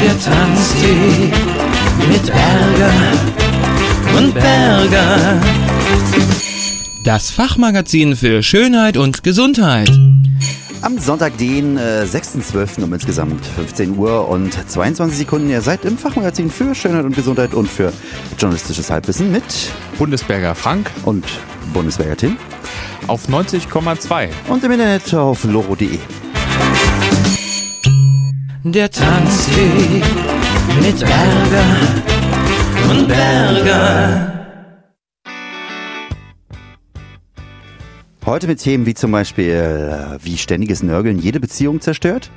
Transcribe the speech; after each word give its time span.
Der 0.00 0.20
Tanztee 0.20 1.32
mit 2.08 2.26
Berger 2.26 2.92
und 4.16 4.34
Berger. 4.34 5.40
Das 7.02 7.30
Fachmagazin 7.30 8.14
für 8.14 8.42
Schönheit 8.42 8.96
und 8.96 9.24
Gesundheit. 9.24 9.90
Am 10.82 10.98
Sonntag, 10.98 11.36
den 11.38 11.76
äh, 11.76 12.06
6.12. 12.08 12.84
um 12.84 12.92
insgesamt 12.92 13.44
15 13.44 13.98
Uhr 13.98 14.28
und 14.28 14.56
22 14.70 15.18
Sekunden. 15.18 15.50
Ihr 15.50 15.62
seid 15.62 15.84
im 15.84 15.98
Fachmagazin 15.98 16.48
für 16.48 16.74
Schönheit 16.74 17.04
und 17.04 17.16
Gesundheit 17.16 17.52
und 17.52 17.68
für 17.68 17.92
journalistisches 18.38 18.90
Halbwissen 18.90 19.32
mit 19.32 19.42
Bundesberger 19.98 20.54
Frank 20.54 20.90
und 21.04 21.26
Bundesberger 21.72 22.16
Tim 22.16 22.36
auf 23.08 23.28
90,2 23.28 24.28
und 24.48 24.62
im 24.62 24.70
Internet 24.72 25.12
auf 25.14 25.42
loro.de. 25.44 25.98
Der 28.72 28.90
Tanztee 28.90 30.02
mit 30.82 31.00
Berger 31.00 31.64
und 32.90 33.08
Berger. 33.08 34.32
Heute 38.26 38.46
mit 38.46 38.58
Themen 38.58 38.84
wie 38.84 38.92
zum 38.92 39.10
Beispiel, 39.10 39.48
äh, 39.48 40.22
wie 40.22 40.36
ständiges 40.36 40.82
Nörgeln 40.82 41.18
jede 41.18 41.40
Beziehung 41.40 41.80
zerstört. 41.80 42.30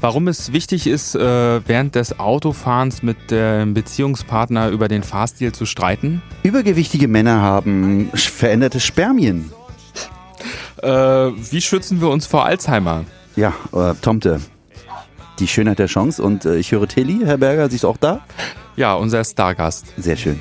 Warum 0.00 0.26
es 0.26 0.52
wichtig 0.52 0.88
ist, 0.88 1.14
äh, 1.14 1.20
während 1.68 1.94
des 1.94 2.18
Autofahrens 2.18 3.04
mit 3.04 3.30
dem 3.30 3.72
Beziehungspartner 3.74 4.70
über 4.70 4.88
den 4.88 5.04
Fahrstil 5.04 5.52
zu 5.52 5.64
streiten. 5.64 6.22
Übergewichtige 6.42 7.06
Männer 7.06 7.40
haben 7.40 8.10
veränderte 8.14 8.80
Spermien. 8.80 9.52
Äh, 10.82 10.88
wie 10.88 11.60
schützen 11.60 12.00
wir 12.00 12.08
uns 12.08 12.26
vor 12.26 12.44
Alzheimer? 12.44 13.04
Ja, 13.36 13.54
äh, 13.72 13.94
Tomte. 14.02 14.40
Die 15.38 15.46
Schönheit 15.46 15.78
der 15.78 15.86
Chance. 15.86 16.22
Und 16.22 16.44
äh, 16.44 16.56
ich 16.56 16.72
höre 16.72 16.88
Tilly, 16.88 17.20
Herr 17.24 17.38
Berger, 17.38 17.70
Sie 17.70 17.76
ist 17.76 17.84
auch 17.84 17.96
da? 17.96 18.20
Ja, 18.76 18.94
unser 18.94 19.24
Stargast. 19.24 19.86
Sehr 19.96 20.16
schön. 20.16 20.40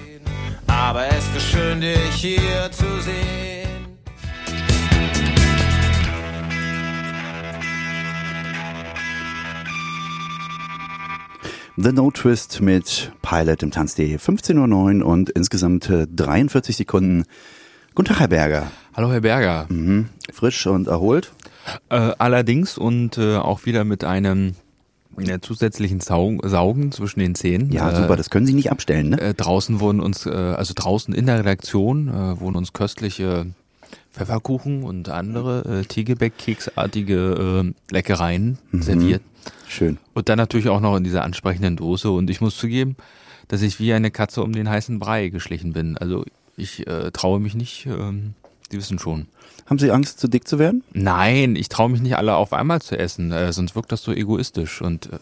Aber 0.67 1.08
es 1.08 1.36
ist 1.36 1.52
schön, 1.52 1.81
dich 1.81 2.14
hier 2.14 2.72
zu 2.72 2.86
sehen. 3.02 3.48
The 11.80 11.92
No 11.92 12.09
Twist 12.09 12.59
mit 12.59 13.11
Pilot 13.22 13.61
im 13.61 13.70
Tanz.de. 13.70 14.17
15.09 14.17 15.02
Uhr 15.02 15.06
und 15.06 15.30
insgesamt 15.30 15.88
äh, 15.92 16.08
43 16.08 16.76
Sekunden. 16.76 17.26
Guten 17.94 18.08
Tag, 18.08 18.20
Herr 18.20 18.30
Berger. 18.30 18.72
Hallo, 18.95 19.11
Herr 19.11 19.22
Berger. 19.22 19.67
Mhm. 19.70 20.09
Frisch 20.34 20.66
und 20.66 20.88
erholt. 20.88 21.34
Äh, 21.89 22.14
allerdings 22.17 22.80
und 22.80 23.20
äh, 23.20 23.36
auch 23.36 23.66
wieder 23.66 23.84
mit 23.84 24.04
einem 24.04 24.56
äh, 25.18 25.40
zusätzlichen 25.42 26.00
Sau 26.00 26.38
Saugen 26.44 26.92
zwischen 26.92 27.20
den 27.20 27.36
Zähnen. 27.36 27.72
Ja, 27.72 27.92
äh, 27.92 27.96
super, 27.96 28.16
das 28.16 28.30
können 28.30 28.46
Sie 28.46 28.54
nicht 28.54 28.72
abstellen, 28.72 29.10
ne? 29.10 29.22
Äh, 29.22 29.34
draußen 29.34 29.80
wurden 29.80 30.00
uns, 30.00 30.26
äh, 30.26 30.30
also 30.30 30.73
draußen 30.76 31.14
in 31.14 31.26
der 31.26 31.40
Redaktion, 31.40 32.08
äh, 32.08 32.40
wurden 32.40 32.56
uns 32.56 32.73
köstliche 32.73 33.48
Pfefferkuchen 34.14 34.84
und 34.84 35.10
andere 35.10 35.82
äh, 35.82 35.86
Tegebäck-Keksartige 35.86 37.66
äh, 37.66 37.94
Leckereien 37.94 38.58
serviert. 38.72 39.22
Schön. 39.68 39.98
Und 40.14 40.30
dann 40.30 40.38
natürlich 40.38 40.70
auch 40.70 40.82
noch 40.82 40.95
in 40.98 41.04
dieser 41.04 41.23
ansprechenden 41.23 41.76
Dose. 41.76 42.10
Und 42.12 42.30
ich 42.30 42.42
muss 42.42 42.58
zugeben, 42.58 42.95
dass 43.48 43.62
ich 43.62 43.80
wie 43.80 43.94
eine 43.94 44.12
Katze 44.12 44.44
um 44.44 44.54
den 44.54 44.70
heißen 44.70 45.00
Brei 45.00 45.30
geschlichen 45.30 45.73
bin. 45.73 45.98
Also 45.98 46.26
ich 46.58 46.88
äh, 46.88 47.12
traue 47.12 47.40
mich 47.40 47.56
nicht, 47.56 47.86
ähm, 47.86 48.34
die 48.72 48.78
wissen 48.78 49.00
schon. 49.00 49.28
Haben 49.68 49.80
Sie 49.80 49.92
Angst, 49.92 50.20
zu 50.20 50.28
dick 50.28 50.48
zu 50.48 50.60
werden? 50.60 50.84
Nein, 50.94 51.56
ich 51.56 51.70
traue 51.70 51.90
mich 51.90 52.02
nicht 52.02 52.16
alle 52.18 52.36
auf 52.36 52.54
einmal 52.54 52.82
zu 52.82 52.98
essen, 52.98 53.32
äh, 53.32 53.52
sonst 53.54 53.76
wirkt 53.76 53.92
das 53.92 54.02
so 54.02 54.12
egoistisch. 54.14 54.82
Und 54.82 55.08
äh, 55.12 55.20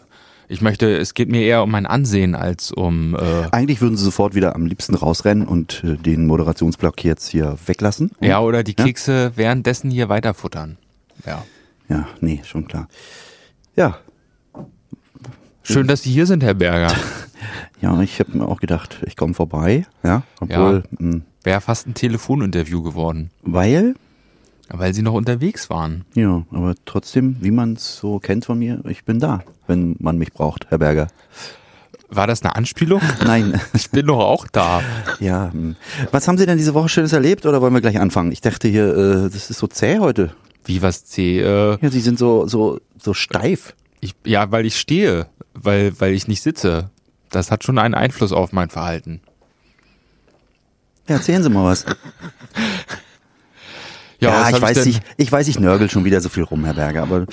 ich 0.48 0.60
möchte, 0.62 0.96
es 0.96 1.14
geht 1.14 1.28
mir 1.28 1.42
eher 1.42 1.62
um 1.64 1.70
mein 1.70 1.84
Ansehen 1.86 2.34
als 2.36 2.70
um. 2.70 3.16
Äh, 3.16 3.48
Eigentlich 3.50 3.80
würden 3.80 3.96
Sie 3.96 4.04
sofort 4.04 4.34
wieder 4.36 4.54
am 4.54 4.64
liebsten 4.66 4.94
rausrennen 4.94 5.46
und 5.48 5.82
äh, 5.84 5.96
den 5.96 6.26
Moderationsblock 6.26 7.02
jetzt 7.04 7.26
hier 7.28 7.56
weglassen. 7.66 8.12
ja, 8.20 8.40
oder 8.40 8.62
die 8.62 8.76
Ja? 8.78 8.84
Kekse 8.84 9.32
währenddessen 9.34 9.90
hier 9.90 10.08
weiterfuttern. 10.08 10.76
Ja. 11.26 11.44
Ja, 11.88 12.06
nee, 12.20 12.40
schon 12.44 12.66
klar. 12.68 12.88
Ja, 13.74 13.98
Schön, 15.68 15.88
dass 15.88 16.02
Sie 16.04 16.12
hier 16.12 16.26
sind, 16.26 16.44
Herr 16.44 16.54
Berger. 16.54 16.94
ja, 17.80 18.00
ich 18.00 18.20
habe 18.20 18.38
mir 18.38 18.46
auch 18.46 18.60
gedacht, 18.60 19.00
ich 19.04 19.16
komme 19.16 19.34
vorbei. 19.34 19.84
Ja, 20.04 20.22
obwohl, 20.40 20.84
mh, 20.98 21.22
Wäre 21.42 21.60
fast 21.60 21.88
ein 21.88 21.94
Telefoninterview 21.94 22.82
geworden, 22.82 23.30
weil, 23.42 23.96
weil 24.68 24.92
Sie 24.94 25.02
noch 25.02 25.14
unterwegs 25.14 25.70
waren. 25.70 26.04
ja, 26.14 26.42
aber 26.50 26.74
trotzdem, 26.84 27.36
wie 27.40 27.50
man 27.50 27.74
es 27.74 27.96
so 27.96 28.18
kennt 28.18 28.44
von 28.46 28.58
mir, 28.58 28.80
ich 28.88 29.04
bin 29.04 29.18
da, 29.20 29.42
wenn 29.66 29.96
man 29.98 30.18
mich 30.18 30.32
braucht, 30.32 30.66
Herr 30.70 30.78
Berger. 30.78 31.06
War 32.08 32.26
das 32.28 32.42
eine 32.42 32.54
Anspielung? 32.54 33.00
Nein, 33.24 33.60
Ich 33.74 33.90
bin 33.90 34.06
doch 34.06 34.18
auch 34.20 34.46
da. 34.48 34.82
ja. 35.20 35.50
mh. 35.52 35.74
Was 36.12 36.28
haben 36.28 36.38
Sie 36.38 36.46
denn 36.46 36.56
diese 36.58 36.74
Woche 36.74 36.88
Schönes 36.88 37.12
erlebt 37.12 37.46
oder 37.46 37.60
wollen 37.60 37.74
wir 37.74 37.80
gleich 37.80 37.98
anfangen? 38.00 38.30
Ich 38.32 38.40
dachte 38.40 38.68
hier, 38.68 38.96
äh, 38.96 39.22
das 39.30 39.50
ist 39.50 39.58
so 39.58 39.66
zäh 39.66 39.98
heute. 39.98 40.32
Wie 40.64 40.82
was 40.82 41.04
C? 41.04 41.40
Äh, 41.40 41.78
Ja, 41.80 41.90
Sie 41.90 42.00
sind 42.00 42.18
so, 42.18 42.46
so, 42.46 42.80
so 43.00 43.12
steif. 43.14 43.74
ich, 44.00 44.14
ja, 44.24 44.50
weil 44.52 44.66
ich 44.66 44.78
stehe, 44.78 45.26
weil, 45.54 45.98
weil 46.00 46.12
ich 46.14 46.28
nicht 46.28 46.42
sitze. 46.42 46.90
Das 47.30 47.50
hat 47.50 47.64
schon 47.64 47.78
einen 47.78 47.94
Einfluss 47.94 48.32
auf 48.32 48.52
mein 48.52 48.68
Verhalten. 48.70 49.20
Ja, 51.08 51.16
erzählen 51.16 51.42
Sie 51.42 51.50
mal 51.50 51.64
was. 51.64 51.84
Ja, 54.30 54.42
was 54.42 54.50
ich 54.56 54.62
weiß 54.62 54.74
denn- 54.78 54.84
nicht, 54.88 55.02
ich 55.16 55.30
weiß, 55.32 55.48
ich 55.48 55.58
nörgel 55.60 55.90
schon 55.90 56.04
wieder 56.04 56.20
so 56.20 56.28
viel 56.28 56.42
rum, 56.44 56.64
Herr 56.64 56.74
Berger, 56.74 57.02
aber 57.02 57.26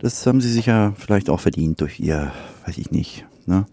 das 0.00 0.26
haben 0.26 0.40
Sie 0.40 0.50
sich 0.52 0.66
ja 0.66 0.92
vielleicht 0.98 1.30
auch 1.30 1.40
verdient 1.40 1.80
durch 1.80 2.00
Ihr, 2.00 2.32
weiß 2.66 2.78
ich 2.78 2.90
nicht, 2.90 3.24
ne? 3.46 3.66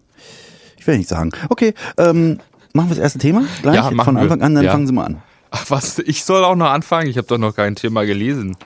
Ich 0.78 0.86
will 0.86 0.98
nicht 0.98 1.08
sagen. 1.08 1.30
Okay, 1.48 1.74
ähm, 1.98 2.38
machen 2.72 2.88
wir 2.90 2.96
das 2.96 2.98
erste 3.02 3.18
Thema 3.18 3.44
gleich 3.62 3.76
Ja, 3.76 3.84
von 3.84 3.96
wir. 4.16 4.20
Anfang 4.22 4.42
an, 4.42 4.54
dann 4.54 4.64
Ja. 4.64 4.72
fangen 4.72 4.86
Sie 4.86 4.92
mal 4.92 5.04
an. 5.06 5.22
Ach 5.50 5.64
was, 5.70 5.98
ich 6.00 6.24
soll 6.24 6.44
auch 6.44 6.56
noch 6.56 6.70
anfangen? 6.70 7.08
Ich 7.08 7.16
habe 7.16 7.26
doch 7.26 7.38
noch 7.38 7.54
kein 7.54 7.74
Thema 7.76 8.04
gelesen. 8.04 8.56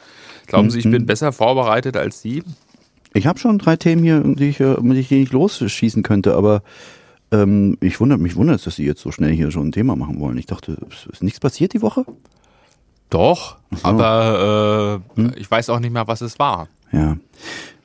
Glauben 0.47 0.71
Sie, 0.71 0.79
ich 0.79 0.91
bin 0.91 1.05
besser 1.07 1.33
vorbereitet 1.33 1.97
als 1.97 2.23
Sie? 2.23 2.43
Ich 3.15 3.27
habe 3.27 3.39
schon 3.39 3.59
drei 3.59 3.77
Themen 3.77 4.03
hier, 4.03 4.21
die 4.21 4.49
ich, 4.49 4.61
äh, 4.61 4.71
mit 4.75 4.79
denen 4.79 4.97
ich 4.97 5.11
nicht 5.11 5.33
losschießen 5.33 6.03
könnte, 6.03 6.35
aber 6.35 6.63
ähm, 7.31 7.77
ich 7.81 8.01
wundere 8.01 8.19
mich 8.19 8.37
wundert, 8.37 8.67
dass 8.67 8.77
Sie 8.77 8.85
jetzt 8.87 9.03
so 9.03 9.13
schnell 9.13 9.33
hier 9.33 9.51
schon 9.51 9.69
ein 9.69 9.73
Thema 9.73 9.97
machen 9.97 10.19
wollen. 10.19 10.39
Ich 10.39 10.47
dachte, 10.47 10.79
es 10.91 11.07
ist 11.13 11.23
nichts 11.23 11.41
passiert 11.41 11.75
die 11.75 11.83
Woche? 11.83 12.05
Doch, 13.11 13.57
aber 13.83 15.03
äh, 15.17 15.23
ich 15.37 15.51
weiß 15.51 15.71
auch 15.71 15.81
nicht 15.81 15.93
mehr, 15.93 16.07
was 16.07 16.21
es 16.21 16.39
war. 16.39 16.69
Ja. 16.93 17.17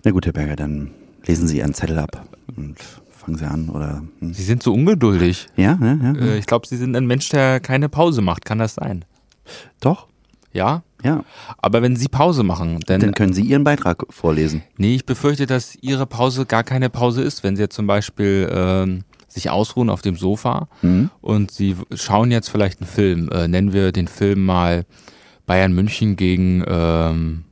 Na 0.03 0.11
gut, 0.11 0.25
Herr 0.25 0.33
Berger, 0.33 0.55
dann 0.55 0.91
lesen 1.25 1.47
Sie 1.47 1.59
Ihren 1.59 1.73
Zettel 1.73 1.99
ab 1.99 2.27
und 2.55 2.77
fangen 3.09 3.37
Sie 3.37 3.45
an 3.45 3.69
oder. 3.69 4.03
Hm. 4.19 4.33
Sie 4.33 4.43
sind 4.43 4.63
so 4.63 4.73
ungeduldig. 4.73 5.47
Ja, 5.55 5.77
ja, 5.81 5.93
ja. 6.01 6.15
Äh, 6.15 6.37
ich 6.37 6.45
glaube, 6.45 6.67
Sie 6.67 6.77
sind 6.77 6.95
ein 6.95 7.05
Mensch, 7.05 7.29
der 7.29 7.59
keine 7.59 7.89
Pause 7.89 8.21
macht. 8.21 8.45
Kann 8.45 8.59
das 8.59 8.75
sein? 8.75 9.05
Doch. 9.79 10.07
Ja? 10.51 10.83
Ja. 11.03 11.23
Aber 11.57 11.81
wenn 11.81 11.95
Sie 11.95 12.07
Pause 12.07 12.43
machen, 12.43 12.79
dann, 12.85 13.01
Dann 13.01 13.13
können 13.13 13.33
Sie 13.33 13.41
Ihren 13.41 13.63
Beitrag 13.63 14.05
vorlesen. 14.09 14.63
Nee, 14.77 14.95
ich 14.95 15.05
befürchte, 15.05 15.45
dass 15.45 15.75
Ihre 15.75 16.05
Pause 16.05 16.45
gar 16.45 16.63
keine 16.63 16.89
Pause 16.89 17.23
ist, 17.23 17.43
wenn 17.43 17.55
Sie 17.55 17.63
jetzt 17.63 17.75
zum 17.75 17.87
Beispiel 17.87 18.49
ähm, 18.51 19.03
sich 19.33 19.49
ausruhen 19.49 19.89
auf 19.89 20.01
dem 20.01 20.15
Sofa 20.15 20.67
Mhm. 20.81 21.09
und 21.21 21.51
Sie 21.51 21.75
schauen 21.93 22.31
jetzt 22.31 22.49
vielleicht 22.49 22.81
einen 22.81 22.89
Film. 22.89 23.29
Äh, 23.31 23.47
nennen 23.47 23.73
wir 23.73 23.91
den 23.91 24.07
Film 24.07 24.45
mal 24.45 24.85
Bayern 25.45 25.73
München 25.73 26.15
gegen 26.15 26.63
ähm, 26.67 27.43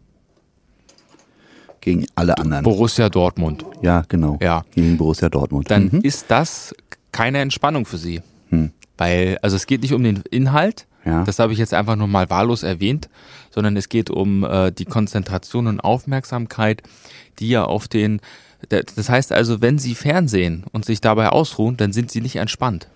Gegen 1.84 2.06
alle 2.14 2.38
anderen. 2.38 2.64
Borussia 2.64 3.10
Dortmund. 3.10 3.66
Ja, 3.82 4.04
genau. 4.08 4.38
Ja. 4.40 4.62
Gegen 4.76 4.98
Borussia 4.98 5.30
Dortmund. 5.30 5.72
Dann 5.72 5.90
Mhm. 5.92 6.02
ist 6.04 6.26
das 6.30 6.76
keine 7.12 7.40
Entspannung 7.40 7.86
für 7.88 7.98
Sie. 7.98 8.22
Hm. 8.50 8.72
Weil, 8.98 9.40
also 9.42 9.56
es 9.56 9.66
geht 9.66 9.82
nicht 9.82 9.94
um 9.94 10.04
den 10.04 10.22
Inhalt, 10.30 10.86
Ja. 11.06 11.24
das 11.24 11.40
habe 11.40 11.54
ich 11.54 11.60
jetzt 11.60 11.74
einfach 11.74 11.96
nur 11.96 12.06
mal 12.08 12.30
wahllos 12.30 12.62
erwähnt, 12.62 13.10
sondern 13.50 13.76
es 13.78 13.90
geht 13.90 14.12
um 14.12 14.44
äh, 14.44 14.72
die 14.72 14.86
Konzentration 14.86 15.66
und 15.66 15.80
Aufmerksamkeit, 15.80 16.84
die 17.40 17.50
ja 17.50 17.64
auf 17.64 17.88
den, 17.88 18.22
das 18.70 19.10
heißt 19.10 19.32
also, 19.32 19.62
wenn 19.62 19.80
Sie 19.80 19.96
Fernsehen 19.96 20.66
und 20.72 20.86
sich 20.86 21.02
dabei 21.02 21.30
ausruhen, 21.30 21.78
dann 21.78 21.94
sind 21.94 22.12
Sie 22.12 22.22
nicht 22.22 22.36
entspannt. 22.38 22.88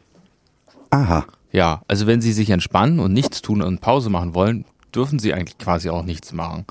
Aha. 0.89 1.25
Ja, 1.51 1.81
also 1.87 2.07
wenn 2.07 2.21
Sie 2.21 2.33
sich 2.33 2.49
entspannen 2.49 2.99
und 2.99 3.13
nichts 3.13 3.41
tun 3.41 3.61
und 3.61 3.81
Pause 3.81 4.09
machen 4.09 4.35
wollen, 4.35 4.65
dürfen 4.93 5.19
Sie 5.19 5.33
eigentlich 5.33 5.57
quasi 5.57 5.89
auch 5.89 6.03
nichts 6.03 6.31
machen. 6.31 6.65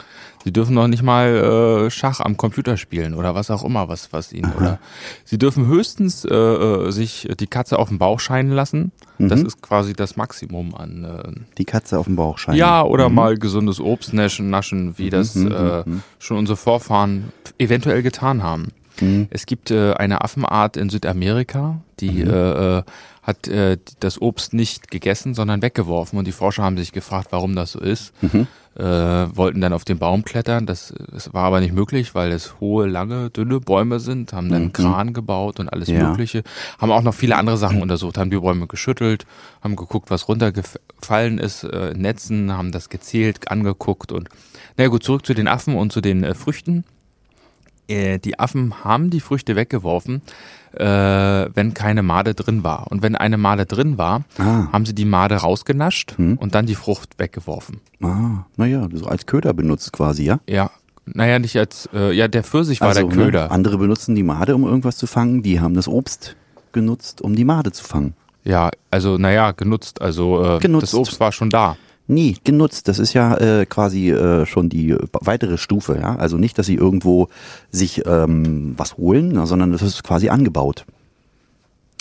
Sie 0.44 0.52
dürfen 0.52 0.75
noch 0.75 0.88
nicht 0.88 1.02
mal 1.02 1.87
äh, 1.87 1.91
Schach 1.91 2.20
am 2.20 2.37
Computer 2.38 2.76
spielen 2.79 3.12
oder 3.14 3.35
was 3.35 3.50
auch 3.50 3.64
immer, 3.64 3.88
was, 3.88 4.12
was 4.14 4.32
Ihnen, 4.32 4.52
oder 4.55 4.79
Sie 5.25 5.37
dürfen 5.38 5.67
höchstens 5.67 6.25
äh, 6.25 6.35
äh, 6.35 6.90
sich 6.90 7.29
die 7.38 7.47
Katze 7.47 7.79
auf 7.79 7.88
den 7.88 7.99
Bauch 7.99 8.20
scheinen 8.20 8.50
lassen. 8.52 8.93
Das 9.19 9.40
ist 9.43 9.62
quasi 9.62 9.93
das 9.93 10.17
Maximum 10.17 10.75
an, 10.75 11.05
äh, 11.05 11.40
Die 11.58 11.64
Katze 11.67 11.99
auf 11.99 12.06
dem 12.06 12.17
Bauch 12.17 12.38
scheinen. 12.38 12.58
ja, 12.58 12.82
oder 12.82 13.08
mal 13.11 13.37
gesundes 13.37 13.79
Obst 13.79 14.12
naschen, 14.14 14.50
naschen 14.50 14.99
wie 14.99 15.08
das 15.11 15.37
äh, 15.37 15.85
schon 16.19 16.38
unsere 16.38 16.56
Vorfahren 16.56 17.32
eventuell 17.58 18.02
getan 18.02 18.43
haben. 18.43 18.69
Mhm. 19.00 19.26
Es 19.31 19.46
gibt 19.46 19.70
äh, 19.70 19.93
eine 19.94 20.23
Affenart 20.23 20.76
in 20.76 20.88
Südamerika, 20.91 21.81
die 22.00 22.25
Mhm. 22.25 22.31
äh, 22.31 22.79
äh, 22.79 22.82
hat 23.23 23.49
äh, 23.49 23.79
das 24.00 24.20
Obst 24.20 24.52
nicht 24.52 24.91
gegessen, 24.91 25.35
sondern 25.35 25.62
weggeworfen. 25.62 26.19
Und 26.19 26.26
die 26.26 26.32
Forscher 26.32 26.62
haben 26.62 26.76
sich 26.76 26.93
gefragt, 26.93 27.29
warum 27.31 27.56
das 27.56 27.73
so 27.73 27.81
ist. 27.81 28.12
Mhm. 28.23 28.46
Äh, 28.76 28.82
wollten 29.37 29.61
dann 29.61 29.73
auf 29.73 29.85
den 29.85 29.99
Baum 29.99 30.25
klettern. 30.25 30.67
Das, 30.67 30.93
das 31.12 31.32
war 31.32 31.44
aber 31.44 31.61
nicht 31.61 31.73
möglich, 31.73 32.14
weil 32.17 32.32
es 32.32 32.58
hohe, 32.61 32.87
lange, 32.87 33.31
dünne 33.31 33.61
Bäume 33.61 34.00
sind. 34.00 34.32
Haben 34.32 34.49
dann 34.50 34.62
einen 34.62 34.73
Kran 34.73 35.12
gebaut 35.14 35.61
und 35.61 35.69
alles 35.73 35.88
Mhm. 35.88 35.94
Ja. 35.97 36.11
Mögliche. 36.11 36.43
Haben 36.81 36.90
auch 36.90 37.02
noch 37.02 37.14
viele 37.14 37.37
andere 37.37 37.56
Sachen 37.56 37.81
untersucht. 37.82 38.19
Haben 38.19 38.31
die 38.31 38.37
Bäume 38.38 38.67
geschüttelt, 38.67 39.26
haben 39.62 39.76
geguckt, 39.76 40.11
was 40.11 40.26
runtergefallen 40.29 41.38
ist 41.38 41.64
äh, 41.64 41.94
Netzen, 41.97 42.52
haben 42.52 42.73
das 42.73 42.88
gezählt, 42.88 43.50
angeguckt 43.50 44.11
und 44.12 44.29
na 44.76 44.88
gut, 44.88 45.05
zurück 45.05 45.25
zu 45.25 45.35
den 45.35 45.47
Affen 45.47 45.76
und 45.76 45.93
zu 45.93 46.00
den 46.00 46.25
äh, 46.25 46.35
Früchten. 46.35 46.85
Äh, 47.88 48.19
die 48.19 48.38
Affen 48.38 48.84
haben 48.84 49.10
die 49.10 49.20
Früchte 49.20 49.56
weggeworfen, 49.56 50.22
äh, 50.72 50.84
wenn 51.54 51.75
keine 51.75 52.02
Made 52.02 52.34
drin 52.34 52.64
war. 52.64 52.90
Und 52.90 53.02
wenn 53.02 53.14
eine 53.16 53.36
Made 53.36 53.66
drin 53.66 53.98
war, 53.98 54.22
Ah. 54.38 54.69
haben 54.72 54.86
sie 54.86 54.94
die 54.94 55.04
Made 55.04 55.34
rausgenascht 55.36 56.14
und 56.19 56.54
dann 56.54 56.66
die 56.66 56.75
Frucht 56.75 57.19
weggeworfen. 57.19 57.81
Ah, 58.02 58.44
naja, 58.56 58.88
so 58.92 59.06
als 59.06 59.26
Köder 59.26 59.52
benutzt 59.52 59.92
quasi, 59.92 60.25
ja? 60.25 60.40
Ja, 60.48 60.70
naja, 61.06 61.38
nicht 61.38 61.56
als, 61.58 61.88
äh, 61.92 62.12
ja, 62.12 62.28
der 62.28 62.42
Pfirsich 62.44 62.81
war 62.81 62.88
also, 62.88 63.06
der 63.06 63.16
Köder. 63.16 63.44
Ne, 63.44 63.50
andere 63.50 63.78
benutzen 63.78 64.14
die 64.14 64.22
Made, 64.22 64.54
um 64.54 64.64
irgendwas 64.64 64.96
zu 64.96 65.06
fangen. 65.06 65.42
Die 65.42 65.60
haben 65.60 65.75
das 65.75 65.87
Obst 65.88 66.37
genutzt, 66.72 67.20
um 67.22 67.37
die 67.37 67.44
Made 67.44 67.70
zu 67.72 67.84
fangen. 67.84 68.14
Ja, 68.44 68.70
also, 68.90 69.16
naja, 69.19 69.52
genutzt. 69.52 70.00
Also, 70.02 70.42
äh, 70.56 70.58
Genutzt. 70.58 70.84
das 70.84 70.94
Obst 70.94 71.20
war 71.20 71.32
schon 71.32 71.50
da. 71.50 71.76
Nie 72.06 72.36
genutzt. 72.44 72.88
Das 72.88 72.98
ist 72.98 73.14
ja 73.14 73.36
äh, 73.36 73.66
quasi 73.66 74.10
äh, 74.10 74.44
schon 74.44 74.68
die 74.68 74.90
äh, 74.90 74.98
weitere 75.12 75.56
Stufe, 75.56 75.98
ja. 75.98 76.16
Also 76.16 76.36
nicht, 76.36 76.58
dass 76.58 76.66
sie 76.66 76.74
irgendwo 76.74 77.28
sich 77.70 78.04
ähm, 78.06 78.74
was 78.76 78.96
holen, 78.98 79.46
sondern 79.46 79.72
das 79.72 79.80
ist 79.82 80.04
quasi 80.04 80.28
angebaut. 80.28 80.84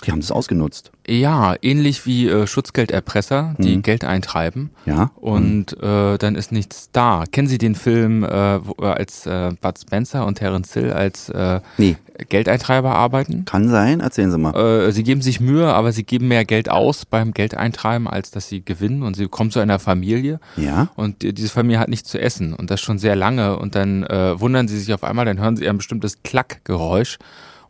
Die 0.05 0.11
haben 0.11 0.19
das 0.19 0.31
ausgenutzt. 0.31 0.91
Ja, 1.07 1.55
ähnlich 1.61 2.05
wie 2.05 2.27
äh, 2.27 2.45
Schutzgelderpresser, 2.47 3.55
die 3.57 3.81
Geld 3.81 4.03
eintreiben. 4.03 4.71
Ja. 4.85 5.11
Und 5.15 5.73
äh, 5.81 6.17
dann 6.17 6.35
ist 6.35 6.51
nichts 6.51 6.89
da. 6.91 7.23
Kennen 7.31 7.47
Sie 7.47 7.57
den 7.57 7.75
Film, 7.75 8.23
äh, 8.23 8.65
wo, 8.65 8.75
äh, 8.83 8.87
als 8.87 9.25
äh, 9.25 9.51
Bud 9.61 9.79
Spencer 9.79 10.25
und 10.25 10.35
Terence 10.35 10.73
Hill 10.73 10.91
als 10.91 11.29
äh, 11.29 11.59
Nee, 11.77 11.97
Geldeintreiber 12.29 12.93
arbeiten? 12.95 13.45
kann 13.45 13.69
sein. 13.69 13.99
Erzählen 13.99 14.31
Sie 14.31 14.37
mal. 14.37 14.55
Äh, 14.55 14.91
sie 14.91 15.03
geben 15.03 15.21
sich 15.21 15.39
Mühe, 15.39 15.73
aber 15.73 15.91
sie 15.91 16.03
geben 16.03 16.27
mehr 16.27 16.45
Geld 16.45 16.69
aus 16.69 17.05
beim 17.05 17.33
Geldeintreiben, 17.33 18.07
als 18.07 18.31
dass 18.31 18.47
sie 18.49 18.63
gewinnen. 18.63 19.03
Und 19.03 19.15
sie 19.15 19.27
kommen 19.27 19.51
zu 19.51 19.59
einer 19.59 19.79
Familie. 19.79 20.39
Ja. 20.57 20.89
Und 20.95 21.21
die, 21.21 21.33
diese 21.33 21.49
Familie 21.49 21.79
hat 21.79 21.89
nichts 21.89 22.09
zu 22.09 22.19
essen 22.19 22.53
und 22.53 22.71
das 22.71 22.81
schon 22.81 22.99
sehr 22.99 23.15
lange. 23.15 23.57
Und 23.57 23.75
dann 23.75 24.03
äh, 24.03 24.39
wundern 24.39 24.67
sie 24.67 24.79
sich 24.79 24.93
auf 24.93 25.03
einmal, 25.03 25.25
dann 25.25 25.39
hören 25.39 25.57
sie 25.57 25.67
ein 25.67 25.77
bestimmtes 25.77 26.23
Klackgeräusch. 26.23 27.17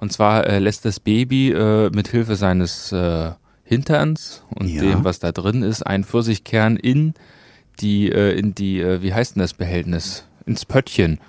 Und 0.04 0.12
zwar 0.12 0.46
äh, 0.48 0.60
lässt 0.60 0.84
das 0.84 1.00
Baby 1.00 1.52
äh, 1.54 1.90
mit 1.92 2.10
Hilfe 2.10 2.36
seines 2.36 2.92
äh, 2.92 3.32
Hinterns 3.64 4.44
und 4.54 4.68
Ja. 4.68 4.82
dem, 4.82 5.06
was 5.06 5.20
da 5.20 5.32
drin 5.32 5.64
ist, 5.64 5.82
einen 5.82 6.04
Pfirsichkern 6.04 6.76
in 6.76 7.14
die, 7.80 8.12
äh, 8.12 8.38
in 8.38 8.54
die, 8.54 8.82
äh, 8.82 9.02
wie 9.02 9.14
heißt 9.14 9.38
denn 9.38 9.40
das 9.40 9.54
Behältnis? 9.54 10.28
Ins 10.46 10.66
Pöttchen 10.66 11.20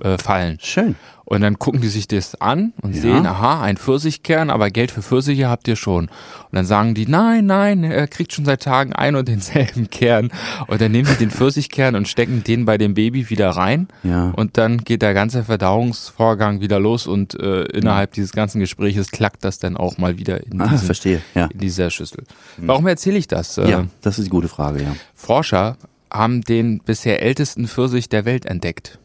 äh, 0.00 0.18
fallen. 0.18 0.58
Schön. 0.60 0.96
Und 1.24 1.42
dann 1.42 1.58
gucken 1.58 1.82
die 1.82 1.88
sich 1.88 2.08
das 2.08 2.40
an 2.40 2.72
und 2.80 2.94
Ja. 2.94 3.02
sehen, 3.02 3.26
aha, 3.26 3.60
ein 3.60 3.76
Pfirsichkern, 3.76 4.48
aber 4.48 4.70
Geld 4.70 4.90
für 4.90 5.02
Pfirsiche 5.02 5.46
habt 5.50 5.68
ihr 5.68 5.76
schon. 5.76 6.04
Und 6.06 6.10
dann 6.52 6.64
sagen 6.64 6.94
die, 6.94 7.06
nein, 7.06 7.44
nein, 7.44 7.84
er 7.84 8.08
kriegt 8.08 8.32
schon 8.32 8.46
seit 8.46 8.62
Tagen 8.62 8.94
ein 8.94 9.14
und 9.14 9.28
denselben 9.28 9.90
Kern. 9.90 10.30
Und 10.68 10.80
dann 10.80 10.90
nehmen 10.90 11.04
sie 11.06 11.16
den 11.16 11.30
Pfirsichkern 11.30 11.96
und 11.96 12.08
stecken 12.08 12.44
den 12.44 12.64
bei 12.64 12.78
dem 12.78 12.94
Baby 12.94 13.28
wieder 13.28 13.50
rein. 13.50 13.88
Ja. 14.04 14.30
Und 14.36 14.56
dann 14.56 14.78
geht 14.78 15.02
der 15.02 15.12
ganze 15.12 15.44
Verdauungsvorgang 15.44 16.60
wieder 16.62 16.80
los 16.80 17.06
und 17.06 17.38
äh, 17.38 17.64
innerhalb 17.64 18.12
dieses 18.12 18.32
ganzen 18.32 18.60
Gespräches 18.60 19.10
klackt 19.10 19.44
das 19.44 19.58
dann 19.58 19.76
auch 19.76 19.98
mal 19.98 20.16
wieder 20.18 20.46
in, 20.46 20.58
Ah, 20.62 20.68
diesen, 20.68 20.86
verstehe. 20.86 21.20
Ja. 21.34 21.46
in 21.52 21.58
dieser 21.58 21.90
Schüssel. 21.90 22.24
Warum 22.56 22.86
erzähle 22.86 23.18
ich 23.18 23.28
das? 23.28 23.58
Äh, 23.58 23.68
Ja, 23.70 23.84
das 24.00 24.18
ist 24.18 24.26
die 24.26 24.30
gute 24.30 24.48
Frage, 24.48 24.82
ja. 24.82 24.94
Forscher 25.14 25.76
haben 26.12 26.42
den 26.42 26.80
bisher 26.80 27.22
ältesten 27.22 27.66
Pfirsich 27.68 28.08
der 28.08 28.24
Welt 28.24 28.46
entdeckt. 28.46 28.98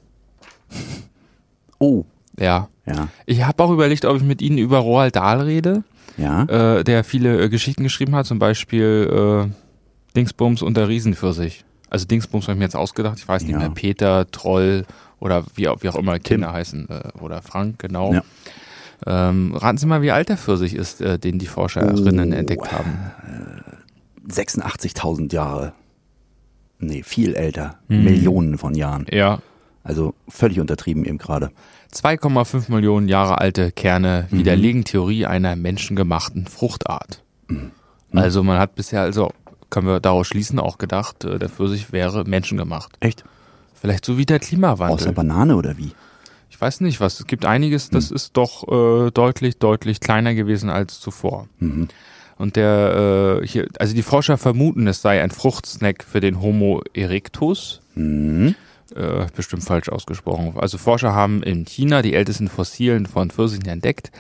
Oh. 1.79 2.05
Ja. 2.39 2.69
Ja. 2.85 3.09
Ich 3.25 3.43
habe 3.43 3.63
auch 3.63 3.71
überlegt, 3.71 4.05
ob 4.05 4.17
ich 4.17 4.23
mit 4.23 4.41
Ihnen 4.41 4.57
über 4.57 4.79
Roald 4.79 5.15
Dahl 5.15 5.41
rede, 5.41 5.83
Ja. 6.17 6.43
äh, 6.45 6.83
der 6.83 7.03
viele 7.03 7.41
äh, 7.43 7.49
Geschichten 7.49 7.83
geschrieben 7.83 8.15
hat, 8.15 8.25
zum 8.25 8.39
Beispiel 8.39 9.47
äh, 9.49 10.15
Dingsbums 10.15 10.61
und 10.61 10.75
der 10.77 10.87
Riesenpfirsich. 10.89 11.63
Also 11.89 12.05
Dingsbums 12.05 12.45
habe 12.45 12.53
ich 12.53 12.57
mir 12.59 12.65
jetzt 12.65 12.75
ausgedacht, 12.75 13.19
ich 13.19 13.27
weiß 13.27 13.43
nicht 13.43 13.51
Ja. 13.53 13.59
mehr, 13.59 13.69
Peter, 13.69 14.29
Troll 14.31 14.85
oder 15.19 15.43
wie, 15.55 15.67
auch- 15.69 15.81
wie 15.83 15.89
auch 15.89 15.95
immer 15.95 16.19
Kinder 16.19 16.51
heißen, 16.51 16.89
äh, 16.89 17.19
oder 17.21 17.41
Frank, 17.41 17.79
genau. 17.79 18.13
Ja. 18.13 18.21
Ähm, 19.05 19.53
raten 19.55 19.77
Sie 19.77 19.85
mal, 19.85 20.01
wie 20.01 20.11
alt 20.11 20.29
der 20.29 20.37
Pfirsich 20.37 20.73
ist, 20.75 21.01
äh, 21.01 21.19
den 21.19 21.37
die 21.39 21.45
Forscherinnen 21.47 22.33
Oh. 22.33 22.35
entdeckt 22.35 22.71
haben. 22.71 22.97
86.000 24.27 25.33
Jahre. 25.33 25.73
Nee, 26.87 27.03
viel 27.03 27.35
älter. 27.35 27.79
Hm. 27.89 28.03
Millionen 28.03 28.57
von 28.57 28.75
Jahren. 28.75 29.05
Ja, 29.11 29.39
Also 29.83 30.13
völlig 30.29 30.59
untertrieben 30.59 31.03
eben 31.05 31.17
gerade. 31.17 31.51
2,5 31.91 32.71
Millionen 32.71 33.07
Jahre 33.07 33.39
alte 33.39 33.71
Kerne 33.71 34.27
Mhm. 34.31 34.37
widerlegen 34.39 34.83
Theorie 34.83 35.25
einer 35.25 35.55
menschengemachten 35.55 36.47
Fruchtart. 36.47 37.21
Mhm. 37.47 37.71
Also 38.13 38.43
man 38.43 38.59
hat 38.59 38.75
bisher, 38.75 39.01
also 39.01 39.31
können 39.69 39.87
wir 39.87 39.99
daraus 39.99 40.27
schließen, 40.27 40.59
auch 40.59 40.77
gedacht, 40.77 41.23
äh, 41.25 41.37
der 41.39 41.49
Pfirsich 41.49 41.91
wäre 41.91 42.23
menschengemacht. 42.25 42.95
Echt? 42.99 43.23
Vielleicht 43.73 44.05
so 44.05 44.17
wie 44.17 44.25
der 44.25 44.37
Aus 44.37 44.41
der 44.41 44.47
Klimawandel. 44.49 45.11
Banane 45.11 45.55
oder 45.55 45.77
wie? 45.77 45.91
Ich 46.49 46.61
weiß 46.61 46.81
nicht, 46.81 46.99
was. 47.01 47.19
Es 47.19 47.27
gibt 47.27 47.45
einiges, 47.45 47.89
das 47.89 48.09
Mhm. 48.11 48.15
ist 48.15 48.37
doch 48.37 48.67
äh, 49.07 49.11
deutlich, 49.11 49.57
deutlich 49.57 49.99
kleiner 49.99 50.33
gewesen 50.35 50.69
als 50.69 50.99
zuvor. 50.99 51.47
Mhm. 51.59 51.87
Und 52.43 52.57
der 52.57 53.39
äh, 53.41 53.47
hier, 53.47 53.69
also 53.79 53.95
die 53.95 54.03
Forscher 54.03 54.37
vermuten, 54.37 54.85
es 54.87 55.01
sei 55.01 55.23
ein 55.23 55.31
Fruchtsnack 55.31 56.03
für 56.03 56.19
den 56.19 56.41
Homo 56.41 56.83
erectus. 56.93 57.79
Mhm. 57.95 58.55
Äh, 58.93 59.27
bestimmt 59.33 59.63
falsch 59.63 59.87
ausgesprochen. 59.87 60.55
Also 60.57 60.77
Forscher 60.77 61.13
haben 61.13 61.41
in 61.41 61.63
China 61.63 62.01
die 62.01 62.13
ältesten 62.13 62.49
Fossilien 62.49 63.05
von 63.05 63.31
Pfirsichen 63.31 63.69
entdeckt. 63.69 64.11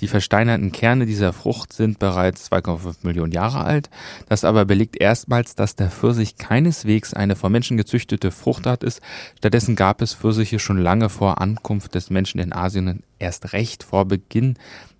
Die 0.00 0.08
versteinerten 0.08 0.72
Kerne 0.72 1.06
dieser 1.06 1.32
Frucht 1.32 1.72
sind 1.72 2.00
bereits 2.00 2.50
2,5 2.50 2.96
Millionen 3.02 3.30
Jahre 3.30 3.64
alt. 3.64 3.90
Das 4.28 4.42
aber 4.42 4.64
belegt 4.64 5.00
erstmals, 5.00 5.54
dass 5.54 5.76
der 5.76 5.92
Pfirsich 5.92 6.36
keineswegs 6.36 7.14
eine 7.14 7.36
vom 7.36 7.52
Menschen 7.52 7.76
gezüchtete 7.76 8.32
Fruchtart 8.32 8.82
ist. 8.82 9.00
Stattdessen 9.36 9.76
gab 9.76 10.02
es 10.02 10.14
Pfirsiche 10.14 10.58
schon 10.58 10.78
lange 10.78 11.10
vor 11.10 11.40
Ankunft 11.40 11.94
des 11.94 12.10
Menschen 12.10 12.40
in 12.40 12.52
Asien 12.52 12.88
und 12.88 13.02
erst 13.20 13.52
recht 13.52 13.84
vor 13.84 14.04
Beginn 14.04 14.56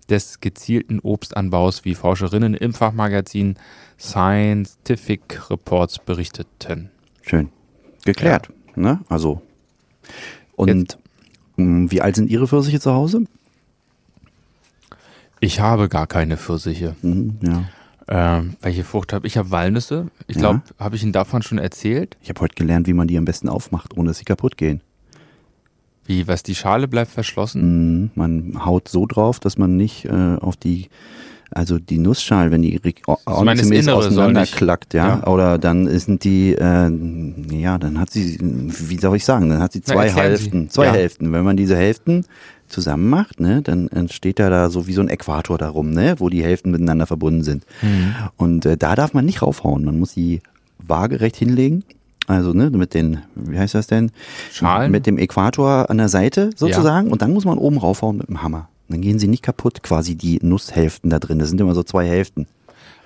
des 0.09 0.39
gezielten 0.39 0.99
Obstanbaus, 0.99 1.85
wie 1.85 1.95
Forscherinnen 1.95 2.53
im 2.53 2.73
Fachmagazin 2.73 3.55
Scientific 3.99 5.49
Reports 5.49 5.99
berichteten. 5.99 6.89
Schön. 7.21 7.49
Geklärt. 8.05 8.49
Ne? 8.75 8.99
Also. 9.09 9.41
Und 10.55 10.97
mh, 11.57 11.91
wie 11.91 12.01
alt 12.01 12.15
sind 12.15 12.29
Ihre 12.29 12.47
Pfirsiche 12.47 12.79
zu 12.79 12.93
Hause? 12.93 13.23
Ich 15.39 15.59
habe 15.59 15.87
gar 15.89 16.07
keine 16.07 16.37
Pfirsiche. 16.37 16.95
Mhm, 17.01 17.37
ja. 17.41 17.63
Ähm, 18.11 18.55
welche 18.61 18.83
Frucht 18.83 19.13
habe 19.13 19.27
ich? 19.27 19.33
Ich 19.33 19.37
habe 19.37 19.51
Walnüsse. 19.51 20.07
Ich 20.25 20.37
glaube, 20.37 20.63
habe 20.79 20.95
ich 20.95 21.03
Ihnen 21.03 21.13
davon 21.13 21.43
schon 21.43 21.59
erzählt? 21.59 22.17
Ich 22.21 22.29
habe 22.29 22.41
heute 22.41 22.55
gelernt, 22.55 22.87
wie 22.87 22.93
man 22.93 23.07
die 23.07 23.17
am 23.17 23.25
besten 23.25 23.47
aufmacht, 23.47 23.95
ohne 23.95 24.09
dass 24.09 24.17
sie 24.17 24.25
kaputt 24.25 24.57
gehen. 24.57 24.81
Wie, 26.09 26.27
was 26.27 26.41
die 26.41 26.55
Schale 26.55 26.87
bleibt 26.87 27.11
verschlossen? 27.11 28.01
Mhm. 28.01 28.09
Man 28.15 28.65
haut 28.65 28.87
so 28.87 29.05
drauf, 29.05 29.39
dass 29.39 29.59
man 29.59 29.77
nicht 29.77 30.05
äh, 30.05 30.37
auf 30.41 30.57
die, 30.57 30.89
also 31.51 31.77
die 31.77 31.99
Nussschale, 31.99 32.49
wenn 32.49 32.63
die 32.63 32.81
ordnungsgemäß 33.05 33.87
auseinanderklackt, 33.89 34.95
ja, 34.95 35.19
ja. 35.19 35.27
oder 35.27 35.59
dann 35.59 35.87
sind 35.99 36.23
die, 36.23 36.55
äh, 36.55 36.91
ja, 37.55 37.77
dann 37.77 37.99
hat 37.99 38.09
sie, 38.09 38.39
wie 38.41 38.97
soll 38.97 39.17
ich 39.17 39.23
sagen, 39.23 39.49
dann 39.49 39.59
hat 39.61 39.73
sie 39.73 39.83
Na, 39.85 39.93
zwei 39.93 40.09
Sie. 40.09 40.15
Hälften, 40.15 40.69
zwei 40.71 40.85
Ja. 40.85 40.93
Hälften. 40.93 41.31
Wenn 41.31 41.43
man 41.43 41.57
diese 41.57 41.77
Hälften 41.77 42.25
zusammen 42.67 43.07
macht, 43.07 43.39
ne, 43.39 43.61
dann 43.61 43.87
entsteht 43.89 44.39
da, 44.39 44.49
da 44.49 44.71
so 44.71 44.87
wie 44.87 44.93
so 44.93 45.01
ein 45.01 45.09
Äquator 45.09 45.59
darum, 45.59 45.91
ne, 45.91 46.15
wo 46.17 46.29
die 46.29 46.43
Hälften 46.43 46.71
miteinander 46.71 47.05
verbunden 47.05 47.43
sind. 47.43 47.65
Mhm. 47.83 48.15
Und 48.35 48.65
äh, 48.65 48.77
da 48.77 48.95
darf 48.95 49.13
man 49.13 49.25
nicht 49.25 49.43
raufhauen, 49.43 49.85
man 49.85 49.99
muss 49.99 50.13
sie 50.13 50.41
waagerecht 50.79 51.35
hinlegen. 51.35 51.83
Also 52.29 52.53
ne, 52.53 52.69
mit 52.69 52.93
den, 52.93 53.23
wie 53.33 53.57
heißt 53.57 53.73
das 53.73 53.87
denn? 53.87 54.11
Schalen? 54.51 54.91
Mit 54.91 55.07
dem 55.07 55.17
Äquator 55.17 55.89
an 55.89 55.97
der 55.97 56.09
Seite 56.09 56.51
sozusagen. 56.55 57.09
Und 57.09 57.23
dann 57.23 57.33
muss 57.33 57.43
man 57.43 57.57
oben 57.57 57.77
raufhauen 57.79 58.17
mit 58.17 58.29
dem 58.29 58.43
Hammer. 58.43 58.69
Dann 58.87 59.01
gehen 59.01 59.17
sie 59.17 59.27
nicht 59.27 59.41
kaputt, 59.41 59.81
quasi 59.81 60.15
die 60.15 60.39
Nusshälften 60.43 61.09
da 61.09 61.17
drin. 61.17 61.39
Das 61.39 61.49
sind 61.49 61.59
immer 61.59 61.73
so 61.73 61.81
zwei 61.81 62.07
Hälften. 62.07 62.45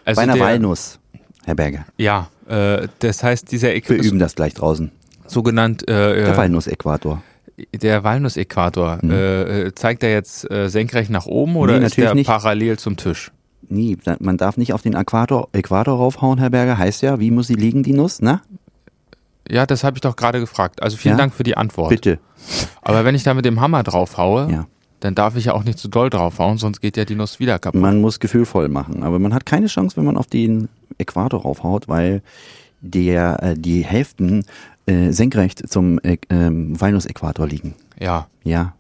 Also 0.04 0.18
Bei 0.20 0.24
einer 0.24 0.34
der, 0.34 0.44
Walnuss, 0.46 1.00
Herr 1.46 1.56
Berger. 1.56 1.86
Ja, 1.98 2.28
äh, 2.50 2.90
das 3.00 3.24
heißt, 3.24 3.50
dieser 3.52 3.70
Wir 3.70 3.76
Äquator, 3.78 4.04
üben 4.04 4.20
das 4.20 4.36
gleich 4.36 4.54
draußen. 4.56 4.92
sogenannt 5.26 5.88
äh, 5.88 6.16
Der 6.24 6.34
äh, 6.34 6.38
Walnussäquator. 6.38 7.24
der 7.82 8.04
Walnussäquator, 8.04 9.00
äh, 9.04 9.68
äh, 9.68 9.74
zeigt 9.76 10.04
er 10.04 10.12
jetzt 10.12 10.50
äh, 10.52 10.68
senkrecht 10.68 11.10
nach 11.10 11.28
oben 11.28 11.56
oder 11.56 11.80
Nee, 11.80 11.86
ist 11.86 11.92
natürlich 11.92 12.08
der 12.10 12.16
nicht. 12.16 12.28
parallel 12.28 12.78
zum 12.78 12.98
Tisch? 12.98 13.32
Nie, 13.70 13.98
man 14.20 14.36
darf 14.36 14.58
nicht 14.58 14.74
auf 14.74 14.82
den 14.82 14.94
Äquator, 14.96 15.48
Äquator 15.54 15.96
raufhauen, 15.98 16.40
Herr 16.40 16.50
Berger. 16.50 16.78
Heißt 16.78 17.02
ja, 17.02 17.22
wie 17.22 17.32
muss 17.32 17.48
sie 17.48 17.56
liegen, 17.56 17.84
die 17.84 17.94
Nuss? 17.94 18.20
Na, 18.22 18.42
Ja, 19.50 19.66
das 19.66 19.84
habe 19.84 19.98
ich 19.98 20.02
doch 20.02 20.16
gerade 20.16 20.40
gefragt. 20.40 20.82
Also 20.82 20.98
vielen 20.98 21.14
Ja? 21.16 21.18
Dank 21.18 21.34
für 21.34 21.44
die 21.44 21.58
Antwort. 21.58 21.90
bitte. 21.90 22.20
Aber 22.82 23.06
wenn 23.06 23.16
ich 23.16 23.24
da 23.24 23.34
mit 23.34 23.46
dem 23.46 23.60
Hammer 23.62 23.84
drauf 23.84 24.18
haue, 24.18 24.50
Ja. 24.52 24.68
dann 25.02 25.16
darf 25.16 25.36
ich 25.36 25.46
ja 25.46 25.54
auch 25.54 25.64
nicht 25.64 25.78
zu 25.80 25.88
doll 25.90 26.10
draufhauen, 26.10 26.58
sonst 26.58 26.80
geht 26.82 26.96
ja 26.98 27.06
die 27.06 27.16
Nuss 27.16 27.40
wieder 27.40 27.60
kaputt. 27.60 27.82
Man 27.82 28.00
muss 28.02 28.20
gefühlvoll 28.20 28.70
machen, 28.70 29.04
aber 29.04 29.20
man 29.20 29.34
hat 29.34 29.46
keine 29.46 29.68
Chance, 29.68 29.98
wenn 29.98 30.06
man 30.06 30.18
auf 30.18 30.28
den 30.28 30.70
Äquator 30.98 31.42
raufhaut, 31.42 31.88
weil 31.88 32.22
der, 32.82 33.42
äh, 33.44 33.54
die 33.58 33.84
Hälften 33.86 34.46
äh, 34.86 35.12
senkrecht 35.12 35.70
zum 35.70 36.00
äh, 36.04 36.18
ähm, 36.30 36.80
Walnussäquator 36.80 37.48
liegen. 37.48 37.76
ja. 38.00 38.28
Ja. 38.44 38.74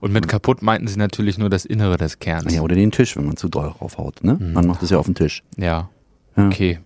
Und 0.00 0.12
mit 0.12 0.26
kaputt 0.26 0.62
meinten 0.62 0.88
sie 0.88 0.98
natürlich 0.98 1.38
nur 1.38 1.48
das 1.48 1.64
Innere 1.64 1.96
des 1.96 2.18
Kerns. 2.18 2.52
ja, 2.52 2.62
oder 2.62 2.74
den 2.74 2.90
Tisch, 2.90 3.16
wenn 3.16 3.24
man 3.24 3.36
zu 3.36 3.48
doll 3.48 3.68
raufhaut. 3.68 4.24
Ne? 4.24 4.36
Man 4.40 4.66
macht 4.66 4.82
das 4.82 4.90
ja 4.90 4.98
auf 4.98 5.06
den 5.06 5.14
Tisch. 5.14 5.44
Ja. 5.56 5.90
Ja. 6.36 6.46
Okay. 6.48 6.80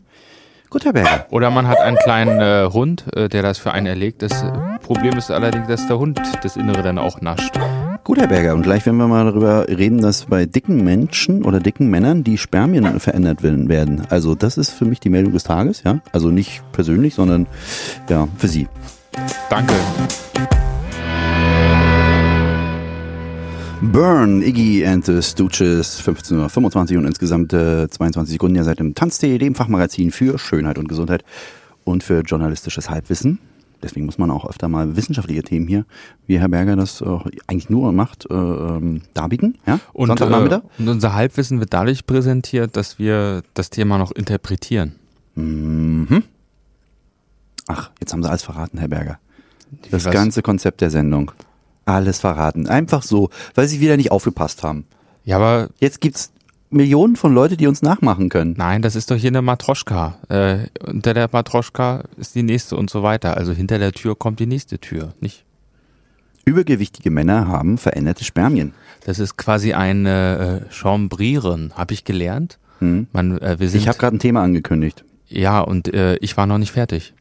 Gut, 0.68 0.84
Herr 0.84 0.92
Berger. 0.92 1.26
Oder 1.30 1.50
man 1.50 1.68
hat 1.68 1.78
einen 1.78 1.96
kleinen 1.96 2.40
äh, 2.40 2.68
Hund, 2.72 3.04
äh, 3.14 3.28
der 3.28 3.42
das 3.42 3.56
für 3.58 3.72
einen 3.72 3.86
erlegt. 3.86 4.20
Das 4.22 4.42
äh, 4.42 4.50
Problem 4.82 5.16
ist 5.16 5.30
allerdings, 5.30 5.68
dass 5.68 5.86
der 5.86 5.98
Hund 5.98 6.20
das 6.42 6.56
Innere 6.56 6.82
dann 6.82 6.98
auch 6.98 7.20
nascht. 7.20 7.58
Gut, 8.04 8.18
Herr 8.18 8.26
Berger. 8.26 8.54
Und 8.54 8.62
gleich 8.62 8.84
werden 8.84 8.96
wir 8.98 9.06
mal 9.06 9.24
darüber 9.24 9.68
reden, 9.68 10.00
dass 10.00 10.26
bei 10.26 10.44
dicken 10.44 10.84
Menschen 10.84 11.44
oder 11.44 11.60
dicken 11.60 11.88
Männern 11.88 12.24
die 12.24 12.36
Spermien 12.36 12.98
verändert 13.00 13.42
werden- 13.42 13.68
werden. 13.68 14.02
Also 14.10 14.34
das 14.34 14.58
ist 14.58 14.70
für 14.70 14.84
mich 14.84 15.00
die 15.00 15.08
Meldung 15.10 15.32
des 15.32 15.44
Tages, 15.44 15.82
ja. 15.84 16.00
Also 16.12 16.28
nicht 16.28 16.62
persönlich, 16.72 17.14
sondern 17.14 17.46
ja, 18.08 18.26
für 18.36 18.48
Sie. 18.48 18.68
Danke. 19.48 19.74
Burn, 23.82 24.42
Iggy 24.42 24.86
and 24.86 25.04
the 25.04 25.20
Stooges, 25.20 26.00
15.25 26.00 26.92
Uhr 26.92 26.98
und 26.98 27.06
insgesamt 27.06 27.52
äh, 27.52 27.88
22 27.88 28.32
Sekunden. 28.32 28.56
Ihr 28.56 28.64
seid 28.64 28.80
im 28.80 28.94
Tanztee, 28.94 29.36
dem 29.36 29.54
Fachmagazin 29.54 30.10
für 30.10 30.38
Schönheit 30.38 30.78
und 30.78 30.88
Gesundheit 30.88 31.24
und 31.84 32.02
für 32.02 32.20
journalistisches 32.20 32.88
Halbwissen. 32.88 33.38
Deswegen 33.82 34.06
muss 34.06 34.16
man 34.16 34.30
auch 34.30 34.48
öfter 34.48 34.68
mal 34.68 34.96
wissenschaftliche 34.96 35.42
Themen 35.42 35.68
hier, 35.68 35.84
wie 36.26 36.40
Herr 36.40 36.48
Berger 36.48 36.76
das 36.76 37.02
äh, 37.02 37.18
eigentlich 37.46 37.68
nur 37.68 37.92
macht, 37.92 38.26
äh, 38.30 38.34
ähm, 38.34 39.02
darbieten. 39.12 39.58
Ja? 39.66 39.78
Und, 39.92 40.20
äh, 40.20 40.60
und 40.78 40.88
unser 40.88 41.14
Halbwissen 41.14 41.60
wird 41.60 41.74
dadurch 41.74 42.06
präsentiert, 42.06 42.76
dass 42.76 42.98
wir 42.98 43.42
das 43.52 43.68
Thema 43.68 43.98
noch 43.98 44.10
interpretieren. 44.10 44.94
Mhm. 45.34 46.24
Ach, 47.66 47.90
jetzt 48.00 48.12
haben 48.12 48.22
Sie 48.22 48.28
alles 48.28 48.42
verraten, 48.42 48.78
Herr 48.78 48.88
Berger. 48.88 49.18
Das 49.90 50.04
ganze 50.04 50.40
Konzept 50.40 50.80
der 50.80 50.90
Sendung. 50.90 51.32
Alles 51.86 52.18
verraten. 52.18 52.66
Einfach 52.68 53.02
so, 53.02 53.30
weil 53.54 53.66
Sie 53.68 53.80
wieder 53.80 53.96
nicht 53.96 54.10
aufgepasst 54.12 54.62
haben. 54.62 54.84
Ja, 55.24 55.36
aber 55.36 55.70
Jetzt 55.80 56.00
gibt's 56.00 56.32
Millionen 56.68 57.16
von 57.16 57.32
Leute, 57.32 57.56
die 57.56 57.68
uns 57.68 57.80
nachmachen 57.80 58.28
können. 58.28 58.54
nein, 58.58 58.82
das 58.82 58.96
ist 58.96 59.10
doch 59.10 59.16
hier 59.16 59.30
eine 59.30 59.40
Matroschka. 59.40 60.18
Äh, 60.28 60.66
unter 60.84 61.14
der 61.14 61.28
Matroschka 61.32 62.02
ist 62.16 62.34
die 62.34 62.42
nächste 62.42 62.76
und 62.76 62.90
so 62.90 63.02
weiter. 63.04 63.36
Also 63.36 63.52
hinter 63.52 63.78
der 63.78 63.92
Tür 63.92 64.16
kommt 64.16 64.40
die 64.40 64.46
nächste 64.46 64.78
Tür, 64.78 65.14
nicht? 65.20 65.44
Übergewichtige 66.44 67.10
Männer 67.10 67.48
haben 67.48 67.76
veränderte 67.78 68.24
Spermien. 68.24 68.72
Das 69.04 69.18
ist 69.18 69.36
quasi 69.36 69.72
ein 69.72 70.06
äh, 70.06 70.60
Chambrieren, 70.70 71.72
habe 71.76 71.94
ich 71.94 72.04
gelernt. 72.04 72.58
Man, 72.78 73.38
äh, 73.38 73.56
wir 73.58 73.68
sind, 73.68 73.80
Ich 73.80 73.88
habe 73.88 73.96
gerade 73.98 74.16
ein 74.16 74.20
Thema 74.20 74.42
angekündigt. 74.42 75.04
ja, 75.28 75.60
und 75.60 75.92
äh, 75.94 76.16
ich 76.16 76.36
war 76.36 76.46
noch 76.46 76.58
nicht 76.58 76.72
fertig. 76.72 77.14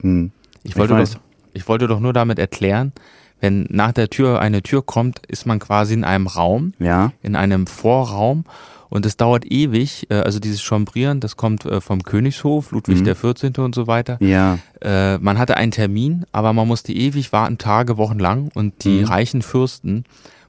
Hm. 0.00 0.32
Ich 0.64 0.76
wollte, 0.76 0.94
weiß. 0.94 1.12
doch, 1.12 1.20
ich 1.54 1.68
wollte 1.68 1.86
doch 1.86 2.00
nur 2.00 2.12
damit 2.12 2.38
erklären, 2.38 2.92
wenn 3.42 3.66
nach 3.68 3.92
der 3.92 4.08
Tür 4.08 4.40
eine 4.40 4.62
Tür 4.62 4.80
kommt, 4.82 5.20
ist 5.28 5.44
man 5.44 5.58
quasi 5.58 5.92
in 5.92 6.04
einem 6.04 6.26
Raum, 6.26 6.72
Ja, 6.78 7.12
in 7.22 7.36
einem 7.36 7.66
Vorraum 7.66 8.44
und 8.88 9.04
es 9.04 9.16
dauert 9.18 9.44
ewig. 9.50 10.06
Äh, 10.10 10.14
also 10.20 10.38
dieses 10.38 10.62
Chambrieren, 10.62 11.20
das 11.20 11.36
kommt 11.36 11.66
äh, 11.66 11.80
vom 11.82 12.02
Königshof, 12.02 12.70
Ludwig 12.72 13.02
der 13.04 13.16
14. 13.16 13.54
und 13.56 13.74
so 13.74 13.86
weiter. 13.86 14.16
ja. 14.20 14.58
Äh, 14.80 15.18
man 15.18 15.38
hatte 15.38 15.56
einen 15.58 15.72
Termin, 15.72 16.24
aber 16.32 16.52
man 16.54 16.66
musste 16.66 16.92
ewig 16.92 17.32
warten, 17.32 17.58
Tage, 17.58 17.98
Wochen 17.98 18.18
lang 18.18 18.50
und 18.54 18.84
die 18.84 19.02
reichen 19.02 19.42
Fürsten 19.42 20.04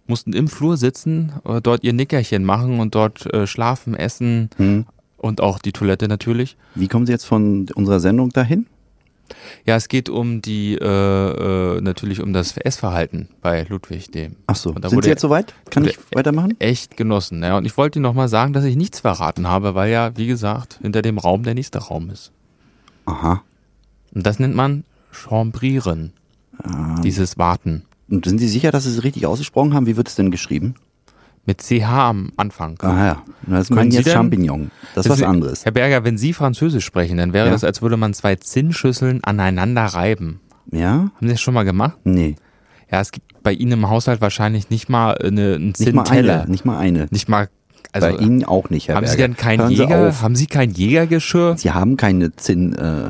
mussten 0.08 0.34
im 0.34 0.48
Flur 0.50 0.76
sitzen, 0.78 1.32
dort 1.64 1.84
ihr 1.86 1.94
Nickerchen 1.94 2.44
machen 2.44 2.80
und 2.82 2.94
dort 2.94 3.26
schlafen, 3.46 3.96
essen 3.96 4.50
Hm. 4.58 4.86
und 5.18 5.40
auch 5.40 5.60
die 5.60 5.72
Toilette 5.72 6.10
natürlich. 6.10 6.58
Wie 6.76 6.90
kommen 6.90 7.06
Sie 7.06 7.14
jetzt 7.14 7.24
von 7.26 7.68
unserer 7.74 8.02
Sendung 8.02 8.30
dahin? 8.32 8.66
Ja, 9.66 9.76
es 9.76 9.88
geht 9.88 10.10
um 10.10 10.42
die, 10.42 10.76
äh, 10.76 10.86
äh, 11.78 11.82
natürlich 11.82 12.22
um 12.22 12.34
das 12.34 12.58
Essverhalten 12.58 13.30
bei 13.42 13.64
Ludwig 13.64 14.12
dem. 14.12 14.36
Ach 14.48 14.56
so, 14.56 14.72
da 14.72 14.90
sind 14.90 15.04
Sie 15.04 15.10
jetzt 15.10 15.22
soweit? 15.22 15.54
Kann 15.70 15.86
ich 15.86 15.98
weitermachen? 16.14 16.56
Echt 16.60 16.98
genossen. 16.98 17.42
Ja, 17.44 17.58
und 17.58 17.66
ich 17.66 17.78
wollte 17.78 18.00
Ihnen 18.00 18.04
noch 18.04 18.14
mal 18.14 18.28
sagen, 18.28 18.54
dass 18.54 18.66
ich 18.66 18.76
nichts 18.76 19.00
verraten 19.00 19.48
habe, 19.48 19.76
weil 19.76 19.92
ja, 19.92 20.16
wie 20.18 20.28
gesagt, 20.28 20.80
hinter 20.82 21.02
dem 21.02 21.18
Raum 21.18 21.44
der 21.44 21.54
nächste 21.54 21.80
Raum 21.80 22.10
ist. 22.10 22.32
Aha. 23.06 23.42
Und 24.14 24.26
das 24.26 24.40
nennt 24.40 24.56
man 24.56 24.84
Chambrieren. 25.12 26.14
Ah. 26.58 27.00
Dieses 27.02 27.38
Warten. 27.38 27.84
Und 28.10 28.26
sind 28.26 28.38
Sie 28.38 28.48
sicher, 28.48 28.72
dass 28.72 28.84
Sie 28.84 28.92
es 28.92 29.04
richtig 29.04 29.26
ausgesprochen 29.26 29.74
haben? 29.74 29.88
Wie 29.88 29.98
wird 29.98 30.08
es 30.08 30.16
denn 30.16 30.32
geschrieben? 30.32 30.76
Mit 31.46 31.62
CH 31.62 31.84
am 31.90 32.32
Anfang. 32.38 32.78
Ah 32.82 33.06
ja, 33.06 33.22
das 33.48 33.70
meinen 33.70 33.92
Sie 33.92 33.98
jetzt 33.98 34.06
denn- 34.08 34.14
Champignon. 34.14 34.72
Das 34.96 35.06
ist 35.06 35.12
was 35.12 35.24
anderes. 35.24 35.66
Herr 35.66 35.74
Berger, 35.74 36.06
wenn 36.06 36.18
Sie 36.18 36.32
Französisch 36.32 36.86
sprechen, 36.86 37.18
dann 37.18 37.34
wäre 37.34 37.48
Ja. 37.48 37.52
das, 37.52 37.66
als 37.66 37.82
würde 37.82 37.98
man 37.98 38.14
zwei 38.14 38.36
Zinnschüsseln 38.36 39.22
aneinander 39.24 39.84
reiben. 39.84 40.40
Ja? 40.72 40.92
Haben 40.92 41.12
Sie 41.22 41.28
das 41.30 41.42
schon 41.42 41.54
mal 41.54 41.64
gemacht? 41.64 41.98
Nee, 42.06 42.36
Ja, 42.92 43.02
es 43.02 43.12
gibt 43.12 43.42
bei 43.44 43.52
Ihnen 43.52 43.72
im 43.74 43.90
Haushalt 43.90 44.22
wahrscheinlich 44.22 44.70
nicht 44.70 44.88
mal 44.88 45.18
eine, 45.18 45.56
einen 45.56 45.74
nicht 45.78 45.94
mal 45.94 46.06
Zinnteller. 46.06 46.42
eine. 46.44 46.52
Nicht 46.52 46.64
mal 46.64 46.78
eine. 46.78 47.08
Nicht 47.10 47.28
mal, 47.28 47.50
also, 47.92 48.08
Bei 48.08 48.16
Ihnen 48.24 48.46
auch 48.46 48.70
nicht, 48.70 48.88
Herr 48.88 48.96
haben 48.98 49.08
Sie 49.08 49.18
Berger. 49.18 49.34
denn 49.34 49.38
keinen 49.38 49.68
Sie 49.70 49.74
Jäger? 49.76 50.08
auf. 50.10 50.22
Haben 50.22 50.36
Sie 50.36 50.46
kein 50.46 50.70
Jägergeschirr? 50.72 51.58
Sie 51.58 51.72
haben 51.72 51.98
keine 51.98 52.36
Zinn. 52.36 52.74
Äh, 52.74 53.10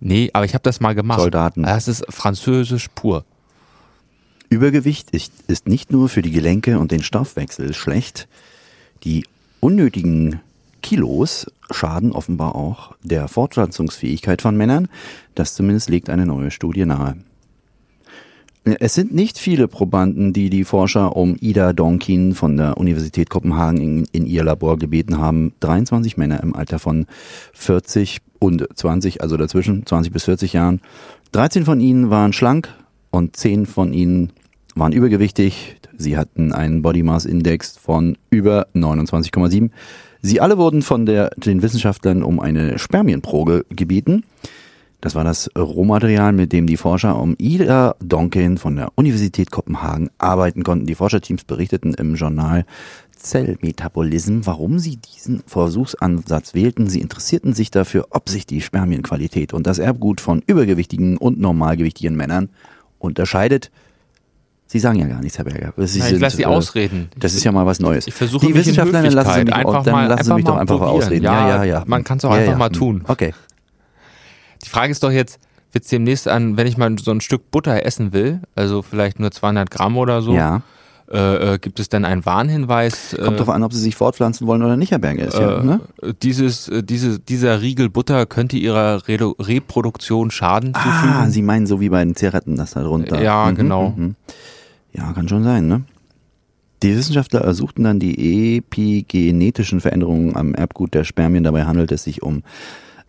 Nee, 0.00 0.28
aber 0.34 0.44
ich 0.44 0.52
habe 0.52 0.62
das 0.62 0.80
mal 0.80 0.94
gemacht. 0.94 1.20
Soldaten. 1.20 1.62
Das 1.62 1.88
ist 1.88 2.04
französisch 2.10 2.88
pur. 2.94 3.24
Übergewicht 4.48 5.10
ist, 5.10 5.32
ist 5.48 5.68
nicht 5.68 5.92
nur 5.92 6.08
für 6.08 6.22
die 6.22 6.30
Gelenke 6.30 6.78
und 6.78 6.92
den 6.92 7.02
Stoffwechsel 7.02 7.74
schlecht. 7.74 8.28
Die 9.04 9.24
unnötigen 9.60 10.40
Kilos 10.82 11.46
schaden 11.70 12.12
offenbar 12.12 12.54
auch 12.54 12.94
der 13.02 13.28
Fortpflanzungsfähigkeit 13.28 14.42
von 14.42 14.56
Männern. 14.56 14.88
Das 15.34 15.54
zumindest 15.54 15.88
legt 15.90 16.08
eine 16.10 16.26
neue 16.26 16.50
Studie 16.50 16.86
nahe. 16.86 17.16
Es 18.64 18.94
sind 18.94 19.14
nicht 19.14 19.38
viele 19.38 19.68
Probanden, 19.68 20.32
die 20.32 20.50
die 20.50 20.64
Forscher 20.64 21.16
um 21.16 21.36
Ida 21.40 21.72
Donkin 21.72 22.34
von 22.34 22.56
der 22.56 22.76
Universität 22.78 23.30
Kopenhagen 23.30 23.80
in, 23.80 24.04
in 24.10 24.26
ihr 24.26 24.42
Labor 24.42 24.76
gebeten 24.76 25.18
haben. 25.18 25.52
23 25.60 26.16
Männer 26.16 26.42
im 26.42 26.54
Alter 26.54 26.80
von 26.80 27.06
40 27.52 28.18
und 28.40 28.66
20, 28.74 29.22
also 29.22 29.36
dazwischen 29.36 29.86
20 29.86 30.12
bis 30.12 30.24
40 30.24 30.52
Jahren. 30.52 30.80
13 31.30 31.64
von 31.64 31.80
ihnen 31.80 32.10
waren 32.10 32.32
schlank 32.32 32.68
und 33.10 33.36
10 33.36 33.66
von 33.66 33.92
ihnen 33.92 34.32
waren 34.74 34.92
übergewichtig. 34.92 35.76
Sie 35.96 36.16
hatten 36.16 36.52
einen 36.52 36.82
Body 36.82 37.02
Mass 37.02 37.24
Index 37.24 37.76
von 37.76 38.16
über 38.30 38.68
29,7. 38.74 39.70
Sie 40.22 40.40
alle 40.40 40.58
wurden 40.58 40.82
von 40.82 41.06
der, 41.06 41.30
den 41.36 41.62
Wissenschaftlern 41.62 42.22
um 42.22 42.40
eine 42.40 42.78
Spermienprobe 42.78 43.64
gebeten. 43.70 44.24
Das 45.00 45.14
war 45.14 45.24
das 45.24 45.50
Rohmaterial, 45.56 46.32
mit 46.32 46.52
dem 46.52 46.66
die 46.66 46.76
Forscher 46.76 47.20
um 47.20 47.36
Ida 47.38 47.94
Donkin 48.00 48.58
von 48.58 48.76
der 48.76 48.92
Universität 48.96 49.50
Kopenhagen 49.50 50.10
arbeiten 50.18 50.64
konnten. 50.64 50.86
Die 50.86 50.94
Forscherteams 50.94 51.44
berichteten 51.44 51.94
im 51.94 52.16
Journal 52.16 52.64
Zellmetabolism, 53.16 54.40
warum 54.44 54.78
sie 54.78 54.96
diesen 54.96 55.42
Versuchsansatz 55.46 56.54
wählten. 56.54 56.88
Sie 56.88 57.00
interessierten 57.00 57.52
sich 57.52 57.70
dafür, 57.70 58.08
ob 58.10 58.28
sich 58.28 58.46
die 58.46 58.60
Spermienqualität 58.60 59.52
und 59.52 59.66
das 59.66 59.78
Erbgut 59.78 60.20
von 60.20 60.42
übergewichtigen 60.46 61.16
und 61.16 61.38
normalgewichtigen 61.38 62.16
Männern 62.16 62.48
unterscheidet. 62.98 63.70
Sie 64.68 64.80
sagen 64.80 64.98
ja 64.98 65.06
gar 65.06 65.20
nichts, 65.20 65.38
Herr 65.38 65.44
Berger. 65.44 65.72
Sie 65.86 66.00
Nein, 66.00 66.14
ich 66.16 66.20
lasse 66.20 66.36
Sie 66.38 66.42
äh, 66.42 66.46
ausreden. 66.46 67.08
Das 67.16 67.34
ist 67.34 67.44
ja 67.44 67.52
mal 67.52 67.66
was 67.66 67.78
Neues. 67.78 68.08
Ich 68.08 68.14
versuche 68.14 68.46
die 68.46 68.52
mich 68.52 68.56
in 68.56 68.60
Wissenschaftler, 68.72 69.02
dann 69.02 69.12
lassen 69.12 69.32
Sie 69.34 69.44
mich, 69.44 69.54
einfach 69.54 69.82
dann 69.84 69.92
mal- 69.94 70.06
lassen 70.08 70.24
Sie 70.24 70.34
mich 70.34 70.44
doch 70.44 70.56
einfach 70.56 70.78
probieren. 70.78 70.96
ausreden. 71.02 71.24
Ja, 71.24 71.48
Ja, 71.48 71.56
ja, 71.56 71.64
ja. 71.64 71.84
man 71.86 72.02
kann's 72.02 72.24
auch 72.24 72.32
ja, 72.32 72.38
einfach 72.38 72.52
ja. 72.52 72.58
mal 72.58 72.70
tun. 72.70 73.04
Okay. 73.06 73.32
Die 74.64 74.68
Frage 74.68 74.90
ist 74.90 75.02
doch 75.04 75.12
jetzt, 75.12 75.38
wird's 75.72 75.88
demnächst 75.88 76.26
an, 76.26 76.56
wenn 76.56 76.66
ich 76.66 76.76
mal 76.76 76.98
so 76.98 77.12
ein 77.12 77.20
Stück 77.20 77.50
Butter 77.52 77.84
essen 77.84 78.12
will, 78.12 78.40
also 78.56 78.82
vielleicht 78.82 79.20
nur 79.20 79.30
200 79.30 79.70
Gramm 79.70 79.96
oder 79.96 80.20
so, 80.22 80.34
Ja. 80.34 80.62
Äh, 81.10 81.54
äh, 81.54 81.58
gibt 81.58 81.78
es 81.80 81.88
dann 81.88 82.04
einen 82.04 82.24
Warnhinweis? 82.26 83.14
Kommt 83.16 83.34
äh, 83.34 83.36
drauf 83.38 83.48
an, 83.50 83.62
ob 83.62 83.72
Sie 83.72 83.80
sich 83.80 83.94
fortpflanzen 83.96 84.46
wollen 84.46 84.62
oder 84.62 84.76
nicht, 84.76 84.90
Herr 84.90 84.98
Berger. 84.98 85.26
Ist 85.26 85.38
ja, 85.38 85.60
äh, 85.60 85.64
ne? 85.64 85.80
dieses, 86.22 86.68
äh, 86.68 86.82
diese, 86.82 87.20
dieser 87.20 87.62
Riegel 87.62 87.88
Butter 87.90 88.26
könnte 88.26 88.56
ihrer 88.56 89.06
Re 89.08 89.18
Reproduktion 89.38 90.30
Schaden 90.30 90.72
Ah, 90.74 90.82
zufügen. 90.82 91.30
Sie 91.30 91.42
meinen 91.42 91.66
so 91.66 91.80
wie 91.80 91.88
bei 91.88 92.04
den 92.04 92.16
Zigaretten, 92.16 92.56
das 92.56 92.72
da 92.72 92.82
drunter. 92.82 93.22
Ja, 93.22 93.50
Mhm, 93.50 93.54
genau. 93.54 93.94
mhm. 93.96 94.14
Ja, 94.92 95.12
kann 95.12 95.28
schon 95.28 95.44
sein, 95.44 95.68
ne? 95.68 95.82
Die 96.82 96.94
Wissenschaftler 96.96 97.40
ersuchten 97.40 97.84
dann 97.84 97.98
die 97.98 98.58
epigenetischen 98.58 99.80
Veränderungen 99.80 100.36
am 100.36 100.54
Erbgut 100.54 100.92
der 100.94 101.04
Spermien. 101.04 101.44
Dabei 101.44 101.64
handelt 101.64 101.90
es 101.92 102.04
sich 102.04 102.22
um 102.22 102.42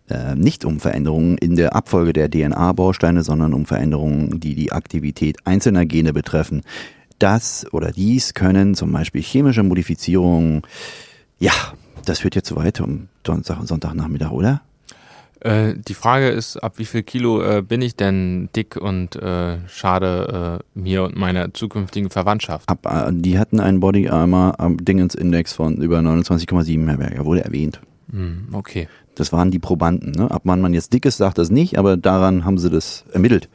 äh, 0.08 0.34
nicht 0.34 0.64
um 0.64 0.80
Veränderungen 0.80 1.36
in 1.36 1.54
der 1.54 1.76
Abfolge 1.76 2.14
der 2.14 2.30
DNA-Bausteine, 2.30 3.22
sondern 3.22 3.52
um 3.52 3.66
Veränderungen, 3.66 4.40
die 4.40 4.54
die 4.54 4.72
Aktivität 4.72 5.36
einzelner 5.44 5.84
Gene 5.84 6.14
betreffen. 6.14 6.62
Das 7.18 7.66
oder 7.72 7.92
dies 7.92 8.34
können 8.34 8.74
zum 8.74 8.92
Beispiel 8.92 9.22
chemische 9.22 9.62
Modifizierungen. 9.62 10.62
Ja, 11.38 11.52
das 12.04 12.20
führt 12.20 12.34
jetzt 12.34 12.48
zu 12.48 12.56
weit 12.56 12.80
um 12.80 13.08
Donnerstag 13.22 13.60
und 13.60 13.66
Sonntagnachmittag, 13.66 14.30
oder? 14.30 14.62
Äh, 15.40 15.74
die 15.76 15.94
Frage 15.94 16.28
ist, 16.28 16.56
ab 16.56 16.74
wie 16.78 16.84
viel 16.84 17.02
Kilo 17.02 17.40
äh, 17.42 17.62
bin 17.62 17.80
ich 17.80 17.94
denn 17.94 18.48
dick 18.56 18.76
und 18.76 19.14
äh, 19.16 19.58
schade 19.68 20.60
äh, 20.74 20.78
mir 20.78 21.04
und 21.04 21.16
meiner 21.16 21.54
zukünftigen 21.54 22.10
Verwandtschaft? 22.10 22.68
Ab, 22.68 22.86
äh, 22.86 23.12
die 23.12 23.38
hatten 23.38 23.60
einen 23.60 23.78
Body 23.78 24.08
Armor 24.08 24.58
am 24.58 24.84
Dingens-Index 24.84 25.52
von 25.52 25.76
über 25.76 25.98
29,7, 26.00 26.88
Herr 26.88 26.96
Berger, 26.96 27.24
wurde 27.24 27.44
erwähnt. 27.44 27.80
Hm, 28.10 28.48
okay. 28.52 28.88
Das 29.14 29.32
waren 29.32 29.50
die 29.50 29.58
Probanden. 29.58 30.12
Ne? 30.12 30.30
Ab 30.30 30.42
wann 30.44 30.60
man 30.60 30.74
jetzt 30.74 30.92
dick 30.92 31.04
ist, 31.04 31.18
sagt 31.18 31.38
das 31.38 31.50
nicht, 31.50 31.78
aber 31.78 31.96
daran 31.96 32.44
haben 32.44 32.58
sie 32.58 32.70
das 32.70 33.04
ermittelt. 33.12 33.48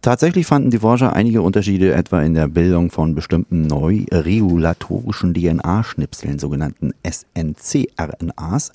Tatsächlich 0.00 0.46
fanden 0.46 0.70
die 0.70 0.78
Forscher 0.78 1.12
einige 1.12 1.42
Unterschiede 1.42 1.92
etwa 1.92 2.22
in 2.22 2.34
der 2.34 2.46
Bildung 2.46 2.92
von 2.92 3.16
bestimmten 3.16 3.62
neu 3.62 4.04
regulatorischen 4.12 5.34
DNA-Schnipseln, 5.34 6.38
sogenannten 6.38 6.92
SNC-RNAs. 7.02 8.70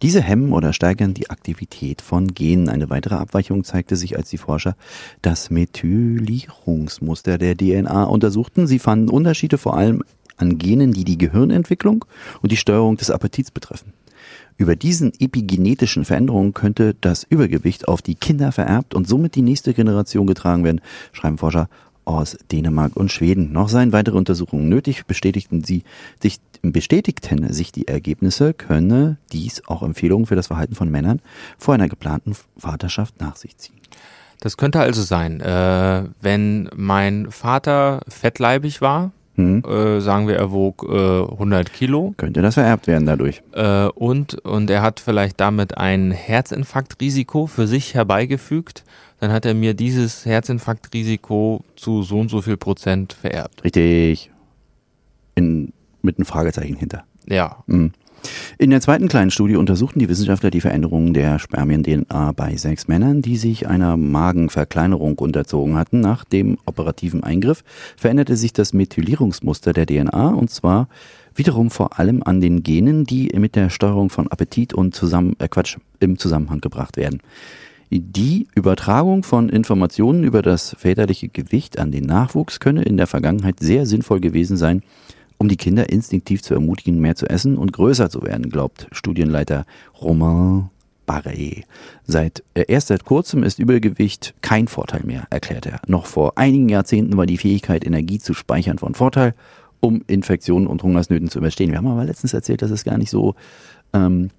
Diese 0.00 0.22
hemmen 0.22 0.54
oder 0.54 0.72
steigern 0.72 1.12
die 1.12 1.28
Aktivität 1.28 2.00
von 2.00 2.28
Genen. 2.28 2.70
Eine 2.70 2.88
weitere 2.88 3.16
Abweichung 3.16 3.64
zeigte 3.64 3.96
sich, 3.96 4.16
als 4.16 4.30
die 4.30 4.38
Forscher 4.38 4.74
das 5.20 5.50
Methylierungsmuster 5.50 7.36
der 7.36 7.54
DNA 7.54 8.04
untersuchten. 8.04 8.66
Sie 8.66 8.78
fanden 8.78 9.10
Unterschiede 9.10 9.58
vor 9.58 9.76
allem 9.76 10.02
an 10.38 10.56
Genen, 10.56 10.92
die 10.92 11.04
die 11.04 11.18
Gehirnentwicklung 11.18 12.06
und 12.40 12.50
die 12.50 12.56
Steuerung 12.56 12.96
des 12.96 13.10
Appetits 13.10 13.50
betreffen. 13.50 13.92
Über 14.56 14.76
diesen 14.76 15.12
epigenetischen 15.18 16.04
Veränderungen 16.04 16.54
könnte 16.54 16.94
das 17.00 17.24
Übergewicht 17.24 17.88
auf 17.88 18.02
die 18.02 18.14
Kinder 18.14 18.52
vererbt 18.52 18.94
und 18.94 19.08
somit 19.08 19.34
die 19.34 19.42
nächste 19.42 19.74
Generation 19.74 20.26
getragen 20.26 20.64
werden, 20.64 20.80
schreiben 21.12 21.38
Forscher 21.38 21.68
aus 22.04 22.36
Dänemark 22.50 22.96
und 22.96 23.12
Schweden. 23.12 23.52
Noch 23.52 23.68
seien 23.68 23.92
weitere 23.92 24.16
Untersuchungen 24.16 24.68
nötig, 24.68 25.06
bestätigten 25.06 25.62
sie 25.64 25.84
sich, 26.20 26.40
bestätigten 26.62 27.52
sich 27.52 27.72
die 27.72 27.88
Ergebnisse, 27.88 28.54
könne 28.54 29.18
dies 29.32 29.62
auch 29.66 29.82
Empfehlungen 29.82 30.26
für 30.26 30.36
das 30.36 30.48
Verhalten 30.48 30.74
von 30.74 30.90
Männern 30.90 31.20
vor 31.58 31.74
einer 31.74 31.88
geplanten 31.88 32.34
Vaterschaft 32.56 33.20
nach 33.20 33.36
sich 33.36 33.56
ziehen. 33.56 33.76
Das 34.40 34.56
könnte 34.56 34.80
also 34.80 35.02
sein, 35.02 35.40
äh, 35.40 36.04
wenn 36.20 36.68
mein 36.74 37.30
Vater 37.30 38.00
fettleibig 38.08 38.80
war, 38.80 39.12
Hm? 39.36 39.62
äh, 39.64 40.00
sagen 40.00 40.28
wir, 40.28 40.36
er 40.36 40.52
wog 40.52 40.84
äh, 40.86 41.22
100 41.32 41.72
Kilo 41.72 42.12
Könnte 42.18 42.42
das 42.42 42.54
vererbt 42.54 42.86
werden 42.86 43.06
dadurch? 43.06 43.42
äh, 43.52 43.86
und, 43.86 44.34
und 44.44 44.68
er 44.68 44.82
hat 44.82 45.00
vielleicht 45.00 45.40
damit 45.40 45.78
ein 45.78 46.10
Herzinfarktrisiko 46.10 47.46
für 47.46 47.66
sich 47.66 47.94
herbeigefügt, 47.94 48.84
dann 49.20 49.32
hat 49.32 49.46
er 49.46 49.54
mir 49.54 49.72
dieses 49.74 50.26
Herzinfarktrisiko 50.26 51.64
zu 51.76 52.02
so 52.02 52.20
und 52.20 52.28
so 52.28 52.42
viel 52.42 52.56
Prozent 52.56 53.12
vererbt. 53.14 53.64
Richtig. 53.64 54.30
In, 55.34 55.72
mit 56.02 56.18
einem 56.18 56.26
Fragezeichen 56.26 56.76
hinter. 56.76 57.04
Ja, 57.26 57.62
Mhm. 57.66 57.92
In 58.58 58.70
der 58.70 58.80
zweiten 58.80 59.08
kleinen 59.08 59.30
Studie 59.30 59.56
untersuchten 59.56 59.98
die 59.98 60.08
Wissenschaftler 60.08 60.50
die 60.50 60.60
Veränderungen 60.60 61.14
der 61.14 61.38
Spermien-DNA 61.38 62.32
bei 62.32 62.56
sechs 62.56 62.88
Männern, 62.88 63.22
die 63.22 63.36
sich 63.36 63.66
einer 63.66 63.96
Magenverkleinerung 63.96 65.18
unterzogen 65.18 65.76
hatten. 65.76 66.00
Nach 66.00 66.24
dem 66.24 66.58
operativen 66.66 67.24
Eingriff 67.24 67.64
veränderte 67.96 68.36
sich 68.36 68.52
das 68.52 68.72
Methylierungsmuster 68.72 69.72
der 69.72 69.86
DNA 69.86 70.28
und 70.28 70.50
zwar 70.50 70.88
wiederum 71.34 71.70
vor 71.70 71.98
allem 71.98 72.22
an 72.22 72.40
den 72.40 72.62
Genen, 72.62 73.04
die 73.04 73.30
mit 73.36 73.56
der 73.56 73.70
Steuerung 73.70 74.10
von 74.10 74.28
Appetit 74.28 74.74
und 74.74 74.94
zusammen, 74.94 75.34
äh 75.38 75.48
Quatsch, 75.48 75.78
im 76.00 76.18
Zusammenhang 76.18 76.60
gebracht 76.60 76.96
werden. 76.96 77.20
Die 77.90 78.48
Übertragung 78.54 79.22
von 79.22 79.50
Informationen 79.50 80.24
über 80.24 80.40
das 80.40 80.74
väterliche 80.78 81.28
Gewicht 81.28 81.78
an 81.78 81.90
den 81.90 82.04
Nachwuchs 82.04 82.58
könne 82.58 82.82
in 82.84 82.96
der 82.96 83.06
Vergangenheit 83.06 83.60
sehr 83.60 83.84
sinnvoll 83.84 84.20
gewesen 84.20 84.56
sein, 84.56 84.82
um 85.42 85.48
die 85.48 85.56
Kinder 85.56 85.90
instinktiv 85.90 86.40
zu 86.40 86.54
ermutigen, 86.54 87.00
mehr 87.00 87.16
zu 87.16 87.28
essen 87.28 87.58
und 87.58 87.72
größer 87.72 88.08
zu 88.08 88.22
werden, 88.22 88.48
glaubt 88.48 88.86
Studienleiter 88.92 89.64
Romain 90.00 90.70
Barret. 91.04 91.64
Seit, 92.04 92.44
äh, 92.54 92.66
erst 92.68 92.86
seit 92.86 93.04
kurzem 93.04 93.42
ist 93.42 93.58
Übergewicht 93.58 94.34
kein 94.40 94.68
Vorteil 94.68 95.02
mehr, 95.02 95.26
erklärt 95.30 95.66
er. 95.66 95.80
Noch 95.88 96.06
vor 96.06 96.38
einigen 96.38 96.68
Jahrzehnten 96.68 97.16
war 97.16 97.26
die 97.26 97.38
Fähigkeit, 97.38 97.84
Energie 97.84 98.20
zu 98.20 98.34
speichern 98.34 98.78
von 98.78 98.94
Vorteil, 98.94 99.34
um 99.80 100.04
Infektionen 100.06 100.68
und 100.68 100.84
Hungersnöten 100.84 101.28
zu 101.28 101.40
überstehen. 101.40 101.72
Wir 101.72 101.78
haben 101.78 101.88
aber 101.88 102.04
letztens 102.04 102.34
erzählt, 102.34 102.62
dass 102.62 102.70
es 102.70 102.84
gar 102.84 102.96
nicht 102.96 103.10
so 103.10 103.34
ähm, 103.92 104.30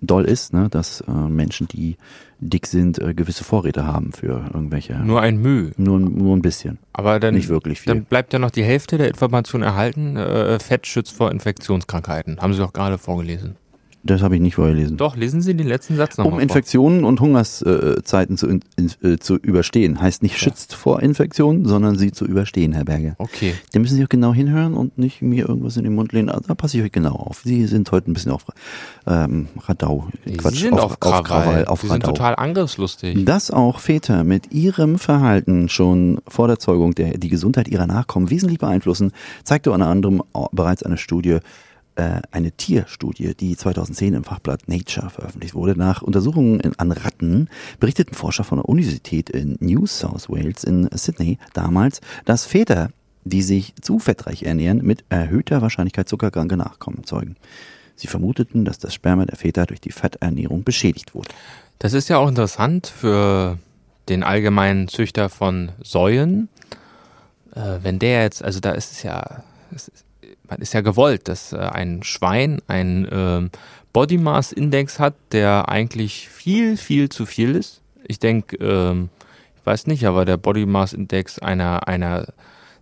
doll 0.00 0.24
ist, 0.24 0.52
ne? 0.52 0.68
dass 0.70 1.00
äh, 1.00 1.10
Menschen, 1.10 1.66
die 1.66 1.96
dick 2.42 2.66
sind, 2.66 2.98
äh, 2.98 3.14
gewisse 3.14 3.44
Vorräte 3.44 3.86
haben 3.86 4.12
für 4.12 4.50
irgendwelche. 4.52 4.94
nur 4.96 5.20
ein 5.20 5.38
Müh. 5.40 5.70
nur, 5.76 5.98
nur 6.00 6.36
ein 6.36 6.42
bisschen. 6.42 6.78
Aber 6.92 7.20
dann, 7.20 7.34
Nicht 7.34 7.48
wirklich 7.48 7.80
viel. 7.80 7.94
dann 7.94 8.04
bleibt 8.04 8.32
ja 8.32 8.38
noch 8.38 8.50
die 8.50 8.64
Hälfte 8.64 8.98
der 8.98 9.08
Information 9.08 9.62
erhalten. 9.62 10.16
Äh, 10.16 10.58
Fett 10.58 10.86
schützt 10.86 11.12
vor 11.12 11.30
Infektionskrankheiten. 11.30 12.40
Haben 12.40 12.52
Sie 12.52 12.58
doch 12.58 12.72
gerade 12.72 12.98
vorgelesen. 12.98 13.56
Das 14.04 14.22
habe 14.22 14.34
ich 14.34 14.40
nicht 14.40 14.56
vorgelesen. 14.56 14.96
Doch, 14.96 15.16
lesen 15.16 15.42
Sie 15.42 15.54
den 15.54 15.68
letzten 15.68 15.96
Satz 15.96 16.18
noch 16.18 16.24
um 16.24 16.32
mal. 16.34 16.40
Infektionen 16.42 17.04
und 17.04 17.20
Hungerszeiten 17.20 18.36
zu, 18.36 18.48
in, 18.48 18.60
in, 18.76 18.90
äh, 19.02 19.18
zu 19.18 19.36
überstehen. 19.36 20.00
Heißt 20.00 20.22
nicht 20.22 20.38
schützt 20.38 20.74
vor 20.74 21.00
Infektionen, 21.02 21.66
sondern 21.66 21.96
sie 21.96 22.10
zu 22.10 22.24
überstehen, 22.24 22.72
Herr 22.72 22.84
Berger. 22.84 23.14
Okay. 23.18 23.54
Da 23.72 23.78
müssen 23.78 23.96
Sie 23.96 24.04
auch 24.04 24.08
genau 24.08 24.34
hinhören 24.34 24.74
und 24.74 24.98
nicht 24.98 25.22
mir 25.22 25.48
irgendwas 25.48 25.76
in 25.76 25.84
den 25.84 25.94
Mund 25.94 26.12
lehnen. 26.12 26.30
Also, 26.30 26.48
Da 26.48 26.54
passe 26.54 26.78
ich 26.78 26.84
euch 26.84 26.92
genau 26.92 27.12
auf. 27.14 27.42
Sie 27.44 27.66
sind 27.66 27.90
heute 27.92 28.10
ein 28.10 28.14
bisschen 28.14 28.32
auf 28.32 28.44
ähm, 29.06 29.48
Radau. 29.66 30.08
Sie 30.24 30.36
Quatsch, 30.36 30.60
sind 30.60 30.80
auf, 30.80 30.98
Krawall. 30.98 31.22
Krawall, 31.22 31.64
auf 31.66 31.82
Sie 31.82 31.88
sind 31.88 32.02
Radau. 32.02 32.12
total 32.12 32.34
angriffslustig. 32.36 33.24
Dass 33.24 33.50
auch 33.52 33.78
Väter 33.78 34.24
mit 34.24 34.52
ihrem 34.52 34.98
Verhalten 34.98 35.68
schon 35.68 36.20
vor 36.26 36.48
der 36.48 36.58
Zeugung 36.58 36.94
der, 36.94 37.18
die 37.18 37.28
Gesundheit 37.28 37.68
ihrer 37.68 37.86
Nachkommen 37.86 38.30
wesentlich 38.30 38.58
beeinflussen, 38.58 39.12
zeigte 39.44 39.70
unter 39.70 39.86
anderem 39.86 40.22
bereits 40.50 40.82
eine 40.82 40.98
Studie, 40.98 41.38
eine 41.94 42.52
Tierstudie, 42.52 43.34
die 43.34 43.56
2010 43.56 44.14
im 44.14 44.24
Fachblatt 44.24 44.68
Nature 44.68 45.10
veröffentlicht 45.10 45.54
wurde. 45.54 45.76
Nach 45.76 46.02
Untersuchungen 46.02 46.60
an 46.78 46.92
Ratten 46.92 47.48
berichteten 47.80 48.14
Forscher 48.14 48.44
von 48.44 48.58
der 48.58 48.68
Universität 48.68 49.28
in 49.30 49.56
New 49.60 49.86
South 49.86 50.30
Wales 50.30 50.64
in 50.64 50.88
Sydney 50.92 51.38
damals, 51.52 52.00
dass 52.24 52.46
Väter, 52.46 52.90
die 53.24 53.42
sich 53.42 53.74
zu 53.80 53.98
fettreich 53.98 54.42
ernähren, 54.44 54.84
mit 54.84 55.04
erhöhter 55.10 55.60
Wahrscheinlichkeit 55.60 56.08
zuckerkranke 56.08 56.56
Nachkommen 56.56 57.04
zeugen. 57.04 57.36
Sie 57.94 58.08
vermuteten, 58.08 58.64
dass 58.64 58.78
das 58.78 58.94
Sperma 58.94 59.26
der 59.26 59.36
Väter 59.36 59.66
durch 59.66 59.80
die 59.80 59.92
Fetternährung 59.92 60.64
beschädigt 60.64 61.14
wurde. 61.14 61.28
Das 61.78 61.92
ist 61.92 62.08
ja 62.08 62.18
auch 62.18 62.28
interessant 62.28 62.86
für 62.86 63.58
den 64.08 64.22
allgemeinen 64.22 64.88
Züchter 64.88 65.28
von 65.28 65.72
Säuen. 65.82 66.48
Äh, 67.54 67.78
wenn 67.82 67.98
der 67.98 68.22
jetzt, 68.22 68.42
also 68.42 68.60
da 68.60 68.72
ist 68.72 68.92
es 68.92 69.02
ja, 69.02 69.44
es 69.74 69.88
ist, 69.88 70.04
ist 70.54 70.74
ja 70.74 70.80
gewollt, 70.80 71.28
dass 71.28 71.52
äh, 71.52 71.56
ein 71.58 72.02
Schwein 72.02 72.60
einen 72.66 73.06
ähm, 73.10 73.50
Body 73.92 74.18
Mass 74.18 74.52
Index 74.52 74.98
hat, 74.98 75.14
der 75.32 75.68
eigentlich 75.68 76.28
viel, 76.28 76.76
viel 76.76 77.08
zu 77.08 77.26
viel 77.26 77.54
ist. 77.56 77.80
Ich 78.06 78.18
denke, 78.18 78.56
ähm, 78.56 79.10
ich 79.58 79.66
weiß 79.66 79.86
nicht, 79.86 80.06
aber 80.06 80.24
der 80.24 80.36
Body 80.38 80.66
Mass 80.66 80.92
Index 80.92 81.38
einer, 81.38 81.86
einer 81.88 82.26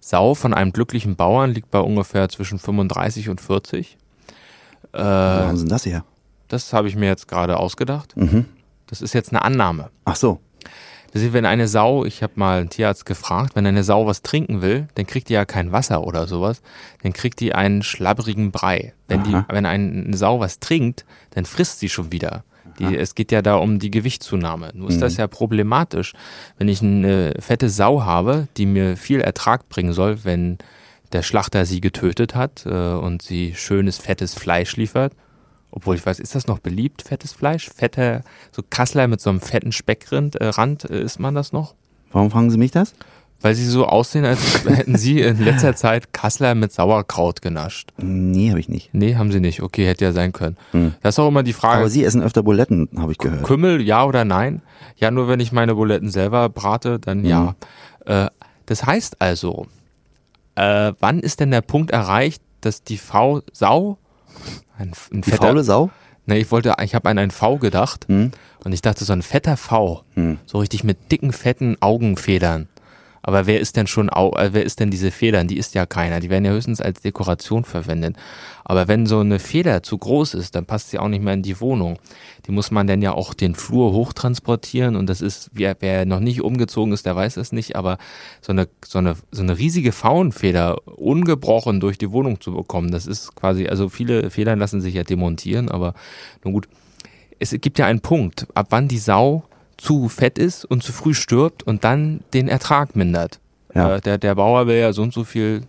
Sau 0.01 0.35
von 0.35 0.55
einem 0.55 0.73
glücklichen 0.73 1.17
Bauern 1.17 1.51
liegt 1.53 1.71
bei 1.71 1.81
ungefähr 1.81 2.29
zwischen 2.29 2.59
35 2.59 3.29
und 3.29 3.41
40. 3.41 3.97
Wo 4.93 4.99
Äh, 4.99 5.51
Sie 5.57 5.59
denn 5.63 5.69
das 5.69 5.85
her? 5.87 6.05
das 6.49 6.73
habe 6.73 6.89
ich 6.89 6.97
mir 6.97 7.07
jetzt 7.07 7.29
gerade 7.29 7.59
ausgedacht. 7.59 8.17
Mhm. 8.17 8.47
Das 8.87 9.03
ist 9.03 9.13
jetzt 9.13 9.31
eine 9.31 9.43
Annahme. 9.43 9.91
Ach 10.05 10.17
so. 10.17 10.41
Das 11.13 11.23
ist, 11.23 11.33
wenn 11.33 11.45
eine 11.47 11.67
Sau, 11.67 12.05
ich 12.05 12.23
habe 12.23 12.35
mal 12.37 12.61
einen 12.61 12.71
Tierarzt 12.71 13.05
gefragt, 13.05 13.57
wenn 13.57 13.67
eine 13.67 13.83
Sau 13.83 14.07
was 14.07 14.23
trinken 14.23 14.63
will, 14.63 14.87
dann 14.95 15.07
kriegt 15.07 15.29
die 15.29 15.33
ja 15.33 15.45
kein 15.45 15.73
Wasser 15.73 16.05
oder 16.05 16.27
sowas, 16.29 16.63
dann 17.03 17.13
kriegt 17.13 17.41
die 17.41 17.53
einen 17.55 17.83
schlabberigen 17.83 18.53
Brei. 18.53 18.93
Wenn, 19.09 19.25
die, 19.25 19.33
wenn 19.49 19.67
ein- 19.67 20.05
eine 20.07 20.17
Sau 20.17 20.39
was 20.41 20.61
trinkt, 20.61 21.05
dann 21.31 21.45
frisst 21.47 21.81
sie 21.81 21.89
schon 21.89 22.13
wieder. 22.13 22.45
Die, 22.79 22.97
es 22.97 23.15
geht 23.17 23.33
ja 23.33 23.43
da 23.43 23.57
um 23.57 23.79
die 23.81 23.91
Gewichtszunahme. 23.91 24.71
Nur 24.75 24.89
ist 24.89 25.03
das 25.03 25.17
ja 25.17 25.27
problematisch, 25.27 26.13
wenn 26.59 26.69
ich 26.69 26.81
eine 26.81 27.35
fette 27.41 27.69
Sau 27.69 28.03
habe, 28.05 28.47
die 28.57 28.65
mir 28.67 28.97
viel 28.97 29.21
Ertrag 29.21 29.69
bringen 29.69 29.93
soll, 29.93 30.25
wenn 30.25 30.59
der 31.13 31.23
Schlachter 31.23 31.67
sie 31.67 31.81
getötet 31.81 32.35
hat 32.37 32.65
äh, 32.67 32.71
und 32.71 33.21
sie 33.23 33.55
schönes, 33.57 33.99
fettes 33.99 34.35
Fleisch 34.35 34.77
liefert. 34.77 35.13
Obwohl 35.71 35.97
ich 35.97 36.05
weiß, 36.05 36.19
ist 36.21 36.35
das 36.35 36.47
noch 36.47 36.59
beliebt, 36.59 37.03
fettes 37.03 37.33
Fleisch? 37.33 37.69
Fette, 37.69 38.23
so 38.51 38.63
Kassler 38.69 39.09
mit 39.09 39.21
so 39.21 39.31
einem 39.31 39.41
fetten 39.41 39.73
Speckrand, 39.73 40.37
äh, 40.37 40.47
Rand, 40.47 40.89
äh, 40.91 41.01
isst 41.01 41.21
man 41.21 41.35
das 41.35 41.53
noch? 41.53 41.75
Warum 42.13 42.31
fragen 42.31 42.51
Sie 42.51 42.59
mich 42.59 42.73
das? 42.73 42.95
Weil 43.43 43.55
sie 43.55 43.65
so 43.65 43.87
aussehen, 43.87 44.27
als 44.27 44.65
hätten 44.69 44.97
sie 44.97 45.21
in 45.21 45.43
letzter 45.43 45.75
Zeit 45.75 46.13
Kassler 46.13 46.55
mit 46.55 46.73
Sauerkraut 46.73 47.41
genascht. 47.41 47.91
Nee, 47.97 48.51
habe 48.51 48.61
ich 48.61 48.69
nicht. 48.69 48.91
Nee, 48.93 49.17
haben 49.17 49.33
sie 49.33 49.41
nicht. 49.41 49.63
Okay, 49.63 49.87
hätte 49.87 50.05
ja 50.05 50.13
sein 50.13 50.33
können. 50.33 50.59
Hm. 50.73 50.95
Das 51.01 51.15
ist 51.15 51.19
auch 51.21 51.29
immer 51.29 51.43
die 51.43 51.55
Frage. 51.55 51.79
Aber 51.79 51.89
Sie 51.89 52.05
essen 52.05 52.23
öfter 52.23 52.43
Buletten, 52.43 52.89
habe 52.99 53.13
ich 53.13 53.19
gehört. 53.19 53.45
Kümmel, 53.45 53.81
ja 53.81 54.05
oder 54.05 54.27
nein? 54.27 54.61
Ja, 54.97 55.11
nur 55.11 55.27
wenn 55.29 55.41
ich 55.41 55.53
meine 55.53 55.75
Buletten 55.75 56.11
selber 56.11 56.51
brate, 56.51 56.99
dann 56.99 57.25
ja. 57.25 57.55
Äh, 58.05 58.27
das 58.67 58.85
heißt 58.85 59.23
also, 59.23 59.67
äh, 60.57 60.93
wann 61.01 61.21
ist 61.21 61.41
denn 61.41 61.51
der 61.51 61.63
Punkt 61.63 61.93
erreicht, 61.93 62.43
dass 62.61 62.83
die 62.83 62.99
V 62.99 63.41
Sau 63.53 63.97
ein, 64.79 64.93
ein 65.13 65.21
Die 65.23 65.31
faule 65.33 65.63
Sau? 65.65 65.91
Ne, 66.27 66.39
ich 66.39 66.51
wollte, 66.51 66.75
ich 66.83 66.95
habe 66.95 67.09
an 67.09 67.19
einen 67.19 67.31
V 67.31 67.57
gedacht 67.59 68.07
Hm. 68.09 68.31
und 68.65 68.73
ich 68.73 68.83
dachte 68.83 69.05
so 69.05 69.13
ein 69.13 69.23
fetter 69.23 69.57
V, 69.57 70.05
Hm. 70.15 70.39
so 70.47 70.59
richtig 70.59 70.85
mit 70.85 71.11
dicken 71.11 71.33
fetten 71.33 71.77
Augenfedern. 71.81 72.69
Aber 73.23 73.47
wer 73.47 73.61
ist 73.61 73.77
denn 73.77 73.87
schon, 73.87 74.09
äh, 74.09 74.49
wer 74.53 74.65
ist 74.65 74.81
denn 74.81 74.91
diese 74.91 75.11
Federn? 75.11 75.49
Die 75.49 75.59
ist 75.59 75.75
ja 75.75 75.87
keiner. 75.87 76.21
Die 76.21 76.31
werden 76.31 76.45
ja 76.45 76.53
höchstens 76.53 76.81
als 76.81 77.01
Dekoration 77.03 77.65
verwendet. 77.65 78.17
Aber 78.65 78.89
wenn 78.89 79.07
so 79.07 79.21
eine 79.21 79.39
Feder 79.39 79.83
zu 79.83 79.99
groß 79.99 80.35
ist, 80.35 80.55
dann 80.55 80.65
passt 80.65 80.91
sie 80.91 80.99
auch 80.99 81.09
nicht 81.09 81.23
mehr 81.23 81.35
in 81.35 81.43
die 81.43 81.61
Wohnung. 81.61 81.99
Die 82.47 82.53
muss 82.53 82.71
man 82.71 82.87
dann 82.87 83.03
ja 83.03 83.13
auch 83.13 83.35
den 83.35 83.55
Flur 83.55 83.93
hochtransportieren 83.93 84.97
und 84.97 85.09
das 85.09 85.21
ist, 85.21 85.51
wer, 85.53 85.77
wer 85.81 86.07
noch 86.07 86.21
nicht 86.21 86.41
umgezogen 86.41 86.93
ist, 86.93 87.05
der 87.05 87.17
weiß 87.17 87.35
das 87.35 87.53
nicht, 87.53 87.77
aber 87.77 87.99
so 88.41 88.53
eine, 88.53 88.69
so 88.85 88.99
eine, 88.99 89.17
so 89.31 89.43
eine 89.43 89.59
riesige 89.59 89.93
Faunfeder 89.93 90.77
ungebrochen 90.87 91.81
durch 91.81 91.99
die 91.99 92.13
Wohnung 92.13 92.41
zu 92.41 92.53
bekommen, 92.53 92.91
das 92.91 93.07
ist 93.07 93.35
quasi, 93.35 93.67
also 93.67 93.89
viele 93.89 94.31
Federn 94.31 94.59
lassen 94.59 94.81
sich 94.81 94.95
ja 94.95 95.03
demontieren, 95.03 95.69
aber 95.69 95.95
nun 96.45 96.55
gut. 96.55 96.69
Es 97.43 97.53
gibt 97.59 97.79
ja 97.79 97.87
einen 97.87 98.01
Punkt, 98.01 98.47
ab 98.55 98.67
wann 98.71 98.87
die 98.87 98.99
Sau 98.99 99.45
zu 99.81 100.09
fett 100.09 100.39
ist 100.39 100.65
und 100.65 100.83
zu 100.83 100.93
früh 100.93 101.15
stirbt 101.15 101.63
und 101.63 101.85
dann 101.85 102.21
den 102.35 102.49
Ertrag 102.49 102.95
mindert. 102.97 103.41
Ja. 103.75 103.97
Äh, 103.97 104.01
der, 104.01 104.19
der 104.19 104.35
Bauer 104.35 104.67
will 104.67 104.77
ja 104.77 104.93
so 104.93 105.03
und 105.03 105.13
so 105.15 105.25
viel, 105.25 105.63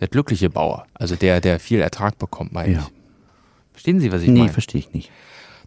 der 0.00 0.08
glückliche 0.08 0.48
Bauer, 0.48 0.86
also 0.94 1.16
der, 1.16 1.40
der 1.40 1.58
viel 1.58 1.80
Ertrag 1.80 2.18
bekommt, 2.18 2.52
meine 2.52 2.72
Ja. 2.74 2.78
ich. 2.80 2.92
Verstehen 3.72 4.00
Sie, 4.00 4.12
was 4.12 4.22
ich 4.22 4.28
Nee, 4.28 4.40
meine? 4.40 4.52
verstehe 4.52 4.80
ich 4.80 4.92
nicht. 4.92 5.10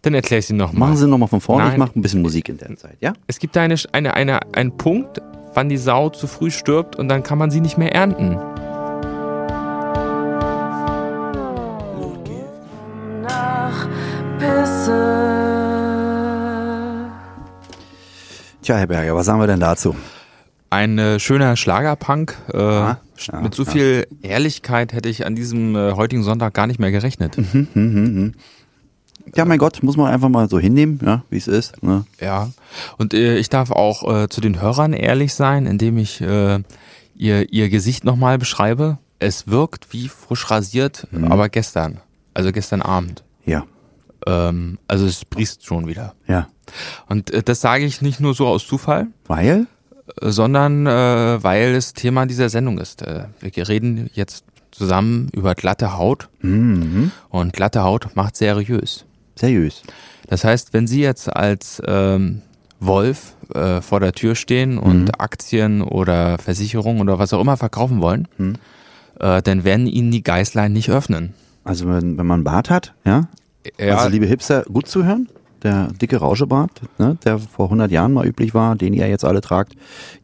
Dann 0.02 0.14
erkläre 0.14 0.40
ich 0.40 0.46
Sie 0.46 0.54
nochmal. 0.54 0.88
Machen 0.88 0.96
Sie 0.98 1.06
nochmal 1.08 1.28
von 1.28 1.40
vorne, 1.40 1.64
ich 1.64 1.70
Nein. 1.70 1.78
mache 1.78 1.98
ein 1.98 2.02
bisschen 2.02 2.22
Musik 2.22 2.48
in 2.48 2.58
der 2.58 2.76
Zeit, 2.76 2.96
ja? 3.00 3.12
Es 3.26 3.38
gibt 3.38 3.56
eine, 3.56 3.74
eine, 3.92 4.14
eine, 4.14 4.40
einen 4.54 4.76
Punkt, 4.76 5.20
wann 5.54 5.68
die 5.68 5.76
Sau 5.76 6.08
zu 6.10 6.26
früh 6.26 6.50
stirbt 6.50 6.96
und 6.96 7.08
dann 7.08 7.22
kann 7.22 7.38
man 7.38 7.50
sie 7.50 7.60
nicht 7.60 7.78
mehr 7.78 7.94
ernten. 7.94 8.38
nach 13.22 13.86
Pisse. 14.38 15.51
Tja, 18.62 18.76
Herr 18.76 18.86
Berger, 18.86 19.14
was 19.16 19.26
sagen 19.26 19.40
wir 19.40 19.46
denn 19.48 19.60
dazu? 19.60 19.96
Ein 20.70 20.98
äh, 20.98 21.18
schöner 21.18 21.56
Schlagerpunk. 21.56 22.36
Äh, 22.52 22.58
ja, 22.58 23.00
mit 23.42 23.54
so 23.54 23.64
ja. 23.64 23.70
viel 23.70 24.06
Ehrlichkeit 24.22 24.92
hätte 24.92 25.08
ich 25.08 25.26
an 25.26 25.34
diesem 25.34 25.74
äh, 25.74 25.92
heutigen 25.92 26.22
Sonntag 26.22 26.54
gar 26.54 26.66
nicht 26.68 26.78
mehr 26.78 26.92
gerechnet. 26.92 27.36
Ja, 29.34 29.44
mein 29.44 29.58
Gott, 29.58 29.82
muss 29.82 29.96
man 29.96 30.12
einfach 30.12 30.28
mal 30.28 30.48
so 30.48 30.58
hinnehmen, 30.58 31.00
ja, 31.04 31.22
wie 31.30 31.36
es 31.36 31.48
ist. 31.48 31.82
Ne? 31.82 32.04
Ja. 32.20 32.50
Und 32.98 33.14
äh, 33.14 33.36
ich 33.36 33.48
darf 33.48 33.70
auch 33.70 34.22
äh, 34.22 34.28
zu 34.28 34.40
den 34.40 34.60
Hörern 34.60 34.92
ehrlich 34.92 35.34
sein, 35.34 35.66
indem 35.66 35.98
ich 35.98 36.20
äh, 36.20 36.60
ihr, 37.14 37.52
ihr 37.52 37.68
Gesicht 37.68 38.04
nochmal 38.04 38.38
beschreibe. 38.38 38.98
Es 39.18 39.46
wirkt 39.46 39.92
wie 39.92 40.08
frisch 40.08 40.50
rasiert, 40.50 41.06
aber 41.28 41.48
gestern. 41.48 42.00
Also 42.34 42.50
gestern 42.50 42.82
Abend. 42.82 43.22
Ja, 43.44 43.64
Ähm, 44.26 44.78
also 44.88 45.06
es 45.06 45.24
briest 45.24 45.64
schon 45.66 45.86
wieder. 45.86 46.14
ja. 46.26 46.48
Und 47.08 47.30
äh, 47.32 47.42
das 47.42 47.60
sage 47.60 47.84
ich 47.84 48.02
nicht 48.02 48.20
nur 48.20 48.34
so 48.34 48.46
aus 48.46 48.66
Zufall, 48.66 49.08
Weil? 49.26 49.66
äh, 50.20 50.30
sondern 50.30 50.86
äh, 50.86 51.42
weil 51.42 51.74
es 51.74 51.92
Thema 51.94 52.26
dieser 52.26 52.48
Sendung 52.48 52.78
ist. 52.78 53.02
Äh, 53.02 53.24
wir 53.40 53.68
reden 53.68 54.10
jetzt 54.14 54.44
zusammen 54.70 55.28
über 55.34 55.54
glatte 55.54 55.96
Haut 55.98 56.28
Mhm. 56.40 57.10
und 57.28 57.52
glatte 57.52 57.82
Haut 57.82 58.14
macht 58.16 58.36
seriös. 58.36 59.04
Seriös. 59.36 59.82
Das 60.28 60.44
heißt, 60.44 60.72
wenn 60.72 60.86
Sie 60.86 61.00
jetzt 61.02 61.34
als 61.34 61.82
ähm, 61.86 62.42
Wolf 62.80 63.34
äh, 63.54 63.80
vor 63.80 64.00
der 64.00 64.12
Tür 64.12 64.34
stehen 64.34 64.78
und 64.78 65.20
Aktien 65.20 65.82
oder 65.82 66.38
Versicherungen 66.38 67.02
oder 67.02 67.18
was 67.18 67.32
auch 67.32 67.40
immer 67.40 67.56
verkaufen 67.56 68.00
wollen, 68.00 68.26
äh, 69.20 69.42
dann 69.42 69.64
werden 69.64 69.86
Ihnen 69.86 70.10
die 70.10 70.22
Geißlein 70.22 70.72
nicht 70.72 70.90
öffnen. 70.90 71.34
Also 71.64 71.86
wenn, 71.86 72.16
wenn 72.18 72.26
man 72.26 72.36
einen 72.36 72.44
Bart 72.44 72.70
hat, 72.70 72.94
ja? 73.04 73.28
Ja, 73.78 73.96
Also 73.98 74.08
liebe 74.08 74.26
Hipster, 74.26 74.62
gut 74.64 74.88
zuhören. 74.88 75.28
Der 75.62 75.88
dicke 76.00 76.16
Rauschebart, 76.16 76.80
ne, 76.98 77.16
der 77.24 77.38
vor 77.38 77.66
100 77.66 77.90
Jahren 77.92 78.12
mal 78.12 78.26
üblich 78.26 78.52
war, 78.52 78.74
den 78.74 78.92
ihr 78.94 79.06
jetzt 79.08 79.24
alle 79.24 79.40
tragt, 79.40 79.74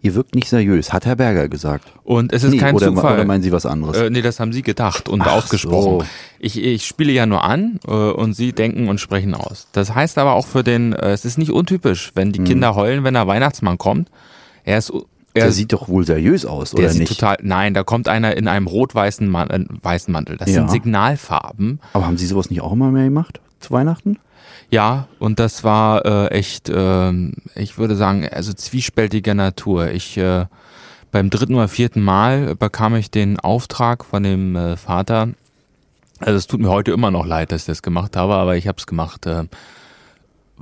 ihr 0.03 0.15
wirkt 0.17 0.35
nicht 0.35 0.49
seriös, 0.49 0.93
hat 0.93 1.07
Herr 1.07 1.15
Berger 1.15 1.49
gesagt. 1.49 1.93
und 2.03 2.33
es 2.33 2.43
ist 2.43 2.51
Nee, 2.51 2.59
kein 2.59 2.75
oder, 2.75 2.89
Zufall. 2.89 3.15
oder 3.15 3.25
meinen 3.25 3.43
Sie 3.43 3.53
was 3.53 3.65
anderes? 3.65 3.97
Äh, 3.97 4.11
nee, 4.11 4.21
das 4.23 4.41
haben 4.41 4.53
Sie 4.53 4.63
gedacht 4.63 5.09
und 5.09 5.23
Ach 5.23 5.33
ausgesprochen. 5.37 6.01
so. 6.01 6.05
Ich, 6.41 6.61
ich 6.61 6.87
spiele 6.87 7.13
ja 7.13 7.27
nur 7.27 7.45
an 7.45 7.79
äh, 7.87 7.91
und 7.93 8.35
Sie 8.35 8.53
denken 8.53 8.89
und 8.89 8.99
sprechen 9.01 9.35
aus. 9.35 9.69
Das 9.73 9.95
heißt 9.95 10.19
aber 10.19 10.33
auch 10.33 10.47
für 10.47 10.65
den, 10.65 10.93
äh, 10.93 11.11
es 11.13 11.25
ist 11.25 11.39
nicht 11.39 11.53
untypisch, 11.53 12.11
wenn 12.17 12.33
die 12.33 12.41
Kinder 12.43 12.75
heulen, 12.75 13.05
wenn 13.05 13.15
der 13.15 13.27
Weihnachtsmann 13.29 13.79
kommt. 13.79 14.11
Er 14.65 14.79
ist, 14.79 14.91
er 14.91 14.97
Hm. 14.99 15.05
der 15.35 15.53
sieht 15.53 15.73
doch 15.73 15.89
wohl 15.89 16.05
seriös 16.05 16.45
aus, 16.47 16.73
der 16.73 16.87
oder 16.87 16.95
nicht? 16.99 17.09
total, 17.13 17.37
nein, 17.43 17.75
da 17.75 17.85
kommt 17.85 18.09
einer 18.09 18.37
in 18.37 18.49
einem 18.49 18.67
rot-weißen 18.67 19.29
Man 19.29 19.51
äh, 19.51 19.65
weißen 19.83 20.11
Mantel. 20.13 20.37
Das 20.37 20.49
Ja. 20.49 20.55
sind 20.55 20.71
Signalfarben. 20.73 21.79
Aber 21.93 22.07
haben 22.07 22.17
Sie 22.17 22.27
sowas 22.27 22.51
nicht 22.51 22.61
auch 22.61 22.73
immer 22.73 22.91
mehr 22.91 23.05
gemacht 23.05 23.41
zu 23.61 23.71
Weihnachten? 23.73 24.19
Ja, 24.71 25.09
und 25.19 25.39
das 25.39 25.65
war 25.65 26.05
äh, 26.05 26.29
echt, 26.29 26.71
ähm, 26.73 27.35
ich 27.55 27.79
würde 27.79 27.97
sagen, 27.97 28.29
also 28.29 28.53
zwiespältiger 28.53 29.35
Natur. 29.35 29.91
Ich 29.91 30.19
äh, 30.19 30.45
beim 31.11 31.31
dritten 31.31 31.55
oder 31.55 31.69
vierten 31.69 32.03
Mal 32.03 32.55
bekam 32.55 32.95
ich 32.95 33.11
den 33.11 33.41
Auftrag 33.41 34.05
von 34.05 34.23
dem 34.23 34.57
äh, 34.57 34.77
Vater. 34.77 35.29
Also 36.19 36.37
es 36.37 36.47
tut 36.47 36.61
mir 36.61 36.69
heute 36.69 36.91
immer 36.93 37.11
noch 37.11 37.25
leid, 37.25 37.53
dass 37.53 37.63
ich 37.63 37.67
das 37.67 37.83
gemacht 37.83 38.17
habe, 38.17 38.35
aber 38.35 38.57
ich 38.57 38.69
habe 38.69 38.77
es 38.79 38.87
gemacht, 38.87 39.25
äh, 39.25 39.45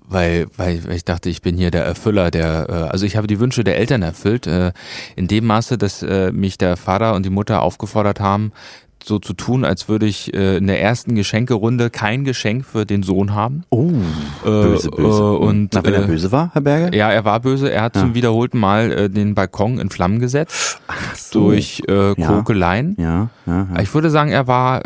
weil, 0.08 0.46
weil 0.56 0.84
weil 0.84 0.96
ich 0.96 1.04
dachte, 1.04 1.28
ich 1.28 1.42
bin 1.42 1.56
hier 1.56 1.72
der 1.72 1.84
Erfüller 1.84 2.30
der, 2.30 2.66
äh, 2.68 2.72
also 2.90 3.06
ich 3.06 3.16
habe 3.16 3.26
die 3.26 3.40
Wünsche 3.40 3.64
der 3.64 3.76
Eltern 3.78 4.02
erfüllt, 4.02 4.46
äh, 4.46 4.72
in 5.16 5.26
dem 5.26 5.46
Maße, 5.46 5.78
dass 5.78 6.02
äh, 6.02 6.30
mich 6.30 6.58
der 6.58 6.76
Vater 6.76 7.14
und 7.14 7.24
die 7.24 7.30
Mutter 7.30 7.62
aufgefordert 7.62 8.20
haben, 8.20 8.52
so 9.06 9.18
zu 9.20 9.34
tun, 9.34 9.64
als 9.64 9.88
würde 9.88 10.06
ich 10.06 10.34
äh, 10.34 10.56
in 10.56 10.66
der 10.66 10.80
ersten 10.82 11.14
Geschenkerunde 11.14 11.90
kein 11.90 12.24
Geschenk 12.24 12.64
für 12.66 12.84
den 12.84 13.02
Sohn 13.02 13.34
haben. 13.34 13.62
Oh, 13.70 13.92
böse, 14.44 14.88
äh, 14.88 14.96
böse. 14.96 15.32
und, 15.32 15.74
Na, 15.74 15.84
wenn 15.84 15.94
er 15.94 16.02
äh, 16.04 16.06
böse 16.06 16.32
war, 16.32 16.50
Herr 16.52 16.62
Berger? 16.62 16.94
Ja, 16.96 17.10
er 17.12 17.24
war 17.24 17.38
böse. 17.40 17.70
Er 17.70 17.82
hat 17.82 17.94
zum 17.94 18.14
wiederholten 18.14 18.58
Mal 18.58 18.90
äh, 18.92 19.08
den 19.10 19.34
Balkon 19.34 19.78
in 19.78 19.90
Flammen 19.90 20.18
gesetzt 20.18 20.80
so. 21.14 21.50
durch 21.50 21.82
äh, 21.88 22.20
Ja. 22.20 22.26
Kokeleien. 22.28 22.96
Ja, 22.98 23.28
ja, 23.46 23.68
ja. 23.74 23.80
Ich 23.82 23.94
würde 23.94 24.10
sagen, 24.10 24.30
er 24.32 24.46
war, 24.48 24.82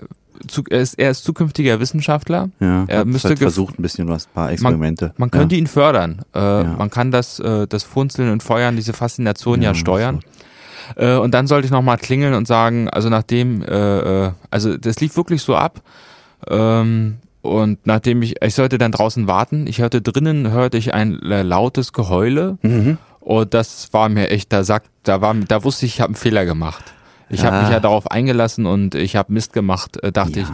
er, 0.71 0.81
ist, 0.81 0.99
er 0.99 1.11
ist 1.11 1.25
zukünftiger 1.25 1.81
Wissenschaftler. 1.81 2.51
ja. 2.61 2.85
er 2.89 2.99
hat 3.01 3.07
müsste 3.07 3.29
halt 3.29 3.39
versucht 3.39 3.79
ein 3.79 3.83
bisschen 3.83 4.09
was, 4.09 4.27
ein 4.27 4.35
paar 4.35 4.53
Experimente. 4.53 5.13
Man 5.17 5.31
könnte 5.31 5.55
ihn 5.57 5.67
fördern. 5.67 6.21
Äh, 6.35 6.39
Ja. 6.41 6.75
Man 6.79 6.91
kann 6.91 7.11
das, 7.11 7.39
äh, 7.41 7.67
das 7.67 7.85
Funzeln 7.85 8.31
und 8.31 8.43
Feuern, 8.43 8.77
diese 8.77 8.93
Faszination 8.93 9.63
ja, 9.63 9.71
Ja, 9.71 9.75
steuern. 9.75 10.21
Äh, 10.97 11.17
und 11.17 11.33
dann 11.33 11.47
sollte 11.47 11.67
ich 11.67 11.73
nochmal 11.73 11.99
klingeln 11.99 12.35
und 12.35 12.47
sagen, 12.47 12.89
also 12.89 13.09
nachdem, 13.09 13.63
äh, 13.63 14.27
äh, 14.27 14.33
also 14.51 14.77
das 14.77 15.01
lief 15.01 15.17
wirklich 15.17 15.43
so 15.43 15.57
ab. 15.57 15.81
Ähm, 16.49 17.19
und 17.43 17.87
nachdem 17.87 18.23
ich, 18.23 18.43
ich 18.43 18.55
sollte 18.55 18.79
dann 18.79 18.93
draußen 18.93 19.27
warten. 19.27 19.67
Ich 19.67 19.81
hörte 19.81 20.03
drinnen, 20.03 20.51
hörte 20.51 20.77
ich 20.77 20.93
ein 20.93 21.21
äh, 21.23 21.43
lautes 21.43 21.93
Geheule. 21.93 22.59
Mhm. 22.63 22.99
Und 23.21 23.55
das 23.55 23.93
war 23.93 24.09
mir 24.09 24.31
echt, 24.31 24.53
da 24.53 24.65
sagt, 24.65 24.91
da 25.03 25.21
war, 25.21 25.35
da 25.35 25.65
wusste 25.65 25.87
ich, 25.87 25.95
ich 25.95 26.01
habe 26.01 26.11
einen 26.11 26.17
Fehler 26.17 26.45
gemacht. 26.45 26.85
Ich 27.31 27.45
habe 27.45 27.57
Ja. 27.57 27.63
mich 27.63 27.71
ja 27.71 27.81
darauf 27.81 28.11
eingelassen 28.11 28.67
und 28.67 28.95
ich 28.95 29.15
habe 29.17 29.33
Mist 29.33 29.53
gemacht, 29.53 30.03
äh, 30.03 30.11
dachte 30.13 30.41
ich. 30.41 30.47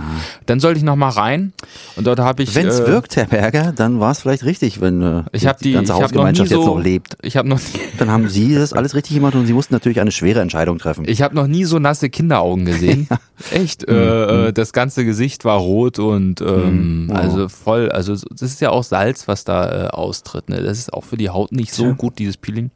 Dann 0.44 0.60
sollte 0.60 0.78
ich 0.78 0.84
noch 0.84 0.96
mal 0.96 1.08
rein 1.08 1.52
und 1.96 2.06
dort 2.06 2.18
habe 2.20 2.42
ich. 2.42 2.54
Wenn 2.54 2.66
es 2.68 2.80
äh, 2.80 2.86
wirkt, 2.86 3.16
Herr 3.16 3.24
Berger, 3.26 3.72
dann 3.74 3.98
war 3.98 4.10
es 4.12 4.20
vielleicht 4.20 4.44
richtig, 4.44 4.80
wenn 4.80 5.00
äh, 5.02 5.22
Ich 5.32 5.46
habe 5.46 5.58
die, 5.58 5.68
die 5.68 5.72
ganze 5.72 5.92
ich 5.92 5.94
hab 5.94 6.00
noch 6.00 6.04
Hausgemeinschaft 6.08 6.50
so, 6.50 6.56
jetzt 6.58 6.66
noch 6.66 6.78
lebt. 6.78 7.16
Ich 7.22 7.36
habe 7.36 7.48
noch, 7.48 7.60
Dann 7.98 8.10
haben 8.10 8.28
Sie 8.28 8.54
das 8.54 8.72
alles 8.74 8.94
richtig 8.94 9.14
gemacht 9.16 9.34
und 9.34 9.46
Sie 9.46 9.52
mussten 9.54 9.72
natürlich 9.74 10.00
eine 10.00 10.12
schwere 10.12 10.40
Entscheidung 10.40 10.78
treffen. 10.78 11.04
ich 11.08 11.22
habe 11.22 11.34
noch 11.34 11.46
nie 11.46 11.64
so 11.64 11.78
nasse 11.78 12.10
Kinderaugen 12.10 12.64
gesehen. 12.66 13.08
Echt, 13.50 13.88
äh, 13.88 14.48
äh, 14.48 14.52
das 14.52 14.72
ganze 14.72 15.04
Gesicht 15.04 15.44
war 15.44 15.58
rot 15.58 15.98
und 15.98 16.40
ähm, 16.42 17.04
Mhm. 17.06 17.10
Oh. 17.10 17.14
also 17.14 17.48
voll. 17.48 17.90
Also 17.90 18.14
so- 18.14 18.26
das 18.30 18.42
ist 18.42 18.60
ja 18.60 18.70
auch 18.70 18.82
Salz, 18.84 19.28
was 19.28 19.44
da 19.44 19.86
äh, 19.86 19.88
austritt. 19.88 20.48
Ne? 20.48 20.62
Das 20.62 20.78
ist 20.78 20.92
auch 20.92 21.04
für 21.04 21.16
die 21.16 21.30
Haut 21.30 21.52
nicht 21.52 21.72
so 21.72 21.84
Tja. 21.84 21.92
gut 21.92 22.18
dieses 22.18 22.36
Peeling. 22.36 22.70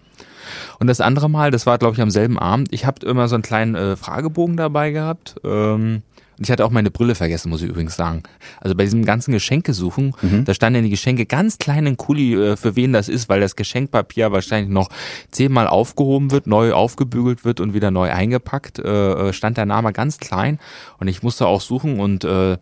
Und 0.79 0.87
das 0.87 1.01
andere 1.01 1.29
Mal, 1.31 1.51
das 1.51 1.66
war 1.66 1.79
glaube 1.79 1.94
ich 1.94 2.01
am 2.01 2.11
selben 2.11 2.38
Abend. 2.38 2.68
Ich 2.73 2.87
habe 2.87 3.05
immer 3.07 3.29
so 3.29 3.35
einen 3.37 3.42
kleinen 3.42 3.75
äh, 3.75 3.96
Fragebogen 3.96 4.57
dabei 4.57 4.90
gehabt. 4.90 5.37
Ähm, 5.44 6.03
und 6.38 6.44
ich 6.44 6.51
hatte 6.51 6.64
auch 6.64 6.70
meine 6.70 6.90
Brille 6.90 7.14
vergessen, 7.14 7.51
muss 7.51 7.61
ich 7.61 7.68
übrigens 7.68 7.96
sagen. 7.96 8.23
Also 8.62 8.75
bei 8.75 8.85
diesem 8.85 9.05
ganzen 9.05 9.33
Geschenkesuchen, 9.33 10.14
Mhm. 10.23 10.46
da 10.46 10.55
standen 10.55 10.77
ja 10.77 10.83
die 10.85 10.88
Geschenke 10.88 11.27
ganz 11.27 11.59
klein 11.59 11.85
in 11.85 11.99
Kuli, 11.99 12.35
äh, 12.35 12.57
für 12.57 12.77
wen 12.77 12.94
das 12.94 13.11
ist, 13.11 13.29
weil 13.29 13.40
das 13.40 13.57
Geschenkpapier 13.57 14.33
wahrscheinlich 14.33 14.73
noch 14.73 14.88
zehnmal 15.31 15.66
aufgehoben 15.66 16.31
wird, 16.31 16.46
neu 16.46 16.73
aufgebügelt 16.73 17.44
wird 17.44 17.61
und 17.61 17.75
wieder 17.75 17.90
neu 17.90 18.11
eingepackt. 18.11 18.79
Äh, 18.79 19.29
äh, 19.29 19.33
stand 19.35 19.59
der 19.59 19.66
Name 19.66 19.92
ganz 19.92 20.16
klein 20.16 20.59
und 20.99 21.09
ich 21.09 21.23
musste 21.23 21.46
auch 21.46 21.61
suchen 21.61 22.01
und 22.01 22.25
äh, 22.25 22.57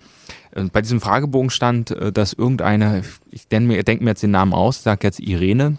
und 0.56 0.72
bei 0.72 0.80
diesem 0.82 1.00
Fragebogen 1.00 1.50
stand, 1.50 1.92
äh, 1.92 2.10
dass 2.10 2.32
irgendeine, 2.32 3.02
ich 3.30 3.46
denke 3.46 3.68
mir, 3.68 3.82
denk 3.84 4.00
mir 4.00 4.10
jetzt 4.10 4.24
den 4.24 4.32
Namen 4.32 4.54
aus, 4.54 4.82
sag 4.82 5.04
jetzt 5.04 5.20
Irene, 5.20 5.78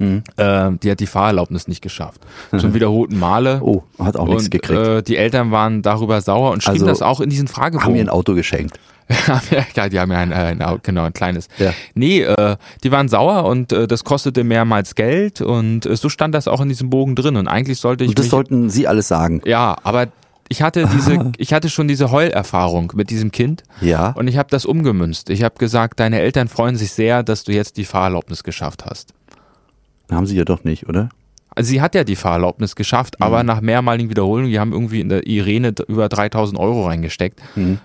äh, 0.00 0.70
die 0.82 0.90
hat 0.90 1.00
die 1.00 1.06
Fahrerlaubnis 1.06 1.68
nicht 1.68 1.82
geschafft. 1.82 2.20
Zum 2.58 2.74
wiederholten 2.74 3.18
Male. 3.18 3.60
Oh, 3.62 3.82
hat 3.98 4.16
auch 4.16 4.26
nichts 4.26 4.44
und 4.44 4.50
gekriegt. 4.50 4.78
äh, 4.86 5.02
die 5.02 5.16
Eltern 5.16 5.50
waren 5.50 5.82
darüber 5.82 6.20
sauer 6.20 6.50
und 6.52 6.62
schrieben 6.62 6.80
Also, 6.82 6.86
das 6.86 7.02
auch 7.02 7.20
in 7.20 7.30
diesen 7.30 7.48
haben 7.48 7.64
ihr 7.64 7.72
ein 7.72 7.76
Fragebogen. 7.78 8.08
Auto 8.08 8.34
geschenkt. 8.34 8.78
ja, 9.76 9.88
die 9.90 10.00
haben 10.00 10.10
ja 10.12 10.18
ein, 10.18 10.32
äh, 10.32 10.34
ein, 10.34 10.62
Au- 10.62 10.78
genau, 10.82 11.04
ein 11.04 11.12
kleines. 11.12 11.48
Ja. 11.58 11.72
Nee, 11.94 12.22
äh, 12.22 12.56
die 12.82 12.90
waren 12.90 13.08
sauer 13.08 13.44
und 13.44 13.70
äh, 13.72 13.86
das 13.86 14.02
kostete 14.04 14.44
mehrmals 14.44 14.94
Geld 14.94 15.42
und 15.42 15.84
äh, 15.84 15.94
so 15.96 16.08
stand 16.08 16.34
das 16.34 16.48
auch 16.48 16.60
in 16.62 16.68
diesem 16.70 16.88
Bogen 16.88 17.14
drin 17.14 17.36
und 17.36 17.46
eigentlich 17.46 17.78
sollte 17.80 18.04
ich 18.04 18.08
Und 18.10 18.18
das 18.18 18.24
mich, 18.26 18.30
sollten 18.30 18.70
Sie 18.70 18.88
alles 18.88 19.08
sagen. 19.08 19.42
ja, 19.44 19.76
aber 19.82 20.06
ich 20.48 20.60
hatte 20.62 20.86
diese, 20.94 21.32
ich 21.38 21.52
hatte 21.52 21.68
schon 21.70 21.88
diese 21.88 22.10
Heulerfahrung 22.10 22.92
mit 22.94 23.08
diesem 23.10 23.30
Kind 23.30 23.62
Ja. 23.80 24.10
und 24.12 24.28
ich 24.28 24.36
habe 24.38 24.48
das 24.50 24.64
umgemünzt. 24.66 25.28
Ich 25.30 25.42
habe 25.42 25.54
gesagt, 25.58 26.00
deine 26.00 26.20
Eltern 26.20 26.48
freuen 26.48 26.76
sich 26.76 26.92
sehr, 26.92 27.22
dass 27.22 27.44
du 27.44 27.52
jetzt 27.52 27.76
die 27.76 27.84
Fahrerlaubnis 27.86 28.42
geschafft 28.42 28.84
hast. 28.86 29.13
Haben 30.10 30.26
Sie 30.26 30.36
ja 30.36 30.44
doch 30.44 30.64
nicht, 30.64 30.88
oder? 30.88 31.08
Also 31.56 31.68
sie 31.70 31.80
hat 31.80 31.94
ja 31.94 32.02
die 32.02 32.16
Fahrerlaubnis 32.16 32.74
geschafft, 32.74 33.22
aber 33.22 33.40
Mhm. 33.40 33.46
nach 33.46 33.60
mehrmaligen 33.60 34.10
Wiederholungen, 34.10 34.50
die 34.50 34.58
haben 34.58 34.72
irgendwie 34.72 35.00
in 35.00 35.08
der 35.08 35.24
Irene 35.26 35.72
über 35.86 36.08
3000 36.08 36.58
Euro 36.58 36.86
reingesteckt. 36.86 37.40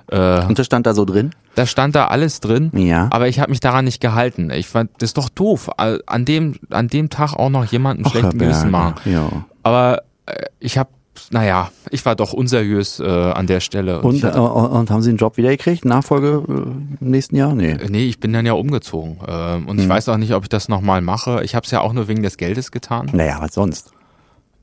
Äh, 0.08 0.46
Und 0.48 0.58
das 0.58 0.66
stand 0.66 0.88
da 0.88 0.94
so 0.96 1.06
drin? 1.06 1.30
da 1.54 1.66
stand 1.68 1.94
da 1.94 2.08
alles 2.08 2.40
drin, 2.40 2.72
Ja. 2.74 3.10
aber 3.12 3.28
ich 3.28 3.40
habe 3.40 3.52
mich 3.52 3.60
daran 3.60 3.86
nicht 3.86 4.02
gehalten. 4.02 4.50
Ich 4.50 4.68
fand, 4.68 4.90
das 4.98 5.10
ist 5.10 5.18
doch 5.18 5.30
doof, 5.30 5.70
an 5.78 6.26
dem, 6.26 6.56
an 6.72 6.88
dem 6.88 7.10
Tag 7.12 7.34
auch 7.36 7.50
noch 7.50 7.66
jemanden 7.66 8.06
schlechten 8.10 8.40
Gewissen 8.40 8.72
machen. 8.72 8.96
Ja. 9.06 9.30
Aber 9.62 10.02
äh, 10.26 10.34
ich 10.60 10.78
habe, 10.80 10.90
naja, 11.32 11.72
ich 11.92 12.06
war 12.06 12.16
doch 12.16 12.34
unseriös 12.34 13.00
äh, 13.00 13.06
an 13.08 13.48
der 13.48 13.60
Stelle. 13.60 14.02
Und, 14.02 14.16
ich 14.16 14.24
äh, 14.24 14.28
hatte, 14.28 14.42
und 14.42 14.90
haben 14.90 15.02
Sie 15.02 15.10
einen 15.10 15.18
Job 15.18 15.38
wieder 15.38 15.50
gekriegt? 15.50 15.86
Nachfolge 15.86 16.44
äh, 16.48 16.52
im 16.52 16.98
nächsten 17.12 17.36
Jahr? 17.36 17.54
Nee. 17.54 17.78
nee, 17.90 18.06
ich 18.06 18.20
bin 18.20 18.34
dann 18.34 18.46
ja 18.46 18.54
umgezogen. 18.54 19.18
Ähm, 19.28 19.68
und 19.68 19.78
ich 19.78 19.84
Hm. 19.84 19.90
weiß 19.90 20.10
auch 20.10 20.18
nicht, 20.18 20.34
ob 20.34 20.44
ich 20.44 20.50
das 20.50 20.70
nochmal 20.70 21.02
mache. 21.02 21.44
Ich 21.44 21.56
habe 21.56 21.66
es 21.66 21.72
ja 21.72 21.82
auch 21.82 21.94
nur 21.94 22.08
wegen 22.08 22.24
des 22.24 22.38
Geldes 22.38 22.72
getan. 22.72 23.10
Naja, 23.14 23.38
was 23.42 23.54
sonst? 23.54 23.92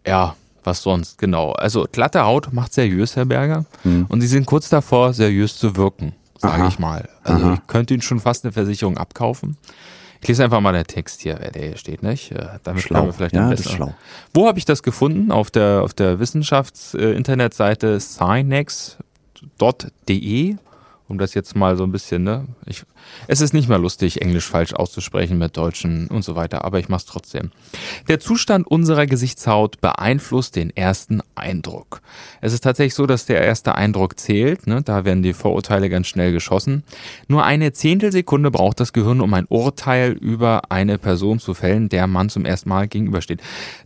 Ja, 0.06 0.34
was 0.64 0.82
sonst, 0.82 1.18
genau. 1.18 1.52
Also 1.52 1.86
glatte 1.90 2.24
Haut 2.24 2.52
macht 2.52 2.72
seriös, 2.74 3.14
Herr 3.16 3.24
Berger. 3.24 3.64
Hm. 3.82 4.06
Und 4.08 4.20
Sie 4.20 4.26
sind 4.26 4.46
kurz 4.46 4.68
davor, 4.68 5.12
seriös 5.12 5.56
zu 5.58 5.76
wirken, 5.76 6.12
sage 6.38 6.66
ich 6.68 6.78
mal. 6.78 7.08
Also 7.22 7.44
Aha. 7.46 7.54
ich 7.54 7.66
könnte 7.66 7.94
Ihnen 7.94 8.02
schon 8.02 8.20
fast 8.20 8.44
eine 8.44 8.52
Versicherung 8.52 8.98
abkaufen. 8.98 9.56
Ich 10.20 10.28
lese 10.28 10.44
einfach 10.44 10.60
mal 10.60 10.72
den 10.72 10.84
Text 10.84 11.20
hier, 11.22 11.36
wer 11.40 11.50
der 11.50 11.66
hier 11.68 11.76
steht, 11.76 12.02
nicht? 12.02 12.32
Äh, 12.32 12.58
Damit 12.62 12.82
Schlau. 12.82 13.06
wir 13.06 13.12
vielleicht 13.12 13.34
Ja, 13.34 13.50
das 13.50 13.60
ist 13.60 13.72
schlau. 13.72 13.94
Wo 14.34 14.46
habe 14.46 14.58
ich 14.58 14.64
das 14.64 14.82
gefunden? 14.82 15.30
Auf 15.30 15.50
der, 15.50 15.82
auf 15.82 15.94
der 15.94 16.18
Wissenschafts-Internetseite 16.20 18.00
scinex.de, 19.40 20.56
um 21.08 21.18
das 21.18 21.34
jetzt 21.34 21.54
mal 21.56 21.76
so 21.76 21.84
ein 21.84 21.92
bisschen, 21.92 22.24
ne? 22.24 22.46
Ich, 22.66 22.84
es 23.28 23.40
ist 23.40 23.54
nicht 23.54 23.68
mehr 23.68 23.78
lustig, 23.78 24.22
Englisch 24.22 24.46
falsch 24.46 24.72
auszusprechen 24.72 25.38
mit 25.38 25.56
Deutschen 25.56 26.08
und 26.08 26.22
so 26.22 26.36
weiter, 26.36 26.64
aber 26.64 26.78
ich 26.78 26.88
mache 26.88 27.00
es 27.00 27.06
trotzdem. 27.06 27.50
Der 28.08 28.20
Zustand 28.20 28.66
unserer 28.66 29.06
Gesichtshaut 29.06 29.80
beeinflusst 29.80 30.56
den 30.56 30.74
ersten 30.76 31.20
Eindruck. 31.34 32.00
Es 32.40 32.52
ist 32.52 32.62
tatsächlich 32.62 32.94
so, 32.94 33.06
dass 33.06 33.26
der 33.26 33.42
erste 33.42 33.74
Eindruck 33.74 34.18
zählt, 34.18 34.66
ne? 34.66 34.82
da 34.82 35.04
werden 35.04 35.22
die 35.22 35.32
Vorurteile 35.32 35.88
ganz 35.88 36.06
schnell 36.06 36.32
geschossen. 36.32 36.84
Nur 37.28 37.44
eine 37.44 37.72
Zehntelsekunde 37.72 38.50
braucht 38.50 38.80
das 38.80 38.92
Gehirn, 38.92 39.20
um 39.20 39.32
ein 39.34 39.46
Urteil 39.48 40.12
über 40.12 40.70
eine 40.70 40.98
Person 40.98 41.38
zu 41.38 41.54
fällen, 41.54 41.88
der 41.88 42.06
man 42.06 42.28
zum 42.28 42.44
ersten 42.44 42.68
Mal 42.68 42.88
gegenübersteht. 42.88 43.42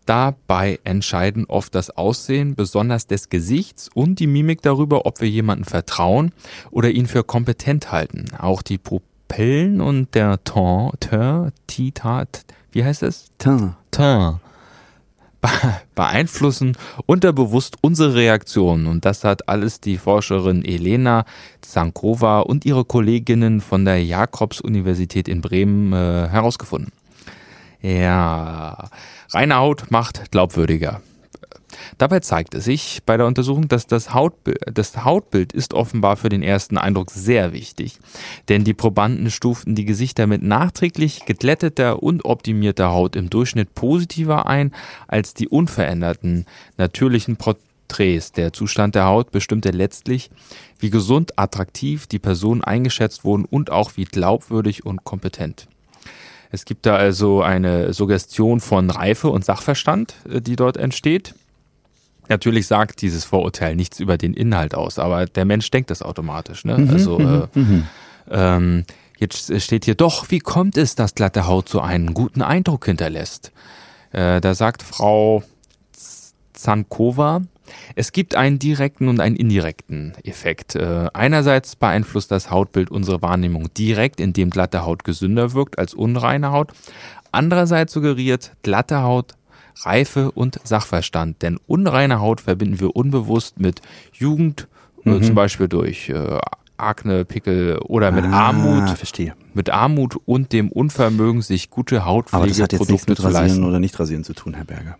Dabei 0.07 0.81
entscheiden 0.85 1.47
oft 1.47 1.75
das 1.75 1.91
Aussehen, 1.91 2.55
besonders 2.55 3.07
des 3.07 3.29
Gesichts 3.29 3.89
und 3.93 4.19
die 4.19 4.27
Mimik 4.27 4.63
darüber, 4.63 5.07
ob 5.07 5.21
wir 5.21 5.29
jemanden 5.29 5.65
vertrauen 5.65 6.33
oder 6.71 6.91
ihn 6.91 7.07
für 7.07 7.25
kompetent 7.25 7.93
halten. 7.93 8.27
Auch 8.39 8.63
die 8.63 8.79
Pupillen 8.79 9.10
und 9.81 10.15
der 10.15 10.43
Ton, 10.45 10.93
Teint, 11.01 11.55
Titat, 11.67 12.45
wie 12.73 12.85
heißt 12.85 13.03
es? 13.03 13.31
Tain. 13.39 13.75
Teint 13.91 14.41
be- 15.41 15.49
beeinflussen 15.95 16.77
unterbewusst 17.07 17.77
unsere 17.81 18.15
Reaktionen. 18.15 18.87
Und 18.87 19.05
das 19.05 19.25
hat 19.25 19.49
alles 19.49 19.81
die 19.81 19.99
Forscherin 19.99 20.65
Elena 20.65 21.25
Zankova 21.61 22.41
und 22.41 22.65
ihre 22.65 22.85
Kolleginnen 22.85 23.61
von 23.61 23.85
der 23.85 24.05
Jakobs-Universität 24.05 25.29
in 25.29 25.41
Bremen 25.41 25.93
äh, 25.93 26.29
herausgefunden. 26.29 26.93
Ja, 27.83 28.91
reine 29.31 29.57
Haut 29.57 29.91
macht 29.91 30.31
glaubwürdiger. 30.31 31.01
Dabei 31.99 32.21
zeigt 32.21 32.55
es 32.55 32.65
sich 32.65 33.03
bei 33.05 33.17
der 33.17 33.27
Untersuchung, 33.27 33.69
dass 33.69 33.87
das 33.87 34.15
Hautbild, 34.15 34.59
das 34.73 35.05
Hautbild 35.05 35.53
ist 35.53 35.75
offenbar 35.75 36.17
für 36.17 36.29
den 36.29 36.43
ersten 36.43 36.79
Eindruck 36.79 37.11
sehr 37.11 37.53
wichtig. 37.53 37.99
Denn 38.49 38.65
die 38.65 38.75
Probanden 38.75 39.31
stuften 39.31 39.75
die 39.75 39.85
Gesichter 39.85 40.27
mit 40.27 40.43
nachträglich 40.43 41.25
geglätteter 41.27 42.03
und 42.03 42.25
optimierter 42.25 42.91
Haut 42.91 43.17
im 43.17 43.31
Durchschnitt 43.31 43.75
positiver 43.75 44.47
ein 44.47 44.73
als 45.09 45.35
die 45.35 45.49
unveränderten 45.49 46.47
natürlichen 46.77 47.37
Porträts. 47.37 48.33
Der 48.33 48.53
Zustand 48.53 48.95
der 48.95 49.07
Haut 49.07 49.31
bestimmte 49.31 49.71
letztlich, 49.71 50.31
wie 50.79 50.91
gesund, 50.91 51.39
attraktiv 51.39 52.07
die 52.07 52.19
Personen 52.19 52.63
eingeschätzt 52.63 53.25
wurden 53.25 53.45
und 53.45 53.71
auch 53.71 53.97
wie 53.97 54.05
glaubwürdig 54.05 54.87
und 54.87 55.05
kompetent. 55.05 55.67
Es 56.53 56.65
gibt 56.65 56.87
da 56.87 56.97
also 56.97 57.43
eine 57.43 57.93
Suggestion 57.93 58.61
von 58.61 58.91
Reife 58.91 59.29
und 59.29 59.45
Sachverstand, 59.45 60.15
äh, 60.29 60.41
die 60.41 60.57
dort 60.57 60.77
entsteht. 60.77 61.35
Natürlich 62.31 62.69
sagt 62.69 63.03
dieses 63.03 63.25
Vorurteil 63.25 63.75
nichts 63.75 63.99
über 63.99 64.17
den 64.17 64.35
Inhalt 64.35 64.77
aus, 64.77 65.01
aber 65.01 65.27
der 65.27 65.45
Mensch 65.45 65.69
denkt 65.73 65.91
das 65.91 66.01
automatisch. 66.01 66.65
Ne? 66.65 66.89
also 66.89 67.19
äh, 67.19 67.49
ähm, 68.31 68.85
jetzt 69.19 69.61
steht 69.61 69.85
hier 69.85 69.97
doch, 69.97 70.31
wie 70.31 70.39
kommt 70.39 70.77
es, 70.77 70.95
dass 70.95 71.17
glatte 71.17 71.49
Haut 71.49 71.69
so 71.69 71.81
einen 71.81 72.15
guten 72.15 72.41
Eindruck 72.41 72.87
hinterlässt? 72.87 73.51
Äh, 74.13 74.41
da 74.41 74.55
sagt 74.55 74.85
Frau 74.85 75.43
Zankova, 76.53 77.43
es 77.97 78.13
gibt 78.13 78.37
einen 78.37 78.61
direkten 78.61 79.09
und 79.09 79.19
einen 79.19 79.35
indirekten 79.35 80.15
Effekt. 80.23 80.77
Äh, 80.77 81.09
einerseits 81.13 81.75
beeinflusst 81.75 82.31
das 82.31 82.51
Hautbild 82.51 82.93
unsere 82.93 83.23
Wahrnehmung 83.23 83.75
direkt, 83.75 84.21
indem 84.21 84.51
glatte 84.51 84.85
Haut 84.85 85.03
gesünder 85.03 85.53
wirkt 85.53 85.81
als 85.81 85.95
unreine 85.95 86.53
Haut. 86.53 86.73
Andererseits 87.33 87.93
suggeriert 87.93 88.53
glatte 88.63 89.03
Haut 89.03 89.35
Reife 89.85 90.31
und 90.31 90.61
Sachverstand, 90.65 91.43
denn 91.43 91.59
unreine 91.67 92.21
Haut 92.21 92.41
verbinden 92.43 92.81
wir 92.81 92.95
unbewusst 92.97 93.61
mit 93.61 93.81
Jugend, 94.13 94.69
äh, 95.05 95.21
zum 95.21 95.35
Beispiel 95.35 95.69
durch 95.69 96.09
äh, 96.11 96.39
Akne, 96.77 97.25
Pickel 97.25 97.79
oder 97.79 98.11
mit 98.11 98.25
Ah, 98.25 98.49
Armut, 98.49 98.91
verstehe. 98.97 99.35
mit 99.55 99.71
Armut 99.71 100.17
und 100.25 100.53
dem 100.53 100.71
Unvermögen, 100.71 101.43
sich 101.43 101.71
gute 101.71 102.03
Aber 102.05 102.23
das 102.23 102.33
hat 102.33 102.39
jetzt 102.47 102.49
nichts 102.49 102.63
Hautpflegeprodukte 102.63 103.11
mit 103.11 103.17
zu 103.19 103.23
Rasieren 103.25 103.47
leisten. 103.49 103.65
oder 103.65 103.81
nicht 103.81 103.99
Rasieren 103.99 104.25
zu 104.25 104.33
tun, 104.35 104.55
Herr 104.55 104.65
Berger. 104.65 104.97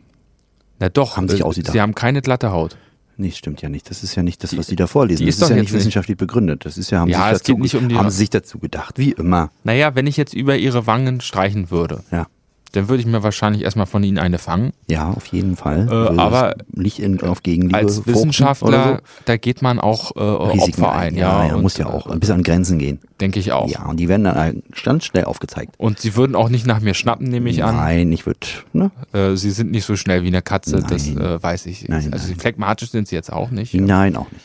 Na 0.79 0.89
doch, 0.89 1.17
Haben 1.17 1.29
sich 1.29 1.41
äh, 1.41 1.45
ausgedacht. 1.45 1.73
sie 1.73 1.81
haben 1.81 1.95
keine 1.95 2.23
glatte 2.23 2.51
Haut. 2.53 2.77
Nee, 3.17 3.33
stimmt 3.33 3.61
ja 3.61 3.69
nicht. 3.69 3.91
Das 3.91 4.03
ist 4.03 4.15
ja 4.15 4.23
nicht 4.23 4.43
das, 4.43 4.57
was 4.57 4.67
Sie 4.69 4.77
da 4.77 4.87
vorlesen. 4.87 5.21
die 5.21 5.27
Das 5.27 5.35
ist 5.35 5.43
doch 5.43 5.51
ja 5.51 5.57
nicht 5.57 5.73
wissenschaftlich 5.75 6.17
begründet. 6.17 6.65
Das 6.65 6.79
ist 6.79 6.91
ja, 6.91 7.01
haben, 7.01 7.11
Ja, 7.11 7.29
sich 7.35 7.39
dazu, 7.43 7.53
geht 7.55 7.63
nicht 7.63 7.75
um 7.75 7.89
die- 7.91 7.97
haben 7.97 8.09
sie 8.09 8.17
sich 8.17 8.31
dazu 8.31 8.59
gedacht. 8.59 8.97
Wie 8.99 9.11
immer. 9.13 9.51
Naja, 9.63 9.95
wenn 9.95 10.07
ich 10.07 10.17
jetzt 10.17 10.33
über 10.33 10.57
ihre 10.57 10.87
Wangen 10.87 11.21
streichen 11.21 11.71
würde, 11.71 12.03
Ja. 12.11 12.29
Dann 12.73 12.89
würde 12.89 13.01
ich 13.01 13.07
mir 13.07 13.23
wahrscheinlich 13.23 13.63
erstmal 13.63 13.87
von 13.87 14.03
ihnen 14.03 14.19
eine 14.19 14.39
fangen. 14.39 14.73
Ja, 14.89 15.11
auf 15.11 15.27
jeden 15.27 15.57
Fall. 15.57 15.87
Äh, 15.87 15.91
Würde 15.91 16.19
aber 16.19 16.55
das 16.57 16.67
nicht 16.73 16.99
in, 17.01 17.21
auf 17.23 17.43
Gegenliebe 17.43 17.77
Als 17.77 18.07
Wissenschaftler, 18.07 18.69
oder 18.69 19.03
da 19.25 19.37
geht 19.37 19.63
man 19.63 19.81
auch 19.81 20.13
äh, 20.17 20.19
so. 20.19 20.37
Risiken 20.37 20.85
Opfer 20.85 20.97
ein. 20.97 21.17
Ja, 21.17 21.47
ja, 21.47 21.55
und, 21.55 21.63
muss 21.63 21.77
ja 21.77 21.87
auch 21.87 22.07
ein 22.07 22.21
bisschen 22.21 22.37
an 22.37 22.43
Grenzen 22.43 22.79
gehen. 22.79 23.01
Denke 23.21 23.41
ich 23.41 23.53
auch. 23.53 23.69
Ja, 23.69 23.87
und 23.87 23.99
die 23.99 24.09
werden 24.09 24.25
dann 24.25 24.63
ganz 24.85 25.05
schnell 25.05 25.25
aufgezeigt. 25.25 25.75
Und 25.79 25.99
sie 25.99 26.17
würden 26.17 26.37
auch 26.37 26.49
nicht 26.49 26.67
nach 26.67 26.81
mir 26.81 26.95
schnappen, 26.95 27.29
nehme 27.29 27.51
ich 27.51 27.65
an. 27.65 27.77
Nein, 27.77 28.13
ich 28.13 28.27
würde, 28.27 28.47
ne? 28.73 28.91
Äh, 29.13 29.37
sie 29.37 29.51
sind 29.51 29.71
nicht 29.71 29.85
so 29.85 29.97
schnell 29.97 30.23
wie 30.23 30.29
eine 30.29 30.43
Katze, 30.43 30.83
das 30.89 31.07
Nein. 31.07 31.19
äh, 31.19 31.43
weiß 31.43 31.67
ich. 31.67 31.89
Nein, 31.89 32.13
also 32.13 32.29
nein. 32.29 32.39
phlegmatisch 32.39 32.91
sind 32.91 33.09
sie 33.09 33.17
jetzt 33.17 33.33
auch 33.33 33.51
nicht. 33.51 33.75
Nein, 33.75 34.17
auch 34.17 34.31
nicht. 34.31 34.45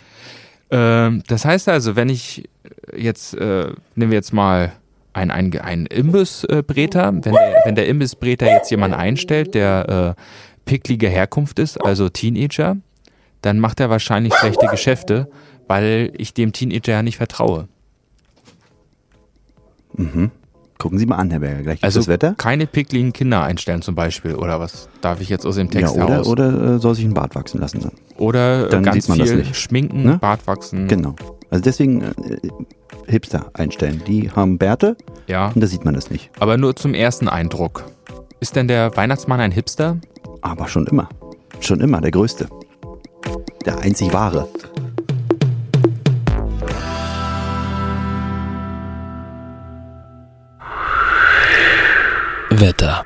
Ähm, 0.71 1.23
das 1.27 1.45
heißt 1.45 1.69
also, 1.69 1.95
wenn 1.95 2.09
ich 2.09 2.49
jetzt, 2.97 3.35
äh, 3.35 3.71
nehmen 3.95 4.11
wir 4.11 4.17
jetzt 4.17 4.33
mal 4.33 4.73
einen, 5.15 5.31
einen, 5.31 5.57
einen 5.59 5.85
Imbissbreter, 5.85 7.13
wenn 7.13 7.21
der, 7.33 7.55
wenn 7.65 7.75
der 7.75 7.87
Imbissbreter 7.87 8.45
jetzt 8.47 8.69
jemanden 8.71 8.95
einstellt, 8.97 9.53
der 9.55 10.15
äh, 10.17 10.21
picklige 10.65 11.07
Herkunft 11.09 11.59
ist, 11.59 11.77
also 11.83 12.09
Teenager, 12.09 12.77
dann 13.41 13.59
macht 13.59 13.79
er 13.79 13.89
wahrscheinlich 13.89 14.33
schlechte 14.35 14.67
Geschäfte, 14.67 15.29
weil 15.67 16.11
ich 16.17 16.33
dem 16.33 16.51
Teenager 16.51 16.91
ja 16.93 17.01
nicht 17.03 17.17
vertraue. 17.17 17.67
Gucken 20.77 20.99
Sie 20.99 21.05
mal 21.05 21.15
an, 21.15 21.31
Herr 21.31 21.39
Berger. 21.39 21.61
Gleich 21.63 21.83
Also 21.83 21.99
das 21.99 22.07
Wetter. 22.07 22.35
keine 22.37 22.67
pickligen 22.67 23.13
Kinder 23.13 23.41
einstellen 23.43 23.81
zum 23.81 23.95
Beispiel 23.95 24.35
oder 24.35 24.59
was 24.59 24.89
darf 24.99 25.21
ich 25.21 25.29
jetzt 25.29 25.45
aus 25.45 25.55
dem 25.55 25.67
Ja, 25.67 25.79
Text 25.79 25.95
oder, 25.95 26.07
heraus? 26.09 26.27
oder 26.27 26.75
äh, 26.75 26.79
soll 26.79 26.95
sich 26.95 27.05
ein 27.05 27.13
Bart 27.13 27.33
wachsen 27.35 27.61
lassen. 27.61 27.79
Dann. 27.79 27.91
Oder 28.17 28.67
Dann 28.67 28.83
ganz 28.83 28.95
sieht 29.05 29.09
man 29.09 29.19
das 29.19 29.29
viel 29.29 29.37
nicht. 29.39 29.55
schminken, 29.55 30.03
Ne? 30.03 30.17
Bart 30.19 30.45
wachsen. 30.47 30.87
Genau. 30.89 31.15
Also 31.49 31.63
deswegen 31.63 32.01
äh, 32.01 32.11
Hipster 33.07 33.49
einstellen. 33.53 34.01
Die 34.07 34.31
haben 34.31 34.57
Bärte 34.57 34.95
Ja, 35.27 35.47
und 35.47 35.61
da 35.61 35.67
sieht 35.67 35.85
man 35.85 35.93
das 35.93 36.09
nicht. 36.09 36.29
aber 36.39 36.57
nur 36.57 36.75
zum 36.75 36.93
ersten 36.93 37.27
Eindruck. 37.27 37.85
Ist 38.39 38.55
denn 38.55 38.67
der 38.67 38.95
Weihnachtsmann 38.95 39.39
ein 39.39 39.51
Hipster? 39.51 39.97
Aber 40.41 40.67
schon 40.67 40.85
immer. 40.87 41.09
Schon 41.59 41.81
immer 41.81 42.01
der 42.01 42.11
Größte. 42.11 42.47
Der 43.65 43.79
einzig 43.79 44.13
wahre. 44.13 44.47
Wetter. 52.49 53.05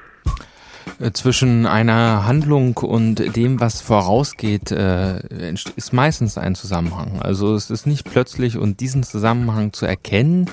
Äh, 1.00 1.12
Zwischen 1.12 1.66
einer 1.66 2.26
Handlung 2.26 2.78
und 2.78 3.36
dem, 3.36 3.60
was 3.60 3.82
vorausgeht, 3.82 4.72
äh, 4.72 5.20
ist 5.76 5.94
meistens 5.94 6.38
ein 6.38 6.56
Zusammenhang. 6.56 7.22
Also 7.22 7.56
es 7.56 7.70
ist 7.70 7.88
nicht 7.88 8.10
plötzlich 8.10 8.58
und 8.58 8.80
diesen 8.80 9.04
Zusammenhang 9.04 9.74
zu 9.74 9.86
erkennen, 9.86 10.50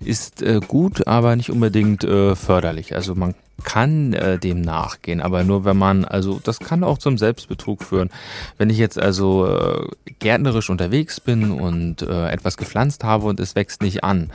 ist 0.00 0.42
äh, 0.42 0.60
gut, 0.66 1.06
aber 1.06 1.36
nicht 1.36 1.50
unbedingt 1.50 2.02
förderlich. 2.02 2.94
Also 2.94 3.14
man 3.14 3.34
kann 3.62 4.12
äh, 4.12 4.38
dem 4.38 4.60
nachgehen, 4.60 5.20
aber 5.20 5.44
nur 5.44 5.64
wenn 5.64 5.76
man, 5.76 6.04
also 6.04 6.40
das 6.42 6.58
kann 6.58 6.82
auch 6.82 6.98
zum 6.98 7.18
Selbstbetrug 7.18 7.82
führen. 7.84 8.10
Wenn 8.58 8.70
ich 8.70 8.78
jetzt 8.78 8.98
also 8.98 9.46
äh, 9.46 9.88
gärtnerisch 10.18 10.70
unterwegs 10.70 11.20
bin 11.20 11.52
und 11.52 12.02
äh, 12.02 12.30
etwas 12.30 12.56
gepflanzt 12.56 13.04
habe 13.04 13.26
und 13.26 13.38
es 13.38 13.54
wächst 13.54 13.82
nicht 13.82 14.02
an 14.02 14.30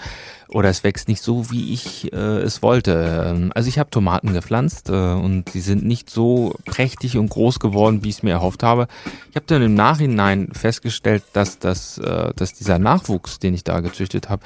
oder 0.49 0.69
es 0.69 0.83
wächst 0.83 1.07
nicht 1.07 1.21
so, 1.21 1.51
wie 1.51 1.73
ich 1.73 2.11
äh, 2.11 2.15
es 2.15 2.61
wollte. 2.61 3.25
Ähm, 3.27 3.51
Also 3.53 3.69
ich 3.69 3.77
habe 3.79 3.89
Tomaten 3.89 4.33
gepflanzt 4.33 4.89
äh, 4.89 4.93
und 4.93 5.49
sie 5.49 5.61
sind 5.61 5.85
nicht 5.85 6.09
so 6.09 6.55
prächtig 6.65 7.17
und 7.17 7.29
groß 7.29 7.59
geworden, 7.59 8.03
wie 8.03 8.09
ich 8.09 8.17
es 8.17 8.23
mir 8.23 8.31
erhofft 8.31 8.63
habe. 8.63 8.87
Ich 9.29 9.35
habe 9.35 9.45
dann 9.47 9.61
im 9.61 9.75
Nachhinein 9.75 10.49
festgestellt, 10.51 11.23
dass, 11.33 11.59
das, 11.59 11.97
äh, 11.99 12.33
dass 12.35 12.53
dieser 12.53 12.79
Nachwuchs, 12.79 13.39
den 13.39 13.53
ich 13.53 13.63
da 13.63 13.79
gezüchtet 13.79 14.29
habe, 14.29 14.43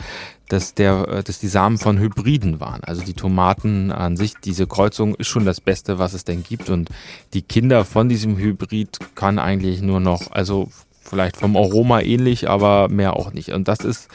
dass, 0.49 0.73
der, 0.73 1.07
äh, 1.07 1.23
dass 1.23 1.39
die 1.39 1.47
Samen 1.47 1.77
von 1.77 1.97
Hybriden 1.97 2.59
waren. 2.59 2.83
Also 2.83 3.03
die 3.03 3.13
Tomaten 3.13 3.91
an 3.91 4.17
sich, 4.17 4.33
diese 4.43 4.67
Kreuzung 4.67 5.15
ist 5.15 5.27
schon 5.27 5.45
das 5.45 5.61
Beste, 5.61 5.99
was 5.99 6.13
es 6.13 6.25
denn 6.25 6.43
gibt. 6.43 6.69
Und 6.69 6.89
die 7.33 7.41
Kinder 7.41 7.85
von 7.85 8.09
diesem 8.09 8.37
Hybrid 8.37 8.99
kann 9.15 9.39
eigentlich 9.39 9.81
nur 9.81 9.99
noch, 9.99 10.31
also 10.31 10.69
vielleicht 11.13 11.37
vom 11.37 11.55
Aroma 11.55 12.01
ähnlich, 12.01 12.49
aber 12.49 12.89
mehr 12.89 13.15
auch 13.15 13.33
nicht. 13.33 13.49
Und 13.49 13.67
das 13.67 13.79
ist, 13.81 14.09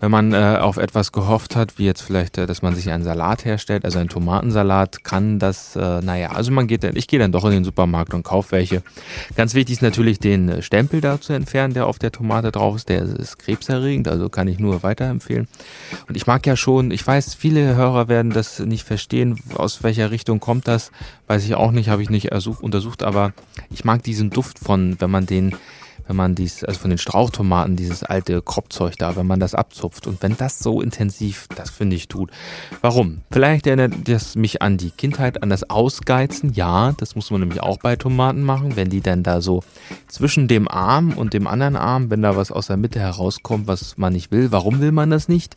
wenn 0.00 0.10
man 0.10 0.34
äh, 0.34 0.58
auf 0.60 0.76
etwas 0.76 1.12
gehofft 1.12 1.56
hat, 1.56 1.78
wie 1.78 1.86
jetzt 1.86 2.02
vielleicht, 2.02 2.36
äh, 2.36 2.46
dass 2.46 2.60
man 2.60 2.74
sich 2.74 2.90
einen 2.90 3.02
Salat 3.02 3.46
herstellt, 3.46 3.86
also 3.86 3.98
einen 3.98 4.10
Tomatensalat, 4.10 5.02
kann 5.04 5.38
das, 5.38 5.74
äh, 5.76 6.02
naja, 6.02 6.32
also 6.32 6.52
man 6.52 6.66
geht 6.66 6.84
dann, 6.84 6.96
ich 6.96 7.08
gehe 7.08 7.18
dann 7.18 7.32
doch 7.32 7.46
in 7.46 7.52
den 7.52 7.64
Supermarkt 7.64 8.12
und 8.12 8.22
kaufe 8.22 8.52
welche. 8.52 8.82
Ganz 9.36 9.54
wichtig 9.54 9.76
ist 9.76 9.82
natürlich 9.82 10.18
den 10.18 10.50
äh, 10.50 10.62
Stempel 10.62 11.00
da 11.00 11.18
zu 11.18 11.32
entfernen, 11.32 11.72
der 11.72 11.86
auf 11.86 11.98
der 11.98 12.12
Tomate 12.12 12.52
drauf 12.52 12.76
ist, 12.76 12.90
der 12.90 13.02
ist 13.02 13.38
krebserregend, 13.38 14.06
also 14.06 14.28
kann 14.28 14.46
ich 14.46 14.58
nur 14.58 14.82
weiterempfehlen. 14.82 15.48
Und 16.06 16.16
ich 16.16 16.26
mag 16.26 16.46
ja 16.46 16.56
schon, 16.56 16.90
ich 16.90 17.06
weiß, 17.06 17.34
viele 17.34 17.74
Hörer 17.74 18.08
werden 18.08 18.30
das 18.30 18.58
nicht 18.58 18.84
verstehen, 18.84 19.40
aus 19.54 19.82
welcher 19.82 20.10
Richtung 20.10 20.38
kommt 20.38 20.68
das, 20.68 20.92
weiß 21.28 21.44
ich 21.46 21.54
auch 21.54 21.70
nicht, 21.70 21.88
habe 21.88 22.02
ich 22.02 22.10
nicht 22.10 22.30
ersuch, 22.30 22.60
untersucht, 22.60 23.02
aber 23.02 23.32
ich 23.70 23.86
mag 23.86 24.02
diesen 24.02 24.28
Duft 24.28 24.58
von, 24.58 24.96
wenn 25.00 25.10
man 25.10 25.24
den 25.24 25.54
wenn 26.06 26.16
man 26.16 26.34
dies, 26.34 26.64
also 26.64 26.80
von 26.80 26.90
den 26.90 26.98
Strauchtomaten, 26.98 27.76
dieses 27.76 28.02
alte 28.02 28.42
Kropfzeug 28.42 28.96
da, 28.98 29.16
wenn 29.16 29.26
man 29.26 29.40
das 29.40 29.54
abzupft 29.54 30.06
und 30.06 30.22
wenn 30.22 30.36
das 30.36 30.58
so 30.58 30.80
intensiv, 30.80 31.48
das 31.56 31.70
finde 31.70 31.96
ich 31.96 32.08
tut. 32.08 32.30
Warum? 32.80 33.22
Vielleicht 33.30 33.66
erinnert 33.66 33.94
das 34.06 34.36
mich 34.36 34.62
an 34.62 34.76
die 34.76 34.90
Kindheit, 34.90 35.42
an 35.42 35.50
das 35.50 35.68
Ausgeizen. 35.70 36.52
Ja, 36.52 36.92
das 36.98 37.16
muss 37.16 37.30
man 37.30 37.40
nämlich 37.40 37.62
auch 37.62 37.78
bei 37.78 37.96
Tomaten 37.96 38.42
machen, 38.42 38.76
wenn 38.76 38.90
die 38.90 39.00
dann 39.00 39.22
da 39.22 39.40
so 39.40 39.62
zwischen 40.08 40.48
dem 40.48 40.68
Arm 40.68 41.12
und 41.12 41.32
dem 41.32 41.46
anderen 41.46 41.76
Arm, 41.76 42.10
wenn 42.10 42.22
da 42.22 42.36
was 42.36 42.52
aus 42.52 42.66
der 42.66 42.76
Mitte 42.76 43.00
herauskommt, 43.00 43.66
was 43.66 43.96
man 43.96 44.12
nicht 44.12 44.30
will. 44.30 44.52
Warum 44.52 44.80
will 44.80 44.92
man 44.92 45.10
das 45.10 45.28
nicht? 45.28 45.56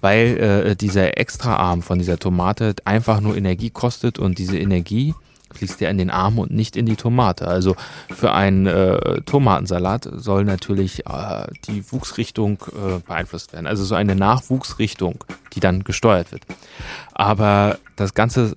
Weil 0.00 0.38
äh, 0.38 0.76
dieser 0.76 1.18
Extraarm 1.18 1.82
von 1.82 1.98
dieser 1.98 2.18
Tomate 2.18 2.74
einfach 2.84 3.20
nur 3.20 3.36
Energie 3.36 3.70
kostet 3.70 4.18
und 4.18 4.38
diese 4.38 4.58
Energie 4.58 5.14
fließt 5.54 5.80
ja 5.80 5.90
in 5.90 5.98
den 5.98 6.10
Arm 6.10 6.38
und 6.38 6.50
nicht 6.50 6.76
in 6.76 6.86
die 6.86 6.96
Tomate. 6.96 7.46
Also 7.46 7.76
für 8.10 8.32
einen 8.32 8.66
äh, 8.66 9.20
Tomatensalat 9.22 10.08
soll 10.14 10.44
natürlich 10.44 11.06
äh, 11.06 11.46
die 11.66 11.90
Wuchsrichtung 11.92 12.58
äh, 12.68 12.98
beeinflusst 13.06 13.52
werden. 13.52 13.66
Also 13.66 13.84
so 13.84 13.94
eine 13.94 14.14
Nachwuchsrichtung, 14.14 15.24
die 15.52 15.60
dann 15.60 15.84
gesteuert 15.84 16.32
wird. 16.32 16.44
Aber 17.12 17.78
das 17.96 18.14
Ganze 18.14 18.56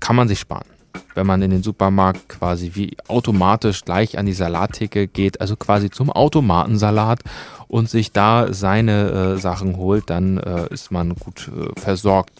kann 0.00 0.16
man 0.16 0.28
sich 0.28 0.38
sparen. 0.38 0.66
Wenn 1.14 1.26
man 1.26 1.42
in 1.42 1.50
den 1.50 1.62
Supermarkt 1.62 2.28
quasi 2.28 2.72
wie 2.74 2.96
automatisch 3.08 3.84
gleich 3.84 4.18
an 4.18 4.26
die 4.26 4.32
Salattheke 4.32 5.08
geht, 5.08 5.40
also 5.40 5.56
quasi 5.56 5.90
zum 5.90 6.10
Automatensalat 6.10 7.20
und 7.66 7.90
sich 7.90 8.12
da 8.12 8.52
seine 8.52 9.10
äh, 9.10 9.38
Sachen 9.38 9.76
holt, 9.76 10.10
dann 10.10 10.38
äh, 10.38 10.72
ist 10.72 10.90
man 10.90 11.14
gut 11.14 11.50
äh, 11.54 11.78
versorgt. 11.78 12.32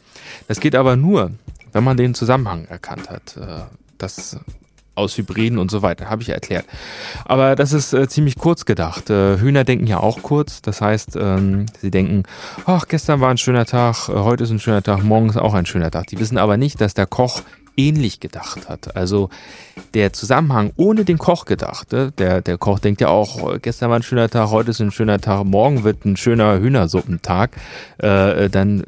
Das 0.47 0.61
geht 0.61 0.75
aber 0.75 0.97
nur, 0.97 1.33
wenn 1.73 1.85
man 1.85 1.97
den 1.97 2.15
Zusammenhang 2.15 2.67
erkannt 2.67 3.11
hat. 3.11 3.39
Das 3.99 4.39
aus 4.99 5.17
Hybriden 5.17 5.59
und 5.59 5.71
so 5.71 5.81
weiter, 5.81 6.11
habe 6.11 6.23
ich 6.23 6.29
erklärt. 6.31 6.67
Aber 7.25 7.55
das 7.55 7.73
ist 7.73 7.93
äh, 7.95 8.09
ziemlich 8.09 8.37
kurz 8.37 8.65
gedacht. 8.65 9.09
Äh, 9.11 9.39
Hühner 9.39 9.65
denken 9.65 9.87
ja 9.87 10.01
auch 10.01 10.23
kurz. 10.23 10.61
Das 10.61 10.81
heißt, 10.81 11.17
ähm, 11.17 11.67
sie 11.81 11.91
denken, 11.91 12.25
ach, 12.67 12.87
gestern 12.89 13.21
war 13.21 13.31
ein 13.31 13.39
schöner 13.39 13.65
Tag, 13.65 14.09
äh, 14.09 14.13
heute 14.13 14.45
ist 14.45 14.51
ein 14.51 14.59
schöner 14.59 14.83
Tag, 14.83 15.03
morgen 15.05 15.29
ist 15.31 15.37
auch 15.37 15.55
ein 15.55 15.67
schöner 15.67 15.91
Tag. 15.91 16.09
Die 16.09 16.19
wissen 16.19 16.37
aber 16.37 16.57
nicht, 16.57 16.81
dass 16.81 16.95
der 16.95 17.07
Koch 17.07 17.43
ähnlich 17.77 18.19
gedacht 18.19 18.69
hat. 18.69 18.97
Also 18.97 19.31
der 19.95 20.13
Zusammenhang 20.13 20.73
ohne 20.77 21.05
den 21.05 21.19
Koch 21.19 21.45
gedacht. 21.45 21.93
äh, 21.93 22.11
Der, 22.19 22.43
der 22.43 22.59
Koch 22.59 22.81
denkt 22.81 23.01
ja 23.01 23.09
auch, 23.09 23.55
äh, 23.55 23.59
gestern 23.61 23.91
war 23.91 24.01
ein 24.01 24.03
schöner 24.03 24.29
Tag, 24.29 24.51
heute 24.51 24.73
ist 24.73 24.81
ein 24.81 24.91
schöner 24.91 25.21
Tag, 25.21 25.45
morgen 25.45 25.85
wird 25.85 26.05
ein 26.05 26.17
schöner 26.17 26.59
Hühnersuppentag. 26.59 27.53
Äh, 27.99 28.51
dann 28.51 28.83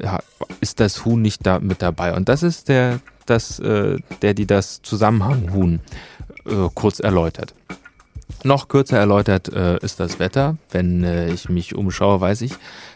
ist 0.59 0.81
das 0.81 1.05
Huhn 1.05 1.21
nicht 1.21 1.45
da 1.45 1.59
mit 1.59 1.81
dabei. 1.81 2.13
Und 2.15 2.27
das 2.27 2.43
ist 2.43 2.67
der, 2.67 2.99
das, 3.31 3.59
äh, 3.59 3.97
der 4.21 4.33
die 4.33 4.45
das 4.45 4.81
Zusammenhang-Huhn 4.81 5.79
äh, 6.45 6.69
kurz 6.75 6.99
erläutert. 6.99 7.53
Noch 8.43 8.67
kürzer 8.67 8.97
erläutert 8.97 9.49
äh, 9.53 9.77
ist 9.79 9.99
das 9.99 10.19
Wetter. 10.19 10.57
Wenn 10.71 11.03
äh, 11.03 11.31
ich 11.31 11.49
mich 11.49 11.75
umschaue, 11.75 12.21
weiß 12.21 12.41
ich, 12.41 12.53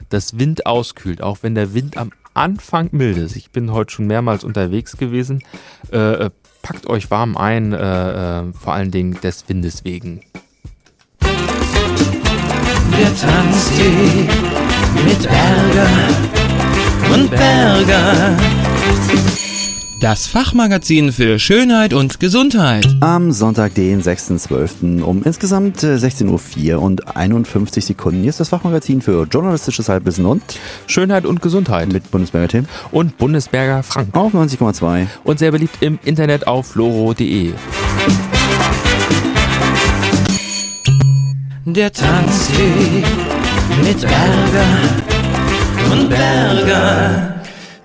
dass 0.09 0.39
Wind 0.39 0.65
auskühlt, 0.65 1.21
auch 1.21 1.39
wenn 1.41 1.53
der 1.55 1.73
Wind 1.73 1.97
am 1.97 2.11
Anfang 2.33 2.89
mild 2.91 3.17
ist. 3.17 3.35
Ich 3.35 3.51
bin 3.51 3.71
heute 3.71 3.93
schon 3.93 4.07
mehrmals 4.07 4.43
unterwegs 4.43 4.97
gewesen. 4.97 5.43
Äh, 5.91 6.25
äh, 6.25 6.29
packt 6.63 6.87
euch 6.87 7.11
warm 7.11 7.37
ein, 7.37 7.73
äh, 7.73 8.39
äh, 8.39 8.53
vor 8.53 8.73
allen 8.73 8.91
Dingen 8.91 9.19
des 9.21 9.47
Windes 9.47 9.85
wegen. 9.85 10.21
Der 12.97 13.15
Tanztee 13.15 14.27
mit 15.05 15.21
Berger 15.21 15.89
und 17.13 17.29
Berger. 17.29 18.37
Das 20.05 20.27
Fachmagazin 20.27 21.11
für 21.11 21.39
Schönheit 21.39 21.91
und 21.91 22.19
Gesundheit. 22.19 22.85
Am 22.99 23.31
Sonntag, 23.31 23.73
den 23.73 24.03
6.12. 24.03 25.01
um 25.01 25.23
insgesamt 25.23 25.81
äh, 25.81 25.95
16.04 25.95 26.75
Uhr 26.75 26.81
und 26.83 27.17
51 27.17 27.83
Sekunden. 27.83 28.21
Hier 28.21 28.29
ist 28.29 28.39
das 28.39 28.49
Fachmagazin 28.49 29.01
für 29.01 29.23
journalistisches 29.23 29.89
Halbwissen 29.89 30.27
und 30.27 30.43
Schönheit 30.85 31.25
und 31.25 31.41
Gesundheit. 31.41 31.91
mit 31.91 32.11
Bundesberger 32.11 32.47
Tim 32.49 32.65
und 32.91 33.17
Bundesberger 33.17 33.81
Frank. 33.81 34.15
auf 34.15 34.31
90,2. 34.31 35.07
Und 35.23 35.39
sehr 35.39 35.51
beliebt 35.51 35.77
im 35.81 35.97
Internet 36.05 36.45
auf 36.45 36.67
floro.de. 36.67 37.53
Der 41.65 41.91
Tanztee 41.91 43.03
mit 43.83 44.01
Berger 44.01 44.67
und 45.91 46.09
Berger. 46.11 47.34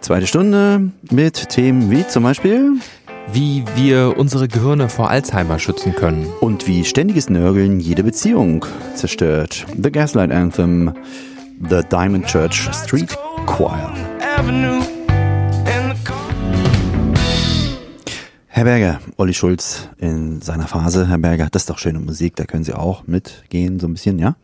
Zweite 0.01 0.27
Stunde 0.27 0.91
mit 1.11 1.51
Themen 1.51 1.91
wie 1.91 2.07
zum 2.07 2.23
Beispiel 2.23 2.73
Wie 3.33 3.65
wir 3.77 4.15
unsere 4.17 4.49
Gehirne 4.49 4.89
vor 4.89 5.11
Alzheimer 5.11 5.59
schützen 5.59 5.95
können. 5.95 6.27
und 6.41 6.67
wie 6.67 6.85
ständiges 6.85 7.29
Nörgeln 7.29 7.81
jede 7.81 8.03
Beziehung 8.03 8.65
zerstört. 8.95 9.67
The 9.81 9.93
Gaslight 9.93 10.33
Anthem, 10.33 10.95
The 11.69 11.83
Diamond 11.91 12.27
Church 12.27 12.69
Street 12.73 13.17
Choir. 13.47 13.93
Herr 18.47 18.65
Berger, 18.65 19.01
Olli 19.17 19.33
Schulz 19.33 19.89
in 19.99 20.43
seiner 20.43 20.67
Phase. 20.67 21.09
Herr 21.09 21.19
Berger, 21.19 21.49
das 21.51 21.63
ist 21.63 21.71
doch 21.71 21.79
schöne 21.79 22.01
Musik, 22.01 22.37
da 22.37 22.45
können 22.45 22.65
Sie 22.65 22.75
auch 22.75 23.07
mitgehen, 23.07 23.79
so 23.79 23.87
ein 23.87 23.93
bisschen, 23.93 24.19
ja? 24.19 24.35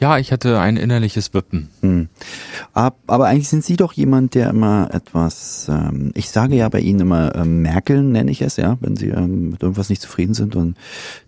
Ja, 0.00 0.18
ich 0.18 0.32
hatte 0.32 0.58
ein 0.58 0.76
innerliches 0.76 1.32
Wippen. 1.34 1.68
Hm. 1.80 2.08
Ab, 2.72 2.98
aber 3.06 3.26
eigentlich 3.26 3.48
sind 3.48 3.64
Sie 3.64 3.76
doch 3.76 3.92
jemand, 3.92 4.34
der 4.34 4.50
immer 4.50 4.88
etwas, 4.92 5.68
ähm, 5.70 6.10
ich 6.14 6.30
sage 6.30 6.56
ja 6.56 6.68
bei 6.68 6.80
Ihnen 6.80 7.00
immer 7.00 7.34
ähm, 7.36 7.62
Merkeln, 7.62 8.10
nenne 8.10 8.30
ich 8.30 8.42
es, 8.42 8.56
ja, 8.56 8.76
wenn 8.80 8.96
Sie 8.96 9.08
ähm, 9.08 9.50
mit 9.50 9.62
irgendwas 9.62 9.90
nicht 9.90 10.02
zufrieden 10.02 10.34
sind 10.34 10.56
und 10.56 10.76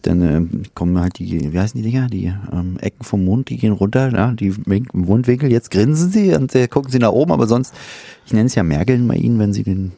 dann 0.03 0.21
ähm, 0.21 0.63
kommen 0.75 0.99
halt 1.01 1.19
die, 1.21 1.53
wie 1.53 1.59
heißen 1.59 1.81
die 1.81 1.89
Dinger, 1.89 2.09
die 2.09 2.33
ähm, 2.53 2.77
Ecken 2.81 3.05
vom 3.05 3.25
Mund, 3.25 3.51
die 3.51 3.57
gehen 3.57 3.73
runter, 3.73 4.13
ja, 4.13 4.33
die 4.33 4.55
Wink- 4.67 4.93
Mundwinkel, 4.95 5.51
jetzt 5.53 5.71
grinsen 5.71 6.11
Sie 6.11 6.35
und 6.35 6.55
äh, 6.55 6.67
gucken 6.67 6.91
Sie 6.91 6.99
nach 6.99 7.13
oben, 7.13 7.31
aber 7.33 7.47
sonst, 7.47 7.73
ich 8.27 8.33
nenne 8.33 8.47
es 8.47 8.57
ja 8.57 8.65
Merkeln 8.65 9.07
bei 9.07 9.15
Ihnen, 9.15 9.39
wenn 9.39 9.53
Sie 9.53 9.63
den 9.63 9.93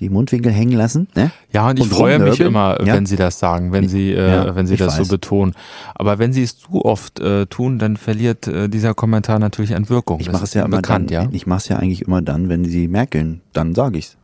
die 0.00 0.08
Mundwinkel 0.08 0.50
hängen 0.50 0.72
lassen, 0.76 1.08
ne? 1.14 1.30
Ja, 1.52 1.68
und 1.68 1.78
ich 1.78 1.84
Und 1.84 1.92
freue 1.92 2.18
mich 2.18 2.40
immer, 2.40 2.84
Ja. 2.84 2.94
wenn 2.94 3.06
Sie 3.06 3.16
das 3.16 3.38
sagen, 3.38 3.70
wenn 3.72 3.88
Sie, 3.88 4.12
äh, 4.12 4.28
Ja, 4.46 4.56
wenn 4.56 4.66
Sie 4.66 4.74
ich 4.74 4.80
das 4.80 4.98
weiß. 4.98 5.06
so 5.06 5.12
betonen. 5.12 5.54
Aber 5.94 6.18
wenn 6.18 6.32
Sie 6.32 6.42
es 6.42 6.58
zu 6.58 6.84
oft 6.84 7.20
äh, 7.20 7.46
tun, 7.46 7.78
dann 7.78 7.96
verliert 7.98 8.46
äh, 8.48 8.68
dieser 8.68 8.94
Kommentar 8.94 9.38
natürlich 9.38 9.74
an 9.76 9.88
Wirkung. 9.90 10.18
Ich 10.20 10.32
mache 10.32 10.44
es 10.44 10.54
ja 10.54 10.64
immer 10.64 10.78
bekannt, 10.78 11.10
dann, 11.10 11.24
ja. 11.24 11.28
ich 11.32 11.46
mache 11.46 11.58
es 11.58 11.68
ja 11.68 11.76
eigentlich 11.76 12.02
immer 12.02 12.22
dann, 12.22 12.48
wenn 12.48 12.64
sie 12.64 12.88
merkeln, 12.88 13.42
dann 13.52 13.74
sage 13.74 13.98
ich's. 13.98 14.16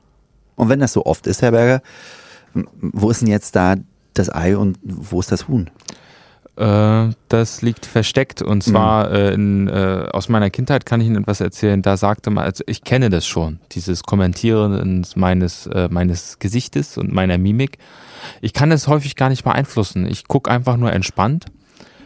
Und 0.54 0.68
wenn 0.70 0.80
das 0.80 0.92
so 0.94 1.04
oft 1.04 1.26
ist, 1.26 1.42
Herr 1.42 1.50
Berger, 1.52 1.82
wo 2.80 3.10
ist 3.10 3.20
denn 3.20 3.28
jetzt 3.28 3.54
da 3.54 3.76
das 4.14 4.34
Ei 4.34 4.56
und 4.56 4.78
wo 4.82 5.20
ist 5.20 5.30
das 5.30 5.46
Huhn? 5.46 5.68
Äh, 6.56 7.10
das 7.28 7.60
liegt 7.62 7.84
versteckt 7.84 8.40
und 8.40 8.62
zwar 8.62 9.10
äh, 9.12 9.34
in, 9.34 9.68
äh, 9.68 10.06
aus 10.12 10.28
meiner 10.30 10.48
Kindheit 10.50 10.86
kann 10.86 11.00
ich 11.02 11.06
Ihnen 11.06 11.22
etwas 11.22 11.40
erzählen. 11.40 11.82
Da 11.82 11.96
sagte 11.98 12.30
man, 12.30 12.44
also 12.44 12.64
ich 12.66 12.82
kenne 12.82 13.10
das 13.10 13.26
schon, 13.26 13.58
dieses 13.72 14.02
Kommentieren 14.04 15.04
meines, 15.16 15.66
äh, 15.66 15.88
meines 15.90 16.38
Gesichtes 16.38 16.96
und 16.96 17.12
meiner 17.12 17.36
Mimik. 17.36 17.78
Ich 18.40 18.54
kann 18.54 18.72
es 18.72 18.88
häufig 18.88 19.16
gar 19.16 19.28
nicht 19.28 19.44
beeinflussen. 19.44 20.06
Ich 20.06 20.28
gucke 20.28 20.50
einfach 20.50 20.76
nur 20.78 20.92
entspannt. 20.92 21.46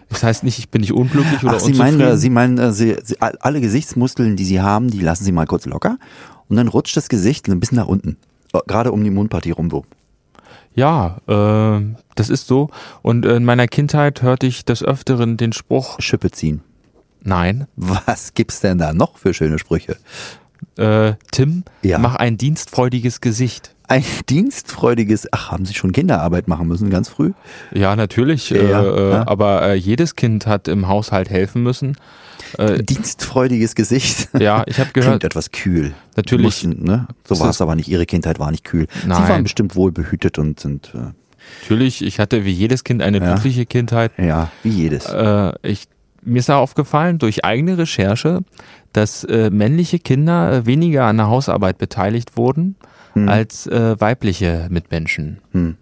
Das 0.09 0.25
heißt 0.25 0.43
nicht, 0.43 0.59
ich 0.59 0.69
bin 0.71 0.81
nicht 0.81 0.93
unglücklich 0.93 1.45
oder 1.45 1.55
Ach, 1.55 1.61
Sie 1.61 1.73
meinen, 1.75 2.01
äh, 2.01 2.17
Sie 2.17 2.31
meinen, 2.31 2.59
äh, 2.59 2.73
Sie, 2.73 2.97
Sie, 3.05 3.21
all- 3.21 3.39
alle 3.41 3.61
Gesichtsmuskeln, 3.61 4.35
die 4.35 4.45
Sie 4.45 4.61
haben, 4.61 4.91
die 4.91 5.01
lassen 5.01 5.23
Sie 5.23 5.31
mal 5.31 5.47
kurz 5.47 5.67
locker 5.67 5.99
und 6.49 6.57
dann 6.57 6.67
rutscht 6.67 6.97
das 6.97 7.09
Gesicht 7.09 7.47
ein 7.49 7.61
bisschen 7.61 7.77
nach 7.77 7.87
unten. 7.87 8.17
Gerade 8.67 8.91
um 8.91 9.05
die 9.05 9.11
Mundpartie 9.11 9.53
rum 9.53 9.71
so. 9.71 9.85
Ja, 10.75 11.19
äh, 11.27 11.81
das 12.15 12.29
ist 12.31 12.47
so. 12.47 12.71
Und 13.03 13.25
in 13.27 13.45
meiner 13.45 13.67
Kindheit 13.69 14.23
hörte 14.23 14.47
ich 14.47 14.65
des 14.65 14.83
Öfteren 14.83 15.37
den 15.37 15.53
Spruch, 15.53 16.01
Schippe 16.01 16.31
ziehen. 16.31 16.63
nein, 17.23 17.67
Was 17.77 18.35
gibt's 18.35 18.61
denn 18.61 18.79
da 18.79 18.93
noch 18.93 19.19
für 19.19 19.35
schöne 19.35 19.59
Sprüche? 19.59 19.97
äh, 20.77 21.15
Tim, 21.33 21.65
Ja. 21.83 21.99
mach 21.99 22.17
ein 22.17 22.37
dienstfreudiges 22.39 23.21
Gesicht. 23.21 23.75
Ein 23.91 24.05
dienstfreudiges, 24.29 25.27
ach, 25.33 25.51
haben 25.51 25.65
Sie 25.65 25.75
schon 25.75 25.91
Kinderarbeit 25.91 26.47
machen 26.47 26.69
müssen, 26.69 26.91
ganz 26.91 27.09
früh? 27.09 27.33
Ja, 27.73 27.97
natürlich. 27.97 28.51
Ja, 28.51 28.61
äh, 28.61 28.87
äh, 28.87 29.11
ja. 29.11 29.27
Aber 29.27 29.63
äh, 29.63 29.75
jedes 29.75 30.15
Kind 30.15 30.47
hat 30.47 30.69
im 30.69 30.87
Haushalt 30.87 31.29
helfen 31.29 31.65
müssen. 31.65 31.97
Äh, 32.57 32.85
Dienstfreudiges 32.85 33.75
Gesicht. 33.75 34.29
ja, 34.39 34.63
ich 34.67 34.79
habe 34.79 34.91
Klingt 34.91 35.07
gehört, 35.07 35.25
etwas 35.25 35.51
kühl. 35.51 35.93
Natürlich. 36.17 36.45
Mussten, 36.45 36.85
ne? 36.85 37.09
So 37.25 37.41
war 37.41 37.51
es 37.51 37.61
aber 37.61 37.75
nicht. 37.75 37.89
Ihre 37.89 38.07
Kindheit 38.07 38.39
war 38.39 38.53
nicht 38.53 38.63
kühl. 38.63 38.87
Sie 39.03 39.09
Nein. 39.09 39.29
waren 39.29 39.43
bestimmt 39.43 39.75
wohl 39.75 39.91
behütet 39.91 40.39
und 40.39 40.61
sind, 40.61 40.93
äh, 40.95 41.13
natürlich, 41.63 42.03
ich 42.05 42.21
hatte 42.21 42.45
wie 42.45 42.53
jedes 42.53 42.85
Kind 42.85 43.03
eine 43.03 43.19
Ja. 43.19 43.33
glückliche 43.33 43.67
Kindheit. 43.67 44.13
ja, 44.19 44.53
wie 44.63 44.71
jedes. 44.71 45.07
Äh, 45.07 45.53
ich, 45.63 45.89
mir 46.23 46.39
ist 46.39 46.49
da 46.49 46.59
aufgefallen 46.59 47.19
durch 47.19 47.45
eigene 47.45 47.77
Recherche, 47.77 48.43
dass 48.93 49.25
äh, 49.25 49.51
männliche 49.51 49.99
Kinder 49.99 50.53
äh, 50.53 50.67
weniger 50.67 51.07
an 51.07 51.17
der 51.17 51.27
Hausarbeit 51.27 51.79
beteiligt 51.79 52.37
wurden 52.37 52.77
als 53.15 53.67
äh, 53.67 54.01
weibliche 54.01 54.67
Mitmenschen. 54.71 55.39
Hm. 55.53 55.77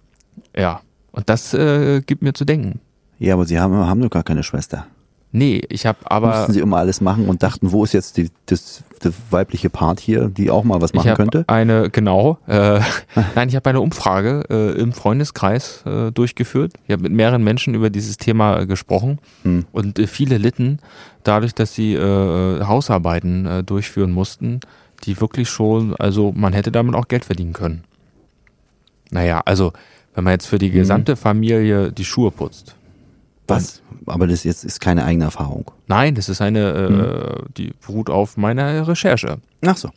Ja, 0.56 0.80
und 1.12 1.28
das 1.28 1.54
äh, 1.54 2.00
gibt 2.00 2.22
mir 2.22 2.32
zu 2.32 2.44
denken. 2.44 2.80
Ja, 3.18 3.34
aber 3.34 3.44
Sie 3.46 3.58
haben, 3.58 3.74
haben 3.74 4.00
doch 4.00 4.10
gar 4.10 4.22
keine 4.22 4.42
Schwester. 4.42 4.86
Nee, 5.30 5.60
ich 5.68 5.84
habe 5.84 5.98
aber 6.04 6.28
Mussten 6.28 6.52
Sie 6.54 6.60
immer 6.60 6.78
alles 6.78 7.02
machen 7.02 7.28
und 7.28 7.42
dachten, 7.42 7.70
wo 7.70 7.84
ist 7.84 7.92
jetzt 7.92 8.16
die, 8.16 8.30
das, 8.46 8.82
das 9.00 9.12
weibliche 9.30 9.68
Part 9.68 10.00
hier, 10.00 10.28
die 10.28 10.50
auch 10.50 10.64
mal 10.64 10.80
was 10.80 10.90
ich 10.90 10.94
machen 10.94 11.10
habe 11.10 11.22
könnte? 11.22 11.44
eine 11.48 11.90
genau, 11.90 12.38
äh, 12.46 12.80
nein, 13.34 13.50
ich 13.50 13.54
habe 13.56 13.68
eine 13.68 13.82
Umfrage 13.82 14.44
äh, 14.48 14.80
im 14.80 14.94
Freundeskreis 14.94 15.82
äh, 15.84 16.12
durchgeführt. 16.12 16.72
Ich 16.86 16.92
habe 16.92 17.02
mit 17.02 17.12
mehreren 17.12 17.44
Menschen 17.44 17.74
über 17.74 17.90
dieses 17.90 18.16
Thema 18.16 18.64
gesprochen 18.64 19.18
Hm. 19.42 19.66
und 19.70 19.98
äh, 19.98 20.06
viele 20.06 20.38
litten 20.38 20.78
dadurch, 21.24 21.54
dass 21.54 21.74
sie 21.74 21.92
äh, 21.94 22.64
Hausarbeiten 22.64 23.44
äh, 23.44 23.62
durchführen 23.62 24.12
mussten, 24.12 24.60
die 25.04 25.20
wirklich 25.20 25.48
schon, 25.48 25.94
also 25.96 26.32
man 26.32 26.52
hätte 26.52 26.72
damit 26.72 26.94
auch 26.94 27.08
Geld 27.08 27.24
verdienen 27.24 27.52
können. 27.52 27.84
Naja, 29.10 29.40
also 29.44 29.72
wenn 30.14 30.24
man 30.24 30.32
jetzt 30.32 30.46
für 30.46 30.58
die 30.58 30.70
gesamte 30.70 31.16
Familie 31.16 31.92
die 31.92 32.04
Schuhe 32.04 32.30
putzt. 32.30 32.74
Was? 33.46 33.80
Aber 34.06 34.26
das 34.26 34.44
jetzt 34.44 34.64
ist 34.64 34.80
keine 34.80 35.04
eigene 35.04 35.24
Erfahrung. 35.24 35.70
Nein, 35.86 36.14
das 36.14 36.28
ist 36.28 36.40
eine, 36.42 36.72
äh, 36.72 36.88
Hm. 37.38 37.46
die 37.56 37.72
beruht 37.86 38.10
auf 38.10 38.36
meiner 38.36 38.86
Recherche. 38.86 39.38
Ach 39.64 39.76
so. 39.76 39.90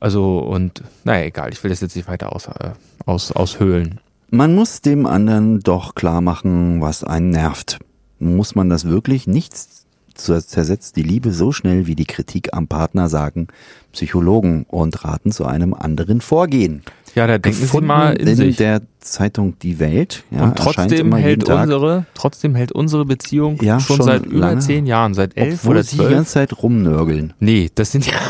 Also 0.00 0.38
und 0.38 0.82
naja, 1.04 1.26
egal, 1.26 1.52
ich 1.52 1.62
will 1.62 1.68
das 1.70 1.80
jetzt 1.82 1.94
nicht 1.94 2.08
weiter 2.08 2.34
aus, 2.34 2.46
äh, 2.46 2.70
aus, 3.04 3.32
aushöhlen. 3.32 4.00
Man 4.30 4.54
muss 4.54 4.80
dem 4.80 5.04
anderen 5.06 5.60
doch 5.60 5.94
klar 5.94 6.20
machen, 6.22 6.80
was 6.80 7.04
einen 7.04 7.30
nervt. 7.30 7.78
Muss 8.18 8.54
man 8.54 8.70
das 8.70 8.86
wirklich? 8.86 9.26
Nichts 9.26 9.79
zersetzt 10.24 10.96
die 10.96 11.02
Liebe 11.02 11.32
so 11.32 11.52
schnell 11.52 11.86
wie 11.86 11.94
die 11.94 12.06
Kritik 12.06 12.50
am 12.52 12.66
Partner, 12.68 13.08
sagen 13.08 13.48
Psychologen 13.92 14.64
und 14.68 15.04
raten 15.04 15.32
zu 15.32 15.44
einem 15.44 15.74
anderen 15.74 16.20
Vorgehen. 16.20 16.82
Ja, 17.16 17.26
da 17.26 17.38
denken 17.38 17.56
Sie 17.58 17.62
Gefunden 17.64 17.88
mal 17.88 18.12
in, 18.12 18.28
in 18.28 18.36
sich. 18.36 18.56
der 18.56 18.82
Zeitung 19.00 19.58
Die 19.62 19.80
Welt. 19.80 20.22
Ja, 20.30 20.44
und 20.44 20.56
trotzdem 20.56 21.12
hält 21.16 21.42
unsere, 21.48 22.06
trotzdem 22.14 22.54
hält 22.54 22.70
unsere 22.70 23.04
Beziehung 23.04 23.58
Ja, 23.62 23.80
schon, 23.80 23.96
schon 23.96 24.06
seit 24.06 24.26
über 24.26 24.38
lange. 24.38 24.60
zehn 24.60 24.86
Jahren, 24.86 25.14
seit 25.14 25.36
elf 25.36 25.54
obwohl 25.62 25.72
oder 25.72 25.82
sie 25.82 25.90
die 25.92 25.96
zwölf. 25.96 26.12
ganze 26.12 26.30
Zeit 26.32 26.62
rumnörgeln. 26.62 27.32
Nee, 27.40 27.68
das 27.74 27.90
sind 27.90 28.06
ja. 28.06 28.12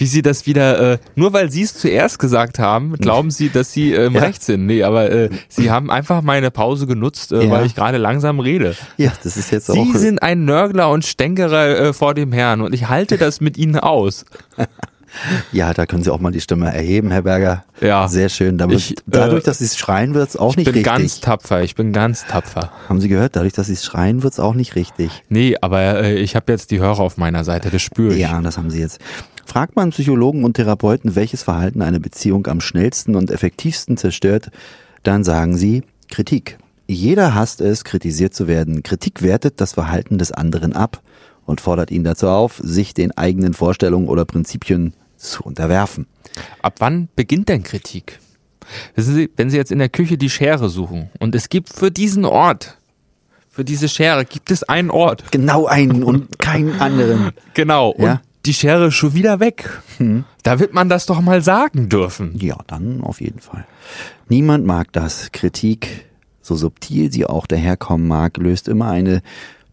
Wie 0.00 0.06
Sie 0.06 0.22
das 0.22 0.46
wieder, 0.46 0.92
äh, 0.94 0.98
nur 1.14 1.34
weil 1.34 1.50
Sie 1.50 1.60
es 1.60 1.74
zuerst 1.74 2.18
gesagt 2.18 2.58
haben, 2.58 2.94
glauben 2.94 3.30
Sie, 3.30 3.50
dass 3.50 3.70
Sie 3.72 3.92
äh, 3.92 4.06
im 4.06 4.14
Ja. 4.20 4.22
Recht 4.22 4.42
sind. 4.42 4.64
Nee, 4.64 4.82
aber 4.82 5.10
äh, 5.10 5.28
Sie 5.48 5.70
haben 5.70 5.90
einfach 5.90 6.22
meine 6.22 6.50
Pause 6.50 6.86
genutzt, 6.86 7.32
äh, 7.32 7.44
Ja. 7.44 7.50
weil 7.50 7.66
ich 7.66 7.74
gerade 7.74 7.98
langsam 7.98 8.40
rede. 8.40 8.74
Ja, 8.96 9.12
das 9.22 9.36
ist 9.36 9.50
jetzt 9.50 9.70
auch. 9.70 9.74
Sie 9.74 9.98
sind 9.98 10.22
ein 10.22 10.46
Nörgler 10.46 10.90
und 10.90 11.04
Stänkerer 11.04 11.78
äh, 11.78 11.92
vor 11.92 12.14
dem 12.14 12.32
Herrn 12.32 12.62
und 12.62 12.72
ich 12.74 12.88
halte 12.88 13.18
das 13.18 13.42
mit 13.42 13.58
Ihnen 13.58 13.78
aus. 13.78 14.24
Ja, 15.52 15.74
da 15.74 15.86
können 15.86 16.02
Sie 16.02 16.10
auch 16.12 16.20
mal 16.20 16.30
die 16.32 16.40
Stimme 16.40 16.72
erheben, 16.72 17.10
Herr 17.10 17.22
Berger. 17.22 17.64
Ja. 17.80 18.08
Sehr 18.08 18.28
schön. 18.28 18.58
Damit, 18.58 18.78
Ich, 18.78 18.92
äh, 18.92 19.02
dadurch, 19.06 19.44
dass 19.44 19.58
Sie 19.58 19.64
es 19.64 19.76
schreien, 19.76 20.14
wird 20.14 20.28
es 20.28 20.36
auch 20.36 20.52
Ich 20.52 20.58
nicht 20.58 20.64
bin 20.66 20.74
richtig. 20.74 20.92
ganz 20.92 21.20
tapfer, 21.20 21.62
ich 21.62 21.74
bin 21.74 21.92
ganz 21.92 22.26
tapfer. 22.26 22.70
Haben 22.88 23.00
Sie 23.00 23.08
gehört? 23.08 23.36
Dadurch, 23.36 23.52
dass 23.52 23.66
Sie 23.66 23.72
es 23.74 23.84
schreien, 23.84 24.22
wird 24.22 24.32
es 24.32 24.40
auch 24.40 24.54
nicht 24.54 24.76
richtig. 24.76 25.22
Nee, 25.28 25.56
aber 25.60 26.02
äh, 26.02 26.14
ich 26.16 26.36
habe 26.36 26.52
jetzt 26.52 26.70
die 26.70 26.78
Hörer 26.80 27.00
auf 27.00 27.16
meiner 27.16 27.44
Seite, 27.44 27.70
das 27.70 27.82
spüre 27.82 28.14
ich. 28.14 28.20
Ja, 28.20 28.40
das 28.40 28.56
haben 28.56 28.70
Sie 28.70 28.80
jetzt. 28.80 29.00
Fragt 29.46 29.74
man 29.74 29.90
Psychologen 29.90 30.44
und 30.44 30.54
Therapeuten, 30.54 31.16
welches 31.16 31.42
Verhalten 31.42 31.82
eine 31.82 31.98
Beziehung 31.98 32.46
am 32.46 32.60
schnellsten 32.60 33.16
und 33.16 33.32
effektivsten 33.32 33.96
zerstört, 33.96 34.50
dann 35.02 35.24
sagen 35.24 35.56
sie 35.56 35.82
Kritik. 36.08 36.58
Jeder 36.86 37.34
hasst 37.34 37.60
es, 37.60 37.82
kritisiert 37.84 38.32
zu 38.34 38.46
werden. 38.46 38.82
Kritik 38.84 39.22
wertet 39.22 39.60
das 39.60 39.72
Verhalten 39.72 40.18
des 40.18 40.30
anderen 40.30 40.72
ab 40.72 41.00
und 41.46 41.60
fordert 41.60 41.90
ihn 41.90 42.04
dazu 42.04 42.28
auf, 42.28 42.60
sich 42.62 42.94
den 42.94 43.10
eigenen 43.16 43.54
Vorstellungen 43.54 44.08
oder 44.08 44.24
Prinzipien 44.24 44.92
zu 45.20 45.42
unterwerfen. 45.42 46.06
Ab 46.62 46.76
wann 46.78 47.08
beginnt 47.16 47.48
denn 47.48 47.62
Kritik? 47.62 48.18
Wissen 48.94 49.14
Sie, 49.14 49.30
wenn 49.36 49.50
Sie 49.50 49.56
jetzt 49.56 49.72
in 49.72 49.78
der 49.78 49.88
Küche 49.88 50.16
die 50.16 50.30
Schere 50.30 50.68
suchen 50.68 51.10
und 51.18 51.34
es 51.34 51.48
gibt 51.48 51.70
für 51.72 51.90
diesen 51.90 52.24
Ort, 52.24 52.78
für 53.48 53.64
diese 53.64 53.88
Schere 53.88 54.24
gibt 54.24 54.50
es 54.52 54.62
einen 54.62 54.90
Ort. 54.90 55.32
Genau 55.32 55.66
einen 55.66 56.04
und 56.04 56.38
keinen 56.38 56.80
anderen. 56.80 57.32
Genau. 57.54 57.90
Und 57.90 58.04
Ja. 58.04 58.22
die 58.46 58.54
Schere 58.54 58.86
ist 58.86 58.94
schon 58.94 59.14
wieder 59.14 59.40
weg. 59.40 59.82
Da 60.44 60.60
wird 60.60 60.72
man 60.72 60.88
das 60.88 61.06
doch 61.06 61.20
mal 61.20 61.42
sagen 61.42 61.88
dürfen. 61.88 62.38
Ja, 62.38 62.56
dann 62.68 63.00
auf 63.02 63.20
jeden 63.20 63.40
Fall. 63.40 63.66
Niemand 64.28 64.64
mag 64.66 64.92
das. 64.92 65.32
Kritik, 65.32 66.06
so 66.40 66.54
subtil 66.54 67.10
sie 67.12 67.26
auch 67.26 67.48
daherkommen 67.48 68.06
mag, 68.06 68.36
löst 68.36 68.68
immer 68.68 68.88
eine 68.88 69.20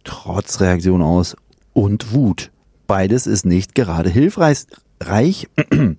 Trotzreaktion 0.03 1.03
aus 1.03 1.35
und 1.73 2.11
Wut. 2.13 2.49
Beides 2.87 3.27
ist 3.27 3.45
nicht 3.45 3.75
gerade 3.75 4.09
hilfreich. 4.09 4.65
Reich, 4.99 5.47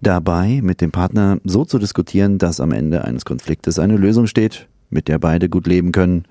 dabei 0.00 0.60
mit 0.62 0.80
dem 0.80 0.92
Partner 0.92 1.38
so 1.44 1.64
zu 1.64 1.78
diskutieren, 1.78 2.38
dass 2.38 2.60
am 2.60 2.72
Ende 2.72 3.04
eines 3.04 3.24
Konfliktes 3.24 3.78
eine 3.78 3.96
Lösung 3.96 4.26
steht, 4.26 4.68
mit 4.90 5.08
der 5.08 5.18
beide 5.18 5.48
gut 5.48 5.66
leben 5.66 5.92
können. 5.92 6.24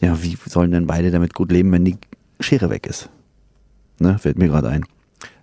Ja, 0.00 0.22
wie 0.22 0.36
sollen 0.46 0.72
denn 0.72 0.86
beide 0.86 1.10
damit 1.10 1.34
gut 1.34 1.52
leben, 1.52 1.70
wenn 1.72 1.84
die 1.84 1.96
Schere 2.40 2.70
weg 2.70 2.86
ist? 2.86 3.08
Ne, 3.98 4.18
fällt 4.18 4.38
mir 4.38 4.48
gerade 4.48 4.68
ein. 4.68 4.84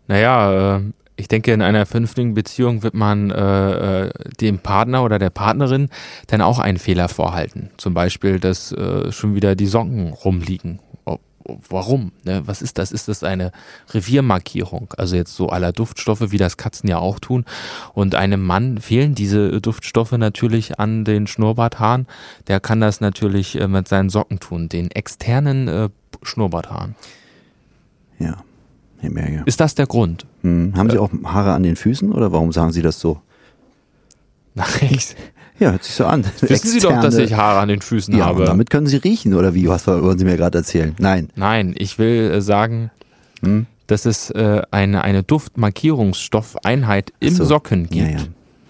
Naja, 0.07 0.77
äh, 0.77 0.82
ich 1.15 1.27
denke, 1.27 1.53
in 1.53 1.61
einer 1.61 1.86
vernünftigen 1.86 2.34
Beziehung 2.34 2.84
wird 2.84 2.93
man 2.93 3.30
äh, 3.30 4.07
äh, 4.07 4.11
dem 4.41 4.59
Partner 4.59 5.03
oder 5.03 5.19
der 5.19 5.30
Partnerin 5.30 5.89
dann 6.27 6.41
auch 6.41 6.59
einen 6.59 6.77
Fehler 6.77 7.07
vorhalten. 7.07 7.69
Zum 7.77 7.93
Beispiel, 7.93 8.39
dass 8.39 8.75
schon 9.11 9.36
wieder 9.36 9.55
die 9.55 9.67
Socken 9.67 10.13
rumliegen. 10.13 10.80
Warum? 11.70 12.12
Ne? 12.24 12.43
Was 12.45 12.62
ist 12.62 12.78
das? 12.78 12.91
Ist 12.91 13.08
das 13.08 13.24
eine 13.24 13.52
Reviermarkierung? 13.91 14.93
Also 14.97 15.16
jetzt 15.16 15.36
so 15.36 15.50
aller 15.50 15.72
Duftstoffe, 15.72 16.32
wie 16.32 16.38
das 16.38 16.58
Katzen 16.58 16.89
ja 16.89 17.00
auch 17.00 17.20
tun. 17.20 17.45
Und 17.93 18.16
einem 18.16 18.43
Mann 18.43 18.78
fehlen 18.80 19.16
diese 19.16 19.62
Duftstoffe 19.62 20.12
natürlich 20.12 20.80
an 20.80 21.06
den 21.06 21.28
Schnurrbarthaaren. 21.28 22.08
Der 22.47 22.60
kann 22.60 22.82
das 22.82 23.02
natürlich 23.02 23.60
äh, 23.60 23.68
mit 23.68 23.88
seinen 23.88 24.10
Socken 24.10 24.39
tun, 24.39 24.70
den 24.70 24.91
externen 24.91 25.68
äh, 25.68 25.89
Schnurrbarthaaren. 26.24 26.95
Ja, 28.20 28.38
Herr 29.00 29.10
Berger. 29.12 29.43
Ist 29.45 29.60
das 29.60 29.76
der 29.76 29.88
Grund? 29.88 30.26
Hm. 30.41 30.74
Haben 30.76 30.89
Sie 30.89 30.97
auch 30.97 31.10
Haare 31.24 31.54
an 31.54 31.64
den 31.64 31.76
Füßen 31.76 32.12
oder 32.12 32.32
warum 32.32 32.52
sagen 32.52 32.72
Sie 32.72 32.82
das 32.82 33.00
so? 33.00 33.22
Nein, 34.56 34.68
ich, 34.89 35.16
Ja, 35.60 35.72
hört 35.72 35.84
sich 35.84 35.93
so 35.95 36.05
an. 36.05 36.24
Wissen 36.41 36.68
Sie 36.70 36.80
doch, 36.80 36.91
dass 37.01 37.16
Externe- 37.16 37.24
ich 37.26 37.34
Haare 37.34 37.60
an 37.60 37.68
den 37.70 37.82
Füßen 37.82 38.16
Ja, 38.18 38.26
habe. 38.28 38.41
und 38.41 38.47
damit 38.47 38.70
können 38.70 38.88
Sie 38.88 38.97
riechen 38.97 39.34
oder 39.34 39.53
wie? 39.53 39.68
Was 39.68 39.88
wollen 39.88 40.18
Sie 40.18 40.26
mir 40.26 40.38
gerade 40.38 40.57
erzählen? 40.60 40.95
Nein. 40.99 41.30
Nein, 41.36 41.76
ich 41.78 41.99
will 41.99 42.32
äh, 42.32 42.41
sagen, 42.41 42.91
Hm? 43.41 43.66
dass 43.88 44.05
es 44.05 44.30
äh, 44.32 44.62
eine, 44.72 45.03
eine 45.03 45.24
Duftmarkierungsstoffeinheit 45.24 47.14
im 47.20 47.36
so. 47.36 47.45
Socken 47.45 47.89
gibt. 47.89 47.95
Ja, 48.12 48.18
ja. 48.18 48.24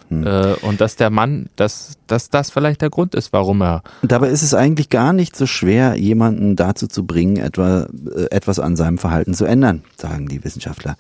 Hm. 0.10 0.26
Äh, 0.26 0.54
und 0.66 0.82
dass 0.82 0.96
der 0.96 1.12
Mann, 1.12 1.50
dass, 1.56 1.98
dass 2.08 2.30
das 2.32 2.50
vielleicht 2.50 2.82
der 2.82 2.90
Grund 2.90 3.14
ist, 3.14 3.32
warum 3.32 3.62
er. 3.62 3.84
Dabei 4.02 4.30
ist 4.30 4.42
es 4.42 4.56
eigentlich 4.56 4.90
gar 4.90 5.14
nicht 5.14 5.36
so 5.36 5.46
schwer, 5.46 5.96
jemanden 5.96 6.56
dazu 6.56 6.88
zu 6.88 7.06
bringen, 7.06 7.38
etwa, 7.38 7.88
äh, 8.16 8.26
etwas 8.32 8.60
an 8.60 8.76
seinem 8.76 8.98
Verhalten 8.98 9.36
zu 9.36 9.46
ändern, 9.46 9.84
sagen 9.98 10.28
die 10.28 10.44
Wissenschaftler. 10.44 10.98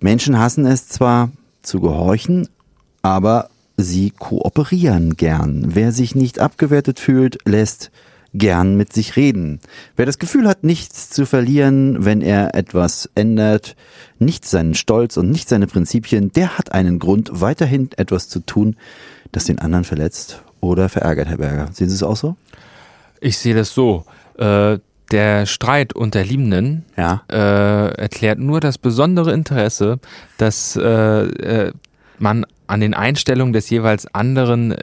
Menschen 0.00 0.38
hassen 0.38 0.64
es 0.64 0.88
zwar 0.88 1.30
zu 1.60 1.80
gehorchen, 1.80 2.48
aber 3.02 3.50
sie 3.82 4.10
kooperieren 4.10 5.16
gern. 5.16 5.64
Wer 5.74 5.92
sich 5.92 6.14
nicht 6.14 6.38
abgewertet 6.40 6.98
fühlt, 6.98 7.38
lässt 7.46 7.90
gern 8.34 8.76
mit 8.76 8.92
sich 8.92 9.16
reden. 9.16 9.60
Wer 9.96 10.06
das 10.06 10.18
Gefühl 10.18 10.48
hat, 10.48 10.64
nichts 10.64 11.10
zu 11.10 11.26
verlieren, 11.26 12.04
wenn 12.04 12.22
er 12.22 12.54
etwas 12.54 13.10
ändert, 13.14 13.76
nicht 14.18 14.46
seinen 14.46 14.74
Stolz 14.74 15.16
und 15.18 15.30
nicht 15.30 15.48
seine 15.48 15.66
Prinzipien, 15.66 16.32
der 16.32 16.56
hat 16.56 16.72
einen 16.72 16.98
Grund, 16.98 17.30
weiterhin 17.40 17.90
etwas 17.96 18.28
zu 18.28 18.40
tun, 18.40 18.76
das 19.32 19.44
den 19.44 19.58
anderen 19.58 19.84
verletzt 19.84 20.42
oder 20.60 20.88
verärgert, 20.88 21.28
Herr 21.28 21.38
Berger. 21.38 21.68
Sehen 21.72 21.90
Sie 21.90 21.94
es 21.96 22.02
auch 22.02 22.16
so? 22.16 22.36
Ich 23.20 23.36
sehe 23.36 23.54
das 23.54 23.74
so. 23.74 24.04
Äh, 24.38 24.78
der 25.10 25.44
Streit 25.44 25.92
unter 25.92 26.24
Liebenden 26.24 26.86
Ja. 26.96 27.22
äh, 27.30 27.88
erklärt 28.00 28.38
nur 28.38 28.60
das 28.60 28.78
besondere 28.78 29.32
Interesse, 29.32 29.98
dass 30.38 30.74
äh, 30.76 30.82
äh, 30.82 31.72
man 32.18 32.46
an 32.66 32.80
den 32.80 32.94
Einstellungen 32.94 33.52
des 33.52 33.68
jeweils 33.70 34.06
anderen 34.14 34.72
äh, 34.72 34.82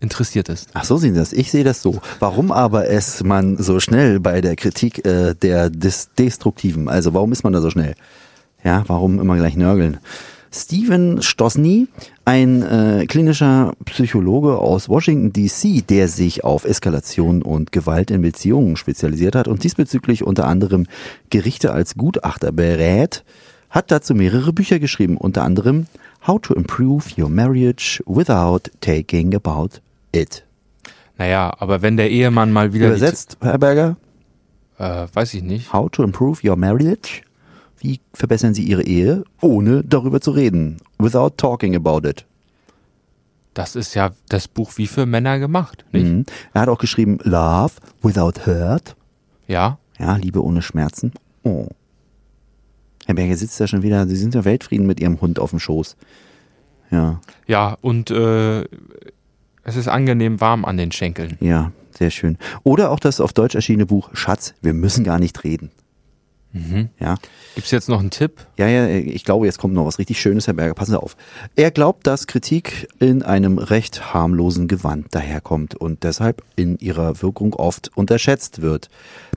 interessiert 0.00 0.48
ist. 0.48 0.68
Ach 0.74 0.84
so 0.84 0.96
sehen 0.96 1.14
Sie 1.14 1.20
das. 1.20 1.32
Ich 1.32 1.50
sehe 1.50 1.64
das 1.64 1.82
so. 1.82 2.00
Warum 2.20 2.52
aber 2.52 2.86
ist 2.86 3.24
man 3.24 3.56
so 3.56 3.80
schnell 3.80 4.20
bei 4.20 4.40
der 4.40 4.56
Kritik 4.56 5.04
äh, 5.06 5.34
der 5.34 5.70
des 5.70 6.10
Destruktiven? 6.18 6.88
Also 6.88 7.14
warum 7.14 7.32
ist 7.32 7.42
man 7.42 7.52
da 7.52 7.60
so 7.60 7.70
schnell? 7.70 7.94
Ja, 8.62 8.84
warum 8.86 9.20
immer 9.20 9.36
gleich 9.36 9.56
nörgeln? 9.56 9.98
Steven 10.56 11.20
Stosny, 11.20 11.88
ein 12.24 12.62
äh, 12.62 13.06
klinischer 13.06 13.72
Psychologe 13.86 14.58
aus 14.58 14.88
Washington 14.88 15.32
DC, 15.32 15.84
der 15.88 16.06
sich 16.06 16.44
auf 16.44 16.64
Eskalation 16.64 17.42
und 17.42 17.72
Gewalt 17.72 18.12
in 18.12 18.22
Beziehungen 18.22 18.76
spezialisiert 18.76 19.34
hat 19.34 19.48
und 19.48 19.64
diesbezüglich 19.64 20.22
unter 20.22 20.46
anderem 20.46 20.86
Gerichte 21.28 21.72
als 21.72 21.96
Gutachter 21.96 22.52
berät, 22.52 23.24
hat 23.68 23.90
dazu 23.90 24.14
mehrere 24.14 24.52
Bücher 24.52 24.78
geschrieben, 24.78 25.16
unter 25.16 25.42
anderem 25.42 25.86
How 26.26 26.40
to 26.40 26.54
Improve 26.54 27.04
Your 27.18 27.28
Marriage 27.28 28.02
Without 28.06 28.70
Taking 28.80 29.34
About 29.34 29.80
It. 30.12 30.44
Naja, 31.18 31.52
aber 31.58 31.82
wenn 31.82 31.96
der 31.96 32.10
Ehemann 32.10 32.52
mal 32.52 32.72
wieder. 32.72 32.88
Übersetzt, 32.88 33.36
Herr 33.40 33.58
Berger, 33.58 33.96
Äh, 34.78 35.06
weiß 35.12 35.34
ich 35.34 35.42
nicht. 35.42 35.72
How 35.72 35.90
to 35.90 36.02
Improve 36.02 36.40
Your 36.48 36.56
Marriage? 36.56 37.22
Wie 37.78 38.00
verbessern 38.12 38.54
Sie 38.54 38.62
Ihre 38.64 38.82
Ehe, 38.82 39.24
ohne 39.40 39.84
darüber 39.84 40.20
zu 40.20 40.30
reden? 40.32 40.78
Without 40.98 41.30
talking 41.36 41.76
about 41.76 42.08
it. 42.08 42.24
Das 43.52 43.76
ist 43.76 43.94
ja 43.94 44.10
das 44.28 44.48
Buch 44.48 44.72
wie 44.76 44.88
für 44.88 45.06
Männer 45.06 45.38
gemacht, 45.38 45.84
nicht? 45.92 46.06
Mhm. 46.06 46.24
Er 46.54 46.62
hat 46.62 46.68
auch 46.68 46.78
geschrieben 46.78 47.18
Love 47.22 47.74
Without 48.02 48.46
Hurt. 48.46 48.96
Ja. 49.46 49.78
Ja, 49.98 50.16
Liebe 50.16 50.42
ohne 50.42 50.62
Schmerzen. 50.62 51.12
Oh. 51.44 51.68
Herr 53.06 53.14
Berger 53.14 53.36
sitzt 53.36 53.60
da 53.60 53.66
schon 53.66 53.82
wieder. 53.82 54.06
Sie 54.06 54.16
sind 54.16 54.34
ja 54.34 54.44
Weltfrieden 54.44 54.86
mit 54.86 55.00
Ihrem 55.00 55.20
Hund 55.20 55.38
auf 55.38 55.50
dem 55.50 55.58
Schoß. 55.58 55.96
Ja, 56.90 57.20
Ja, 57.46 57.76
und 57.80 58.10
äh, 58.10 58.62
es 59.62 59.76
ist 59.76 59.88
angenehm 59.88 60.40
warm 60.40 60.64
an 60.64 60.76
den 60.76 60.92
Schenkeln. 60.92 61.36
ja, 61.40 61.72
sehr 61.90 62.10
schön. 62.10 62.38
Oder 62.62 62.90
auch 62.90 62.98
das 63.00 63.20
auf 63.20 63.32
Deutsch 63.32 63.54
erschienene 63.54 63.86
Buch 63.86 64.10
Schatz, 64.14 64.54
wir 64.62 64.74
müssen 64.74 65.04
gar 65.04 65.18
nicht 65.18 65.44
reden. 65.44 65.70
Ja. 67.00 67.16
Gibt's 67.56 67.72
jetzt 67.72 67.88
noch 67.88 67.98
einen 67.98 68.10
Tipp? 68.10 68.46
Ja, 68.58 68.68
ja, 68.68 68.86
ich 68.86 69.24
glaube, 69.24 69.46
jetzt 69.46 69.58
kommt 69.58 69.74
noch 69.74 69.86
was 69.86 69.98
richtig 69.98 70.20
Schönes, 70.20 70.46
Herr 70.46 70.54
Berger. 70.54 70.74
Passen 70.74 70.92
Sie 70.92 71.00
auf. 71.00 71.16
Er 71.56 71.72
glaubt, 71.72 72.06
dass 72.06 72.28
Kritik 72.28 72.88
in 73.00 73.22
einem 73.22 73.58
recht 73.58 74.14
harmlosen 74.14 74.68
Gewand 74.68 75.12
daherkommt 75.12 75.74
und 75.74 76.04
deshalb 76.04 76.42
in 76.54 76.78
ihrer 76.78 77.20
Wirkung 77.22 77.54
oft 77.54 77.90
unterschätzt 77.96 78.62
wird. 78.62 78.88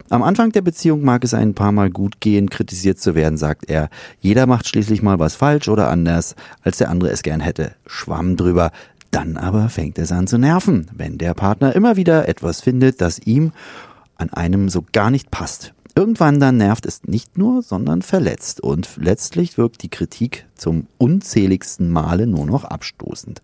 Am 0.09 0.22
Anfang 0.22 0.51
der 0.51 0.61
Beziehung 0.61 1.03
mag 1.03 1.24
es 1.24 1.34
ein 1.34 1.55
paar 1.55 1.72
Mal 1.72 1.89
gut 1.89 2.22
gehen, 2.22 2.49
kritisiert 2.49 2.99
zu 2.99 3.15
werden, 3.15 3.38
sagt 3.38 3.68
er. 3.68 3.89
Jeder 4.20 4.45
macht 4.45 4.68
schließlich 4.68 5.01
mal 5.01 5.18
was 5.18 5.36
falsch 5.36 5.70
oder 5.70 5.89
anders, 5.89 6.36
als 6.61 6.78
der 6.78 6.89
andere 6.89 7.09
es 7.09 7.24
gern 7.24 7.39
hätte. 7.39 7.74
Schwamm 7.88 8.38
drüber. 8.38 8.72
Dann 9.09 9.38
aber 9.38 9.70
fängt 9.70 9.97
es 9.97 10.11
an 10.11 10.28
zu 10.28 10.38
nerven, 10.38 10.88
wenn 10.93 11.18
der 11.18 11.34
Partner 11.34 11.74
immer 11.74 11.95
wieder 11.95 12.28
etwas 12.28 12.61
findet, 12.61 13.01
das 13.01 13.20
ihm 13.20 13.53
an 14.18 14.32
einem 14.34 14.70
so 14.70 14.84
gar 14.91 15.11
nicht 15.11 15.32
passt. 15.32 15.74
Irgendwann 15.97 16.39
dann 16.39 16.57
nervt 16.57 16.85
es 16.85 17.05
nicht 17.05 17.39
nur, 17.39 17.63
sondern 17.63 18.03
verletzt 18.03 18.61
und 18.61 18.97
letztlich 18.97 19.57
wirkt 19.57 19.81
die 19.81 19.89
Kritik 19.89 20.45
zum 20.53 20.85
unzähligsten 20.99 21.89
Male 21.89 22.27
nur 22.27 22.45
noch 22.45 22.65
abstoßend. 22.65 23.41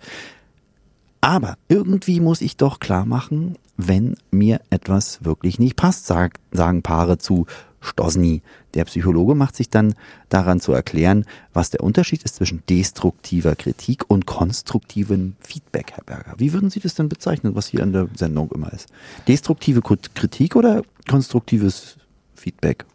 Aber 1.19 1.57
irgendwie 1.67 2.19
muss 2.19 2.41
ich 2.41 2.55
doch 2.55 2.79
klar 2.79 3.07
machen, 3.07 3.57
wenn 3.75 4.17
mir 4.29 4.61
etwas 4.69 5.25
wirklich 5.25 5.57
nicht 5.57 5.75
passt, 5.75 6.05
sag, 6.05 6.37
sagen 6.51 6.83
Paare 6.83 7.17
zu 7.17 7.47
Stosny. 7.81 8.43
Der 8.75 8.85
Psychologe 8.85 9.33
macht 9.33 9.55
sich 9.55 9.71
dann 9.71 9.95
daran 10.29 10.59
zu 10.59 10.73
erklären, 10.73 11.25
was 11.53 11.71
der 11.71 11.81
Unterschied 11.81 12.21
ist 12.21 12.35
zwischen 12.35 12.61
destruktiver 12.69 13.55
Kritik 13.55 14.03
und 14.07 14.27
konstruktivem 14.27 15.37
Feedback, 15.39 15.93
Herr 15.93 16.03
Berger. 16.03 16.35
Wie 16.37 16.53
würden 16.53 16.69
Sie 16.69 16.81
das 16.81 16.93
denn 16.93 17.09
bezeichnen, 17.09 17.55
was 17.55 17.65
hier 17.65 17.79
in 17.79 17.93
der 17.93 18.09
Sendung 18.15 18.51
immer 18.51 18.71
ist? 18.71 18.89
Destruktive 19.27 19.81
Kritik 19.81 20.55
oder 20.55 20.83
konstruktives 21.09 21.97
Feedback? 22.43 22.85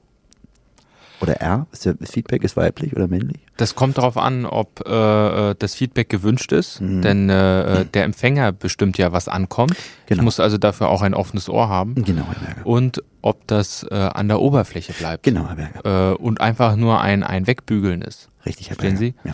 Oder 1.20 1.40
R? 1.40 1.66
Ist 1.72 1.84
der 1.84 1.96
Feedback 2.00 2.44
ist 2.44 2.56
weiblich 2.56 2.94
oder 2.94 3.08
männlich? 3.08 3.38
Das 3.56 3.74
kommt 3.74 3.98
darauf 3.98 4.16
an, 4.16 4.46
ob 4.46 4.86
äh, 4.86 5.50
äh, 5.50 5.54
das 5.58 5.74
Feedback 5.74 6.08
gewünscht 6.08 6.52
ist, 6.52 6.80
Mhm. 6.80 7.02
denn 7.02 7.28
äh, 7.28 7.80
äh, 7.80 7.84
der 7.86 8.04
Empfänger 8.04 8.52
bestimmt 8.52 8.98
ja, 8.98 9.10
was 9.10 9.26
ankommt. 9.26 9.74
Genau. 10.06 10.20
Ich 10.20 10.24
muss 10.24 10.38
also 10.38 10.58
dafür 10.58 10.88
auch 10.90 11.02
ein 11.02 11.14
offenes 11.14 11.48
Ohr 11.48 11.68
haben. 11.68 11.96
Genau, 12.04 12.24
Herr 12.28 12.38
Berger. 12.46 12.66
Und 12.66 13.02
ob 13.20 13.44
das 13.48 13.82
äh, 13.90 13.94
an 13.96 14.28
der 14.28 14.40
Oberfläche 14.40 14.92
bleibt. 14.92 15.24
Genau, 15.24 15.48
Herr 15.48 15.56
Berger. 15.56 16.12
Äh, 16.12 16.14
und 16.14 16.40
einfach 16.40 16.76
nur 16.76 17.00
ein, 17.00 17.24
ein 17.24 17.48
Wegbügeln 17.48 18.02
ist. 18.02 18.28
Richtig, 18.46 18.70
Herr 18.70 18.76
Verstehen 18.76 18.98
Berger. 19.00 19.14
Sie? 19.24 19.28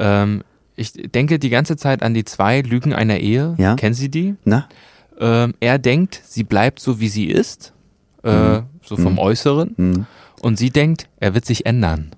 Ja. 0.00 0.22
Ähm, 0.24 0.42
ich 0.74 0.92
denke 0.94 1.38
die 1.38 1.50
ganze 1.50 1.76
Zeit 1.76 2.02
an 2.02 2.12
die 2.12 2.24
zwei 2.24 2.60
Lügen 2.62 2.92
einer 2.92 3.18
Ehe. 3.18 3.54
Ja. 3.58 3.76
Kennen 3.76 3.94
Sie 3.94 4.08
die? 4.10 4.34
Na? 4.44 4.68
Ähm, 5.20 5.54
er 5.60 5.78
denkt, 5.78 6.20
sie 6.24 6.42
bleibt 6.42 6.80
so, 6.80 6.98
wie 6.98 7.08
sie 7.08 7.26
ist, 7.26 7.72
äh, 8.24 8.62
so 8.90 8.96
vom 8.96 9.18
Äußeren. 9.18 9.74
Hm. 9.76 10.06
Und 10.42 10.58
sie 10.58 10.70
denkt, 10.70 11.08
er 11.20 11.32
wird 11.34 11.44
sich 11.46 11.64
ändern. 11.64 12.10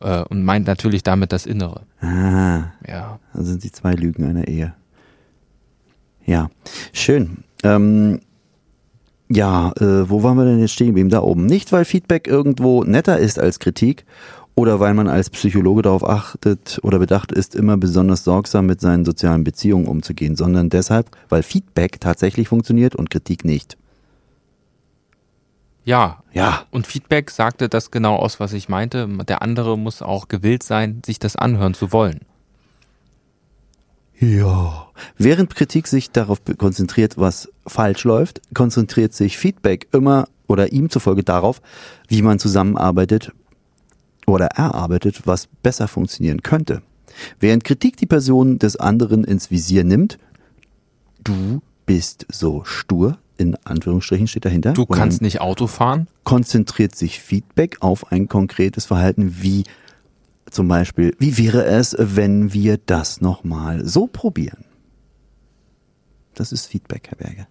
Äh, 0.00 0.22
und 0.22 0.44
meint 0.44 0.66
natürlich 0.68 1.02
damit 1.02 1.32
das 1.32 1.44
Innere. 1.44 1.82
Ah, 2.00 2.72
Ja. 2.86 3.18
das 3.34 3.46
sind 3.46 3.64
die 3.64 3.72
zwei 3.72 3.94
Lügen 3.94 4.24
einer 4.24 4.46
Ehe. 4.46 4.72
Ja, 6.24 6.48
schön. 6.92 7.38
Ähm, 7.64 8.20
ja, 9.28 9.72
äh, 9.80 10.08
wo 10.08 10.22
waren 10.22 10.36
wir 10.36 10.44
denn 10.44 10.60
jetzt 10.60 10.72
stehen 10.72 10.88
geblieben? 10.88 11.10
Da 11.10 11.20
oben. 11.20 11.46
Nicht, 11.46 11.72
weil 11.72 11.84
Feedback 11.84 12.28
irgendwo 12.28 12.84
netter 12.84 13.18
ist 13.18 13.38
als 13.40 13.58
Kritik 13.58 14.04
oder 14.54 14.78
weil 14.78 14.94
man 14.94 15.08
als 15.08 15.30
Psychologe 15.30 15.82
darauf 15.82 16.08
achtet 16.08 16.78
oder 16.82 16.98
bedacht 17.00 17.32
ist, 17.32 17.54
immer 17.56 17.76
besonders 17.76 18.22
sorgsam 18.24 18.66
mit 18.66 18.80
seinen 18.80 19.04
sozialen 19.04 19.42
Beziehungen 19.42 19.86
umzugehen, 19.88 20.36
sondern 20.36 20.68
deshalb, 20.70 21.10
weil 21.28 21.42
Feedback 21.42 22.00
tatsächlich 22.00 22.48
funktioniert 22.48 22.94
und 22.94 23.10
Kritik 23.10 23.44
nicht. 23.44 23.76
Ja. 25.90 26.22
Ja, 26.32 26.66
Und 26.70 26.86
Feedback 26.86 27.32
sagte 27.32 27.68
das 27.68 27.90
genau 27.90 28.14
aus, 28.14 28.38
was 28.38 28.52
ich 28.52 28.68
meinte. 28.68 29.08
Der 29.26 29.42
andere 29.42 29.76
muss 29.76 30.02
auch 30.02 30.28
gewillt 30.28 30.62
sein, 30.62 31.02
sich 31.04 31.18
das 31.18 31.34
anhören 31.34 31.74
zu 31.74 31.90
wollen. 31.90 32.20
Ja. 34.20 34.86
Während 35.18 35.52
Kritik 35.56 35.88
sich 35.88 36.12
darauf 36.12 36.40
konzentriert, 36.58 37.18
was 37.18 37.48
falsch 37.66 38.04
läuft, 38.04 38.40
konzentriert 38.54 39.14
sich 39.14 39.36
Feedback 39.36 39.88
immer 39.90 40.28
oder 40.46 40.70
ihm 40.70 40.90
zufolge 40.90 41.24
darauf, 41.24 41.60
wie 42.06 42.22
man 42.22 42.38
zusammenarbeitet 42.38 43.32
oder 44.28 44.46
erarbeitet, 44.46 45.22
was 45.24 45.48
besser 45.64 45.88
funktionieren 45.88 46.44
könnte. 46.44 46.82
Während 47.40 47.64
Kritik 47.64 47.96
die 47.96 48.06
Person 48.06 48.60
des 48.60 48.76
anderen 48.76 49.24
ins 49.24 49.50
Visier 49.50 49.82
nimmt, 49.82 50.20
du 51.24 51.62
bist 51.84 52.26
so 52.30 52.62
stur, 52.62 53.18
in 53.40 53.56
Anführungsstrichen 53.64 54.28
steht 54.28 54.44
dahinter. 54.44 54.74
Du 54.74 54.84
kannst 54.86 55.22
nicht 55.22 55.40
Auto 55.40 55.66
fahren. 55.66 56.06
konzentriert 56.24 56.94
sich 56.94 57.20
Feedback 57.20 57.78
auf 57.80 58.12
ein 58.12 58.28
konkretes 58.28 58.84
Verhalten, 58.84 59.36
wie 59.40 59.64
zum 60.50 60.68
Beispiel, 60.68 61.16
wie 61.18 61.38
wäre 61.38 61.64
es, 61.64 61.96
wenn 61.98 62.52
wir 62.52 62.76
das 62.76 63.20
nochmal 63.20 63.86
so 63.86 64.06
probieren? 64.06 64.64
Das 66.34 66.52
ist 66.52 66.66
Feedback, 66.66 67.08
Herr 67.08 67.18
Berger. 67.18 67.46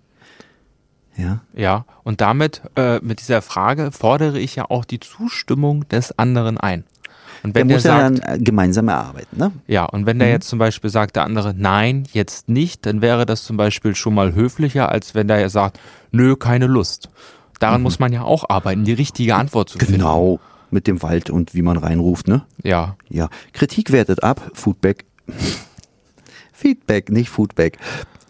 Ja, 1.18 1.42
Ja. 1.54 1.86
Und 2.04 2.22
damit, 2.22 2.62
äh, 2.76 3.00
mit 3.00 3.20
dieser 3.20 3.42
Frage, 3.42 3.92
fordere 3.92 4.40
ich 4.40 4.56
ja 4.56 4.66
auch 4.70 4.86
die 4.86 5.00
Zustimmung 5.00 5.88
des 5.90 6.18
anderen 6.18 6.58
ein. 6.58 6.86
Und 7.44 7.56
der 7.56 7.62
wenn 7.62 7.68
der, 7.70 7.78
muss 7.78 7.84
ja 7.84 8.00
sagt, 8.00 8.24
dann 8.24 8.36
äh, 8.36 8.40
gemeinsam 8.40 8.88
erarbeiten, 8.88 9.38
ne? 9.38 9.52
ja, 9.68 9.86
und 9.86 10.06
wenn 10.06 10.20
der 10.20 10.30
jetzt 10.30 10.50
zum 10.50 10.60
Beispiel 10.60 10.90
sagt, 10.90 11.16
der 11.16 11.24
andere, 11.24 11.54
nein, 11.56 12.04
jetzt 12.12 12.50
nicht, 12.50 12.86
dann 12.86 13.02
wäre 13.02 13.26
das 13.26 13.44
zum 13.44 13.58
Beispiel 13.58 13.96
schon 13.96 14.14
mal 14.14 14.34
höflicher, 14.34 14.90
als 14.90 15.16
wenn 15.16 15.28
der 15.28 15.50
sagt, 15.50 15.80
nö, 16.12 16.36
keine 16.36 16.68
Lust. 16.68 17.10
Daran 17.60 17.82
muss 17.82 18.00
man 18.00 18.14
ja 18.14 18.24
auch 18.24 18.50
arbeiten, 18.50 18.86
die 18.86 18.94
richtige 18.94 19.36
Antwort 19.36 19.70
zu 19.70 19.78
finden. 19.78 19.94
Genau, 19.96 20.40
mit 20.72 20.88
dem 20.88 21.02
Wald 21.02 21.30
und 21.30 21.54
wie 21.54 21.62
man 21.62 21.78
reinruft, 21.78 22.28
ne? 22.28 22.44
Ja. 22.64 22.96
Ja, 23.10 23.30
Kritik 23.54 23.92
wertet 23.92 24.24
ab, 24.24 24.52
Feedback. 24.54 25.06
Feedback, 26.54 27.10
nicht 27.10 27.30
Foodback. 27.30 27.78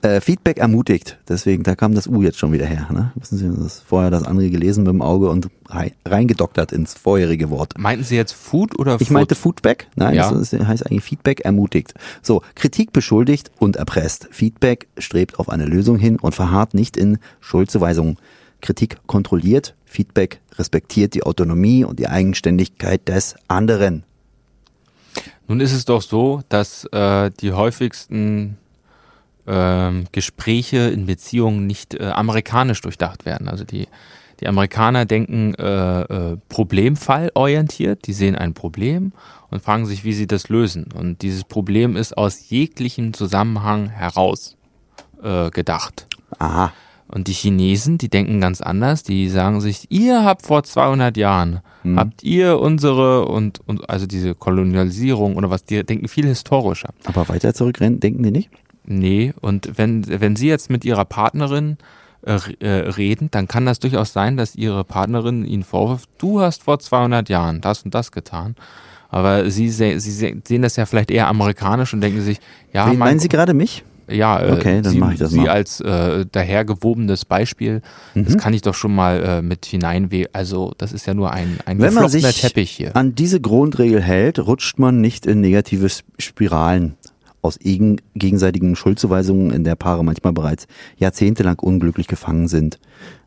Äh, 0.02 0.22
Feedback 0.22 0.60
ermutigt. 0.60 1.18
Deswegen, 1.28 1.64
da 1.64 1.76
kam 1.76 1.94
das 1.94 2.08
U 2.08 2.22
jetzt 2.22 2.38
schon 2.38 2.54
wieder 2.54 2.66
her. 2.66 2.88
Ne? 2.90 3.12
Wissen 3.16 3.38
Sie, 3.38 3.62
das 3.64 3.82
vorher 3.82 4.10
das 4.10 4.24
andere 4.24 4.50
gelesen 4.50 4.86
mit 4.86 4.94
dem 4.94 5.02
Auge 5.02 5.30
und 5.30 5.50
rei- 5.68 5.94
reingedoktert 6.06 6.72
ins 6.72 6.94
vorherige 6.94 7.50
Wort. 7.50 7.74
Meinten 7.78 8.06
Sie 8.06 8.16
jetzt 8.16 8.32
Food 8.32 8.80
oder 8.80 8.96
Ich 9.02 9.08
Food? 9.10 9.14
meinte 9.14 9.36
Foodback. 9.36 9.88
Nein, 9.96 10.16
Ja. 10.16 10.32
das 10.32 10.54
heißt 10.54 10.86
eigentlich 10.86 11.04
Feedback 11.04 11.42
ermutigt. 11.42 11.94
So, 12.22 12.42
Kritik 12.56 12.94
beschuldigt 12.94 13.52
und 13.60 13.76
erpresst. 13.76 14.30
Feedback 14.32 14.88
strebt 14.98 15.38
auf 15.38 15.50
eine 15.50 15.66
Lösung 15.66 15.98
hin 15.98 16.18
und 16.18 16.34
verharrt 16.34 16.74
nicht 16.74 16.96
in 16.96 17.18
Schuldzuweisungen. 17.42 18.18
Kritik 18.62 18.98
kontrolliert. 19.06 19.76
Feedback 19.84 20.40
respektiert 20.58 21.14
die 21.14 21.24
Autonomie 21.24 21.84
und 21.84 22.00
die 22.00 22.08
Eigenständigkeit 22.08 23.06
des 23.10 23.36
anderen. 23.50 24.04
Nun 25.50 25.60
ist 25.60 25.74
es 25.74 25.84
doch 25.84 26.02
so, 26.02 26.42
dass 26.48 26.86
äh, 26.94 27.32
die 27.42 27.52
häufigsten 27.54 28.58
ähm, 29.48 30.06
Gespräche 30.12 30.90
in 30.90 31.06
Beziehungen 31.06 31.68
nicht 31.68 31.96
äh, 31.96 32.06
amerikanisch 32.06 32.82
durchdacht 32.82 33.26
werden. 33.26 33.48
Also 33.48 33.64
die, 33.64 33.88
die 34.40 34.48
Amerikaner 34.48 35.06
denken 35.06 35.54
äh, 35.56 36.02
äh, 36.02 36.38
problemfallorientiert, 36.50 38.08
die 38.08 38.14
sehen 38.14 38.36
ein 38.36 38.54
Problem 38.54 39.12
und 39.50 39.62
fragen 39.62 39.86
sich, 39.86 40.04
wie 40.04 40.14
sie 40.14 40.28
das 40.28 40.50
lösen. 40.50 40.88
Und 40.94 41.22
dieses 41.22 41.44
Problem 41.44 41.96
ist 41.96 42.18
aus 42.18 42.50
jeglichem 42.50 43.14
Zusammenhang 43.14 43.90
heraus 43.90 44.56
äh, 45.24 45.50
gedacht. 45.50 46.08
Aha. 46.38 46.72
Und 47.12 47.28
die 47.28 47.34
Chinesen, 47.34 47.98
die 47.98 48.10
denken 48.10 48.40
ganz 48.40 48.62
anders. 48.62 49.02
Die 49.02 49.30
sagen 49.30 49.62
sich, 49.62 49.88
ihr 49.90 50.24
habt 50.24 50.46
vor 50.46 50.64
200 50.64 51.18
Jahren, 51.18 51.62
habt 51.96 52.22
ihr 52.22 52.60
unsere 52.60 53.26
und, 53.26 53.62
und 53.66 53.90
also 53.90 54.06
diese 54.06 54.36
Kolonialisierung 54.36 55.36
oder 55.36 55.50
was, 55.50 55.64
die 55.64 55.84
denken 55.84 56.08
viel 56.08 56.28
historischer. 56.28 56.90
Aber 57.06 57.28
weiter 57.28 57.56
zurückrennen, 57.56 58.00
denken 58.00 58.22
die 58.22 58.30
nicht? 58.32 58.52
Nee, 58.90 59.34
und 59.40 59.78
wenn, 59.78 60.06
wenn 60.22 60.36
Sie 60.36 60.48
jetzt 60.48 60.70
mit 60.70 60.84
Ihrer 60.84 61.06
Partnerin 61.06 61.78
äh, 62.26 62.38
äh, 62.60 62.90
reden, 62.90 63.30
dann 63.32 63.48
kann 63.48 63.66
das 63.66 63.80
durchaus 63.80 64.12
sein, 64.12 64.36
dass 64.36 64.56
Ihre 64.56 64.84
Partnerin 64.84 65.46
Ihnen 65.46 65.64
vorwirft, 65.64 66.10
du 66.18 66.42
hast 66.42 66.64
vor 66.64 66.80
200 66.80 67.30
Jahren 67.30 67.62
das 67.62 67.84
und 67.84 67.94
das 67.94 68.12
getan. 68.12 68.56
Aber 69.10 69.50
Sie, 69.50 69.70
se 69.70 70.00
Sie 70.00 70.12
se 70.12 70.34
sehen 70.46 70.62
das 70.64 70.76
ja 70.76 70.86
vielleicht 70.86 71.12
eher 71.12 71.28
amerikanisch 71.28 71.94
und 71.94 72.02
denken 72.02 72.22
sich, 72.22 72.40
ja, 72.74 72.86
Wen 72.86 72.98
mein- 72.98 73.10
meinen 73.10 73.20
Sie 73.20 73.30
gerade 73.30 73.54
mich? 73.54 73.84
ja, 74.08 74.40
äh, 74.42 74.52
Okay, 74.54 74.82
dann 74.82 74.92
Sie, 74.92 74.98
mach 75.00 75.12
ich 75.14 75.20
das 75.20 75.30
Sie 75.30 75.38
mal. 75.38 75.44
Mhm. 75.44 75.50
als 75.50 75.80
äh, 75.82 76.26
dahergewobenes 76.32 77.26
Beispiel, 77.26 77.82
das 78.16 78.38
kann 78.40 78.54
ich 78.54 78.64
doch 78.64 78.74
schon 78.74 78.94
mal 78.96 79.24
äh, 79.24 79.42
mit 79.44 79.66
hineinwählen. 79.68 80.30
Also 80.34 80.74
das 80.80 80.94
ist 80.94 81.06
ja 81.06 81.14
nur 81.14 81.32
ein, 81.32 81.60
ein 81.68 81.80
Wenn 81.80 81.94
man 81.94 82.10
sich 82.10 82.24
Teppich 82.42 82.72
hier. 82.72 82.96
an 82.96 83.14
diese 83.14 83.40
Grundregel 83.40 84.02
hält, 84.02 84.40
rutscht 84.40 84.80
man 84.80 85.00
nicht 85.00 85.28
in 85.28 85.42
negative 85.42 85.88
Spiralen 86.18 86.96
aus 87.42 87.60
gegen, 87.60 88.02
gegenseitigen 88.16 88.76
Schuldzuweisungen, 88.76 89.52
in 89.52 89.64
der 89.64 89.76
Paare 89.76 90.04
manchmal 90.04 90.34
bereits 90.34 90.68
jahrzehntelang 90.98 91.60
unglücklich 91.60 92.08
gefangen 92.08 92.48
sind. 92.48 92.80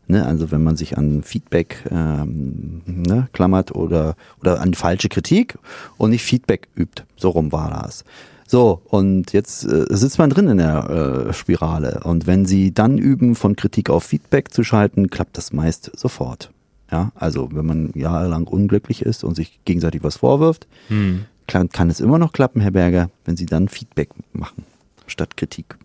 Ne, 0.05 0.25
also 0.25 0.51
wenn 0.51 0.61
man 0.61 0.75
sich 0.75 0.97
an 0.97 1.23
Feedback 1.23 1.77
ähm, 1.89 2.81
ne, 2.85 3.29
klammert 3.31 3.73
oder, 3.73 4.15
oder 4.41 4.59
an 4.59 4.73
falsche 4.73 5.07
Kritik 5.07 5.57
und 5.97 6.09
nicht 6.09 6.23
Feedback 6.23 6.67
übt. 6.75 7.03
So 7.15 7.29
rum 7.29 7.53
war 7.53 7.69
das. 7.69 8.03
So, 8.45 8.81
und 8.89 9.31
jetzt 9.31 9.63
äh, 9.63 9.85
sitzt 9.89 10.19
man 10.19 10.29
drin 10.29 10.49
in 10.49 10.57
der 10.57 11.27
äh, 11.29 11.33
Spirale. 11.33 12.01
Und 12.03 12.27
wenn 12.27 12.45
sie 12.45 12.73
dann 12.73 12.97
üben, 12.97 13.35
von 13.35 13.55
Kritik 13.55 13.89
auf 13.89 14.03
Feedback 14.03 14.53
zu 14.53 14.65
schalten, 14.65 15.09
klappt 15.09 15.37
das 15.37 15.53
meist 15.53 15.89
sofort. 15.97 16.51
Ja, 16.91 17.11
also 17.15 17.49
wenn 17.53 17.65
man 17.65 17.91
jahrelang 17.95 18.45
unglücklich 18.45 19.01
ist 19.01 19.23
und 19.23 19.35
sich 19.35 19.59
gegenseitig 19.65 20.03
was 20.03 20.17
vorwirft, 20.17 20.67
Hm. 20.89 21.25
Kann, 21.47 21.69
kann 21.69 21.89
es 21.89 21.99
immer 21.99 22.17
noch 22.17 22.33
klappen, 22.33 22.61
Herr 22.61 22.71
Berger, 22.71 23.09
wenn 23.25 23.37
Sie 23.37 23.45
dann 23.45 23.67
Feedback 23.67 24.09
machen, 24.33 24.65
statt 25.07 25.37
Kritik. 25.37 25.77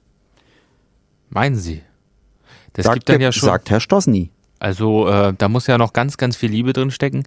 Meinen 1.31 1.57
Sie? 1.57 1.83
Das 2.73 2.87
sagt, 2.87 2.95
gibt 2.95 3.09
dann 3.09 3.21
ja 3.21 3.33
schon. 3.33 3.49
sagt 3.49 3.71
Herr 3.71 3.81
Stosny. 3.81 4.31
Also 4.59 5.09
äh, 5.09 5.35
da 5.37 5.49
muss 5.49 5.67
ja 5.67 5.79
noch 5.79 5.93
ganz, 5.93 6.17
ganz 6.17 6.37
viel 6.37 6.51
Liebe 6.51 6.73
drin 6.73 6.91
stecken. 6.91 7.25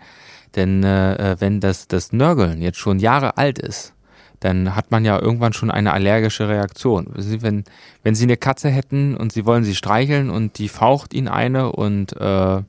Denn 0.55 0.83
äh, 0.83 1.33
äh, 1.33 1.35
wenn 1.39 1.59
das, 1.59 1.87
das 1.87 2.11
Nörgeln 2.11 2.61
jetzt 2.61 2.77
schon 2.77 2.99
Jahre 2.99 3.37
alt 3.37 3.57
ist, 3.57 3.93
dann 4.41 4.75
hat 4.75 4.91
man 4.91 5.05
ja 5.05 5.19
irgendwann 5.19 5.53
schon 5.53 5.71
eine 5.71 5.93
allergische 5.93 6.49
Reaktion. 6.49 7.13
Sie, 7.17 7.41
wenn, 7.41 7.63
wenn 8.03 8.15
Sie 8.15 8.23
eine 8.23 8.37
Katze 8.37 8.69
hätten 8.69 9.15
und 9.15 9.31
Sie 9.31 9.45
wollen 9.45 9.63
sie 9.63 9.75
streicheln 9.75 10.29
und 10.29 10.57
die 10.57 10.67
faucht 10.67 11.13
Ihnen 11.13 11.27
eine 11.27 11.71
und, 11.71 12.13
äh, 12.19 12.61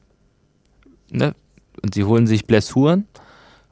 ne, 1.10 1.34
und 1.82 1.94
Sie 1.94 2.04
holen 2.04 2.26
sich 2.26 2.46
Blessuren 2.46 3.06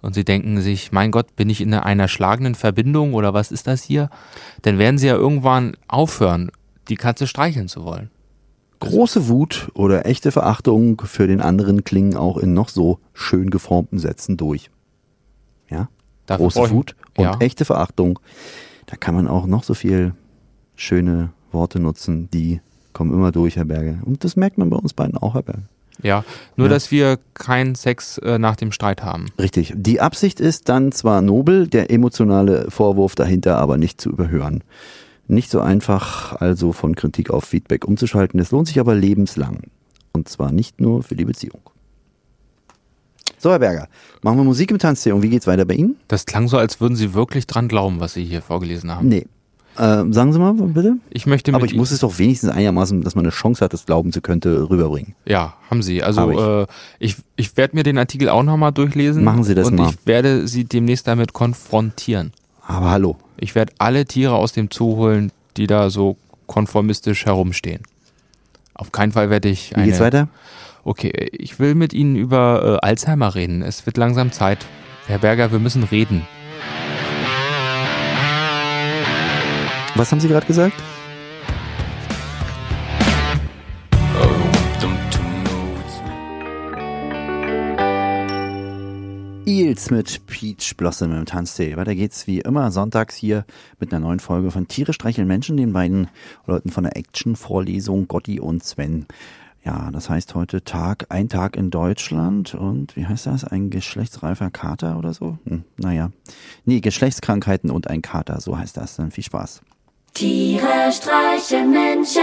und 0.03 0.15
Sie 0.15 0.25
denken 0.25 0.61
sich, 0.61 0.93
mein 0.93 1.11
Gott, 1.11 1.37
bin 1.37 1.51
ich 1.51 1.61
in 1.61 1.75
einer 1.75 2.09
schlagenden 2.09 2.55
Verbindung 2.55 3.15
oder 3.15 3.35
was 3.35 3.53
ist 3.53 3.67
das 3.67 3.83
hier? 3.83 4.11
Dann 4.63 4.79
werden 4.79 4.99
Sie 4.99 5.07
ja 5.07 5.17
irgendwann 5.17 5.77
aufhören, 5.89 6.51
die 6.89 6.97
Katze 6.97 7.27
streicheln 7.27 7.69
zu 7.69 7.85
wollen. 7.85 8.11
Große 8.81 9.29
Wut 9.29 9.71
oder 9.75 10.07
echte 10.07 10.33
Verachtung 10.33 11.03
für 11.05 11.27
den 11.27 11.43
anderen 11.43 11.85
klingen 11.85 12.17
auch 12.17 12.39
in 12.39 12.55
noch 12.55 12.71
so 12.71 12.99
schön 13.13 13.51
geformten 13.51 13.99
Sätzen 13.99 14.39
durch. 14.39 14.71
Ja? 15.69 15.89
Dafür 16.25 16.49
Große 16.49 16.71
Wut 16.71 16.97
und 17.17 17.25
ja. 17.25 17.37
echte 17.41 17.65
Verachtung. 17.65 18.19
Da 18.87 18.97
kann 18.97 19.15
man 19.15 19.29
auch 19.29 19.47
noch 19.47 19.65
so 19.65 19.75
viel 19.75 20.15
schöne 20.77 21.31
Worte 21.53 21.79
nutzen, 21.79 22.31
die 22.31 22.61
kommen 22.93 23.13
immer 23.13 23.33
durch, 23.33 23.57
Herr 23.57 23.67
Berger. 23.67 23.99
Und 24.05 24.25
das 24.25 24.37
merkt 24.37 24.57
man 24.57 24.71
bei 24.71 24.77
uns 24.77 24.95
beiden 24.95 25.17
auch, 25.17 25.35
Herr 25.35 25.43
Berger. 25.43 25.69
Ja, 26.03 26.25
nur 26.57 26.69
Ja. 26.69 26.75
dass 26.75 26.91
wir 26.91 27.19
keinen 27.35 27.75
Sex 27.75 28.19
äh, 28.19 28.39
nach 28.39 28.57
dem 28.57 28.73
Streit 28.73 29.03
haben. 29.03 29.27
Richtig. 29.39 29.73
Die 29.77 30.01
Absicht 30.01 30.41
ist 30.41 30.69
dann 30.69 30.93
zwar 30.93 31.23
nobel, 31.23 31.67
der 31.69 31.91
emotionale 31.91 32.71
Vorwurf 32.71 33.15
dahinter 33.15 33.59
aber 33.59 33.77
nicht 33.79 34.01
zu 34.01 34.11
überhören. 34.11 34.63
Nicht 35.29 35.51
so 35.51 35.61
einfach 35.61 36.41
also 36.41 36.73
von 36.73 36.97
Kritik 36.97 37.31
auf 37.31 37.45
Feedback 37.45 37.85
umzuschalten. 37.87 38.41
Es 38.41 38.51
lohnt 38.51 38.67
sich 38.69 38.81
aber 38.81 38.95
lebenslang. 38.95 39.61
Und 40.13 40.29
zwar 40.29 40.51
nicht 40.51 40.81
nur 40.81 41.03
für 41.05 41.15
die 41.15 41.25
Beziehung. 41.25 41.61
So, 43.39 43.51
Herr 43.51 43.59
Berger, 43.61 43.89
machen 44.23 44.37
wir 44.39 44.45
Musik 44.45 44.71
im 44.71 44.79
Tanztee 44.79 45.13
und 45.13 45.23
wie 45.23 45.31
geht's 45.31 45.47
weiter 45.47 45.65
bei 45.65 45.75
Ihnen? 45.75 45.97
Das 46.09 46.27
klang 46.27 46.47
so, 46.49 46.59
als 46.59 46.81
würden 46.81 46.97
Sie 46.97 47.15
wirklich 47.15 47.47
dran 47.47 47.69
glauben, 47.69 47.99
was 48.01 48.13
Sie 48.13 48.25
hier 48.25 48.43
vorgelesen 48.43 48.91
haben. 48.95 49.09
Nee. 49.09 49.27
Äh, 49.81 50.13
sagen 50.13 50.31
Sie 50.35 50.39
mal, 50.39 50.53
bitte. 50.53 50.97
Ich 51.09 51.25
möchte 51.25 51.55
Aber 51.55 51.65
ich 51.65 51.75
muss 51.75 51.91
es 51.91 52.01
doch 52.01 52.19
wenigstens 52.19 52.51
einigermaßen, 52.51 53.01
dass 53.01 53.15
man 53.15 53.25
eine 53.25 53.33
Chance 53.33 53.65
hat, 53.65 53.73
das 53.73 53.87
glauben 53.87 54.13
zu 54.13 54.21
könnte, 54.21 54.69
rüberbringen. 54.69 55.15
Ja, 55.25 55.55
haben 55.71 55.83
Sie. 55.83 56.03
Also 56.03 56.21
Hab 56.21 56.31
ich. 56.33 56.39
äh, 56.39 56.67
ich, 56.99 57.17
ich 57.37 57.57
werde 57.57 57.77
mir 57.77 57.83
den 57.83 57.97
Artikel 57.97 58.29
auch 58.29 58.43
nochmal 58.43 58.73
durchlesen. 58.73 59.25
Machen 59.25 59.43
Sie 59.43 59.55
das 59.55 59.69
und 59.69 59.77
mal. 59.77 59.89
ich 59.89 60.07
werde 60.07 60.47
Sie 60.47 60.65
demnächst 60.65 61.07
damit 61.07 61.33
konfrontieren. 61.33 62.33
Aber 62.67 62.91
hallo. 62.91 63.17
Ich 63.39 63.55
werde 63.55 63.73
alle 63.79 64.05
Tiere 64.05 64.35
aus 64.35 64.53
dem 64.53 64.69
Zoo 64.71 64.97
holen, 64.97 65.33
die 65.57 65.67
da 65.67 65.89
so 65.89 66.19
konformistisch 66.47 67.25
herumstehen. 67.25 67.83
Auf 68.75 68.93
keinen 68.93 69.13
Fall 69.13 69.31
werde 69.31 69.49
ich 69.49 69.71
Wie 69.71 69.77
eine, 69.77 69.87
geht's 69.87 70.01
weiter? 70.01 70.29
Okay, 70.85 71.31
ich 71.33 71.59
will 71.59 71.75
mit 71.75 71.95
Ihnen 71.95 72.17
über 72.17 72.81
äh, 72.83 72.87
Alzheimer 72.87 73.35
reden. 73.35 73.63
Es 73.63 73.87
wird 73.87 73.97
langsam 73.97 74.31
Zeit. 74.31 74.59
Herr 75.07 75.19
Berger, 75.21 75.53
wir 75.53 75.59
müssen 75.59 75.85
reden. 75.85 76.27
Was 80.01 80.11
haben 80.13 80.21
Sie 80.21 80.29
gerade 80.29 80.47
gesagt? 80.47 80.83
Eels 89.45 89.91
mit 89.91 90.27
Peach 90.27 90.75
Blossom 90.79 91.13
im 91.13 91.27
Tanztee. 91.27 91.77
Weiter 91.77 91.95
geht's 91.95 92.27
wie 92.27 92.41
immer 92.41 92.71
sonntags 92.71 93.15
hier 93.15 93.45
mit 93.79 93.93
einer 93.93 94.01
neuen 94.01 94.21
Folge 94.21 94.51
von 94.51 94.69
Tiere 94.69 94.95
streicheln 94.95 95.29
Menschen, 95.29 95.59
den 95.59 95.75
beiden 95.75 96.09
Leuten 96.47 96.71
von 96.71 96.85
der 96.85 96.97
Action-Vorlesung 96.97 98.09
Gotti 98.09 98.41
und 98.41 98.65
Sven. 98.65 99.05
Ja, 99.63 99.91
das 99.91 100.09
heißt 100.09 100.35
heute 100.35 100.65
Tag, 100.65 101.09
ein 101.11 101.29
Tag 101.29 101.57
in 101.57 101.69
Deutschland 101.69 102.55
und 102.55 102.97
wie 102.97 103.05
heißt 103.05 103.27
das? 103.27 103.45
Ein 103.45 103.69
geschlechtsreifer 103.69 104.51
Kater 104.51 104.97
oder 104.97 105.13
so? 105.13 105.37
Hm, 105.45 105.65
naja. 105.77 106.11
Nee, 106.65 106.81
Geschlechtskrankheiten 106.81 107.71
und 107.71 107.89
ein 107.89 108.01
Kater, 108.01 108.41
so 108.41 108.57
heißt 108.57 108.79
das. 108.79 108.97
Dann 108.97 109.11
viel 109.11 109.25
Spaß. 109.25 109.61
Tiere 110.15 110.91
streichen 110.93 111.71
Menschen. 111.71 112.21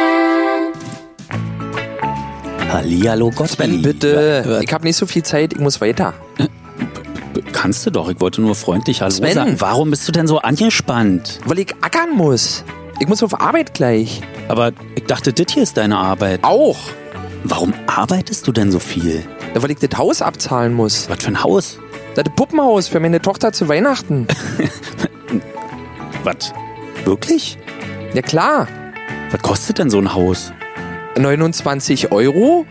Hallihallo 2.71 3.31
Gottberli. 3.31 3.77
Bitte, 3.77 4.59
ich 4.63 4.73
habe 4.73 4.83
nicht 4.83 4.97
so 4.97 5.05
viel 5.05 5.23
Zeit, 5.23 5.53
ich 5.53 5.59
muss 5.59 5.79
weiter. 5.79 6.13
Kannst 7.53 7.85
du 7.85 7.91
doch, 7.91 8.09
ich 8.09 8.19
wollte 8.19 8.41
nur 8.41 8.55
freundlich 8.55 9.01
Hallo 9.01 9.11
Sven. 9.11 9.33
sagen. 9.33 9.55
Warum 9.59 9.89
bist 9.89 10.07
du 10.07 10.11
denn 10.11 10.27
so 10.27 10.39
angespannt? 10.39 11.39
Weil 11.45 11.59
ich 11.59 11.73
ackern 11.81 12.11
muss. 12.15 12.63
Ich 12.99 13.07
muss 13.07 13.23
auf 13.23 13.39
Arbeit 13.39 13.73
gleich. 13.73 14.21
Aber 14.47 14.71
ich 14.95 15.05
dachte, 15.05 15.31
das 15.33 15.53
hier 15.53 15.63
ist 15.63 15.77
deine 15.77 15.97
Arbeit. 15.97 16.43
Auch. 16.43 16.77
Warum 17.43 17.73
arbeitest 17.87 18.47
du 18.47 18.51
denn 18.51 18.71
so 18.71 18.79
viel? 18.79 19.23
Ja, 19.55 19.61
Weil 19.63 19.71
ich 19.71 19.77
das 19.79 19.97
Haus 19.97 20.21
abzahlen 20.21 20.73
muss. 20.73 21.09
Was 21.09 21.23
für 21.23 21.29
ein 21.29 21.43
Haus? 21.43 21.79
Das 22.15 22.25
Puppenhaus 22.35 22.87
für 22.87 22.99
meine 22.99 23.21
Tochter 23.21 23.53
zu 23.53 23.69
Weihnachten. 23.69 24.27
Was? 26.23 26.51
Wirklich? 27.05 27.57
Ja 28.13 28.21
klar. 28.21 28.67
Was 29.31 29.41
kostet 29.41 29.79
denn 29.79 29.89
so 29.89 29.99
ein 29.99 30.13
Haus? 30.13 30.53
29 31.17 32.11
Euro? 32.11 32.65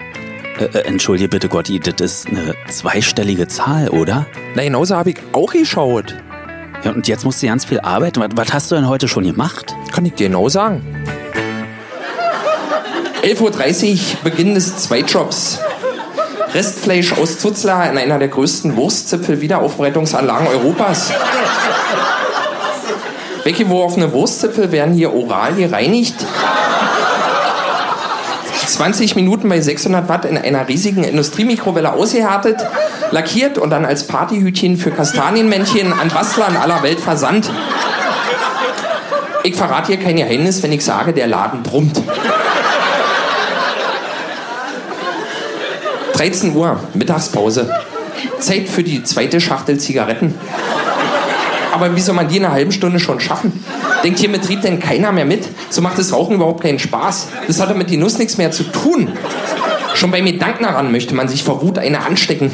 Äh, 0.59 0.64
äh, 0.64 0.87
entschuldige 0.87 1.28
bitte, 1.28 1.49
Gotti, 1.49 1.78
das 1.80 1.95
ist 2.01 2.28
eine 2.28 2.55
zweistellige 2.68 3.47
Zahl, 3.47 3.91
oder? 3.91 4.26
Na, 4.55 4.62
genauso 4.62 4.97
habe 4.97 5.11
ich 5.11 5.18
auch 5.32 5.53
geschaut. 5.53 6.14
Ja, 6.82 6.93
und 6.93 7.09
jetzt 7.09 7.24
musst 7.24 7.43
du 7.43 7.47
ganz 7.47 7.64
viel 7.64 7.80
arbeiten. 7.80 8.20
Was, 8.20 8.30
was 8.34 8.53
hast 8.53 8.70
du 8.70 8.74
denn 8.76 8.89
heute 8.89 9.09
schon 9.09 9.24
gemacht? 9.24 9.74
Kann 9.93 10.07
ich 10.07 10.14
dir 10.14 10.28
genau 10.28 10.49
sagen. 10.49 10.82
11.30 13.22 13.93
Uhr, 13.93 13.99
Beginn 14.24 14.55
des 14.55 14.76
Zweitjobs. 14.76 15.59
Restfleisch 16.55 17.12
aus 17.12 17.39
Tuzla 17.39 17.84
in 17.87 17.99
einer 17.99 18.18
der 18.18 18.28
größten 18.28 18.76
Wurstzipfel-Wiederaufbereitungsanlagen 18.76 20.47
Europas. 20.47 21.12
Weggeworfene 23.47 24.12
Wurstzipfel 24.12 24.72
werden 24.72 24.92
hier 24.92 25.14
oral 25.14 25.55
gereinigt. 25.55 26.16
20 28.66 29.14
Minuten 29.14 29.49
bei 29.49 29.61
600 29.61 30.09
Watt 30.09 30.24
in 30.24 30.36
einer 30.36 30.66
riesigen 30.66 31.05
Industriemikrowelle 31.05 31.92
ausgehärtet, 31.92 32.57
lackiert 33.12 33.57
und 33.57 33.70
dann 33.70 33.84
als 33.84 34.09
Partyhütchen 34.09 34.76
für 34.76 34.90
Kastanienmännchen 34.90 35.92
an 35.92 36.09
Bastler 36.09 36.49
in 36.49 36.57
aller 36.57 36.82
Welt 36.82 36.99
versandt. 36.99 37.49
Ich 39.44 39.55
verrate 39.55 39.92
hier 39.92 39.99
kein 39.99 40.16
Geheimnis, 40.16 40.64
wenn 40.64 40.72
ich 40.72 40.84
sage, 40.84 41.12
der 41.12 41.28
Laden 41.28 41.62
brummt. 41.62 42.03
13 46.14 46.57
Uhr, 46.57 46.80
Mittagspause. 46.94 47.70
Zeit 48.40 48.68
für 48.68 48.82
die 48.82 49.05
zweite 49.05 49.40
Schachtel 49.40 49.78
Zigaretten. 49.78 50.34
Aber 51.77 51.95
wie 51.95 52.01
soll 52.01 52.14
man 52.14 52.27
die 52.27 52.39
in 52.39 52.45
einer 52.47 52.55
halben 52.55 52.72
Stunde 52.72 52.99
schon 52.99 53.20
schaffen? 53.20 53.62
Denkt 54.03 54.18
hier 54.18 54.31
mit 54.31 54.49
Ried 54.49 54.64
denn 54.64 54.81
keiner 54.81 55.12
mehr 55.12 55.27
mit? 55.27 55.47
So 55.68 55.83
macht 55.83 55.99
das 55.99 56.11
Rauchen 56.11 56.37
überhaupt 56.37 56.62
keinen 56.62 56.79
Spaß. 56.79 57.29
Das 57.47 57.61
hat 57.61 57.68
doch 57.68 57.77
mit 57.77 57.89
Genuss 57.89 58.16
nichts 58.16 58.39
mehr 58.39 58.51
zu 58.51 58.62
tun. 58.62 59.12
Schon 59.93 60.11
beim 60.11 60.24
Gedanken 60.24 60.64
daran 60.64 60.91
möchte 60.91 61.14
man 61.14 61.29
sich 61.29 61.45
vor 61.45 61.61
Wut 61.61 61.77
eine 61.77 62.03
anstecken. 62.03 62.51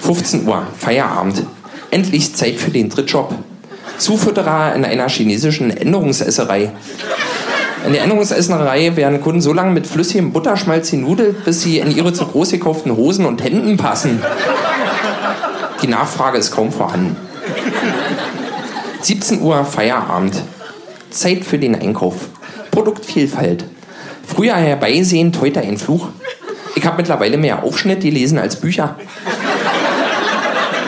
15 0.00 0.48
Uhr, 0.48 0.66
Feierabend. 0.76 1.44
Endlich 1.92 2.34
Zeit 2.34 2.56
für 2.56 2.72
den 2.72 2.88
Drittjob. 2.88 3.32
Zufutterer 3.98 4.74
in 4.74 4.84
einer 4.84 5.08
chinesischen 5.08 5.70
Änderungsesserei. 5.70 6.72
In 7.86 7.92
der 7.92 8.02
Änderungsesserei 8.02 8.96
werden 8.96 9.20
Kunden 9.20 9.40
so 9.40 9.52
lange 9.52 9.70
mit 9.70 9.86
flüssigem 9.86 10.32
Butterschmalz 10.32 10.90
genudelt, 10.90 11.44
bis 11.44 11.62
sie 11.62 11.78
in 11.78 11.96
ihre 11.96 12.12
zu 12.12 12.26
groß 12.26 12.50
gekauften 12.50 12.96
Hosen 12.96 13.24
und 13.24 13.44
Hemden 13.44 13.76
passen. 13.76 14.20
Die 15.82 15.86
Nachfrage 15.86 16.38
ist 16.38 16.50
kaum 16.50 16.72
vorhanden. 16.72 17.16
17 19.00 19.42
Uhr 19.42 19.64
Feierabend. 19.64 20.42
Zeit 21.10 21.44
für 21.44 21.58
den 21.58 21.74
Einkauf. 21.74 22.16
Produktvielfalt. 22.70 23.64
Früher 24.26 24.56
herbeisehend, 24.56 25.40
heute 25.40 25.60
ein 25.60 25.78
Fluch. 25.78 26.08
Ich 26.74 26.84
habe 26.84 26.96
mittlerweile 26.96 27.38
mehr 27.38 27.62
Aufschnitt 27.62 28.00
gelesen 28.00 28.38
als 28.38 28.56
Bücher. 28.56 28.96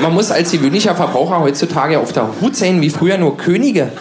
Man 0.03 0.15
muss 0.15 0.31
als 0.31 0.51
gewöhnlicher 0.51 0.95
Verbraucher 0.95 1.41
heutzutage 1.41 1.99
auf 1.99 2.13
der 2.13 2.29
Hut 2.41 2.57
sein, 2.57 2.81
wie 2.81 2.91
früher 2.91 3.17
nur 3.17 3.37
Könige. 3.37 3.93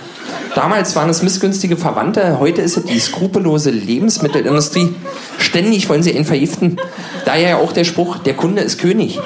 Damals 0.56 0.96
waren 0.96 1.10
es 1.10 1.22
missgünstige 1.22 1.78
Verwandte, 1.78 2.40
heute 2.40 2.62
ist 2.62 2.78
es 2.78 2.84
die 2.84 3.00
skrupellose 3.00 3.70
Lebensmittelindustrie. 3.70 4.96
Ständig 5.38 5.88
wollen 5.88 6.04
sie 6.04 6.12
ihn 6.12 6.26
vergiften. 6.26 6.78
Daher 7.26 7.60
auch 7.60 7.72
der 7.72 7.84
Spruch, 7.84 8.18
der 8.18 8.34
Kunde 8.34 8.62
ist 8.62 8.80
König. 8.80 9.20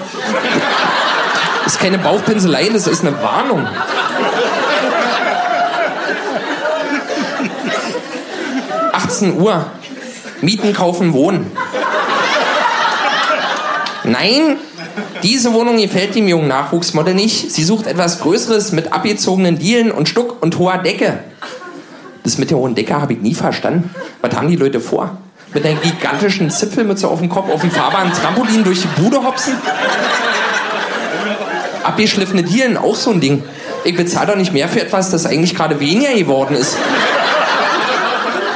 Das 1.63 1.73
ist 1.73 1.79
keine 1.79 1.97
Bauchpinselei, 1.97 2.69
das 2.69 2.87
ist 2.87 3.05
eine 3.05 3.21
Warnung. 3.21 3.67
...18 8.93 9.35
Uhr. 9.35 9.65
Mieten, 10.41 10.73
kaufen, 10.73 11.13
wohnen. 11.13 11.51
Nein, 14.03 14.57
diese 15.23 15.53
Wohnung 15.53 15.77
gefällt 15.77 16.15
dem 16.15 16.27
jungen 16.27 16.47
Nachwuchsmodel 16.47 17.13
nicht. 17.13 17.51
Sie 17.51 17.63
sucht 17.63 17.87
etwas 17.87 18.19
Größeres 18.19 18.71
mit 18.73 18.91
abgezogenen 18.91 19.57
Dielen 19.57 19.91
und 19.91 20.09
Stuck 20.09 20.41
und 20.41 20.57
hoher 20.59 20.79
Decke. 20.79 21.19
Das 22.23 22.37
mit 22.37 22.49
der 22.49 22.57
hohen 22.57 22.75
Decke 22.75 22.99
habe 22.99 23.13
ich 23.13 23.21
nie 23.21 23.33
verstanden. 23.33 23.93
Was 24.21 24.35
haben 24.35 24.49
die 24.49 24.55
Leute 24.55 24.79
vor? 24.79 25.17
Mit 25.53 25.65
einer 25.65 25.79
gigantischen 25.79 26.49
Zipfelmütze 26.49 27.07
auf 27.07 27.19
dem 27.19 27.29
Kopf 27.29 27.49
auf 27.49 27.61
dem 27.61 27.71
fahrbaren 27.71 28.11
Trampolin 28.11 28.63
durch 28.63 28.81
die 28.81 29.01
Bude 29.01 29.23
hopsen? 29.23 29.55
Abgeschliffene 31.83 32.43
Dielen, 32.43 32.77
auch 32.77 32.95
so 32.95 33.11
ein 33.11 33.19
Ding. 33.19 33.43
Ich 33.83 33.95
bezahle 33.95 34.27
doch 34.27 34.35
nicht 34.35 34.53
mehr 34.53 34.67
für 34.67 34.81
etwas, 34.81 35.11
das 35.11 35.25
eigentlich 35.25 35.55
gerade 35.55 35.79
weniger 35.79 36.13
geworden 36.13 36.55
ist. 36.55 36.77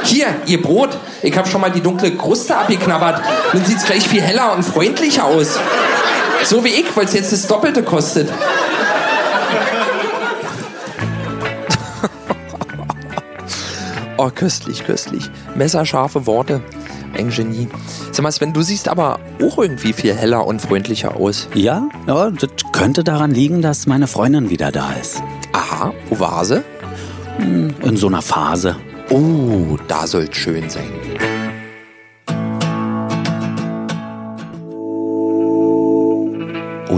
Hier, 0.04 0.28
ihr 0.46 0.62
Brot. 0.62 0.96
Ich 1.22 1.36
habe 1.36 1.48
schon 1.48 1.60
mal 1.60 1.70
die 1.70 1.82
dunkle 1.82 2.10
Kruste 2.12 2.56
abgeknabbert. 2.56 3.20
Dann 3.52 3.64
sieht 3.64 3.76
es 3.78 3.84
gleich 3.84 4.08
viel 4.08 4.22
heller 4.22 4.54
und 4.54 4.62
freundlicher 4.62 5.24
aus. 5.24 5.58
So 6.44 6.64
wie 6.64 6.68
ich, 6.68 6.96
weil 6.96 7.04
es 7.04 7.12
jetzt 7.12 7.32
das 7.32 7.46
Doppelte 7.46 7.82
kostet. 7.82 8.30
oh, 14.16 14.30
köstlich, 14.34 14.86
köstlich. 14.86 15.30
Messerscharfe 15.54 16.26
Worte. 16.26 16.62
Ein 17.16 17.30
Genie. 17.30 17.68
Sag 18.12 18.22
mal, 18.22 18.32
Sven, 18.32 18.52
du 18.52 18.62
siehst 18.62 18.88
aber 18.88 19.18
auch 19.42 19.58
irgendwie 19.58 19.92
viel 19.92 20.14
heller 20.14 20.46
und 20.46 20.60
freundlicher 20.60 21.16
aus. 21.16 21.48
Ja, 21.54 21.88
ja, 22.06 22.30
das 22.30 22.50
könnte 22.72 23.04
daran 23.04 23.30
liegen, 23.32 23.62
dass 23.62 23.86
meine 23.86 24.06
Freundin 24.06 24.50
wieder 24.50 24.70
da 24.72 24.92
ist. 24.92 25.22
Aha, 25.52 25.92
wo 26.08 26.20
war 26.20 26.44
sie? 26.44 26.62
In 27.38 27.96
so 27.96 28.08
einer 28.08 28.22
Phase. 28.22 28.76
Oh, 29.10 29.76
da 29.88 30.06
soll's 30.06 30.36
schön 30.36 30.68
sein. 30.68 30.90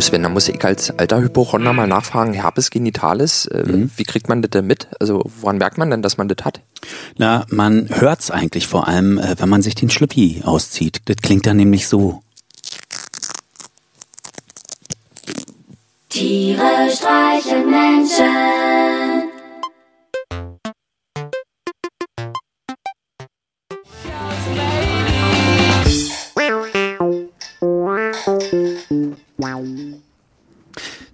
Oh 0.00 0.02
Sven, 0.02 0.22
da 0.22 0.30
muss 0.30 0.48
ich 0.48 0.64
als 0.64 0.98
alter 0.98 1.20
Hypochonder 1.20 1.74
mal 1.74 1.86
nachfragen, 1.86 2.32
Herpes 2.32 2.70
genitalis, 2.70 3.44
äh, 3.44 3.86
wie 3.96 4.04
kriegt 4.04 4.30
man 4.30 4.40
das 4.40 4.48
denn 4.48 4.66
mit? 4.66 4.88
Also 4.98 5.30
woran 5.42 5.58
merkt 5.58 5.76
man 5.76 5.90
denn, 5.90 6.00
dass 6.00 6.16
man 6.16 6.26
das 6.26 6.42
hat? 6.42 6.62
Na, 7.18 7.44
man 7.50 7.86
hört's 7.90 8.30
eigentlich 8.30 8.66
vor 8.66 8.88
allem, 8.88 9.18
äh, 9.18 9.34
wenn 9.36 9.50
man 9.50 9.60
sich 9.60 9.74
den 9.74 9.90
Schlüppi 9.90 10.40
auszieht. 10.42 11.02
Das 11.04 11.16
klingt 11.16 11.46
dann 11.46 11.58
nämlich 11.58 11.86
so. 11.86 12.22
Tiere 16.08 16.88
streichen 16.90 17.68
Menschen. 17.68 19.29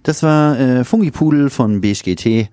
Das 0.07 0.23
war 0.23 0.57
äh, 0.57 0.85
Fungipudel 0.85 1.49
von 1.49 1.81
BSGT. 1.81 2.47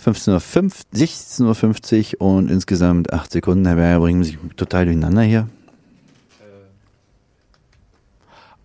15.05 0.00 0.72
16.50 0.94 2.20
Uhr 2.20 2.20
und 2.20 2.48
insgesamt 2.48 3.12
8 3.12 3.32
Sekunden. 3.32 3.66
Herr 3.66 3.98
bringen 3.98 4.22
sich 4.22 4.38
total 4.56 4.84
durcheinander 4.84 5.22
hier. 5.22 5.48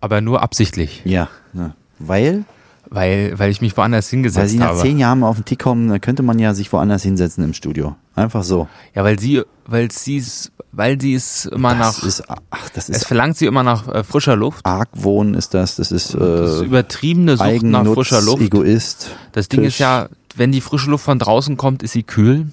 Aber 0.00 0.20
nur 0.20 0.40
absichtlich, 0.40 1.02
Ja, 1.04 1.28
ja. 1.52 1.74
weil, 1.98 2.44
weil, 2.88 3.36
weil 3.40 3.50
ich 3.50 3.60
mich 3.60 3.76
woanders 3.76 4.06
weil 4.06 4.18
hingesetzt 4.18 4.50
Sie 4.50 4.58
nach 4.58 4.68
habe. 4.68 4.80
zehn 4.82 5.00
Jahren 5.00 5.24
auf 5.24 5.34
den 5.34 5.44
Tick 5.44 5.58
kommen, 5.58 5.88
dann 5.88 6.00
könnte 6.00 6.22
man 6.22 6.38
ja 6.38 6.54
sich 6.54 6.72
woanders 6.72 7.02
hinsetzen 7.02 7.42
im 7.42 7.54
Studio. 7.54 7.96
Einfach 8.14 8.44
so. 8.44 8.68
Ja, 8.94 9.02
weil 9.02 9.18
sie, 9.18 9.42
weil 9.66 9.90
sie 9.90 10.18
es, 10.18 10.52
weil 10.72 11.00
sie 11.00 11.14
es 11.14 11.46
immer 11.46 11.74
das 11.74 11.98
nach, 11.98 12.06
ist, 12.06 12.22
ach, 12.28 12.68
das 12.74 12.88
es 12.88 12.98
ist 12.98 13.06
verlangt 13.06 13.36
sie 13.36 13.46
immer 13.46 13.62
nach 13.62 13.88
äh, 13.88 14.04
frischer 14.04 14.36
Luft. 14.36 14.64
Argwohn 14.66 15.34
ist 15.34 15.54
das, 15.54 15.76
das 15.76 15.90
ist, 15.90 16.14
Das 16.14 16.50
ist 16.54 16.60
äh, 16.60 16.64
übertriebene 16.64 17.32
Sucht 17.32 17.40
nach 17.40 17.46
Eigennutz, 17.80 17.94
frischer 17.94 18.20
Luft. 18.22 18.42
Egoist. 18.42 19.10
Das 19.32 19.48
Ding 19.48 19.60
Tisch. 19.60 19.74
ist 19.74 19.78
ja, 19.78 20.08
wenn 20.36 20.52
die 20.52 20.60
frische 20.60 20.90
Luft 20.90 21.04
von 21.04 21.18
draußen 21.18 21.56
kommt, 21.56 21.82
ist 21.82 21.92
sie 21.92 22.02
kühl. 22.02 22.46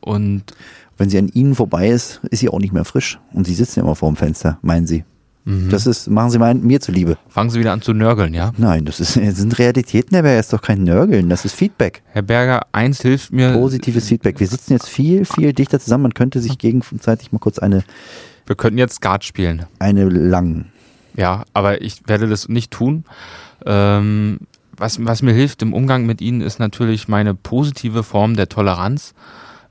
Und 0.00 0.44
Wenn 0.96 1.10
sie 1.10 1.18
an 1.18 1.28
Ihnen 1.28 1.54
vorbei 1.54 1.88
ist, 1.88 2.20
ist 2.30 2.40
sie 2.40 2.48
auch 2.48 2.58
nicht 2.58 2.72
mehr 2.72 2.84
frisch. 2.84 3.20
Und 3.32 3.46
Sie 3.46 3.54
sitzen 3.54 3.80
immer 3.80 3.94
vor 3.94 4.10
dem 4.10 4.16
Fenster, 4.16 4.58
meinen 4.62 4.86
Sie. 4.86 5.04
Mhm. 5.48 5.70
Das 5.70 5.86
ist, 5.86 6.08
machen 6.10 6.30
Sie 6.30 6.38
mal 6.38 6.54
mir 6.54 6.78
zuliebe. 6.78 7.16
fangen 7.28 7.48
sie 7.48 7.58
wieder 7.58 7.72
an 7.72 7.80
zu 7.80 7.94
nörgeln, 7.94 8.34
ja? 8.34 8.52
Nein, 8.58 8.84
das, 8.84 9.00
ist, 9.00 9.16
das 9.22 9.36
sind 9.36 9.58
Realitäten, 9.58 10.14
Herr 10.14 10.22
Berger, 10.22 10.40
ist 10.40 10.52
doch 10.52 10.60
kein 10.60 10.84
Nörgeln, 10.84 11.30
das 11.30 11.46
ist 11.46 11.54
Feedback. 11.54 12.02
Herr 12.12 12.20
Berger, 12.20 12.66
eins 12.72 13.00
hilft 13.00 13.32
mir. 13.32 13.52
Positives 13.52 14.08
Feedback. 14.08 14.38
Wir 14.40 14.46
sitzen 14.46 14.74
jetzt 14.74 14.88
viel, 14.88 15.24
viel 15.24 15.54
dichter 15.54 15.80
zusammen. 15.80 16.02
Man 16.02 16.14
könnte 16.14 16.40
sich 16.40 16.58
gegenseitig 16.58 17.32
mal 17.32 17.38
kurz 17.38 17.58
eine, 17.58 17.82
Wir 18.46 18.56
könnten 18.56 18.78
jetzt 18.78 18.96
Skat 18.96 19.24
spielen. 19.24 19.64
eine 19.78 20.08
lang. 20.10 20.66
Ja, 21.16 21.44
aber 21.54 21.80
ich 21.80 22.02
werde 22.06 22.28
das 22.28 22.48
nicht 22.50 22.70
tun. 22.70 23.04
Ähm, 23.64 24.40
was, 24.76 25.04
was 25.04 25.22
mir 25.22 25.32
hilft 25.32 25.62
im 25.62 25.72
Umgang 25.72 26.04
mit 26.04 26.20
ihnen 26.20 26.42
ist 26.42 26.58
natürlich 26.60 27.08
meine 27.08 27.34
positive 27.34 28.02
Form 28.02 28.36
der 28.36 28.50
Toleranz. 28.50 29.14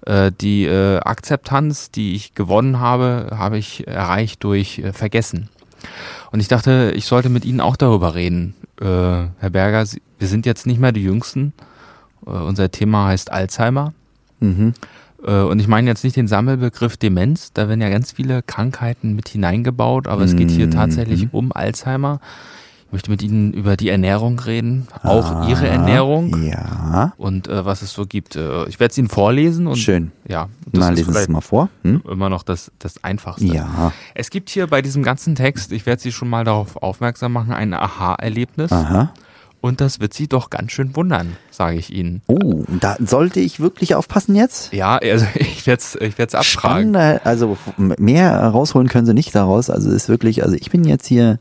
Äh, 0.08 0.32
die 0.42 0.66
äh, 0.66 0.98
Akzeptanz, 1.02 1.92
die 1.92 2.16
ich 2.16 2.34
gewonnen 2.34 2.80
habe, 2.80 3.28
habe 3.38 3.58
ich 3.60 3.86
erreicht 3.88 4.44
durch 4.44 4.80
äh, 4.80 4.92
Vergessen. 4.92 5.50
Und 6.32 6.40
ich 6.40 6.48
dachte, 6.48 6.92
ich 6.96 7.06
sollte 7.06 7.30
mit 7.30 7.46
Ihnen 7.46 7.62
auch 7.62 7.76
darüber 7.76 8.16
reden. 8.16 8.56
Äh, 8.80 8.86
Herr 8.86 9.50
Berger, 9.52 9.86
Sie, 9.86 10.02
wir 10.20 10.28
sind 10.28 10.46
jetzt 10.46 10.66
nicht 10.68 10.80
mehr 10.80 10.92
die 10.92 11.04
Jüngsten. 11.04 11.54
Äh, 12.26 12.32
unser 12.32 12.70
Thema 12.72 13.08
heißt 13.08 13.32
Alzheimer. 13.32 13.94
Mhm. 14.40 14.74
Äh, 15.26 15.32
Und 15.42 15.60
ich 15.60 15.68
meine 15.68 15.90
jetzt 15.90 16.04
nicht 16.04 16.16
den 16.16 16.28
Sammelbegriff 16.28 16.98
Demenz, 16.98 17.52
da 17.54 17.68
werden 17.70 17.82
ja 17.82 17.90
ganz 17.90 18.12
viele 18.12 18.44
Krankheiten 18.44 19.16
mit 19.16 19.30
hineingebaut, 19.30 20.08
aber 20.08 20.24
es 20.24 20.36
geht 20.36 20.52
hier 20.52 20.68
Mhm. 20.68 20.72
tatsächlich 20.72 21.28
um 21.32 21.52
Alzheimer. 21.52 22.20
Ich 22.88 22.94
möchte 22.94 23.12
mit 23.12 23.22
Ihnen 23.22 23.52
über 23.52 23.76
die 23.76 23.90
Ernährung 23.90 24.40
reden, 24.40 24.88
auch 25.04 25.30
Ah, 25.30 25.48
Ihre 25.50 25.68
Ernährung 25.68 26.42
Ja. 26.50 27.14
und 27.18 27.50
äh, 27.50 27.66
was 27.66 27.82
es 27.82 27.92
so 27.92 28.06
gibt. 28.06 28.38
Äh, 28.38 28.66
ich 28.70 28.80
werde 28.80 28.92
es 28.92 28.98
Ihnen 28.98 29.10
vorlesen 29.10 29.68
und 29.68 29.76
Schön. 29.76 30.14
ja, 30.26 30.48
Na, 30.72 30.90
ist 30.92 30.98
lesen 31.00 31.14
Sie 31.14 31.20
es 31.20 31.28
mal 31.28 31.42
vor. 31.42 31.68
Hm? 31.84 32.02
immer 32.10 32.30
noch 32.30 32.44
das, 32.44 32.72
das 32.80 33.04
Einfachste. 33.04 33.46
Ja. 33.46 33.92
Es 34.16 34.30
gibt 34.30 34.50
hier 34.50 34.68
bei 34.68 34.82
diesem 34.82 35.04
ganzen 35.04 35.36
Text, 35.36 35.74
ich 35.74 35.86
werde 35.86 36.02
Sie 36.02 36.14
schon 36.14 36.30
mal 36.30 36.46
darauf 36.46 36.78
aufmerksam 36.78 37.34
machen, 37.34 37.52
ein 37.52 37.74
Aha-Erlebnis 37.74 38.72
Aha. 38.72 39.12
und 39.60 39.82
das 39.82 40.00
wird 40.00 40.14
Sie 40.14 40.30
doch 40.30 40.50
ganz 40.50 40.72
schön 40.72 40.96
wundern, 40.96 41.36
sage 41.52 41.78
ich 41.78 41.92
Ihnen. 41.94 42.22
Oh, 42.28 42.64
da 42.80 42.96
sollte 43.00 43.42
ich 43.42 43.60
wirklich 43.60 43.96
aufpassen 43.96 44.34
jetzt? 44.34 44.72
Ja, 44.72 44.96
also 44.96 45.26
ich 45.36 45.68
werde 45.68 45.82
es 45.82 45.96
ich 45.96 46.18
werd's 46.18 46.36
abfragen. 46.36 46.94
Spannender, 46.94 47.20
also 47.26 47.58
mehr 47.98 48.40
rausholen 48.48 48.88
können 48.88 49.06
Sie 49.06 49.14
nicht 49.14 49.36
daraus. 49.36 49.70
Also 49.70 49.92
ist 49.92 50.08
wirklich, 50.08 50.44
also 50.44 50.56
ich 50.56 50.72
bin 50.72 50.86
jetzt 50.86 51.06
hier, 51.06 51.38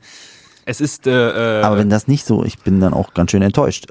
Es 0.68 0.80
ist, 0.80 1.06
äh, 1.06 1.60
äh, 1.60 1.62
aber 1.62 1.78
wenn 1.78 1.90
das 1.90 2.08
nicht 2.08 2.26
so, 2.26 2.44
ich 2.44 2.58
bin 2.58 2.80
dann 2.80 2.92
auch 2.92 3.14
ganz 3.14 3.30
schön 3.30 3.40
enttäuscht. 3.40 3.86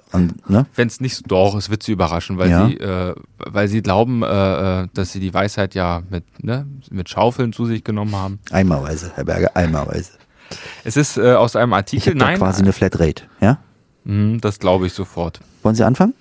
Ne? 0.47 0.65
Wenn 0.75 0.87
es 0.89 0.99
nicht 0.99 1.15
so, 1.15 1.23
doch, 1.25 1.55
es 1.55 1.69
wird 1.69 1.83
sie 1.83 1.93
überraschen, 1.93 2.37
weil 2.37 2.49
Ja. 2.49 2.67
sie, 2.67 2.75
äh, 2.77 3.15
weil 3.37 3.69
sie 3.69 3.81
glauben, 3.81 4.23
äh, 4.23 4.81
äh, 4.83 4.87
dass 4.93 5.13
sie 5.13 5.21
die 5.21 5.33
Weisheit 5.33 5.73
ja 5.73 6.01
mit, 6.09 6.25
ne, 6.43 6.65
mit 6.91 7.07
Schaufeln 7.09 7.53
zu 7.53 7.65
sich 7.65 7.85
genommen 7.85 8.13
haben. 8.15 8.39
Einmalweise, 8.51 9.11
Herr 9.15 9.23
Berger, 9.23 9.55
einmalweise. 9.55 10.11
Es 10.83 10.97
ist 10.97 11.17
äh, 11.17 11.33
aus 11.33 11.55
einem 11.55 11.71
Ich 11.71 11.77
Artikel, 11.77 12.13
da 12.15 12.25
nein, 12.25 12.37
quasi 12.37 12.61
eine 12.61 12.73
Flatrate, 12.73 13.23
ja? 13.39 13.57
Mhm, 14.03 14.41
das 14.41 14.59
glaube 14.59 14.85
ich 14.87 14.93
sofort. 14.93 15.39
Wollen 15.63 15.75
Sie 15.75 15.83
anfangen? 15.85 16.13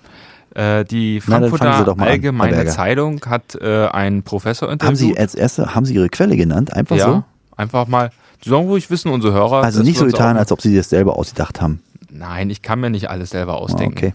Äh, 0.55 0.85
die 0.85 1.21
Na, 1.27 1.37
Frankfurter 1.39 1.89
an, 1.89 1.97
Herr 1.99 2.07
Allgemeine 2.07 2.55
Berger. 2.55 2.71
Zeitung 2.71 3.19
hat 3.25 3.55
äh, 3.55 3.87
einen 3.87 4.23
Professor 4.23 4.69
Haben 4.69 4.73
interviewt. 4.75 4.97
Sie 4.99 5.17
als 5.19 5.35
erste, 5.35 5.75
haben 5.75 5.85
Sie 5.85 5.95
Ihre 5.95 6.07
Quelle 6.07 6.37
genannt? 6.37 6.71
Einfach 6.73 6.95
ja, 6.95 7.05
so? 7.05 7.23
einfach 7.57 7.87
mal, 7.87 8.09
die 8.45 8.49
sollen 8.49 8.67
ruhig 8.67 8.89
wissen, 8.89 9.09
unsere 9.11 9.33
Hörer. 9.33 9.63
Also 9.63 9.83
nicht 9.83 9.97
so 9.97 10.05
getan, 10.05 10.37
als 10.37 10.51
ob 10.51 10.61
Sie 10.61 10.75
das 10.75 10.89
selber 10.89 11.17
ausgedacht 11.17 11.61
haben. 11.61 11.81
Nein, 12.11 12.49
ich 12.49 12.61
kann 12.61 12.79
mir 12.79 12.89
nicht 12.89 13.09
alles 13.09 13.31
selber 13.31 13.53
Ah, 13.53 13.57
ausdenken. 13.57 13.97
Okay. 13.97 14.13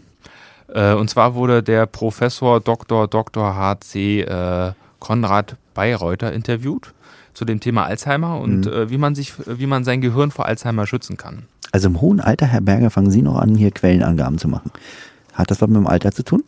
Äh, 0.72 0.94
und 0.94 1.10
zwar 1.10 1.34
wurde 1.34 1.62
der 1.62 1.86
Professor 1.86 2.60
Dr. 2.60 3.08
Dr. 3.08 3.54
H.C. 3.56 4.22
Äh, 4.22 4.72
Konrad 5.00 5.56
Bayreuther 5.74 6.32
interviewt 6.32 6.92
zu 7.34 7.44
dem 7.44 7.60
Thema 7.60 7.84
Alzheimer 7.84 8.38
und 8.40 8.66
Mhm. 8.66 8.72
äh, 8.72 8.90
wie 8.90 8.98
man 8.98 9.14
sich, 9.14 9.32
wie 9.46 9.66
man 9.66 9.84
sein 9.84 10.00
Gehirn 10.00 10.30
vor 10.30 10.46
Alzheimer 10.46 10.86
schützen 10.86 11.16
kann. 11.16 11.44
Also 11.72 11.88
im 11.88 12.00
hohen 12.00 12.20
Alter, 12.20 12.46
Herr 12.46 12.60
Berger, 12.60 12.90
fangen 12.90 13.10
Sie 13.10 13.22
noch 13.22 13.36
an, 13.36 13.54
hier 13.54 13.70
Quellenangaben 13.70 14.38
zu 14.38 14.48
machen. 14.48 14.70
Hat 15.32 15.50
das 15.50 15.60
was 15.60 15.68
mit 15.68 15.76
dem 15.76 15.86
Alter 15.86 16.12
zu 16.12 16.22
tun? 16.24 16.42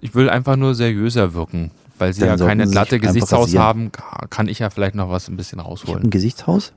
Ich 0.00 0.14
will 0.14 0.30
einfach 0.30 0.56
nur 0.56 0.74
seriöser 0.76 1.34
wirken, 1.34 1.70
weil 1.98 2.12
sie 2.12 2.20
Dann 2.20 2.38
ja 2.38 2.46
keine 2.46 2.66
glatte 2.68 3.00
Gesichtshaus 3.00 3.54
haben, 3.56 3.90
ka- 3.92 4.26
kann 4.30 4.46
ich 4.48 4.60
ja 4.60 4.70
vielleicht 4.70 4.94
noch 4.94 5.10
was 5.10 5.28
ein 5.28 5.36
bisschen 5.36 5.58
rausholen. 5.60 6.04
ein 6.04 6.10
Gesichtshaus? 6.10 6.72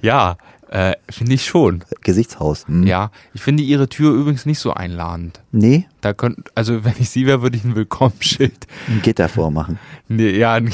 Ja, 0.00 0.36
äh, 0.70 0.94
finde 1.10 1.34
ich 1.34 1.44
schon. 1.44 1.84
Gesichtshaus. 2.02 2.66
Hm. 2.66 2.86
Ja, 2.86 3.10
ich 3.34 3.42
finde 3.42 3.62
ihre 3.62 3.88
Tür 3.88 4.12
übrigens 4.14 4.46
nicht 4.46 4.58
so 4.60 4.72
einladend. 4.72 5.40
Nee, 5.52 5.86
Da 6.00 6.12
könnt, 6.14 6.38
also 6.54 6.84
wenn 6.84 6.94
ich 6.98 7.10
sie 7.10 7.26
wäre, 7.26 7.42
würde 7.42 7.56
ich 7.56 7.64
ein 7.64 7.74
Willkommensschild. 7.76 8.66
ein 8.88 9.02
Gitter 9.02 9.28
vormachen. 9.28 9.78
Nee, 10.08 10.30
ja, 10.30 10.54
ein- 10.54 10.72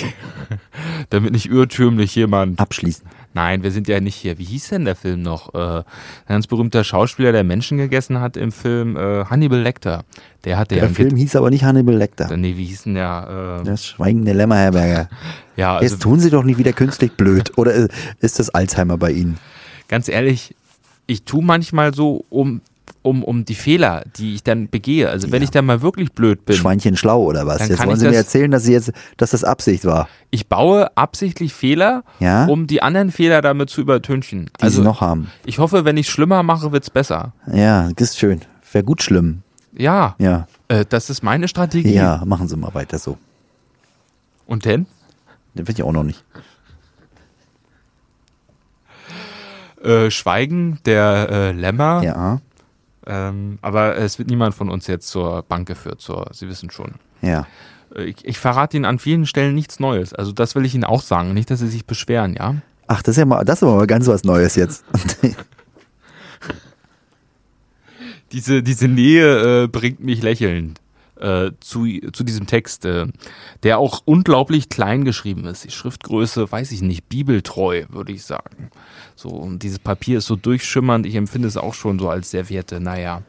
damit 1.11 1.33
nicht 1.33 1.47
irrtümlich 1.51 2.15
jemand. 2.15 2.61
Abschließen. 2.61 3.07
Nein, 3.35 3.63
wir 3.63 3.71
sind 3.71 3.87
ja 3.89 4.01
nicht 4.01 4.15
hier. 4.15 4.39
Wie 4.39 4.45
hieß 4.45 4.69
denn 4.71 4.85
der 4.87 4.97
Film 4.97 5.21
noch? 5.23 5.53
Äh, 5.55 5.59
ein 5.81 5.85
ganz 6.29 6.47
berühmter 6.47 6.85
Schauspieler, 6.85 7.33
der 7.33 7.45
Menschen 7.45 7.77
gegessen 7.77 8.21
hat 8.21 8.37
im 8.39 8.51
Film 8.51 8.97
äh, 8.97 9.25
Hannibal 9.27 9.61
Lecter. 9.61 10.05
Der 10.45 10.57
hatte 10.57 10.75
ja 10.77 10.83
Der 10.83 10.89
ein 10.91 10.95
Film 10.95 11.17
hieß 11.17 11.37
aber 11.37 11.51
nicht 11.51 11.65
Hannibal 11.65 11.97
Lecter. 11.97 12.35
Nee, 12.37 12.57
wie 12.57 12.65
hieß 12.65 12.85
denn 12.85 12.95
der? 12.95 13.61
Äh, 13.63 13.65
Das 13.67 13.85
schweigende 13.85 14.33
Lämmer, 14.33 14.57
Herr 14.57 14.73
Berger. 14.73 15.09
ja, 15.57 15.77
also 15.77 15.85
Jetzt 15.95 16.03
tun 16.03 16.19
Sie 16.21 16.31
doch 16.31 16.45
nicht 16.45 16.57
wieder 16.59 16.73
künstlich 16.73 17.13
blöd. 17.13 17.53
Oder 17.59 17.75
äh, 17.75 17.89
ist 18.21 18.39
das 18.39 18.49
Alzheimer 18.51 18.97
bei 18.97 19.11
Ihnen? 19.13 19.39
Ganz 19.89 20.09
ehrlich, 20.09 20.55
ich 21.07 21.22
tue 21.24 21.43
manchmal 21.45 21.95
so, 21.95 22.24
um, 22.30 22.61
um, 23.03 23.22
um 23.22 23.45
die 23.45 23.55
Fehler, 23.55 24.03
die 24.16 24.34
ich 24.34 24.43
dann 24.43 24.68
begehe. 24.68 25.09
Also 25.09 25.30
wenn 25.30 25.41
Ja. 25.43 25.45
ich 25.45 25.51
dann 25.51 25.64
mal 25.66 25.80
wirklich 25.82 26.12
blöd 26.12 26.45
bin, 26.45 26.57
Schweinchen 26.57 26.97
schlau 26.97 27.22
oder 27.22 27.47
was? 27.47 27.68
Jetzt 27.68 27.84
wollen 27.87 27.97
Sie 27.99 28.09
mir 28.09 28.16
erzählen, 28.16 28.51
dass 28.51 28.64
Sie 28.64 28.72
jetzt, 28.72 28.93
dass 29.16 29.30
das 29.30 29.45
Absicht 29.45 29.84
war, 29.84 30.09
ich 30.30 30.49
baue 30.49 30.97
absichtlich 30.97 31.53
Fehler, 31.55 32.03
Ja? 32.18 32.47
um 32.47 32.66
die 32.66 32.82
anderen 32.82 33.12
Fehler 33.12 33.43
damit 33.43 33.70
zu 33.70 33.80
übertünchen. 33.80 34.51
die 34.59 34.62
also 34.62 34.78
Sie 34.82 34.84
noch 34.84 35.01
haben. 35.01 35.30
ich 35.45 35.59
hoffe, 35.61 35.84
wenn 35.84 35.97
ich 35.97 36.09
schlimmer 36.11 36.43
mache, 36.43 36.72
wird's 36.72 36.91
besser. 36.91 37.32
Ja, 37.53 37.89
das 37.95 38.11
ist 38.11 38.18
schön. 38.18 38.41
Wäre 38.72 38.82
gut 38.84 39.03
schlimm. 39.03 39.43
Ja, 39.78 40.16
Ja, 40.18 40.49
äh, 40.68 40.84
das 40.89 41.09
ist 41.11 41.22
meine 41.22 41.47
Strategie. 41.49 41.93
ja, 41.95 42.22
machen 42.26 42.49
Sie 42.49 42.57
mal 42.57 42.74
weiter 42.74 42.99
so. 42.99 43.18
Und 44.47 44.64
denn? 44.64 44.87
Den 45.55 45.66
will 45.68 45.74
ich 45.74 45.82
auch 45.82 45.93
noch 45.93 46.03
nicht. 46.03 46.24
Äh, 49.83 50.11
Schweigen 50.11 50.79
der 50.85 51.29
äh, 51.31 51.53
Lämmer. 51.53 52.03
Ja, 52.03 52.41
Ähm, 53.07 53.59
aber 53.62 53.97
es 53.97 54.18
wird 54.18 54.29
niemand 54.31 54.55
von 54.55 54.68
uns 54.68 54.87
jetzt 54.89 55.09
zur 55.09 55.43
Bank 55.43 55.68
geführt, 55.68 56.01
zur, 56.01 56.29
Sie 56.33 56.49
wissen 56.49 56.70
schon. 56.70 56.95
ja. 57.22 57.47
Äh, 57.95 58.05
Ich, 58.05 58.24
ich 58.24 58.39
verrate 58.39 58.77
Ihnen 58.77 58.85
an 58.87 58.99
vielen 58.99 59.27
Stellen 59.27 59.55
nichts 59.55 59.79
Neues. 59.79 60.12
Also 60.12 60.33
das 60.33 60.55
will 60.55 60.64
ich 60.64 60.74
Ihnen 60.74 60.85
auch 60.85 61.03
sagen. 61.03 61.35
Nicht, 61.35 61.51
dass 61.51 61.61
Sie 61.61 61.68
sich 61.68 61.87
beschweren, 61.87 62.35
ja? 62.35 62.57
Ach, 62.89 63.03
das 63.03 63.12
ist 63.14 63.18
ja 63.18 63.24
mal, 63.27 63.45
das 63.45 63.59
ist 63.59 63.62
aber 63.64 63.77
mal 63.77 63.87
ganz 63.87 64.07
was 64.09 64.24
Neues 64.24 64.57
jetzt. 64.57 64.85
Diese, 68.33 68.62
diese 68.62 68.89
Nähe 68.89 69.64
äh, 69.64 69.68
bringt 69.68 70.01
mich 70.01 70.20
lächelnd 70.20 70.81
äh, 71.20 71.53
zu, 71.61 71.87
zu 72.12 72.24
diesem 72.24 72.47
Text, 72.47 72.85
äh, 72.85 73.07
der 73.62 73.79
auch 73.79 74.03
unglaublich 74.05 74.68
klein 74.68 75.05
geschrieben 75.05 75.45
ist. 75.47 75.64
Die 75.64 75.70
Schriftgröße, 75.70 76.51
weiß 76.51 76.72
ich 76.72 76.83
nicht, 76.83 77.09
bibeltreu, 77.09 77.85
würde 77.89 78.12
ich 78.12 78.24
sagen. 78.24 78.70
So, 79.17 79.31
und 79.31 79.62
dieses 79.62 79.79
Papier 79.79 80.19
ist 80.19 80.27
so 80.27 80.37
durchschimmernd, 80.37 81.07
ich 81.07 81.14
empfinde 81.14 81.49
es 81.49 81.57
auch 81.57 81.75
schon 81.75 81.99
so 81.99 82.11
als 82.11 82.31
Serviette, 82.31 82.81
naja. 82.81 83.23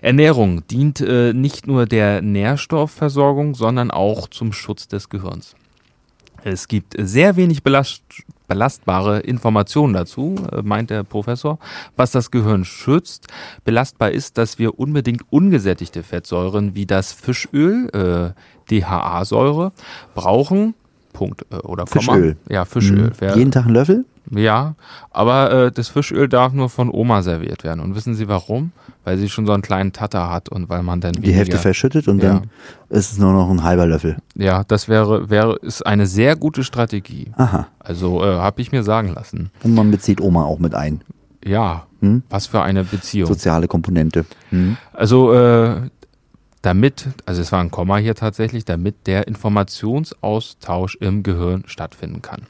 Ernährung 0.00 0.66
dient 0.66 1.00
äh, 1.00 1.32
nicht 1.32 1.68
nur 1.68 1.86
der 1.86 2.20
Nährstoffversorgung, 2.22 3.54
sondern 3.54 3.92
auch 3.92 4.26
zum 4.28 4.52
Schutz 4.52 4.88
des 4.88 5.08
Gehirns. 5.08 5.54
Es 6.42 6.66
gibt 6.66 6.96
sehr 6.98 7.36
wenig 7.36 7.62
belast 7.62 8.02
belastbare 8.48 9.20
Informationen 9.20 9.94
dazu, 9.94 10.34
äh, 10.50 10.60
meint 10.60 10.90
der 10.90 11.04
Professor, 11.04 11.58
was 11.96 12.10
das 12.10 12.30
Gehirn 12.30 12.66
schützt. 12.66 13.28
Belastbar 13.64 14.10
ist, 14.10 14.36
dass 14.36 14.58
wir 14.58 14.78
unbedingt 14.78 15.22
ungesättigte 15.30 16.02
Fettsäuren 16.02 16.74
wie 16.74 16.84
das 16.84 17.12
Fischöl, 17.12 17.88
äh, 17.94 18.32
DHA-Säure, 18.68 19.72
brauchen. 20.14 20.74
Punkt 21.12 21.44
äh, 21.50 21.56
oder 21.56 21.84
Komma. 21.84 22.12
Fischöl. 22.14 22.36
Ja, 22.48 22.64
Fischöl. 22.64 22.98
Mhm. 23.08 23.12
Wer- 23.18 23.36
Jeden 23.36 23.50
Tag 23.52 23.64
einen 23.66 23.74
Löffel? 23.74 24.04
ja, 24.30 24.74
aber 25.10 25.50
äh, 25.50 25.72
das 25.72 25.88
Fischöl 25.88 26.28
darf 26.28 26.52
nur 26.52 26.70
von 26.70 26.90
Oma 26.90 27.22
serviert 27.22 27.64
werden. 27.64 27.80
Und 27.80 27.94
wissen 27.96 28.14
Sie 28.14 28.28
warum? 28.28 28.70
Weil 29.04 29.18
sie 29.18 29.28
schon 29.28 29.46
so 29.46 29.52
einen 29.52 29.62
kleinen 29.62 29.92
Tatter 29.92 30.30
hat 30.30 30.48
und 30.48 30.68
weil 30.68 30.82
man 30.84 31.00
dann 31.00 31.12
Die 31.14 31.32
Hälfte 31.34 31.58
verschüttet 31.58 32.06
und 32.06 32.22
Ja. 32.22 32.34
dann 32.34 32.42
ist 32.88 33.12
es 33.12 33.18
nur 33.18 33.32
noch 33.32 33.50
ein 33.50 33.64
halber 33.64 33.84
Löffel. 33.86 34.16
Ja, 34.36 34.62
das 34.64 34.88
wäre 34.88 35.28
wäre 35.28 35.56
ist 35.56 35.84
eine 35.84 36.06
sehr 36.06 36.36
gute 36.36 36.62
Strategie. 36.62 37.32
Aha. 37.36 37.66
Also 37.80 38.22
äh, 38.22 38.36
habe 38.36 38.60
ich 38.62 38.70
mir 38.70 38.84
sagen 38.84 39.08
lassen. 39.12 39.50
Und 39.64 39.74
man 39.74 39.90
bezieht 39.90 40.20
Oma 40.20 40.44
auch 40.44 40.60
mit 40.60 40.74
ein. 40.74 41.02
Ja, 41.44 41.86
Hm? 42.00 42.22
was 42.30 42.46
für 42.46 42.62
eine 42.62 42.84
Beziehung. 42.84 43.26
Soziale 43.28 43.66
Komponente. 43.66 44.24
Hm? 44.50 44.76
Also 44.92 45.32
äh, 45.34 45.80
damit, 46.62 47.08
also 47.26 47.42
es 47.42 47.52
war 47.52 47.60
ein 47.60 47.70
Komma 47.70 47.98
hier 47.98 48.14
tatsächlich, 48.14 48.64
damit 48.64 49.06
der 49.06 49.26
Informationsaustausch 49.28 50.96
im 50.96 51.22
Gehirn 51.22 51.64
stattfinden 51.66 52.22
kann. 52.22 52.42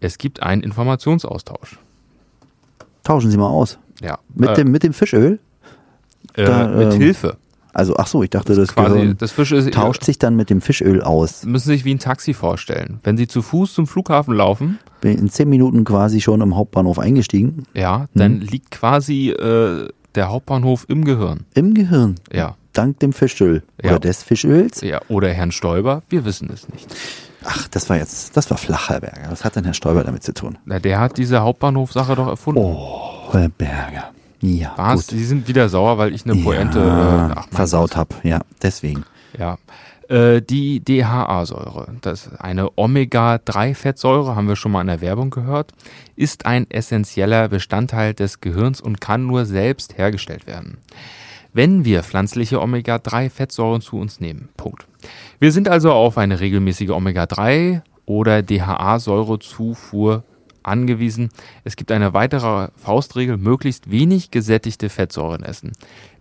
Es 0.00 0.16
gibt 0.16 0.42
einen 0.42 0.62
Informationsaustausch. 0.62 1.78
Tauschen 3.02 3.30
Sie 3.30 3.36
mal 3.36 3.48
aus. 3.48 3.78
Ja. 4.00 4.18
Mit, 4.34 4.50
äh, 4.50 4.54
dem, 4.54 4.70
mit 4.70 4.82
dem 4.82 4.92
Fischöl? 4.92 5.38
äh, 6.34 6.44
da, 6.44 6.68
mit 6.68 6.94
ähm, 6.94 7.00
Hilfe. 7.00 7.36
Also, 7.72 7.96
ach 7.96 8.06
so, 8.08 8.22
ich 8.22 8.30
dachte, 8.30 8.54
das 8.56 8.74
Quasi, 8.74 8.94
Gehirn 8.94 9.16
das 9.18 9.30
Fisch 9.30 9.52
ist, 9.52 9.72
tauscht 9.72 10.02
sich 10.02 10.18
dann 10.18 10.34
mit 10.34 10.50
dem 10.50 10.60
Fischöl 10.60 11.02
aus. 11.02 11.44
müssen 11.44 11.68
Sie 11.68 11.74
sich 11.74 11.84
wie 11.84 11.94
ein 11.94 12.00
Taxi 12.00 12.34
vorstellen. 12.34 12.98
Wenn 13.04 13.16
Sie 13.16 13.28
zu 13.28 13.42
Fuß 13.42 13.74
zum 13.74 13.86
Flughafen 13.86 14.34
laufen, 14.34 14.78
Bin 15.00 15.16
in 15.16 15.28
zehn 15.30 15.48
Minuten 15.48 15.84
quasi 15.84 16.20
schon 16.20 16.40
im 16.40 16.56
Hauptbahnhof 16.56 16.98
eingestiegen. 16.98 17.66
ja, 17.74 18.06
dann 18.14 18.40
liegt 18.40 18.72
quasi 18.72 19.30
äh, 19.30 19.88
der 20.16 20.28
Hauptbahnhof 20.28 20.86
im 20.88 21.04
Gehirn. 21.04 21.44
Im 21.54 21.74
Gehirn. 21.74 22.16
Ja. 22.32 22.56
Dank 22.72 23.00
dem 23.00 23.12
Fischöl. 23.12 23.62
Ja. 23.82 23.90
Oder 23.90 24.00
des 24.00 24.22
Fischöls. 24.22 24.80
ja. 24.80 25.00
Oder 25.08 25.32
Herrn 25.32 25.52
Stoiber, 25.52 26.02
wir 26.08 26.24
wissen 26.24 26.50
es 26.52 26.68
nicht. 26.68 26.86
Ach, 27.44 27.68
das 27.68 27.88
war 27.88 27.96
jetzt, 27.96 28.36
das 28.36 28.50
war 28.50 28.58
flach, 28.58 28.90
Herr 28.90 29.00
Berger. 29.00 29.30
Was 29.30 29.44
hat 29.44 29.56
denn 29.56 29.64
Herr 29.64 29.74
Stoiber 29.74 30.04
damit 30.04 30.22
zu 30.22 30.34
tun? 30.34 30.58
Na, 30.66 30.78
der 30.78 31.00
hat 31.00 31.16
diese 31.16 31.40
Hauptbahnhofsache 31.40 32.14
doch 32.14 32.28
erfunden. 32.28 32.60
Oh, 32.62 33.32
Herr 33.32 33.48
Berger. 33.48 34.10
Ja, 34.42 34.72
Was? 34.76 35.06
gut. 35.08 35.16
Sie 35.18 35.24
sind 35.24 35.48
wieder 35.48 35.68
sauer, 35.68 35.98
weil 35.98 36.14
ich 36.14 36.24
eine 36.24 36.36
Pointe 36.36 36.78
ja, 36.78 37.28
äh, 37.28 37.34
ach, 37.36 37.48
versaut 37.50 37.96
hab. 37.96 38.24
Ja, 38.24 38.40
deswegen. 38.62 39.04
Ja. 39.38 39.58
Äh, 40.08 40.42
die 40.42 40.80
DHA-Säure, 40.84 41.94
das 42.00 42.26
ist 42.26 42.40
eine 42.40 42.70
Omega-3-Fettsäure, 42.76 44.34
haben 44.34 44.48
wir 44.48 44.56
schon 44.56 44.72
mal 44.72 44.80
in 44.80 44.88
der 44.88 45.00
Werbung 45.00 45.30
gehört, 45.30 45.72
ist 46.16 46.46
ein 46.46 46.70
essentieller 46.70 47.48
Bestandteil 47.48 48.14
des 48.14 48.40
Gehirns 48.40 48.80
und 48.80 49.00
kann 49.00 49.26
nur 49.26 49.44
selbst 49.46 49.96
hergestellt 49.98 50.46
werden. 50.46 50.78
Wenn 51.52 51.84
wir 51.84 52.02
pflanzliche 52.02 52.60
Omega-3-Fettsäuren 52.60 53.80
zu 53.80 53.98
uns 53.98 54.20
nehmen. 54.20 54.48
Punkt. 54.56 54.86
Wir 55.38 55.52
sind 55.52 55.68
also 55.68 55.92
auf 55.92 56.18
eine 56.18 56.40
regelmäßige 56.40 56.90
Omega-3 56.90 57.82
oder 58.06 58.42
DHA-Säurezufuhr 58.42 60.24
angewiesen. 60.62 61.30
Es 61.64 61.76
gibt 61.76 61.90
eine 61.90 62.12
weitere 62.12 62.68
Faustregel, 62.76 63.36
möglichst 63.36 63.90
wenig 63.90 64.30
gesättigte 64.30 64.88
Fettsäuren 64.88 65.42
essen. 65.42 65.72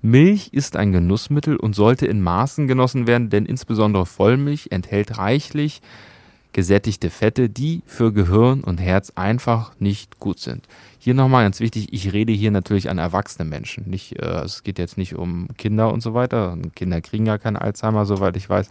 Milch 0.01 0.49
ist 0.53 0.75
ein 0.75 0.91
Genussmittel 0.91 1.57
und 1.57 1.75
sollte 1.75 2.07
in 2.07 2.21
Maßen 2.21 2.67
genossen 2.67 3.05
werden, 3.05 3.29
denn 3.29 3.45
insbesondere 3.45 4.05
Vollmilch 4.05 4.67
enthält 4.71 5.17
reichlich 5.17 5.81
gesättigte 6.53 7.09
Fette, 7.09 7.49
die 7.49 7.81
für 7.85 8.11
Gehirn 8.11 8.61
und 8.61 8.79
Herz 8.79 9.11
einfach 9.15 9.71
nicht 9.79 10.19
gut 10.19 10.39
sind. 10.39 10.67
Hier 11.01 11.13
nochmal 11.13 11.45
ganz 11.45 11.59
wichtig, 11.61 11.93
ich 11.93 12.11
rede 12.11 12.33
hier 12.33 12.51
natürlich 12.51 12.89
an 12.89 12.97
erwachsene 12.97 13.47
Menschen. 13.47 13.89
Nicht, 13.89 14.19
äh, 14.19 14.41
es 14.41 14.63
geht 14.63 14.77
jetzt 14.77 14.97
nicht 14.97 15.15
um 15.15 15.47
Kinder 15.57 15.93
und 15.93 16.01
so 16.01 16.13
weiter. 16.13 16.57
Kinder 16.75 16.99
kriegen 16.99 17.25
ja 17.25 17.37
kein 17.37 17.55
Alzheimer, 17.55 18.05
soweit 18.05 18.35
ich 18.35 18.49
weiß. 18.49 18.69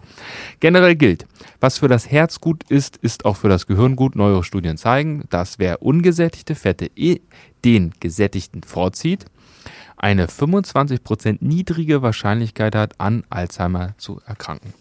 Generell 0.61 0.95
gilt, 0.95 1.27
was 1.61 1.79
für 1.79 1.89
das 1.89 2.11
Herz 2.11 2.41
gut 2.41 2.65
ist, 2.69 2.99
ist 2.99 3.25
auch 3.25 3.37
für 3.37 3.49
das 3.49 3.67
Gehirn 3.67 3.97
gut. 3.97 4.15
Neuere 4.15 4.45
Studien 4.45 4.77
zeigen, 4.77 5.25
dass 5.31 5.59
wer 5.59 5.81
ungesättigte 5.83 6.55
Fette 6.55 6.91
eh 6.97 7.21
den 7.65 7.93
gesättigten 7.99 8.63
vorzieht, 8.63 9.25
eine 9.97 10.27
25% 10.27 11.39
niedrige 11.41 12.03
Wahrscheinlichkeit 12.03 12.75
hat, 12.75 13.01
an 13.01 13.25
Alzheimer 13.31 13.95
zu 13.99 14.21
erkranken. 14.27 14.75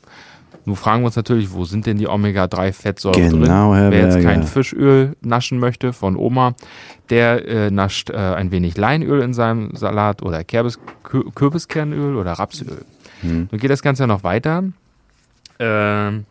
Nun 0.66 0.76
fragen 0.76 1.02
wir 1.02 1.06
uns 1.06 1.16
natürlich, 1.16 1.54
wo 1.54 1.64
sind 1.64 1.86
denn 1.86 1.98
die 1.98 2.08
Omega-3-Fettsäuren 2.08 3.30
Genau, 3.30 3.72
drin? 3.72 3.80
Herr 3.80 3.92
Wer 3.92 4.02
jetzt 4.02 4.22
kein 4.22 4.44
Fischöl 4.44 5.16
naschen 5.22 5.60
möchte 5.60 5.94
von 5.94 6.18
Oma, 6.18 6.56
der 7.10 7.48
äh, 7.48 7.72
nascht 7.72 8.10
äh, 8.10 8.16
ein 8.18 8.52
wenig 8.52 8.76
Leinöl 8.76 9.22
in 9.22 9.34
seinem 9.34 9.74
Salat 9.76 10.22
oder 10.22 10.44
Kerbis, 10.44 10.78
Kür 11.04 11.24
Kürbiskernöl 11.34 12.18
oder 12.18 12.34
Rapsöl. 12.34 12.84
Hm. 13.22 13.48
Nun 13.50 13.62
geht 13.62 13.72
das 13.72 13.82
Ganze 13.82 14.04
ja 14.04 14.08
noch 14.08 14.24
weiter. 14.24 14.64
Ähm, 15.60 16.26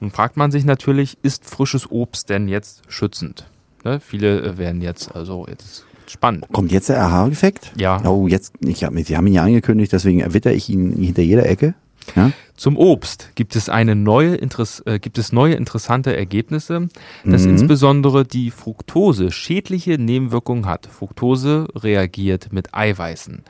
nun 0.00 0.10
fragt 0.10 0.36
man 0.36 0.50
sich 0.50 0.64
natürlich, 0.64 1.16
ist 1.22 1.48
frisches 1.48 1.90
Obst 1.90 2.28
denn 2.28 2.48
jetzt 2.48 2.82
schützend? 2.88 3.46
Ne? 3.84 4.00
Viele 4.00 4.42
äh, 4.42 4.58
werden 4.58 4.82
jetzt, 4.82 5.14
also 5.14 5.46
jetzt 5.48 5.86
spannend. 6.06 6.46
Kommt 6.52 6.72
jetzt 6.72 6.88
der 6.88 7.02
Aha-Effekt? 7.02 7.72
Ja. 7.76 8.04
Oh, 8.04 8.28
jetzt, 8.28 8.52
ich 8.60 8.84
hab, 8.84 8.92
Sie 8.94 9.16
haben 9.16 9.26
ihn 9.26 9.34
ja 9.34 9.42
angekündigt, 9.44 9.92
deswegen 9.92 10.20
erwitter 10.20 10.52
ich 10.52 10.68
ihn 10.68 10.92
hinter 10.92 11.22
jeder 11.22 11.46
Ecke. 11.48 11.74
Ja? 12.16 12.32
Zum 12.56 12.76
Obst 12.76 13.30
gibt 13.34 13.56
es 13.56 13.68
eine 13.68 13.94
neue 13.96 14.34
Interess 14.36 14.80
äh, 14.86 14.98
gibt 14.98 15.18
es 15.18 15.32
neue 15.32 15.54
interessante 15.54 16.14
Ergebnisse, 16.16 16.88
dass 17.24 17.42
Mhm. 17.42 17.50
insbesondere 17.50 18.24
die 18.24 18.50
Fructose 18.50 19.30
schädliche 19.32 19.98
Nebenwirkungen 19.98 20.66
hat. 20.66 20.86
Fructose 20.86 21.66
reagiert 21.74 22.52
mit 22.52 22.74
Eiweißen. 22.74 23.42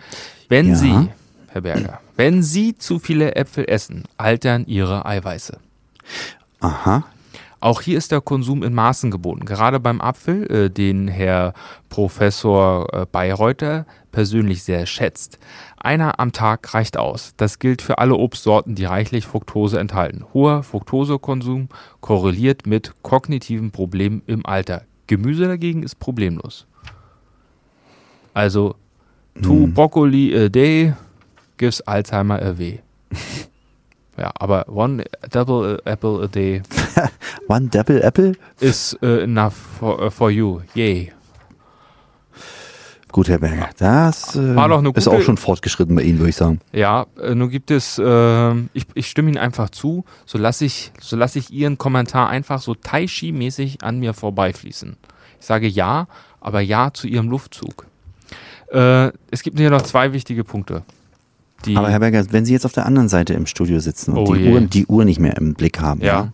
Wenn 0.48 0.70
Ja. 0.70 0.74
Sie, 0.76 1.09
Herr 1.48 1.61
Berger, 1.62 2.00
wenn 2.16 2.42
Sie 2.42 2.76
zu 2.78 2.98
viele 2.98 3.34
Äpfel 3.36 3.64
essen, 3.68 4.05
altern 4.16 4.64
Ihre 4.66 5.05
Eiweiße. 5.05 5.59
Aha. 6.61 7.05
Auch 7.62 7.80
hier 7.80 7.96
ist 7.96 8.10
der 8.10 8.20
Konsum 8.20 8.64
in 8.64 8.74
Maßen 8.74 9.12
geboten. 9.12 9.44
Gerade 9.44 9.78
beim 9.78 10.00
Apfel, 10.00 10.50
äh, 10.50 10.68
den 10.68 11.06
Herr 11.06 11.54
Professor 11.90 12.92
äh, 12.92 13.06
Bayreuther 13.06 13.86
persönlich 14.10 14.64
sehr 14.64 14.84
schätzt. 14.84 15.38
Einer 15.78 16.18
am 16.18 16.32
Tag 16.32 16.74
reicht 16.74 16.96
aus. 16.96 17.34
Das 17.36 17.60
gilt 17.60 17.80
für 17.80 17.98
alle 17.98 18.16
Obstsorten, 18.16 18.74
die 18.74 18.84
reichlich 18.84 19.26
Fructose 19.26 19.78
enthalten. 19.78 20.24
Hoher 20.34 20.64
Fructosekonsum 20.64 21.68
korreliert 22.00 22.66
mit 22.66 22.94
kognitiven 23.02 23.70
Problemen 23.70 24.22
im 24.26 24.44
Alter. 24.44 24.82
Gemüse 25.06 25.46
dagegen 25.46 25.84
ist 25.84 26.00
problemlos. 26.00 26.66
Also, 28.34 28.74
two 29.40 29.68
broccoli 29.68 30.36
a 30.36 30.48
day 30.48 30.94
gives 31.58 31.80
Alzheimer 31.82 32.42
away. 32.42 32.80
Ja, 34.22 34.30
aber 34.38 34.68
one 34.68 35.02
double 35.32 35.80
apple 35.84 36.22
a 36.22 36.28
day 36.28 36.62
One 37.48 37.66
Double 37.70 38.00
Apple? 38.00 38.34
is 38.60 38.96
uh, 39.02 39.18
enough 39.20 39.54
for, 39.80 40.00
uh, 40.00 40.10
for 40.12 40.30
you. 40.30 40.60
Yay. 40.76 41.12
Gut, 43.10 43.28
Herr 43.28 43.38
Berger. 43.40 43.68
Das 43.78 44.36
äh, 44.36 44.38
eine 44.38 44.74
ist 44.94 45.06
gute- 45.06 45.10
auch 45.10 45.20
schon 45.22 45.36
fortgeschritten 45.38 45.96
bei 45.96 46.02
Ihnen, 46.02 46.18
würde 46.20 46.30
ich 46.30 46.36
sagen. 46.36 46.60
Ja, 46.72 47.06
äh, 47.20 47.34
nun 47.34 47.50
gibt 47.50 47.72
es, 47.72 47.98
äh, 47.98 48.54
ich, 48.74 48.86
ich 48.94 49.08
stimme 49.08 49.28
Ihnen 49.30 49.38
einfach 49.38 49.70
zu, 49.70 50.04
so 50.24 50.38
lasse 50.38 50.66
ich, 50.66 50.92
so 51.00 51.16
lasse 51.16 51.40
ich 51.40 51.50
Ihren 51.50 51.76
Kommentar 51.76 52.28
einfach 52.28 52.62
so 52.62 52.76
Tai 52.76 53.06
Chi-mäßig 53.06 53.82
an 53.82 53.98
mir 53.98 54.14
vorbeifließen. 54.14 54.96
Ich 55.40 55.46
sage 55.46 55.66
ja, 55.66 56.06
aber 56.40 56.60
ja 56.60 56.92
zu 56.94 57.08
Ihrem 57.08 57.28
Luftzug. 57.28 57.86
Äh, 58.72 59.10
es 59.32 59.42
gibt 59.42 59.58
hier 59.58 59.70
noch 59.70 59.82
zwei 59.82 60.12
wichtige 60.12 60.44
Punkte. 60.44 60.84
Die, 61.64 61.76
Aber 61.76 61.90
Herr 61.90 62.00
Berger, 62.00 62.24
wenn 62.30 62.44
Sie 62.44 62.52
jetzt 62.52 62.64
auf 62.66 62.72
der 62.72 62.86
anderen 62.86 63.08
Seite 63.08 63.34
im 63.34 63.46
Studio 63.46 63.78
sitzen 63.80 64.12
und 64.12 64.28
Oh 64.28 64.34
die. 64.34 64.48
Uhr, 64.50 64.60
die 64.60 64.86
Uhr 64.86 65.04
nicht 65.04 65.20
mehr 65.20 65.36
im 65.36 65.54
Blick 65.54 65.80
haben, 65.80 66.00
Ja. 66.00 66.30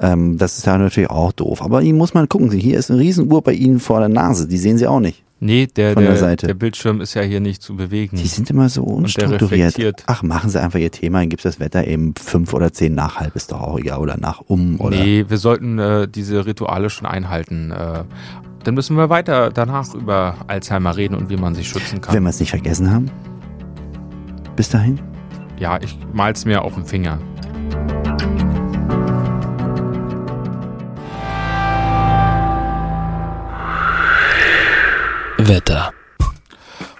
ja. 0.00 0.12
ähm, 0.12 0.38
das 0.38 0.58
ist 0.58 0.66
ja 0.66 0.78
natürlich 0.78 1.10
auch 1.10 1.32
doof. 1.32 1.62
Aber 1.62 1.82
Ihnen 1.82 1.98
muss 1.98 2.14
man 2.14 2.28
gucken, 2.28 2.50
hier 2.52 2.78
ist 2.78 2.90
eine 2.90 3.00
Riesenuhr 3.00 3.42
bei 3.42 3.52
Ihnen 3.52 3.80
vor 3.80 4.00
der 4.00 4.08
Nase, 4.08 4.46
die 4.48 4.58
sehen 4.58 4.78
Sie 4.78 4.86
auch 4.86 5.00
nicht. 5.00 5.22
nee, 5.40 5.66
der, 5.66 5.94
der 5.94 6.14
der, 6.14 6.36
der 6.36 6.54
Bildschirm 6.54 7.00
ist 7.00 7.14
ja 7.14 7.22
hier 7.22 7.40
nicht 7.40 7.62
zu 7.62 7.74
bewegen. 7.74 8.16
Die 8.16 8.26
sind 8.26 8.50
immer 8.50 8.68
so 8.68 8.82
unstrukturiert. 8.82 10.04
Ach, 10.06 10.22
machen 10.22 10.50
Sie 10.50 10.60
einfach 10.60 10.78
Ihr 10.78 10.90
Thema, 10.90 11.20
dann 11.20 11.28
gibt 11.30 11.44
das 11.44 11.58
Wetter 11.60 11.86
eben 11.86 12.14
fünf 12.14 12.52
oder 12.52 12.72
zehn 12.72 12.94
nach 12.94 13.16
halb, 13.16 13.34
ist 13.36 13.50
doch 13.52 13.60
auch 13.62 13.78
egal. 13.78 13.98
Oder 14.00 14.16
nach 14.18 14.42
um 14.46 14.78
oder. 14.80 14.96
Nee, 14.96 15.24
wir 15.28 15.38
sollten 15.38 15.78
äh, 15.78 16.06
diese 16.08 16.44
Rituale 16.46 16.90
schon 16.90 17.06
einhalten. 17.06 17.70
Äh, 17.70 18.04
dann 18.64 18.74
müssen 18.74 18.96
wir 18.98 19.08
weiter 19.08 19.48
danach 19.48 19.94
über 19.94 20.34
Alzheimer 20.46 20.94
reden 20.94 21.14
und 21.14 21.30
wie 21.30 21.36
man 21.38 21.54
sich 21.54 21.68
schützen 21.68 22.02
kann. 22.02 22.14
Wenn 22.14 22.22
wir 22.24 22.28
es 22.30 22.40
nicht 22.40 22.50
vergessen 22.50 22.90
haben. 22.92 23.10
Bis 24.60 24.68
dahin. 24.68 25.00
Ja, 25.58 25.80
ich 25.80 25.96
mal's 26.12 26.44
mir 26.44 26.60
auf 26.60 26.74
den 26.74 26.84
Finger. 26.84 27.18
Wetter. 35.38 35.94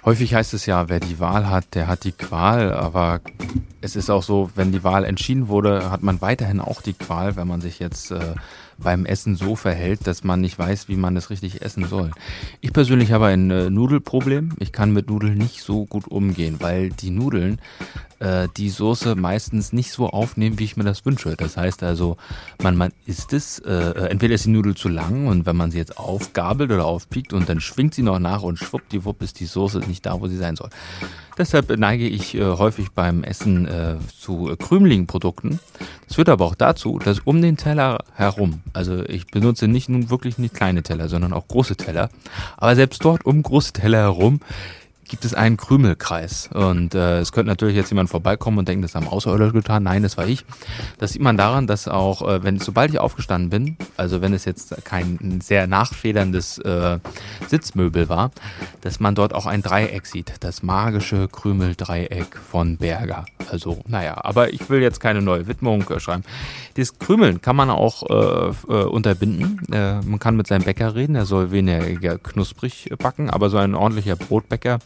Häufig 0.03 0.33
heißt 0.33 0.55
es 0.55 0.65
ja, 0.65 0.89
wer 0.89 0.99
die 0.99 1.19
Wahl 1.19 1.51
hat, 1.51 1.75
der 1.75 1.85
hat 1.85 2.03
die 2.03 2.13
Qual, 2.13 2.73
aber 2.73 3.21
es 3.79 3.95
ist 3.95 4.09
auch 4.09 4.23
so, 4.23 4.49
wenn 4.55 4.71
die 4.71 4.83
Wahl 4.83 5.05
entschieden 5.05 5.47
wurde, 5.47 5.91
hat 5.91 6.01
man 6.01 6.19
weiterhin 6.19 6.61
auch 6.61 6.81
die 6.81 6.93
Qual, 6.93 7.35
wenn 7.35 7.47
man 7.47 7.61
sich 7.61 7.77
jetzt 7.77 8.09
äh, 8.09 8.33
beim 8.81 9.05
Essen 9.05 9.35
so 9.35 9.55
verhält, 9.55 10.07
dass 10.07 10.23
man 10.23 10.41
nicht 10.41 10.57
weiß, 10.57 10.87
wie 10.87 10.95
man 10.95 11.15
es 11.17 11.29
richtig 11.29 11.61
essen 11.61 11.85
soll. 11.85 12.11
Ich 12.59 12.73
persönlich 12.73 13.11
habe 13.11 13.27
ein 13.27 13.49
äh, 13.51 13.69
Nudelproblem. 13.69 14.55
Ich 14.59 14.71
kann 14.71 14.91
mit 14.91 15.09
Nudeln 15.09 15.37
nicht 15.37 15.61
so 15.61 15.85
gut 15.85 16.07
umgehen, 16.07 16.57
weil 16.59 16.89
die 16.89 17.11
Nudeln 17.11 17.59
äh, 18.21 18.47
die 18.55 18.69
Soße 18.69 19.15
meistens 19.15 19.73
nicht 19.73 19.91
so 19.91 20.09
aufnehmen, 20.09 20.59
wie 20.59 20.63
ich 20.63 20.77
mir 20.77 20.83
das 20.83 21.05
wünsche. 21.05 21.35
Das 21.35 21.57
heißt 21.57 21.83
also, 21.83 22.17
man, 22.61 22.77
man 22.77 22.93
isst 23.05 23.33
es, 23.33 23.59
äh, 23.59 24.09
entweder 24.09 24.35
ist 24.35 24.45
die 24.45 24.51
Nudel 24.51 24.75
zu 24.75 24.89
lang 24.89 25.27
und 25.27 25.45
wenn 25.45 25.57
man 25.57 25.71
sie 25.71 25.79
jetzt 25.79 25.97
aufgabelt 25.97 26.71
oder 26.71 26.85
aufpiekt 26.85 27.33
und 27.33 27.49
dann 27.49 27.59
schwingt 27.59 27.95
sie 27.95 28.03
noch 28.03 28.19
nach 28.19 28.43
und 28.43 28.57
schwuppdiwupp 28.57 29.21
ist 29.23 29.39
die 29.39 29.45
Soße 29.45 29.79
nicht 29.79 30.05
da, 30.05 30.21
wo 30.21 30.27
sie 30.27 30.37
sein 30.37 30.55
soll. 30.55 30.69
Deshalb 31.37 31.75
neige 31.75 32.07
ich 32.07 32.35
äh, 32.35 32.43
häufig 32.43 32.91
beim 32.91 33.23
Essen 33.23 33.67
äh, 33.67 33.95
zu 34.19 34.51
äh, 34.51 34.57
krümeligen 34.57 35.07
Produkten. 35.07 35.59
Das 36.05 36.15
führt 36.15 36.29
aber 36.29 36.45
auch 36.45 36.55
dazu, 36.55 36.99
dass 36.99 37.19
um 37.19 37.41
den 37.41 37.57
Teller 37.57 38.03
herum, 38.13 38.61
also 38.73 39.03
ich 39.05 39.27
benutze 39.27 39.67
nicht 39.67 39.89
nun 39.89 40.09
wirklich 40.09 40.37
nicht 40.37 40.53
kleine 40.53 40.83
Teller, 40.83 41.09
sondern 41.09 41.33
auch 41.33 41.47
große 41.47 41.77
Teller, 41.77 42.09
aber 42.57 42.75
selbst 42.75 43.03
dort 43.03 43.25
um 43.25 43.41
große 43.41 43.73
Teller 43.73 43.99
herum 43.99 44.41
gibt 45.11 45.25
es 45.25 45.33
einen 45.33 45.57
Krümelkreis. 45.57 46.49
Und 46.53 46.95
äh, 46.95 47.19
es 47.19 47.33
könnte 47.33 47.49
natürlich 47.49 47.75
jetzt 47.75 47.89
jemand 47.89 48.09
vorbeikommen 48.09 48.57
und 48.59 48.67
denken, 48.67 48.81
das 48.81 48.95
haben 48.95 49.09
Außerirdische 49.09 49.51
getan. 49.51 49.83
Nein, 49.83 50.03
das 50.03 50.17
war 50.17 50.25
ich. 50.25 50.45
Das 50.99 51.11
sieht 51.11 51.21
man 51.21 51.35
daran, 51.35 51.67
dass 51.67 51.89
auch, 51.89 52.21
äh, 52.21 52.43
wenn 52.43 52.59
sobald 52.59 52.91
ich 52.91 52.99
aufgestanden 52.99 53.49
bin, 53.49 53.77
also 53.97 54.21
wenn 54.21 54.33
es 54.33 54.45
jetzt 54.45 54.73
kein 54.85 55.41
sehr 55.41 55.67
nachfederndes 55.67 56.59
äh, 56.59 56.99
Sitzmöbel 57.49 58.07
war, 58.07 58.31
dass 58.79 59.01
man 59.01 59.13
dort 59.13 59.35
auch 59.35 59.47
ein 59.47 59.61
Dreieck 59.61 60.05
sieht. 60.05 60.33
Das 60.39 60.63
magische 60.63 61.27
Krümeldreieck 61.27 62.37
von 62.37 62.77
Berger. 62.77 63.25
Also, 63.49 63.81
naja, 63.87 64.17
aber 64.23 64.53
ich 64.53 64.69
will 64.69 64.81
jetzt 64.81 65.01
keine 65.01 65.21
neue 65.21 65.45
Widmung 65.45 65.89
äh, 65.89 65.99
schreiben. 65.99 66.23
Das 66.75 66.99
Krümeln 66.99 67.41
kann 67.41 67.57
man 67.57 67.69
auch 67.69 68.03
äh, 68.09 68.73
äh, 68.73 68.83
unterbinden. 68.85 69.61
Äh, 69.73 70.01
man 70.03 70.19
kann 70.19 70.37
mit 70.37 70.47
seinem 70.47 70.63
Bäcker 70.63 70.95
reden, 70.95 71.15
er 71.15 71.25
soll 71.25 71.51
weniger 71.51 72.17
knusprig 72.17 72.89
backen, 72.97 73.29
aber 73.29 73.49
so 73.49 73.57
ein 73.57 73.75
ordentlicher 73.75 74.15
Brotbäcker, 74.15 74.79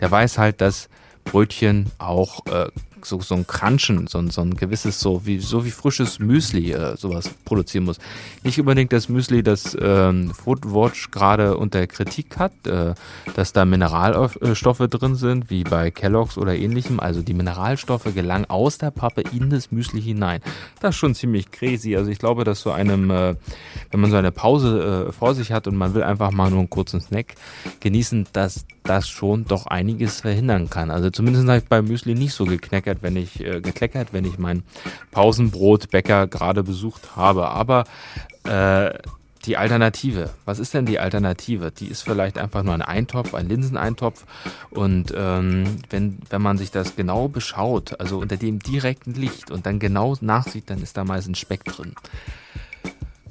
der 0.00 0.10
weiß 0.10 0.38
halt, 0.38 0.60
dass 0.60 0.88
Brötchen 1.24 1.90
auch 1.98 2.46
äh, 2.46 2.68
so, 3.02 3.20
so 3.20 3.34
ein 3.34 3.46
Crunchen, 3.46 4.06
so, 4.08 4.18
ein- 4.18 4.30
so 4.30 4.40
ein 4.40 4.56
gewisses, 4.56 4.98
so 5.00 5.26
wie, 5.26 5.38
so 5.38 5.64
wie 5.64 5.70
frisches 5.70 6.18
Müsli 6.18 6.72
äh, 6.72 6.96
sowas 6.96 7.30
produzieren 7.44 7.84
muss. 7.84 7.98
Nicht 8.42 8.58
unbedingt 8.58 8.92
das 8.92 9.08
Müsli, 9.08 9.42
das 9.42 9.76
ähm, 9.80 10.32
Foodwatch 10.34 11.10
gerade 11.12 11.56
unter 11.56 11.86
Kritik 11.86 12.36
hat, 12.38 12.52
äh, 12.66 12.94
dass 13.34 13.52
da 13.52 13.64
Mineralstoffe 13.64 14.78
drin 14.78 15.14
sind, 15.14 15.50
wie 15.50 15.62
bei 15.64 15.90
Kellogg's 15.90 16.38
oder 16.38 16.56
ähnlichem. 16.56 16.98
Also 16.98 17.22
die 17.22 17.34
Mineralstoffe 17.34 18.12
gelangen 18.14 18.46
aus 18.48 18.78
der 18.78 18.90
Pappe 18.90 19.22
in 19.32 19.50
das 19.50 19.70
Müsli 19.70 20.00
hinein. 20.02 20.40
Das 20.80 20.90
ist 20.94 20.96
schon 20.98 21.14
ziemlich 21.14 21.50
crazy. 21.50 21.96
Also 21.96 22.10
ich 22.10 22.18
glaube, 22.18 22.44
dass 22.44 22.60
so 22.60 22.70
einem, 22.72 23.10
äh, 23.10 23.34
wenn 23.90 24.00
man 24.00 24.10
so 24.10 24.16
eine 24.16 24.32
Pause 24.32 25.06
äh, 25.08 25.12
vor 25.12 25.34
sich 25.34 25.52
hat 25.52 25.66
und 25.68 25.76
man 25.76 25.94
will 25.94 26.02
einfach 26.02 26.30
mal 26.30 26.50
nur 26.50 26.60
einen 26.60 26.70
kurzen 26.70 27.00
Snack 27.00 27.34
genießen, 27.80 28.26
dass 28.32 28.64
das 28.86 29.08
schon 29.08 29.44
doch 29.44 29.66
einiges 29.66 30.20
verhindern 30.20 30.70
kann. 30.70 30.90
Also 30.90 31.10
zumindest 31.10 31.46
habe 31.46 31.58
ich 31.58 31.68
beim 31.68 31.86
Müsli 31.86 32.14
nicht 32.14 32.32
so 32.32 32.44
gekleckert, 32.44 32.98
wenn 33.02 33.16
ich 33.16 33.40
äh, 33.40 33.60
gekleckert, 33.60 34.12
wenn 34.12 34.24
ich 34.24 34.38
mein 34.38 34.62
Pausenbrotbäcker 35.10 36.26
gerade 36.26 36.62
besucht 36.62 37.16
habe. 37.16 37.48
Aber 37.48 37.84
äh, 38.44 38.94
die 39.44 39.56
Alternative, 39.56 40.30
was 40.44 40.58
ist 40.58 40.74
denn 40.74 40.86
die 40.86 40.98
Alternative? 40.98 41.70
Die 41.70 41.86
ist 41.86 42.02
vielleicht 42.02 42.36
einfach 42.38 42.62
nur 42.62 42.74
ein 42.74 42.82
Eintopf, 42.82 43.34
ein 43.34 43.48
Linseneintopf. 43.48 44.24
Und 44.70 45.14
ähm, 45.16 45.76
wenn, 45.90 46.18
wenn 46.30 46.42
man 46.42 46.58
sich 46.58 46.70
das 46.70 46.96
genau 46.96 47.28
beschaut, 47.28 48.00
also 48.00 48.18
unter 48.18 48.36
dem 48.36 48.58
direkten 48.58 49.14
Licht 49.14 49.50
und 49.50 49.66
dann 49.66 49.78
genau 49.78 50.16
nachsieht, 50.20 50.70
dann 50.70 50.82
ist 50.82 50.96
da 50.96 51.04
meistens 51.04 51.38
Speck 51.38 51.64
drin 51.64 51.94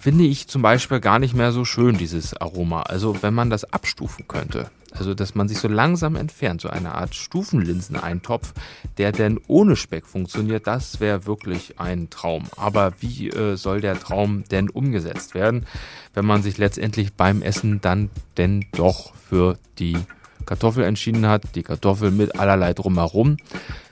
finde 0.06 0.26
ich 0.26 0.48
zum 0.48 0.62
Beispiel 0.62 1.00
gar 1.00 1.18
nicht 1.18 1.34
mehr 1.34 1.52
so 1.52 1.66
schön, 1.66 1.98
dieses 1.98 2.36
Aroma. 2.36 2.84
Also 2.84 3.24
wenn 3.24 3.34
man 3.34 3.50
das 3.50 3.74
abstufen 3.74 4.28
könnte, 4.28 4.70
also 4.98 5.14
dass 5.14 5.36
man 5.36 5.48
sich 5.48 5.60
so 5.60 5.68
langsam 5.68 6.16
entfernt, 6.16 6.62
so 6.62 6.70
eine 6.70 6.96
Art 6.96 7.16
Stufenlinseneintopf, 7.16 8.54
der 8.98 9.12
denn 9.12 9.40
ohne 9.48 9.76
Speck 9.76 10.06
funktioniert, 10.06 10.68
das 10.68 11.00
wäre 11.00 11.26
wirklich 11.26 11.80
ein 11.80 12.10
Traum. 12.10 12.46
Aber 12.58 12.94
wie 13.00 13.30
äh, 13.30 13.56
soll 13.56 13.82
der 13.82 14.00
Traum 14.00 14.44
denn 14.46 14.70
umgesetzt 14.70 15.36
werden, 15.36 15.66
wenn 16.14 16.26
man 16.26 16.42
sich 16.42 16.58
letztendlich 16.58 17.14
beim 17.14 17.42
Essen 17.42 17.82
dann 17.82 18.10
denn 18.38 18.66
doch 18.72 19.14
für 19.16 19.58
die 19.80 19.98
Kartoffel 20.46 20.84
entschieden 20.84 21.28
hat, 21.28 21.56
die 21.56 21.64
Kartoffel 21.64 22.12
mit 22.12 22.40
allerlei 22.40 22.74
drumherum. 22.74 23.38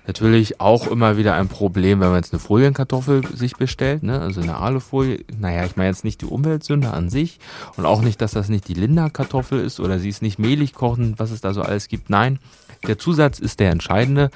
Natürlich 0.06 0.60
auch 0.60 0.88
immer 0.88 1.18
wieder 1.18 1.36
ein 1.36 1.48
Problem, 1.48 2.02
wenn 2.02 2.10
man 2.10 2.18
jetzt 2.18 2.34
eine 2.34 2.40
Folienkartoffel 2.40 3.26
sich 3.36 3.56
bestellt, 3.56 4.04
ne? 4.04 4.20
also 4.20 4.42
eine 4.42 4.58
Alufolie. 4.58 5.24
Naja, 5.40 5.66
ich 5.66 5.78
meine 5.78 5.90
jetzt 5.90 6.04
nicht 6.04 6.22
die 6.22 6.26
Umweltsünde 6.26 6.92
an 6.92 7.10
sich 7.10 7.40
und 7.78 7.86
auch 7.86 8.02
nicht, 8.02 8.22
dass 8.22 8.32
das 8.32 8.50
nicht 8.50 8.68
die 8.68 8.74
Linderkartoffel 8.74 9.60
ist 9.60 9.80
oder 9.80 10.00
sie 10.00 10.10
ist 10.10 10.22
nicht 10.22 10.40
mehlig 10.40 10.74
kochen, 10.74 11.16
was 11.18 11.32
es 11.32 11.42
da 11.42 11.54
so 11.54 11.62
alles 11.62 11.88
gibt. 11.88 12.10
Nein, 12.10 12.40
der 12.86 12.98
Zusatz 12.98 13.40
ist 13.40 13.62
der 13.62 13.72
entscheidende. 13.72 14.30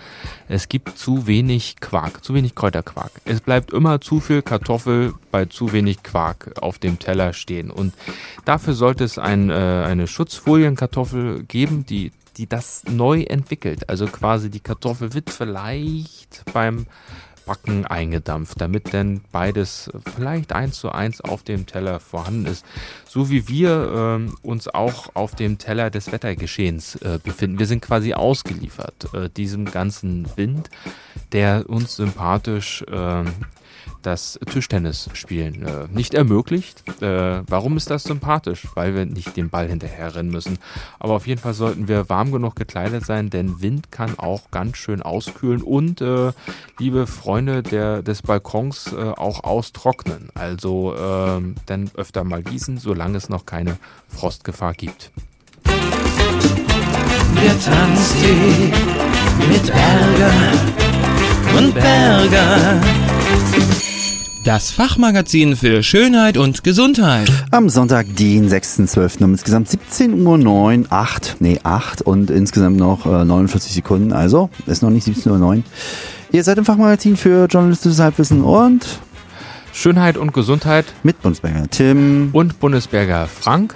Es 0.48 0.70
gibt 0.70 0.98
zu 0.98 1.28
wenig 1.28 1.78
Quark, 1.82 2.24
zu 2.24 2.34
wenig 2.34 2.56
Kräuterquark. 2.56 3.12
Es 3.26 3.42
bleibt 3.42 3.74
immer 3.74 4.00
zu 4.00 4.22
viel 4.22 4.42
Kartoffel 4.42 5.14
bei 5.32 5.46
zu 5.46 5.74
wenig 5.74 6.02
Quark 6.02 6.54
auf 6.62 6.80
dem 6.80 6.98
Teller 6.98 7.34
stehen. 7.34 7.72
Und 7.72 7.94
dafür 8.46 8.74
sollte 8.74 9.04
es 9.04 9.20
ein, 9.20 9.50
äh, 9.50 9.54
eine 9.54 10.08
Schutzfolienkartoffel 10.08 11.44
geben, 11.44 11.86
die 11.86 12.14
die 12.38 12.48
das 12.48 12.84
neu 12.90 13.22
entwickelt. 13.24 13.90
Also 13.90 14.06
quasi 14.08 14.50
die 14.50 14.60
Kartoffel 14.60 15.14
wird 15.14 15.30
vielleicht 15.30 16.44
beim 16.54 16.86
Backen 17.48 17.86
eingedampft, 17.86 18.60
damit 18.62 18.94
denn 18.94 19.22
beides 19.32 19.90
vielleicht 20.16 20.52
eins 20.52 20.78
zu 20.78 20.92
eins 20.92 21.22
auf 21.22 21.44
dem 21.44 21.66
Teller 21.66 22.00
vorhanden 22.00 22.46
ist. 22.46 22.66
So 23.08 23.32
wie 23.32 23.48
wir 23.48 23.92
ähm, 23.96 24.36
uns 24.44 24.68
auch 24.68 25.16
auf 25.16 25.34
dem 25.34 25.58
Teller 25.58 25.90
des 25.90 26.12
Wettergeschehens 26.12 26.96
äh, 26.98 27.20
befinden. 27.24 27.58
Wir 27.58 27.66
sind 27.66 27.82
quasi 27.82 28.14
ausgeliefert 28.14 29.14
äh, 29.14 29.30
diesem 29.30 29.66
ganzen 29.66 30.28
Wind, 30.36 30.70
der 31.32 31.70
uns 31.70 31.96
sympathisch 31.96 32.84
äh, 32.84 33.24
das 34.02 34.40
Tischtennisspielen 34.46 35.66
äh, 35.66 35.88
nicht 35.92 36.14
ermöglicht. 36.14 36.84
Äh, 37.02 37.42
warum 37.48 37.78
ist 37.78 37.90
das 37.90 38.04
sympathisch? 38.04 38.68
Weil 38.76 38.96
wir 38.96 39.06
nicht 39.06 39.36
den 39.38 39.50
Ball 39.50 39.68
hinterherrennen 39.68 40.32
müssen. 40.32 40.58
Aber 41.00 41.14
auf 41.14 41.28
jeden 41.28 41.42
Fall 41.42 41.54
sollten 41.54 41.88
wir 41.88 42.10
warm 42.10 42.32
genug 42.32 42.56
gekleidet 42.56 43.06
sein, 43.06 43.30
denn 43.30 43.62
Wind 43.62 43.92
kann 43.92 44.18
auch 44.18 44.52
ganz 44.52 44.78
schön 44.78 45.02
auskühlen 45.02 45.62
und, 45.62 46.02
äh, 46.02 46.32
liebe 46.80 47.08
Freunde 47.08 47.64
der, 47.64 48.02
des 48.02 48.22
Balkons, 48.22 48.94
äh, 48.94 48.96
auch 48.96 49.44
austrocknen. 49.44 50.30
Also 50.36 50.96
ähm, 50.98 51.56
dann 51.66 51.92
öfter 51.96 52.24
mal 52.24 52.44
gießen, 52.44 52.78
solange 52.78 53.18
es 53.18 53.30
noch 53.30 53.46
keine 53.46 53.78
Frostgefahr 54.08 54.74
gibt. 54.74 55.12
Der 57.44 57.60
Tanztee 57.60 58.74
mit 59.48 59.70
Ärger 59.70 60.34
und 61.58 61.74
Berger. 61.74 62.82
Das 64.48 64.72
Fachmagazin 64.72 65.58
für 65.58 65.84
Schönheit 65.84 66.38
und 66.38 66.64
Gesundheit. 66.64 67.30
Am 67.52 67.68
Sonntag, 67.68 68.16
den 68.16 68.48
6.12. 68.48 69.22
um 69.26 69.32
insgesamt 69.32 69.68
17 69.68 70.26
Uhr 70.26 70.38
9, 70.38 70.86
8, 70.90 71.36
nee 71.42 71.60
8 71.64 72.02
und 72.04 72.30
insgesamt 72.30 72.78
noch 72.78 73.06
äh, 73.06 73.26
49 73.26 73.74
Sekunden. 73.74 74.14
Also 74.14 74.50
ist 74.66 74.82
noch 74.82 74.90
nicht 74.90 75.04
17 75.04 75.34
Uhr 75.34 75.38
9. 75.38 75.66
Ihr 76.32 76.46
seid 76.46 76.58
im 76.60 76.64
Fachmagazin 76.64 77.18
für 77.18 77.48
journalistisches 77.48 78.00
Halbwissen 78.00 78.42
und 78.42 78.88
Schönheit 79.74 80.16
und 80.16 80.34
Gesundheit 80.34 80.86
mit 81.04 81.22
Bundesberger 81.22 81.68
Tim. 81.70 82.30
und 82.32 82.58
Bundesberger 82.62 83.28
Frank. 83.28 83.76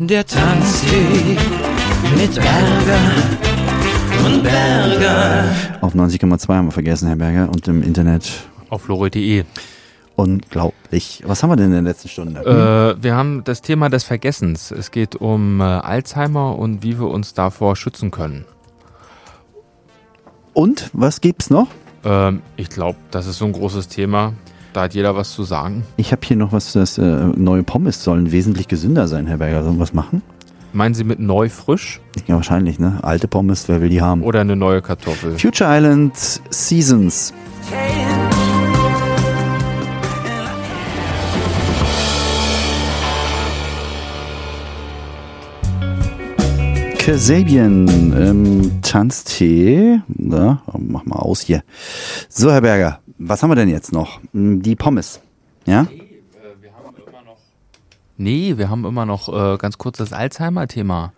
Der 0.00 0.26
Tanztee 0.26 1.36
mit 2.16 2.36
Ärger 2.38 3.51
und 4.32 4.42
Berger. 4.42 5.44
Auf 5.80 5.94
90,2 5.94 6.54
haben 6.54 6.66
wir 6.66 6.72
vergessen, 6.72 7.08
Herr 7.08 7.16
Berger. 7.16 7.48
Und 7.50 7.66
im 7.68 7.82
Internet 7.82 8.30
Auf 8.70 8.82
flore.de. 8.82 9.44
unglaublich. 10.16 11.22
Was 11.26 11.42
haben 11.42 11.50
wir 11.50 11.56
denn 11.56 11.66
in 11.66 11.72
der 11.72 11.82
letzten 11.82 12.08
Stunde? 12.08 12.40
Äh, 12.40 13.02
wir 13.02 13.14
haben 13.14 13.44
das 13.44 13.62
Thema 13.62 13.88
des 13.88 14.04
Vergessens. 14.04 14.70
Es 14.70 14.90
geht 14.90 15.16
um 15.16 15.60
äh, 15.60 15.64
Alzheimer 15.64 16.58
und 16.58 16.82
wie 16.82 16.98
wir 16.98 17.08
uns 17.08 17.34
davor 17.34 17.76
schützen 17.76 18.10
können. 18.10 18.44
Und 20.54 20.90
was 20.92 21.20
gibt's 21.20 21.50
noch? 21.50 21.68
Ähm, 22.04 22.42
ich 22.56 22.68
glaube, 22.68 22.98
das 23.10 23.26
ist 23.26 23.38
so 23.38 23.44
ein 23.46 23.52
großes 23.52 23.88
Thema. 23.88 24.34
Da 24.72 24.82
hat 24.82 24.94
jeder 24.94 25.14
was 25.14 25.32
zu 25.32 25.42
sagen. 25.42 25.84
Ich 25.98 26.12
habe 26.12 26.22
hier 26.24 26.36
noch 26.36 26.52
was, 26.52 26.72
das 26.72 26.96
äh, 26.96 27.02
neue 27.02 27.62
Pommes 27.62 28.02
sollen 28.02 28.32
wesentlich 28.32 28.68
gesünder 28.68 29.06
sein, 29.06 29.26
Herr 29.26 29.36
Berger. 29.38 29.62
Sollen 29.64 29.76
wir 29.76 29.82
was 29.82 29.92
machen? 29.92 30.22
Meinen 30.72 30.94
Sie 30.94 31.04
mit 31.04 31.18
neu 31.20 31.48
frisch 31.50 32.00
Ja, 32.26 32.36
wahrscheinlich, 32.36 32.78
ne? 32.78 32.98
Alte 33.02 33.28
Pommes, 33.28 33.68
wer 33.68 33.80
will 33.82 33.88
die 33.90 34.00
haben? 34.00 34.22
oder 34.22 34.40
eine 34.40 34.56
neue 34.56 34.80
Kartoffel? 34.80 35.38
Future 35.38 35.68
Island 35.76 36.16
Seasons. 36.50 37.32
Kasabian 46.98 47.88
ähm, 48.16 48.80
Tanztee. 48.82 50.00
Ja, 50.18 50.62
mach 50.78 51.04
mal 51.04 51.16
aus 51.16 51.40
hier. 51.40 51.62
So, 52.28 52.52
Herr 52.52 52.60
Berger, 52.60 53.00
was 53.18 53.42
haben 53.42 53.50
wir 53.50 53.56
denn 53.56 53.68
jetzt 53.68 53.92
noch? 53.92 54.20
Die 54.32 54.76
Pommes. 54.76 55.20
Ja? 55.66 55.86
Nee, 58.22 58.54
wir 58.58 58.70
haben 58.70 58.84
immer 58.84 59.04
noch 59.06 59.28
äh, 59.28 59.56
ganz 59.58 59.78
kurz 59.78 59.98
das 59.98 60.12
Alzheimer-Thema. 60.12 61.12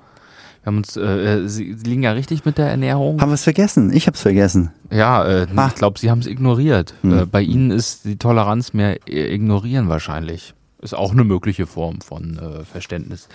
Wir 0.62 0.66
haben 0.66 0.78
uns, 0.78 0.96
äh, 0.96 1.02
äh, 1.44 1.48
Sie 1.48 1.72
liegen 1.84 2.02
ja 2.02 2.12
richtig 2.12 2.44
mit 2.44 2.56
der 2.58 2.68
Ernährung. 2.68 3.20
Haben 3.20 3.30
wir 3.30 3.34
es 3.34 3.44
vergessen? 3.44 3.92
Ich 3.92 4.06
hab's 4.06 4.22
vergessen. 4.22 4.70
Ja, 4.90 5.24
äh, 5.26 5.46
Ah. 5.54 5.66
ich 5.68 5.74
glaube, 5.74 5.98
Sie 5.98 6.10
haben 6.10 6.20
es 6.20 6.26
ignoriert. 6.26 6.94
Hm. 7.02 7.18
Äh, 7.18 7.26
bei 7.26 7.42
Ihnen 7.42 7.70
ist 7.70 8.04
die 8.06 8.16
Toleranz 8.16 8.72
mehr 8.72 8.98
äh, 9.06 9.34
ignorieren 9.34 9.88
wahrscheinlich. 9.88 10.54
Ist 10.80 10.94
auch 10.94 11.12
eine 11.12 11.24
mögliche 11.24 11.66
Form 11.66 12.00
von 12.02 12.38
Verständnis. 12.70 13.28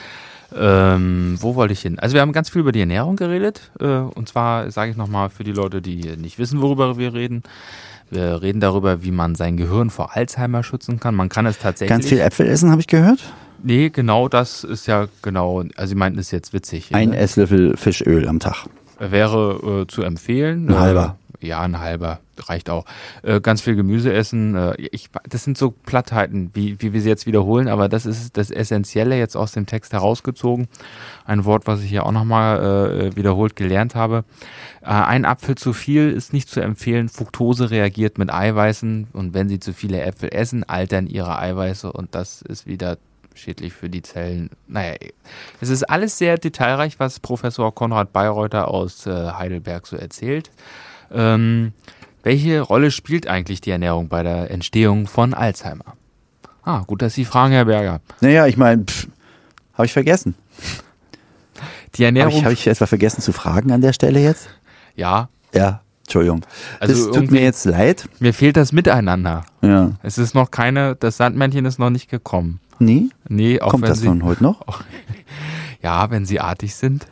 Ähm, 0.56 1.38
wo 1.40 1.56
wollte 1.56 1.74
ich 1.74 1.82
hin? 1.82 1.98
Also 2.00 2.14
wir 2.16 2.22
haben 2.22 2.32
ganz 2.32 2.50
viel 2.50 2.62
über 2.62 2.72
die 2.72 2.80
Ernährung 2.80 3.16
geredet. 3.16 3.72
Äh, 3.80 3.86
und 3.88 4.28
zwar 4.30 4.70
sage 4.72 4.92
ich 4.92 4.98
nochmal 4.98 5.30
für 5.30 5.44
die 5.44 5.52
Leute, 5.52 5.82
die 5.82 6.16
nicht 6.18 6.38
wissen, 6.40 6.62
worüber 6.62 6.98
wir 6.98 7.14
reden. 7.14 7.44
Wir 8.12 8.42
reden 8.42 8.60
darüber, 8.60 9.04
wie 9.04 9.12
man 9.12 9.36
sein 9.36 9.58
Gehirn 9.58 9.90
vor 9.92 10.16
Alzheimer 10.16 10.64
schützen 10.64 11.00
kann. 11.00 11.14
Man 11.16 11.30
kann 11.30 11.46
es 11.46 11.60
tatsächlich. 11.60 11.90
Ganz 11.90 12.08
viel 12.08 12.20
Äpfel 12.20 12.48
essen, 12.48 12.72
habe 12.72 12.82
ich 12.82 12.88
gehört. 12.88 13.20
Nee, 13.64 13.90
genau 13.90 14.28
das 14.28 14.64
ist 14.64 14.88
ja 14.88 15.08
genau. 15.22 15.64
Also 15.76 15.90
Sie 15.90 15.96
meinten 15.96 16.20
es 16.20 16.32
jetzt 16.32 16.54
witzig. 16.54 16.94
Ein 16.94 17.10
ne? 17.10 17.18
Esslöffel 17.18 17.76
Fischöl 17.78 18.28
am 18.28 18.40
Tag. 18.40 18.66
Wäre 19.00 19.84
äh, 19.84 19.88
zu 19.88 20.02
empfehlen. 20.04 20.70
Ein 20.70 20.80
halber. 20.80 21.18
Äh, 21.42 21.48
ja, 21.48 21.62
ein 21.62 21.80
halber 21.80 22.20
reicht 22.38 22.70
auch. 22.70 22.86
Äh, 23.24 23.40
ganz 23.40 23.62
viel 23.62 23.76
Gemüse 23.76 24.14
essen. 24.14 24.56
Äh, 24.56 24.76
ich, 24.92 25.10
das 25.28 25.44
sind 25.44 25.58
so 25.58 25.72
Plattheiten, 25.72 26.52
wie, 26.54 26.82
wie 26.82 26.94
wir 26.94 27.02
sie 27.02 27.10
jetzt 27.10 27.26
wiederholen, 27.26 27.68
aber 27.68 27.88
das 27.88 28.06
ist 28.06 28.36
das 28.38 28.52
Essentielle 28.52 29.18
jetzt 29.18 29.36
aus 29.38 29.54
dem 29.54 29.66
Text 29.66 29.94
herausgezogen. 29.94 30.68
Ein 31.26 31.46
Wort, 31.46 31.68
was 31.68 31.82
ich 31.82 31.90
hier 31.90 32.06
auch 32.06 32.12
nochmal 32.12 33.12
äh, 33.12 33.16
wiederholt 33.16 33.56
gelernt 33.56 33.96
habe. 33.96 34.26
Äh, 34.82 34.88
ein 34.88 35.26
Apfel 35.26 35.56
zu 35.56 35.74
viel 35.74 36.12
ist 36.12 36.34
nicht 36.34 36.50
zu 36.50 36.60
empfehlen. 36.60 37.10
Fructose 37.10 37.72
reagiert 37.72 38.18
mit 38.18 38.32
Eiweißen 38.32 39.08
und 39.14 39.34
wenn 39.34 39.50
Sie 39.50 39.60
zu 39.60 39.74
viele 39.74 40.02
Äpfel 40.02 40.30
essen, 40.34 40.64
altern 40.64 41.08
Ihre 41.08 41.40
Eiweiße 41.40 41.92
und 41.92 42.16
das 42.16 42.42
ist 42.42 42.68
wieder 42.68 42.98
schädlich 43.40 43.74
für 43.74 43.90
die 43.90 44.02
Zellen. 44.02 44.50
Naja, 44.68 44.96
es 45.62 45.70
ist 45.70 45.84
alles 45.84 46.18
sehr 46.18 46.38
detailreich, 46.38 47.00
was 47.00 47.20
Professor 47.20 47.74
Konrad 47.74 48.14
Bayreuther 48.14 48.68
aus 48.68 49.06
äh, 49.06 49.32
Heidelberg 49.32 49.88
so 49.88 49.96
erzählt. 49.96 50.52
Ähm, 51.12 51.74
welche 52.24 52.62
Rolle 52.62 52.92
spielt 52.92 53.28
eigentlich 53.28 53.62
die 53.62 53.72
Ernährung 53.72 54.10
bei 54.10 54.24
der 54.24 54.52
Entstehung 54.52 55.08
von 55.08 55.34
Alzheimer? 55.34 55.86
Ah, 56.64 56.84
gut, 56.86 57.02
dass 57.02 57.14
Sie 57.16 57.26
fragen, 57.26 57.54
Herr 57.54 57.66
Berger. 57.66 58.02
Naja, 58.22 58.46
ich 58.46 58.58
meine, 58.58 58.86
habe 59.74 59.86
ich 59.86 59.94
vergessen. 59.94 60.36
Die 61.96 62.06
Habe 62.06 62.20
Ernährung, 62.20 62.40
ich, 62.40 62.46
hab 62.46 62.52
ich 62.52 62.68
etwa 62.68 62.86
vergessen 62.86 63.22
zu 63.22 63.32
fragen 63.34 63.72
an 63.72 63.82
der 63.82 63.94
Stelle 63.94 64.20
jetzt? 64.20 64.50
ja, 64.96 65.30
Ja, 65.54 65.82
Entschuldigung. 66.04 66.42
Also 66.80 67.08
das 67.08 67.16
tut 67.16 67.32
mir 67.32 67.42
jetzt 67.42 67.66
leid. 67.66 68.10
mir 68.20 68.34
fehlt 68.34 68.58
das 68.58 68.72
Miteinander. 68.72 69.46
Ja. 69.62 69.92
Es 70.04 70.18
ist 70.18 70.36
noch 70.36 70.52
keine, 70.52 70.96
das 70.96 71.18
Sandmännchen 71.18 71.66
ist 71.66 71.80
noch 71.80 71.90
nicht 71.92 72.10
gekommen. 72.10 72.60
Nee? 72.80 73.10
Nee, 73.28 73.60
auch 73.62 73.72
Kommt 73.72 73.84
wenn 73.84 73.90
das 73.90 74.00
Sie, 74.00 74.08
von 74.08 74.24
heute 74.24 74.44
noch? 74.44 74.62
ja, 75.82 76.10
wenn 76.12 76.26
Sie 76.26 76.40
artig 76.40 76.76
sind. 76.76 77.08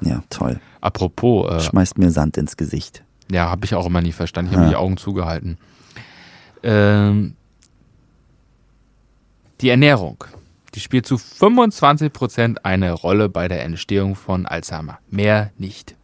Ja, 0.00 0.22
toll. 0.30 0.60
Apropos, 0.80 1.50
äh, 1.50 1.60
Schmeißt 1.60 1.98
mir 1.98 2.10
Sand 2.10 2.36
ins 2.36 2.56
Gesicht. 2.56 3.02
Ja, 3.30 3.50
habe 3.50 3.64
ich 3.64 3.74
auch 3.74 3.86
immer 3.86 4.00
nie 4.00 4.12
verstanden. 4.12 4.50
Ich 4.50 4.56
habe 4.56 4.64
Ja. 4.66 4.70
die 4.70 4.76
Augen 4.76 4.96
zugehalten. 4.96 5.58
Ähm, 6.62 7.34
die 9.60 9.68
Ernährung, 9.68 10.24
die 10.74 10.80
spielt 10.80 11.06
zu 11.06 11.18
25 11.18 12.12
Prozent 12.12 12.64
eine 12.64 12.92
Rolle 12.92 13.28
bei 13.28 13.48
der 13.48 13.62
Entstehung 13.64 14.14
von 14.14 14.46
Alzheimer. 14.46 14.98
Mehr 15.10 15.50
nicht. 15.58 15.96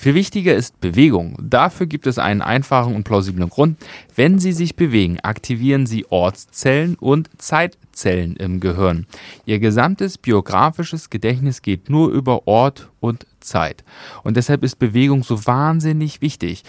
Viel 0.00 0.14
wichtiger 0.14 0.54
ist 0.54 0.80
Bewegung. 0.80 1.36
Dafür 1.42 1.84
gibt 1.84 2.06
es 2.06 2.16
einen 2.16 2.40
einfachen 2.40 2.96
und 2.96 3.04
plausiblen 3.04 3.50
Grund. 3.50 3.76
Wenn 4.16 4.38
Sie 4.38 4.52
sich 4.52 4.74
bewegen, 4.74 5.20
aktivieren 5.20 5.84
Sie 5.84 6.06
Ortszellen 6.10 6.94
und 6.94 7.28
Zeitzellen 7.36 8.34
im 8.36 8.60
Gehirn. 8.60 9.04
Ihr 9.44 9.58
gesamtes 9.58 10.16
biografisches 10.16 11.10
Gedächtnis 11.10 11.60
geht 11.60 11.90
nur 11.90 12.10
über 12.12 12.48
Ort 12.48 12.88
und 13.00 13.26
Zeit. 13.40 13.84
Und 14.22 14.38
deshalb 14.38 14.64
ist 14.64 14.78
Bewegung 14.78 15.22
so 15.22 15.44
wahnsinnig 15.44 16.22
wichtig. 16.22 16.62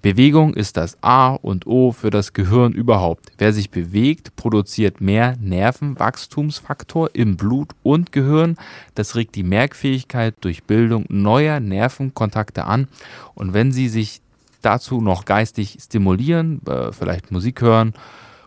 Bewegung 0.00 0.54
ist 0.54 0.76
das 0.76 0.96
A 1.02 1.32
und 1.32 1.66
O 1.66 1.90
für 1.90 2.10
das 2.10 2.32
Gehirn 2.32 2.72
überhaupt. 2.72 3.32
Wer 3.36 3.52
sich 3.52 3.70
bewegt, 3.70 4.36
produziert 4.36 5.00
mehr 5.00 5.36
Nervenwachstumsfaktor 5.40 7.10
im 7.14 7.36
Blut 7.36 7.70
und 7.82 8.12
Gehirn. 8.12 8.56
Das 8.94 9.16
regt 9.16 9.34
die 9.34 9.42
Merkfähigkeit 9.42 10.36
durch 10.40 10.62
Bildung 10.62 11.04
neuer 11.08 11.58
Nervenkontakte 11.58 12.64
an. 12.64 12.86
Und 13.34 13.54
wenn 13.54 13.72
Sie 13.72 13.88
sich 13.88 14.20
dazu 14.62 15.00
noch 15.00 15.24
geistig 15.24 15.78
stimulieren, 15.80 16.60
äh, 16.66 16.92
vielleicht 16.92 17.32
Musik 17.32 17.60
hören 17.60 17.92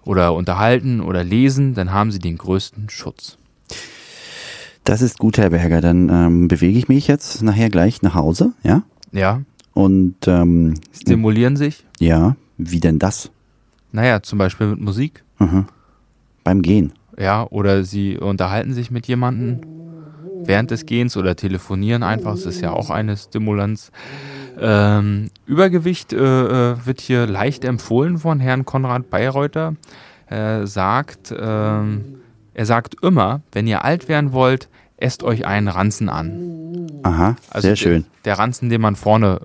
oder 0.06 0.34
unterhalten 0.34 1.02
oder 1.02 1.26
lesen, 1.26 1.73
dann 1.73 1.91
haben 1.91 2.11
Sie 2.11 2.19
den 2.19 2.38
größten 2.38 2.90
Schutz. 2.90 3.38
Das 4.86 5.02
ist 5.02 5.19
gut, 5.19 5.38
Herr 5.38 5.49
Berger. 5.49 5.82
Dann 5.82 6.07
ähm, 6.10 6.48
bewege 6.48 6.80
ich 6.80 6.88
mich 6.88 7.07
jetzt 7.07 7.41
nachher 7.44 7.69
gleich 7.69 8.02
nach 8.02 8.15
Hause, 8.15 8.53
ja? 8.64 8.84
Ja, 9.11 9.41
Und 9.73 10.15
ähm, 10.27 10.76
stimulieren 10.91 11.56
sich. 11.56 11.85
ja, 11.99 12.35
wie 12.57 12.80
denn 12.80 12.99
das? 12.99 13.31
Naja, 13.91 14.22
zum 14.22 14.38
Beispiel 14.38 14.68
mit 14.68 14.80
Musik. 14.80 15.23
Mhm. 15.39 15.65
Beim 16.43 16.61
Gehen. 16.61 16.93
Ja, 17.18 17.45
oder 17.49 17.84
sie 17.84 18.18
unterhalten 18.18 18.73
sich 18.73 18.91
mit 18.91 19.07
jemandem 19.07 19.61
während 20.43 20.72
des 20.72 20.85
Gehens 20.85 21.18
oder 21.18 21.35
telefonieren 21.35 22.03
einfach. 22.03 22.31
Das 22.31 22.45
ist 22.45 22.61
ja 22.61 22.72
auch 22.72 22.89
eine 22.89 23.18
Stimulanz. 23.18 23.91
Ähm, 24.60 25.30
Übergewicht 25.45 26.14
äh, 26.14 26.72
äh, 26.72 26.85
wird 26.85 27.02
hier 27.02 27.27
leicht 27.27 27.64
empfohlen 27.64 28.18
von 28.18 28.39
Herrn 28.39 28.65
Konrad 28.65 29.10
Bayreuther. 29.10 29.76
Er 30.27 30.68
sagt, 30.68 31.34
ähm, 31.38 32.15
er 32.53 32.65
sagt 32.65 32.95
immer, 33.02 33.41
wenn 33.52 33.68
ihr 33.68 33.84
alt 33.84 34.07
werden 34.07 34.34
wollt, 34.34 34.69
esst 35.02 35.23
euch 35.23 35.45
einen 35.45 35.68
Ranzen 35.68 36.10
an. 36.10 36.88
Aha, 37.03 37.36
Also 37.49 37.61
sehr 37.68 37.72
der- 37.72 37.76
schön. 37.76 38.06
Der 38.26 38.38
Ranzen, 38.40 38.69
den 38.69 38.82
man 38.82 38.95
vorne 38.95 39.41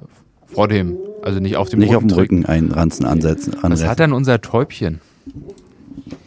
vor 0.46 0.68
dem, 0.68 0.96
also 1.22 1.40
nicht 1.40 1.56
auf 1.56 1.68
dem 1.70 1.80
Nicht 1.80 1.94
auf 1.96 2.02
dem 2.02 2.08
trägt. 2.08 2.20
Rücken 2.32 2.46
einen 2.46 2.70
Ranzen 2.72 3.04
ansetzen. 3.06 3.54
Was 3.62 3.84
hat 3.84 3.98
denn 3.98 4.12
unser 4.12 4.40
Täubchen? 4.40 5.00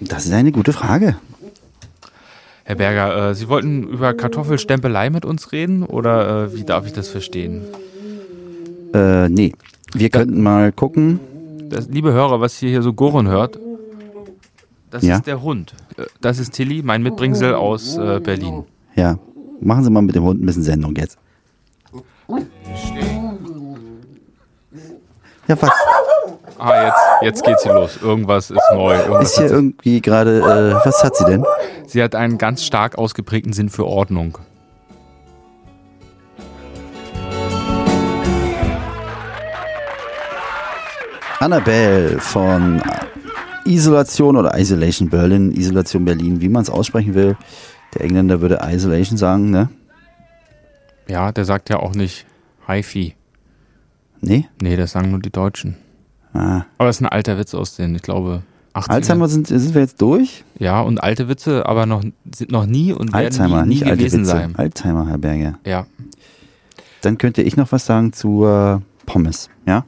Das 0.01 0.25
ist 0.25 0.33
eine 0.33 0.51
gute 0.51 0.73
Frage. 0.73 1.15
Herr 2.63 2.75
Berger, 2.75 3.29
äh, 3.29 3.35
Sie 3.35 3.47
wollten 3.49 3.83
über 3.87 4.13
Kartoffelstempelei 4.13 5.09
mit 5.09 5.25
uns 5.25 5.51
reden 5.51 5.83
oder 5.83 6.45
äh, 6.45 6.55
wie 6.55 6.63
darf 6.63 6.85
ich 6.85 6.93
das 6.93 7.07
verstehen? 7.07 7.61
Äh, 8.93 9.29
nee. 9.29 9.53
Wir 9.93 10.09
könnten 10.09 10.41
mal 10.43 10.71
gucken. 10.71 11.19
Das, 11.69 11.87
liebe 11.87 12.11
Hörer, 12.13 12.41
was 12.41 12.61
ihr 12.61 12.69
hier 12.69 12.81
so 12.83 12.93
gurren 12.93 13.27
hört, 13.27 13.59
das 14.91 15.03
Ja. 15.03 15.15
ist 15.17 15.27
der 15.27 15.41
Hund. 15.41 15.73
Äh, 15.97 16.03
Das 16.21 16.37
ist 16.39 16.53
Tilly, 16.53 16.81
mein 16.83 17.01
Mitbringsel 17.03 17.53
aus 17.55 17.97
äh, 17.97 18.19
Berlin. 18.19 18.63
Ja, 18.99 19.17
machen 19.61 19.85
Sie 19.85 19.89
mal 19.89 20.01
mit 20.01 20.13
dem 20.13 20.25
Hund 20.25 20.43
ein 20.43 20.45
bisschen 20.45 20.63
Sendung 20.63 20.93
jetzt. 20.97 21.17
Ja, 25.47 25.61
was? 25.61 25.69
Ah, 26.57 26.83
jetzt, 26.83 26.99
jetzt 27.21 27.43
geht's 27.45 27.63
hier 27.63 27.73
los. 27.75 27.97
Irgendwas 28.01 28.51
ist 28.51 28.61
neu. 28.73 28.97
Irgendwas 28.97 29.29
Ist 29.31 29.37
hier 29.37 29.47
sie, 29.47 29.53
irgendwie 29.55 30.01
gerade, 30.01 30.39
äh, 30.39 30.85
was 30.85 31.01
hat 31.01 31.15
sie 31.15 31.23
denn? 31.23 31.45
sie 31.87 32.03
hat 32.03 32.13
einen 32.13 32.37
ganz 32.37 32.65
stark 32.65 32.97
ausgeprägten 32.97 33.53
Sinn 33.53 33.69
für 33.69 33.85
Ordnung. 33.85 34.37
Annabelle 41.39 42.19
von 42.19 42.81
Isolation 43.63 44.35
oder 44.35 44.59
Isolation 44.59 45.09
Berlin, 45.09 45.53
Isolation 45.53 46.03
Berlin, 46.03 46.41
wie 46.41 46.49
man 46.49 46.63
es 46.63 46.69
aussprechen 46.69 47.13
will. 47.13 47.37
Der 47.93 48.01
Engländer 48.01 48.41
würde 48.41 48.59
Isolation 48.63 49.17
sagen, 49.17 49.49
ne? 49.49 49.69
Ja, 51.07 51.31
der 51.31 51.45
sagt 51.45 51.69
ja 51.69 51.77
auch 51.77 51.95
nicht 51.95 52.25
Hi-Fi. 52.67 53.15
Nee? 54.21 54.47
Nee, 54.61 54.75
das 54.75 54.91
sagen 54.91 55.09
nur 55.11 55.19
die 55.19 55.31
Deutschen. 55.31 55.75
Ah. 56.33 56.65
Aber 56.77 56.87
das 56.87 56.97
ist 56.97 57.01
ein 57.01 57.07
alter 57.07 57.37
Witz 57.39 57.53
aus 57.55 57.75
den, 57.75 57.95
ich 57.95 58.01
glaube, 58.03 58.43
80 58.73 58.91
Alzheimer 58.91 59.27
sind, 59.27 59.47
sind 59.47 59.73
wir 59.73 59.81
jetzt 59.81 59.99
durch? 60.01 60.43
Ja, 60.59 60.81
und 60.81 61.01
alte 61.01 61.27
Witze, 61.27 61.65
aber 61.65 61.85
noch, 61.87 62.03
sind 62.35 62.51
noch 62.51 62.67
nie 62.67 62.93
und 62.93 63.11
werden 63.13 63.25
Alzheimer, 63.25 63.61
nie, 63.63 63.69
nie 63.69 63.75
nicht 63.75 63.85
alte 63.85 63.97
gewesen 63.97 64.21
Witze. 64.21 64.29
sein. 64.31 64.55
Alzheimer, 64.55 65.07
Herr 65.07 65.17
Berger. 65.17 65.57
Ja, 65.65 65.87
Dann 67.01 67.17
könnte 67.17 67.41
ich 67.41 67.57
noch 67.57 67.71
was 67.71 67.85
sagen 67.87 68.13
zu 68.13 68.45
äh, 68.45 68.77
Pommes, 69.07 69.49
ja? 69.65 69.85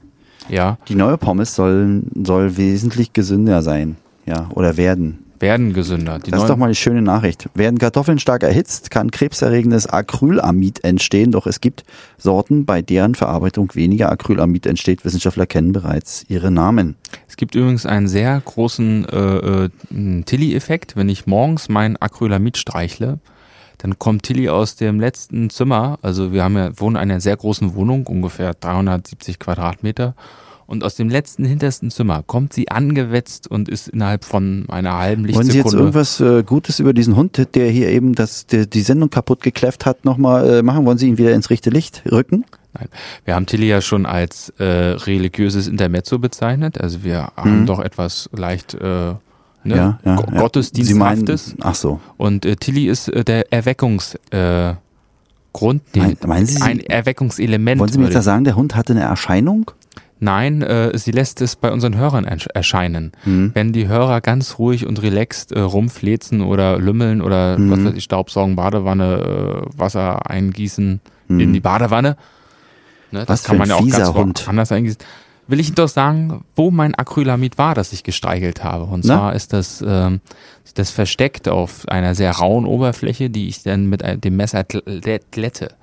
ja, 0.50 0.80
Die 0.88 0.96
neue 0.96 1.18
Pommes 1.18 1.54
soll, 1.56 2.02
soll 2.24 2.58
wesentlich 2.58 3.14
gesünder 3.14 3.62
sein, 3.62 3.98
ja, 4.26 4.50
oder 4.56 4.78
werden. 4.78 5.21
Werden 5.42 5.74
gesünder. 5.74 6.20
Die 6.20 6.32
Das 6.32 6.44
ist 6.44 6.50
doch 6.50 6.58
mal 6.58 6.66
eine 6.66 6.76
schöne 6.76 7.02
Nachricht. 7.02 7.50
Werden 7.54 7.80
Kartoffeln 7.80 8.20
stark 8.20 8.44
erhitzt, 8.44 8.92
kann 8.92 9.12
krebserregendes 9.12 9.88
Acrylamid 9.88 10.84
entstehen, 10.84 11.32
doch 11.32 11.48
es 11.48 11.62
gibt 11.62 11.84
Sorten, 12.18 12.66
bei 12.66 12.82
deren 12.82 13.16
Verarbeitung 13.16 13.74
weniger 13.74 14.12
Acrylamid 14.12 14.66
entsteht. 14.66 15.04
Wissenschaftler 15.04 15.46
kennen 15.46 15.74
bereits 15.74 16.26
ihre 16.28 16.52
Namen. 16.52 16.96
Es 17.28 17.38
gibt 17.38 17.56
übrigens 17.56 17.86
einen 17.86 18.08
sehr 18.08 18.40
großen 18.40 19.06
äh, 19.06 19.66
äh, 19.66 20.24
Tilly-Effekt. 20.24 20.96
Wenn 20.96 21.10
ich 21.10 21.28
morgens 21.28 21.70
mein 21.70 21.98
Acrylamid 21.98 22.58
streichle, 22.58 23.20
dann 23.82 23.98
kommt 23.98 24.24
Tilly 24.24 24.48
aus 24.50 24.76
dem 24.76 25.00
letzten 25.00 25.50
Zimmer. 25.50 25.98
Also 26.02 26.32
wir 26.32 26.44
haben 26.44 26.56
ja, 26.56 26.80
wohnen 26.80 26.96
in 26.96 27.02
einer 27.02 27.20
sehr 27.20 27.36
großen 27.36 27.74
Wohnung, 27.74 28.06
ungefähr 28.06 28.54
370 28.54 29.40
Quadratmeter. 29.40 30.16
Und 30.68 30.84
aus 30.86 30.96
dem 30.96 31.10
letzten, 31.10 31.44
hintersten 31.44 31.92
Zimmer 31.92 32.24
kommt 32.26 32.54
sie 32.54 32.70
angewetzt 32.70 33.50
und 33.50 33.68
ist 33.68 33.90
innerhalb 33.90 34.24
von 34.24 34.66
einer 34.70 34.98
halben 34.98 35.24
Wollen 35.24 35.46
Sie 35.46 35.58
jetzt 35.58 35.74
Lichtsekunde. 35.74 35.78
irgendwas 35.80 36.20
äh, 36.22 36.44
Gutes 36.44 36.80
über 36.80 36.94
diesen 36.94 37.16
Hund, 37.18 37.46
der 37.56 37.70
hier 37.70 37.90
eben 37.90 38.16
das, 38.16 38.46
der, 38.46 38.66
die 38.68 38.82
Sendung 38.82 39.10
kaputt 39.10 39.42
gekläfft 39.42 39.86
hat, 39.86 40.06
nochmal 40.06 40.50
äh, 40.60 40.64
machen? 40.64 40.86
Wollen 40.86 40.98
Sie 40.98 41.08
ihn 41.10 41.18
wieder 41.18 41.34
ins 41.34 41.50
rechte 41.50 41.70
Licht 41.70 42.04
rücken? 42.10 42.46
Nein. 42.74 42.88
Wir 43.26 43.36
haben 43.36 43.48
Tilly 43.48 43.68
ja 43.68 43.82
schon 43.82 44.06
als 44.06 44.48
äh, 44.60 44.64
religiöses 44.64 45.68
Intermezzo 45.68 46.20
bezeichnet. 46.20 46.80
Also 46.80 47.04
wir 47.04 47.32
haben 47.36 47.62
Mhm. 47.62 47.66
doch 47.66 47.80
etwas 47.80 48.30
leicht 48.32 48.74
äh, 48.76 48.78
ne, 48.80 49.18
Ja, 49.66 50.00
ja, 50.06 50.16
Go- 50.16 50.24
ja. 50.34 50.40
Gottesdiensthaftes. 50.40 51.46
Sie 51.48 51.52
meinen, 51.58 51.64
ach 51.64 51.76
so. 51.76 52.00
Und 52.16 52.46
äh, 52.46 52.56
Tilly 52.56 52.88
ist 52.88 53.10
äh, 53.10 53.26
der 53.26 53.52
Erweckungs 53.52 54.16
äh, 54.30 54.76
Grund, 55.54 55.82
Mein- 55.98 56.16
meinen 56.26 56.46
Sie, 56.46 56.62
ein 56.62 56.80
Erweckungselement. 56.80 57.78
Wollen 57.82 57.92
Sie 57.92 57.98
mir 57.98 58.06
jetzt 58.06 58.16
da 58.16 58.22
sagen, 58.22 58.46
der 58.46 58.56
Hund 58.56 58.74
hatte 58.78 58.94
eine 58.94 59.02
Erscheinung? 59.02 59.70
Nein, 60.24 60.62
äh, 60.62 60.96
sie 60.98 61.10
lässt 61.12 61.42
es 61.42 61.56
bei 61.56 61.72
unseren 61.72 61.98
Hörern 61.98 62.26
ersch- 62.28 62.50
erscheinen. 62.54 63.12
Hm. 63.24 63.52
Wenn 63.56 63.74
die 63.74 63.88
Hörer 63.88 64.22
ganz 64.22 64.60
ruhig 64.60 64.86
und 64.86 65.02
relaxed 65.02 65.52
äh, 65.52 65.60
rumflezen 65.60 66.42
oder 66.42 66.78
lümmeln 66.78 67.22
oder 67.22 67.58
Mhm. 67.58 67.72
was 67.72 67.84
weiß 67.86 67.94
ich, 67.96 68.04
Staubsaugen, 68.04 68.56
Badewanne, 68.56 69.66
äh, 69.66 69.80
Wasser 69.80 70.30
eingießen 70.30 71.02
Mhm. 71.28 71.40
in 71.40 71.54
die 71.54 71.60
Badewanne. 71.60 72.18
Ne, 73.12 73.26
das 73.26 73.44
kann 73.44 73.58
man 73.58 73.68
ja 73.68 73.76
auch 73.76 73.90
ganz 73.90 74.14
Hund. 74.14 74.48
anders 74.48 74.72
eingießen. 74.72 75.00
Will 75.48 75.60
ich 75.60 75.74
doch 75.74 75.90
sagen, 75.90 76.46
wo 76.56 76.70
mein 76.72 76.94
Acrylamid 76.96 77.58
war, 77.58 77.74
das 77.74 77.92
ich 77.92 78.04
gestreichelt 78.04 78.64
habe. 78.64 78.86
Und 78.86 79.04
Na? 79.04 79.16
zwar 79.18 79.36
ist 79.36 79.52
das, 79.54 79.84
ähm, 79.86 80.22
das 80.76 80.92
versteckt 80.92 81.50
auf 81.50 81.90
einer 81.90 82.14
sehr 82.16 82.32
rauen 82.32 82.66
Oberfläche, 82.66 83.30
die 83.32 83.48
ich 83.50 83.64
dann 83.64 83.88
mit 83.90 84.04
ein- 84.06 84.22
dem 84.22 84.38
Messer 84.38 84.62
gl- 84.62 85.20
glätte. 85.32 85.74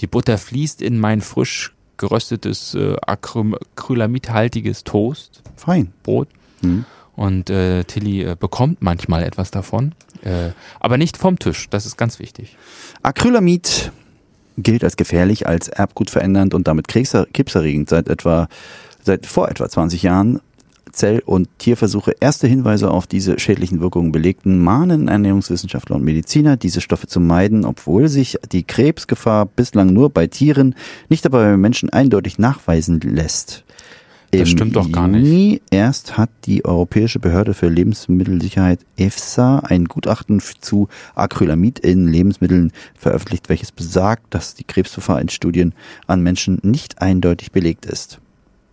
Die 0.00 0.06
Butter 0.06 0.38
fließt 0.38 0.80
in 0.80 0.98
mein 1.00 1.20
frisch 1.20 1.74
geröstetes 1.98 2.74
äh, 2.74 2.96
acrylamidhaltiges 3.06 4.84
Toast, 4.84 5.42
Fein. 5.56 5.92
Brot. 6.02 6.28
Mhm. 6.62 6.84
Und 7.16 7.50
äh, 7.50 7.82
Tilly 7.84 8.22
äh, 8.22 8.36
bekommt 8.38 8.80
manchmal 8.80 9.24
etwas 9.24 9.50
davon, 9.50 9.92
äh, 10.22 10.50
aber 10.78 10.98
nicht 10.98 11.16
vom 11.16 11.38
Tisch. 11.38 11.68
Das 11.68 11.84
ist 11.84 11.96
ganz 11.96 12.20
wichtig. 12.20 12.56
Acrylamid 13.02 13.90
gilt 14.56 14.84
als 14.84 14.96
gefährlich, 14.96 15.46
als 15.46 15.68
erbgutverändernd 15.68 16.54
und 16.54 16.68
damit 16.68 16.86
krebser- 16.88 17.26
krebserregend 17.32 17.88
seit 17.90 18.08
etwa 18.08 18.48
seit 19.02 19.26
vor 19.26 19.48
etwa 19.48 19.68
20 19.68 20.02
Jahren. 20.02 20.40
Zell- 20.92 21.22
und 21.24 21.48
Tierversuche 21.58 22.14
erste 22.20 22.46
Hinweise 22.46 22.90
auf 22.90 23.06
diese 23.06 23.38
schädlichen 23.38 23.80
Wirkungen 23.80 24.12
belegten, 24.12 24.58
mahnen 24.58 25.08
Ernährungswissenschaftler 25.08 25.96
und 25.96 26.04
Mediziner, 26.04 26.56
diese 26.56 26.80
Stoffe 26.80 27.06
zu 27.06 27.20
meiden, 27.20 27.64
obwohl 27.64 28.08
sich 28.08 28.38
die 28.52 28.64
Krebsgefahr 28.64 29.46
bislang 29.46 29.92
nur 29.92 30.10
bei 30.10 30.26
Tieren, 30.26 30.74
nicht 31.08 31.26
aber 31.26 31.44
bei 31.44 31.56
Menschen 31.56 31.90
eindeutig 31.90 32.38
nachweisen 32.38 33.00
lässt. 33.00 33.64
Das 34.30 34.50
stimmt 34.50 34.76
doch 34.76 34.92
gar 34.92 35.08
nicht. 35.08 35.26
Juni 35.26 35.62
erst 35.70 36.18
hat 36.18 36.28
die 36.44 36.64
Europäische 36.64 37.18
Behörde 37.18 37.54
für 37.54 37.68
Lebensmittelsicherheit 37.68 38.80
EFSA 38.96 39.60
ein 39.60 39.86
Gutachten 39.86 40.40
zu 40.60 40.88
Acrylamid 41.14 41.78
in 41.78 42.08
Lebensmitteln 42.08 42.72
veröffentlicht, 42.94 43.48
welches 43.48 43.72
besagt, 43.72 44.34
dass 44.34 44.54
die 44.54 44.64
Krebsgefahr 44.64 45.20
in 45.20 45.30
Studien 45.30 45.74
an 46.06 46.22
Menschen 46.22 46.58
nicht 46.62 47.00
eindeutig 47.00 47.52
belegt 47.52 47.86
ist. 47.86 48.20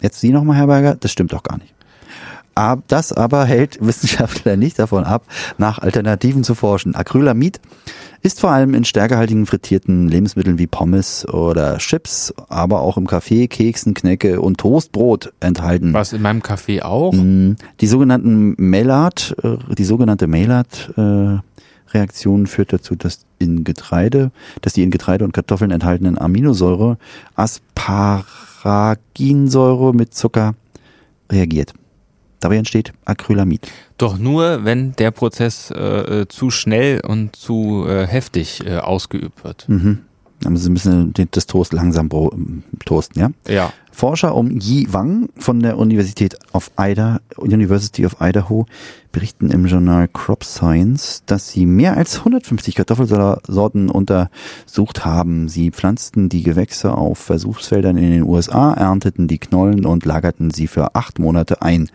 Jetzt 0.01 0.19
Sie 0.19 0.31
nochmal, 0.31 0.57
Herr 0.57 0.67
Berger, 0.67 0.95
das 0.95 1.11
stimmt 1.11 1.31
doch 1.31 1.43
gar 1.43 1.57
nicht. 1.57 1.74
Das 2.87 3.11
aber 3.11 3.43
hält 3.45 3.77
Wissenschaftler 3.85 4.55
nicht 4.55 4.79
davon 4.79 5.03
ab, 5.03 5.25
nach 5.57 5.79
Alternativen 5.79 6.43
zu 6.43 6.55
forschen. 6.55 6.95
Acrylamid 6.95 7.59
ist 8.21 8.39
vor 8.39 8.51
allem 8.51 8.73
in 8.73 8.85
stärkehaltigen 8.85 9.45
frittierten 9.45 10.07
Lebensmitteln 10.07 10.57
wie 10.57 10.65
Pommes 10.67 11.27
oder 11.27 11.77
Chips, 11.77 12.33
aber 12.49 12.79
auch 12.79 12.95
im 12.97 13.05
Kaffee, 13.07 13.47
Keksen, 13.47 13.93
Knäcke 13.93 14.41
und 14.41 14.57
Toastbrot 14.57 15.31
enthalten. 15.41 15.93
Was 15.93 16.11
in 16.13 16.21
meinem 16.23 16.41
Café 16.41 16.81
auch? 16.81 17.13
Mm, 17.13 17.51
Die 17.81 17.87
sogenannten 17.87 18.55
Maillard, 18.57 19.35
äh, 19.43 19.57
die 19.75 19.83
sogenannte 19.83 20.25
Maillard-Reaktion 20.27 22.47
führt 22.47 22.73
dazu, 22.73 22.95
dass 22.95 23.25
in 23.37 23.63
Getreide, 23.63 24.31
dass 24.61 24.73
die 24.73 24.81
in 24.81 24.89
Getreide 24.91 25.23
und 25.25 25.33
Kartoffeln 25.33 25.69
enthaltenen 25.71 26.17
Aminosäure, 26.17 26.97
Asparaginsäure 27.35 29.93
mit 29.93 30.15
Zucker 30.15 30.55
reagiert. 31.31 31.73
Dabei 32.45 32.57
entsteht 32.57 32.93
Acrylamid. 33.05 33.71
Doch 33.97 34.19
nur, 34.19 34.65
wenn 34.65 34.95
der 34.97 35.09
Prozess 35.09 35.71
äh, 35.71 35.81
äh, 36.21 36.27
zu 36.27 36.51
schnell 36.51 37.01
und 37.03 37.35
zu 37.35 37.87
äh, 37.87 38.05
heftig 38.05 38.63
äh, 38.63 38.77
ausgeübt 38.77 39.43
wird. 39.43 39.67
Mhm. 39.67 40.03
Müssen 40.49 40.75
Sie 40.77 41.13
den- 41.13 41.27
das 41.31 41.47
Toast 41.47 41.73
langsam 41.73 42.09
toasten, 42.85 43.19
ja? 43.19 43.29
Ja. 43.47 43.73
Forscher 43.91 44.35
um 44.35 44.51
Yi 44.59 44.87
Wang 44.91 45.29
von 45.37 45.61
der 45.61 45.77
Universität 45.77 46.37
of 46.51 46.69
Ida, 46.77 47.21
University 47.37 48.05
of 48.05 48.17
Idaho 48.19 48.65
berichten 49.13 49.49
im 49.51 49.65
Journal 49.67 50.09
Crop 50.09 50.43
Science, 50.43 51.23
dass 51.27 51.51
sie 51.51 51.65
mehr 51.65 51.95
als 51.95 52.19
150 52.19 52.75
Kartoffelsorten 52.75 53.89
untersucht 53.89 55.05
haben. 55.05 55.47
Sie 55.47 55.71
pflanzten 55.71 56.27
die 56.27 56.43
Gewächse 56.43 56.93
auf 56.93 57.19
Versuchsfeldern 57.19 57.95
in 57.95 58.11
den 58.11 58.23
USA, 58.23 58.73
ernteten 58.73 59.29
die 59.29 59.37
Knollen 59.37 59.85
und 59.85 60.03
lagerten 60.03 60.51
sie 60.51 60.67
für 60.67 60.93
acht 60.95 61.17
Monate 61.17 61.61
ein. 61.61 61.89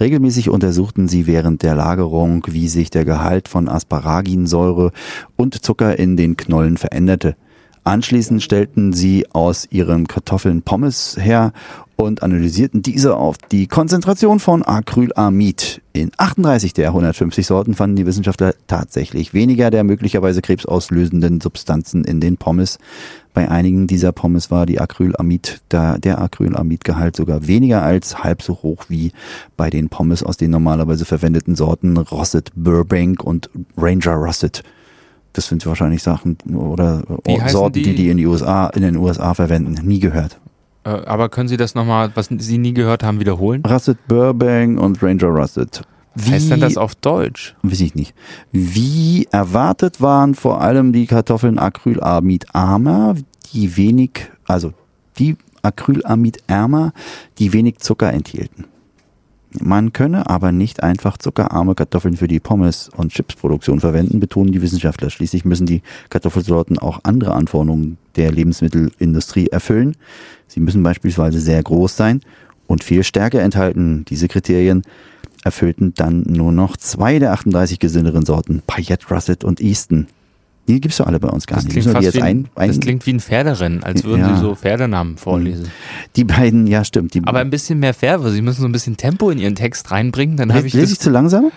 Regelmäßig 0.00 0.50
untersuchten 0.50 1.06
sie 1.06 1.28
während 1.28 1.62
der 1.62 1.76
Lagerung, 1.76 2.44
wie 2.48 2.66
sich 2.66 2.90
der 2.90 3.04
Gehalt 3.04 3.46
von 3.46 3.68
Asparaginsäure 3.68 4.90
und 5.36 5.64
Zucker 5.64 5.96
in 6.00 6.16
den 6.16 6.36
Knollen 6.36 6.78
veränderte. 6.78 7.36
Anschließend 7.84 8.42
stellten 8.42 8.94
sie 8.94 9.26
aus 9.32 9.68
ihren 9.70 10.06
Kartoffeln 10.06 10.62
Pommes 10.62 11.18
her 11.20 11.52
und 11.96 12.22
analysierten 12.22 12.80
diese 12.80 13.16
auf 13.16 13.36
die 13.36 13.66
Konzentration 13.66 14.40
von 14.40 14.62
Acrylamid. 14.62 15.82
In 15.92 16.10
38 16.16 16.72
der 16.72 16.88
150 16.88 17.46
Sorten 17.46 17.74
fanden 17.74 17.96
die 17.96 18.06
Wissenschaftler 18.06 18.54
tatsächlich 18.66 19.34
weniger 19.34 19.70
der 19.70 19.84
möglicherweise 19.84 20.40
krebsauslösenden 20.40 21.42
Substanzen 21.42 22.04
in 22.04 22.20
den 22.20 22.38
Pommes. 22.38 22.78
Bei 23.34 23.50
einigen 23.50 23.86
dieser 23.86 24.12
Pommes 24.12 24.50
war 24.50 24.64
die 24.64 24.80
Acrylamid, 24.80 25.60
da 25.68 25.98
der 25.98 26.20
Acrylamidgehalt 26.20 27.14
sogar 27.14 27.46
weniger 27.46 27.82
als 27.82 28.24
halb 28.24 28.42
so 28.42 28.54
hoch 28.62 28.86
wie 28.88 29.12
bei 29.58 29.68
den 29.68 29.90
Pommes 29.90 30.22
aus 30.22 30.38
den 30.38 30.50
normalerweise 30.50 31.04
verwendeten 31.04 31.54
Sorten 31.54 31.98
Russet 31.98 32.50
Burbank 32.54 33.22
und 33.22 33.50
Ranger 33.76 34.14
Russet. 34.14 34.62
Das 35.34 35.48
sind 35.48 35.66
wahrscheinlich 35.66 36.02
Sachen 36.02 36.38
oder 36.54 37.02
Wie 37.24 37.40
heißen 37.40 37.48
Sorten, 37.50 37.74
die? 37.74 37.82
die? 37.82 37.94
die 37.94 38.08
in 38.08 38.16
die 38.16 38.26
USA, 38.26 38.68
in 38.68 38.82
den 38.82 38.96
USA 38.96 39.34
verwenden. 39.34 39.76
Nie 39.86 39.98
gehört. 40.00 40.40
Äh, 40.84 40.90
aber 40.90 41.28
können 41.28 41.48
Sie 41.48 41.56
das 41.56 41.74
nochmal, 41.74 42.12
was 42.14 42.28
Sie 42.30 42.58
nie 42.58 42.72
gehört 42.72 43.02
haben, 43.02 43.20
wiederholen? 43.20 43.62
Russet 43.66 43.98
Burbank 44.06 44.80
und 44.80 45.02
Ranger 45.02 45.28
Russet. 45.28 45.82
Was 46.14 46.30
heißt 46.30 46.50
denn 46.50 46.60
das 46.60 46.76
auf 46.76 46.94
Deutsch? 46.94 47.56
Weiß 47.62 47.80
ich 47.80 47.96
nicht. 47.96 48.14
Wie 48.52 49.26
erwartet 49.32 50.00
waren 50.00 50.36
vor 50.36 50.60
allem 50.60 50.92
die 50.92 51.06
Kartoffeln 51.06 51.58
Acrylamidarmer, 51.58 53.16
die 53.52 53.76
wenig, 53.76 54.30
also 54.46 54.72
die 55.18 55.36
Acrylamidarmer, 55.62 56.92
die 57.38 57.52
wenig 57.52 57.78
Zucker 57.78 58.12
enthielten. 58.12 58.66
Man 59.60 59.92
könne 59.92 60.28
aber 60.28 60.50
nicht 60.50 60.82
einfach 60.82 61.16
zuckerarme 61.16 61.74
Kartoffeln 61.74 62.16
für 62.16 62.26
die 62.26 62.40
Pommes- 62.40 62.90
und 62.96 63.12
Chipsproduktion 63.12 63.78
verwenden, 63.78 64.18
betonen 64.18 64.50
die 64.50 64.62
Wissenschaftler. 64.62 65.10
Schließlich 65.10 65.44
müssen 65.44 65.66
die 65.66 65.82
Kartoffelsorten 66.10 66.78
auch 66.78 67.00
andere 67.04 67.34
Anforderungen 67.34 67.96
der 68.16 68.32
Lebensmittelindustrie 68.32 69.48
erfüllen. 69.48 69.96
Sie 70.48 70.60
müssen 70.60 70.82
beispielsweise 70.82 71.40
sehr 71.40 71.62
groß 71.62 71.96
sein 71.96 72.20
und 72.66 72.82
viel 72.82 73.04
Stärke 73.04 73.40
enthalten. 73.40 74.04
Diese 74.08 74.26
Kriterien 74.26 74.82
erfüllten 75.44 75.94
dann 75.94 76.22
nur 76.22 76.50
noch 76.50 76.76
zwei 76.76 77.18
der 77.20 77.32
38 77.32 77.78
gesünderen 77.78 78.26
Sorten, 78.26 78.62
Payette, 78.66 79.06
Russet 79.08 79.44
und 79.44 79.60
Easton. 79.60 80.08
Die 80.66 80.80
gibt's 80.80 80.96
doch 80.96 81.06
alle 81.06 81.20
bei 81.20 81.28
uns 81.28 81.46
gar 81.46 81.56
Das 81.56 81.64
nicht. 81.64 81.72
klingt, 81.74 81.90
fast 81.90 82.04
jetzt 82.04 82.14
wie 82.16 82.22
ein, 82.22 82.48
ein, 82.54 82.68
das 82.68 82.80
klingt 82.80 83.04
wie 83.06 83.12
ein 83.12 83.20
Pferderennen, 83.20 83.82
als 83.84 84.02
würden 84.04 84.20
Ja. 84.22 84.34
Sie 84.34 84.40
so 84.40 84.54
Pferdenamen 84.54 85.18
vorlesen. 85.18 85.70
die 86.16 86.24
beiden, 86.24 86.66
ja 86.66 86.84
stimmt. 86.84 87.12
Die, 87.14 87.22
Aber 87.24 87.40
ein 87.40 87.50
bisschen 87.50 87.78
mehr 87.80 87.92
Färbe. 87.92 88.30
Sie 88.30 88.40
müssen 88.40 88.62
so 88.62 88.66
ein 88.68 88.72
bisschen 88.72 88.96
Tempo 88.96 89.28
in 89.30 89.38
Ihren 89.38 89.56
Text 89.56 89.90
reinbringen. 89.90 90.36
Dann 90.38 90.50
habe 90.52 90.62
lese 90.62 90.68
ich 90.68 90.74
lese 90.80 90.92
ich 90.94 91.00
zu 91.00 91.10
langsam? 91.10 91.50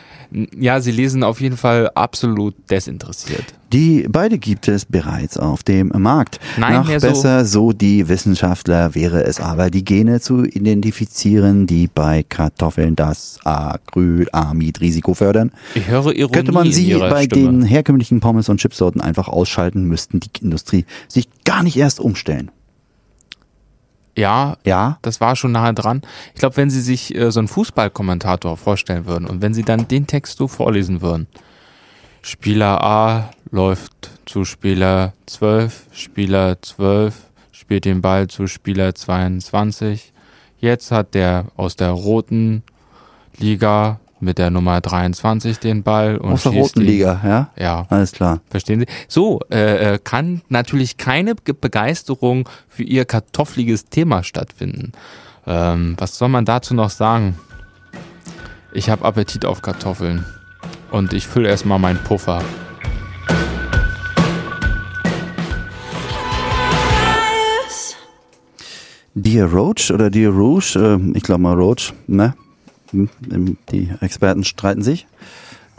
Ja, 0.60 0.82
Sie 0.82 0.92
lesen 0.92 1.24
auf 1.24 1.40
jeden 1.40 1.56
Fall 1.56 1.90
absolut 1.96 2.54
desinteressiert. 2.70 3.46
Die 3.74 4.08
beide 4.10 4.38
gibt 4.38 4.68
es 4.70 4.86
bereits 4.86 5.38
auf 5.38 5.62
dem 5.62 5.92
Markt. 5.94 6.40
Nein, 6.58 6.76
Noch 6.76 6.88
mehr 6.88 7.00
so- 7.02 7.08
besser, 7.08 7.44
so 7.46 7.74
die 7.74 8.08
Wissenschaftler, 8.08 8.96
wäre 8.96 9.24
es 9.26 9.42
aber, 9.42 9.70
die 9.70 9.84
Gene 9.84 10.22
zu 10.22 10.46
identifizieren, 10.46 11.68
die 11.68 11.88
bei 11.88 12.24
Kartoffeln 12.24 12.96
das 12.96 13.40
Acrylamid-Risiko 13.44 15.14
fördern. 15.14 15.52
Ich 15.76 15.88
höre 15.88 16.14
Ironie 16.14 16.32
Könnte 16.32 16.52
man 16.54 16.72
sie 16.72 16.94
bei 16.94 17.24
Stimme. 17.26 17.44
den 17.44 17.62
herkömmlichen 17.64 18.20
Pommes 18.22 18.48
und 18.50 18.62
Chipsorten 18.62 19.02
einfach 19.02 19.28
ausschalten, 19.28 19.84
müssten 19.86 20.20
die 20.22 20.30
Industrie 20.42 20.86
sich 21.10 21.28
gar 21.44 21.62
nicht 21.64 21.76
erst 21.78 22.00
umstellen. 22.00 22.52
Ja, 24.16 24.58
Ja, 24.66 24.98
das 25.04 25.22
war 25.22 25.36
schon 25.36 25.52
nahe 25.52 25.74
dran. 25.74 26.02
Ich 26.34 26.40
glaube, 26.40 26.58
wenn 26.58 26.70
Sie 26.72 26.82
sich 26.82 27.14
äh, 27.16 27.32
so 27.32 27.40
einen 27.40 27.48
Fußballkommentator 27.48 28.58
vorstellen 28.58 29.06
würden 29.06 29.28
und 29.28 29.42
wenn 29.44 29.54
Sie 29.54 29.62
dann 29.64 29.88
den 29.88 30.08
Text 30.08 30.38
so 30.38 30.48
vorlesen 30.48 31.02
würden. 31.02 31.28
Spieler 32.24 32.84
A 32.84 33.30
läuft 33.52 34.12
zu 34.26 34.46
Spieler 34.46 35.14
12, 35.26 35.86
Spieler 35.92 36.62
12 36.62 37.16
spielt 37.52 37.86
den 37.86 38.02
Ball 38.02 38.28
zu 38.28 38.48
Spieler 38.48 38.94
22. 38.96 40.14
Jetzt 40.60 40.92
hat 40.92 41.14
der 41.14 41.46
aus 41.56 41.76
der 41.76 41.90
roten 41.92 42.64
Liga 43.38 44.00
mit 44.20 44.38
der 44.40 44.50
Nummer 44.50 44.82
23 44.82 45.60
den 45.60 45.84
Ball 45.84 46.18
und 46.18 46.32
aus 46.34 46.44
der 46.44 46.54
roten 46.54 46.82
ihn. 46.82 46.88
Liga, 46.88 47.22
ja? 47.24 47.50
Ja, 47.56 47.86
Alles 47.90 48.12
klar. 48.14 48.40
Verstehen 48.50 48.80
Sie? 48.80 48.88
So, 49.08 49.42
äh, 49.52 49.94
äh, 49.96 50.00
kann 50.04 50.42
natürlich 50.50 50.98
keine 50.98 51.36
Ge- 51.36 51.54
Begeisterung 51.60 52.50
für 52.68 52.84
Ihr 52.84 53.06
kartoffeliges 53.06 53.86
Thema 53.86 54.24
stattfinden. 54.24 54.94
Ähm, 55.46 55.96
was 56.00 56.18
soll 56.18 56.30
man 56.30 56.46
dazu 56.46 56.74
noch 56.74 56.90
sagen? 56.90 57.38
Ich 58.74 58.90
habe 58.90 59.06
Appetit 59.06 59.46
auf 59.46 59.62
Kartoffeln. 59.62 60.26
Und 60.90 61.14
ich 61.14 61.28
fülle 61.28 61.50
erstmal 61.50 61.80
meinen 61.80 62.00
Puffer. 62.04 62.42
Dear 69.20 69.48
Roach 69.52 69.90
oder 69.92 70.12
Dear 70.12 70.32
Rouge, 70.32 70.76
äh, 70.76 71.18
ich 71.18 71.24
glaube 71.24 71.42
mal 71.42 71.56
Roach, 71.56 71.92
ne? 72.06 72.36
Hm, 72.92 73.10
ähm, 73.32 73.58
Die 73.72 73.90
Experten 74.00 74.44
streiten 74.44 74.84
sich. 74.84 75.08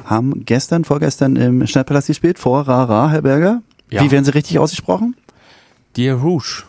Haben 0.04 0.44
gestern, 0.44 0.84
vorgestern 0.84 1.36
im 1.36 1.64
Schnellpalast 1.64 2.08
gespielt, 2.08 2.38
vor 2.40 2.66
Rara, 2.66 3.10
Herr 3.10 3.22
Berger. 3.22 3.62
Ja. 3.90 4.02
Wie 4.02 4.10
werden 4.10 4.24
sie 4.24 4.34
richtig 4.34 4.58
ausgesprochen? 4.58 5.14
Dear 5.96 6.16
Rouge. 6.16 6.64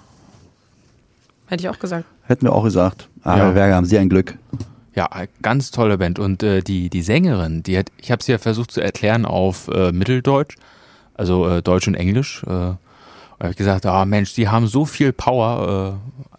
Hätte 1.47 1.63
ich 1.63 1.69
auch 1.69 1.79
gesagt. 1.79 2.05
Hätten 2.27 2.45
wir 2.45 2.53
auch 2.53 2.63
gesagt. 2.63 3.09
Aber 3.23 3.37
Ja. 3.37 3.45
Herr 3.45 3.53
Berger, 3.53 3.75
haben 3.75 3.85
Sie 3.85 3.97
ein 3.97 4.09
Glück. 4.09 4.37
Ja, 4.93 5.09
ganz 5.41 5.71
tolle 5.71 5.97
Band. 5.97 6.19
Und 6.19 6.43
äh, 6.43 6.61
die, 6.61 6.91
die 6.91 7.01
Sängerin, 7.01 7.63
die 7.63 7.79
hat, 7.79 7.87
ich 7.99 8.11
habe 8.11 8.21
sie 8.21 8.31
ja 8.31 8.37
versucht 8.37 8.69
zu 8.71 8.79
erklären 8.81 9.25
auf 9.25 9.69
äh, 9.69 9.91
Mitteldeutsch, 9.91 10.55
also 11.15 11.47
äh, 11.49 11.61
Deutsch 11.63 11.87
und 11.87 11.95
Englisch. 11.95 12.43
Äh, 12.45 12.49
habe 12.49 13.51
ich 13.51 13.55
gesagt, 13.57 13.87
ah 13.87 14.05
Mensch, 14.05 14.33
die 14.35 14.49
haben 14.49 14.67
so 14.67 14.85
viel 14.85 15.13
Power. 15.13 15.97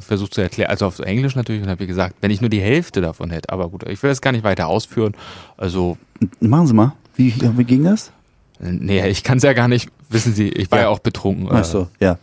versucht 0.00 0.34
zu 0.34 0.40
erklären, 0.40 0.70
also 0.70 0.86
auf 0.86 0.98
Englisch 0.98 1.34
natürlich. 1.34 1.62
Und 1.62 1.68
habe 1.68 1.86
gesagt, 1.86 2.16
wenn 2.20 2.30
ich 2.30 2.40
nur 2.40 2.50
die 2.50 2.60
Hälfte 2.60 3.00
davon 3.00 3.30
hätte, 3.30 3.50
aber 3.50 3.68
gut, 3.68 3.88
ich 3.88 4.02
will 4.02 4.10
das 4.10 4.20
gar 4.20 4.32
nicht 4.32 4.44
weiter 4.44 4.68
ausführen. 4.68 5.14
Also, 5.56 5.96
Machen 6.40 6.66
Sie 6.66 6.74
mal. 6.74 6.92
Wie, 7.16 7.34
wie 7.56 7.64
ging 7.64 7.84
das? 7.84 8.12
äh, 8.60 8.72
nee, 8.72 9.06
ich 9.08 9.22
kann 9.24 9.38
es 9.38 9.42
ja 9.42 9.52
gar 9.52 9.68
nicht, 9.68 9.90
wissen 10.08 10.32
Sie, 10.34 10.48
ich 10.48 10.70
war 10.70 10.80
ja, 10.80 10.88
auch 10.88 11.00
betrunken. 11.00 11.48
Ach 11.50 11.64
so, 11.64 11.88
ja. 12.00 12.18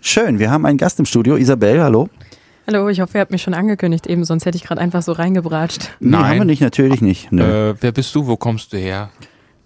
Schön, 0.00 0.38
wir 0.38 0.50
haben 0.50 0.66
einen 0.66 0.78
Gast 0.78 0.98
im 0.98 1.06
Studio. 1.06 1.36
Isabel, 1.36 1.82
hallo. 1.82 2.08
Hallo, 2.66 2.88
ich 2.88 3.00
hoffe, 3.00 3.18
ihr 3.18 3.20
habt 3.20 3.30
mich 3.30 3.42
schon 3.42 3.54
angekündigt 3.54 4.06
eben, 4.06 4.24
sonst 4.24 4.46
hätte 4.46 4.56
ich 4.56 4.64
gerade 4.64 4.80
einfach 4.80 5.02
so 5.02 5.12
reingebratscht. 5.12 5.90
Nee, 6.00 6.10
Nein. 6.10 6.24
haben 6.24 6.38
wir 6.38 6.44
nicht, 6.46 6.62
natürlich 6.62 7.02
nicht. 7.02 7.30
Äh, 7.32 7.80
wer 7.80 7.92
bist 7.92 8.14
du? 8.14 8.26
Wo 8.26 8.36
kommst 8.36 8.72
du 8.72 8.78
her? 8.78 9.10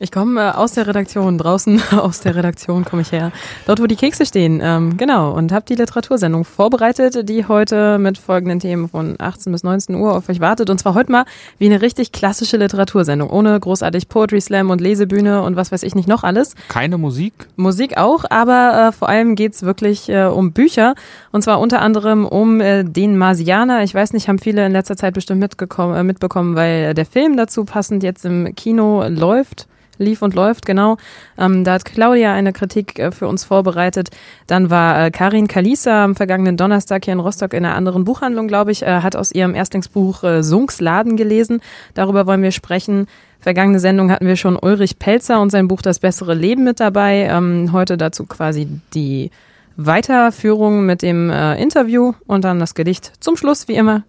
Ich 0.01 0.13
komme 0.13 0.41
äh, 0.41 0.51
aus 0.53 0.73
der 0.73 0.87
Redaktion, 0.87 1.39
draußen 1.39 1.83
aus 1.99 2.21
der 2.21 2.37
Redaktion 2.37 2.85
komme 2.85 3.03
ich 3.03 3.11
her. 3.11 3.33
Dort, 3.67 3.81
wo 3.81 3.87
die 3.87 3.97
Kekse 3.97 4.27
stehen, 4.27 4.61
ähm, 4.63 4.97
genau. 4.97 5.33
Und 5.33 5.51
habe 5.51 5.65
die 5.69 5.75
Literatursendung 5.75 6.45
vorbereitet, 6.45 7.29
die 7.29 7.47
heute 7.47 7.99
mit 7.99 8.17
folgenden 8.17 8.61
Themen 8.61 8.89
von 8.89 9.17
18 9.19 9.51
bis 9.51 9.65
19 9.65 9.97
Uhr 9.97 10.17
auf 10.17 10.29
euch 10.29 10.39
wartet. 10.39 10.71
Und 10.71 10.79
zwar 10.79 10.95
heute 10.95 11.11
mal 11.11 11.25
wie 11.59 11.67
eine 11.67 11.83
richtig 11.83 12.13
klassische 12.13 12.59
Literatursendung, 12.59 13.29
ohne 13.29 13.59
großartig 13.59 14.09
Poetry 14.09 14.41
Slam 14.41 14.71
und 14.71 14.81
Lesebühne 14.81 15.43
und 15.43 15.57
was 15.57 15.73
weiß 15.73 15.83
ich 15.83 15.97
nicht 15.97 16.09
noch 16.09 16.23
alles. 16.23 16.55
Keine 16.69 16.97
Musik? 16.97 17.33
Musik 17.57 17.99
auch, 17.99 18.25
aber 18.31 18.91
äh, 18.91 18.93
vor 18.93 19.09
allem 19.09 19.35
geht's 19.35 19.65
wirklich 19.65 20.09
äh, 20.09 20.27
um 20.27 20.53
Bücher. 20.53 20.95
Und 21.33 21.43
zwar 21.43 21.59
unter 21.59 21.81
anderem 21.83 22.25
um 22.25 22.61
äh, 22.61 22.85
den 22.85 23.19
Marsianer. 23.19 23.83
Ich 23.83 23.95
weiß 23.95 24.13
nicht, 24.13 24.29
haben 24.29 24.39
viele 24.39 24.65
in 24.65 24.71
letzter 24.71 24.97
Zeit 24.97 25.15
bestimmt 25.15 25.41
mitgekommen, 25.41 25.97
äh, 25.97 26.05
mitbekommen, 26.05 26.55
weil 26.55 26.95
der 26.95 27.07
Film 27.07 27.37
dazu 27.37 27.65
passend 27.65 28.05
jetzt 28.05 28.25
im 28.25 28.55
Kino 28.55 29.05
läuft. 29.09 29.67
Lief 29.99 30.23
und 30.23 30.35
läuft, 30.35 30.67
genau. 30.67 30.97
Ähm, 31.37 31.65
da 31.65 31.75
hat 31.75 31.85
Claudia 31.85 32.33
eine 32.33 32.53
Kritik 32.53 32.99
äh, 32.99 33.11
für 33.11 33.29
uns 33.29 33.45
vorbereitet. 33.45 34.11
Dann 34.47 34.71
war 34.71 35.07
äh, 35.07 35.11
Karin 35.11 35.49
Kalisa 35.49 36.05
am 36.05 36.15
vergangenen 36.15 36.57
Donnerstag 36.57 37.05
hier 37.05 37.13
in 37.13 37.21
Rostock 37.21 37.53
in 37.53 37.65
einer 37.65 37.75
anderen 37.75 38.05
Buchhandlung, 38.05 38.49
glaube 38.49 38.73
ich, 38.73 38.83
äh, 38.83 39.01
hat 39.01 39.17
aus 39.17 39.33
ihrem 39.33 39.55
Erstlingsbuch 39.55 40.23
äh, 40.25 40.43
Sunks 40.43 40.81
Laden 40.81 41.17
gelesen. 41.17 41.61
Darüber 41.95 42.27
wollen 42.27 42.43
wir 42.43 42.53
sprechen. 42.53 43.07
Vergangene 43.41 43.79
Sendung 43.79 44.11
hatten 44.11 44.27
wir 44.27 44.37
schon 44.37 44.57
Ulrich 44.57 44.99
Pelzer 44.99 45.41
und 45.41 45.51
sein 45.51 45.69
Buch 45.69 45.83
Das 45.83 46.01
bessere 46.01 46.35
Leben 46.35 46.65
mit 46.65 46.81
dabei. 46.81 47.29
Ähm, 47.31 47.71
heute 47.73 47.97
dazu 47.97 48.27
quasi 48.27 48.69
die 48.95 49.31
Weiterführung 49.77 50.85
mit 50.87 51.03
dem 51.03 51.31
äh, 51.31 51.61
Interview 51.63 52.13
und 52.27 52.45
dann 52.45 52.59
das 52.59 52.75
Gedicht 52.75 53.13
zum 53.21 53.37
Schluss, 53.37 53.69
wie 53.69 53.75
immer. 53.75 54.03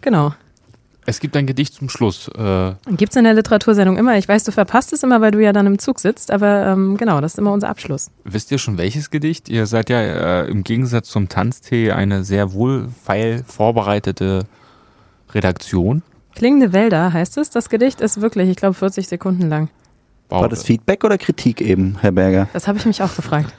Genau. 0.00 0.32
Es 1.08 1.20
gibt 1.20 1.36
ein 1.36 1.46
Gedicht 1.46 1.74
zum 1.74 1.88
Schluss. 1.88 2.28
Äh, 2.36 2.72
Gibt's 2.88 3.14
in 3.14 3.24
der 3.24 3.34
Literatursendung 3.34 3.96
immer. 3.96 4.18
Ich 4.18 4.28
weiß, 4.28 4.42
du 4.42 4.50
verpasst 4.50 4.92
es 4.92 5.04
immer, 5.04 5.20
weil 5.20 5.30
du 5.30 5.40
ja 5.40 5.52
dann 5.52 5.66
im 5.66 5.78
Zug 5.78 6.00
sitzt, 6.00 6.32
aber 6.32 6.66
ähm, 6.66 6.96
genau, 6.96 7.20
das 7.20 7.34
ist 7.34 7.38
immer 7.38 7.52
unser 7.52 7.68
Abschluss. 7.68 8.10
wisst 8.24 8.50
ihr 8.50 8.58
schon 8.58 8.76
welches 8.76 9.10
Gedicht? 9.10 9.48
Ihr 9.48 9.66
seid 9.66 9.88
ja 9.88 10.00
äh, 10.00 10.50
im 10.50 10.64
Gegensatz 10.64 11.08
zum 11.08 11.28
Tanztee 11.28 11.92
eine 11.92 12.24
sehr 12.24 12.52
wohlfeil 12.52 13.44
vorbereitete 13.46 14.46
Redaktion. 15.32 16.02
Klingende 16.34 16.72
Wälder 16.72 17.12
heißt 17.12 17.38
es. 17.38 17.50
Das 17.50 17.68
Gedicht 17.68 18.00
ist 18.00 18.20
wirklich, 18.20 18.50
ich 18.50 18.56
glaube, 18.56 18.74
40 18.74 19.06
Sekunden 19.08 19.48
lang. 19.48 19.68
Wow, 20.28 20.42
War 20.42 20.48
das 20.48 20.64
Feedback 20.64 21.04
oder 21.04 21.18
Kritik 21.18 21.60
eben, 21.60 21.98
Herr 22.00 22.10
Berger? 22.10 22.48
Das 22.52 22.66
habe 22.66 22.78
ich 22.78 22.84
mich 22.86 23.00
auch 23.02 23.14
gefragt. 23.14 23.52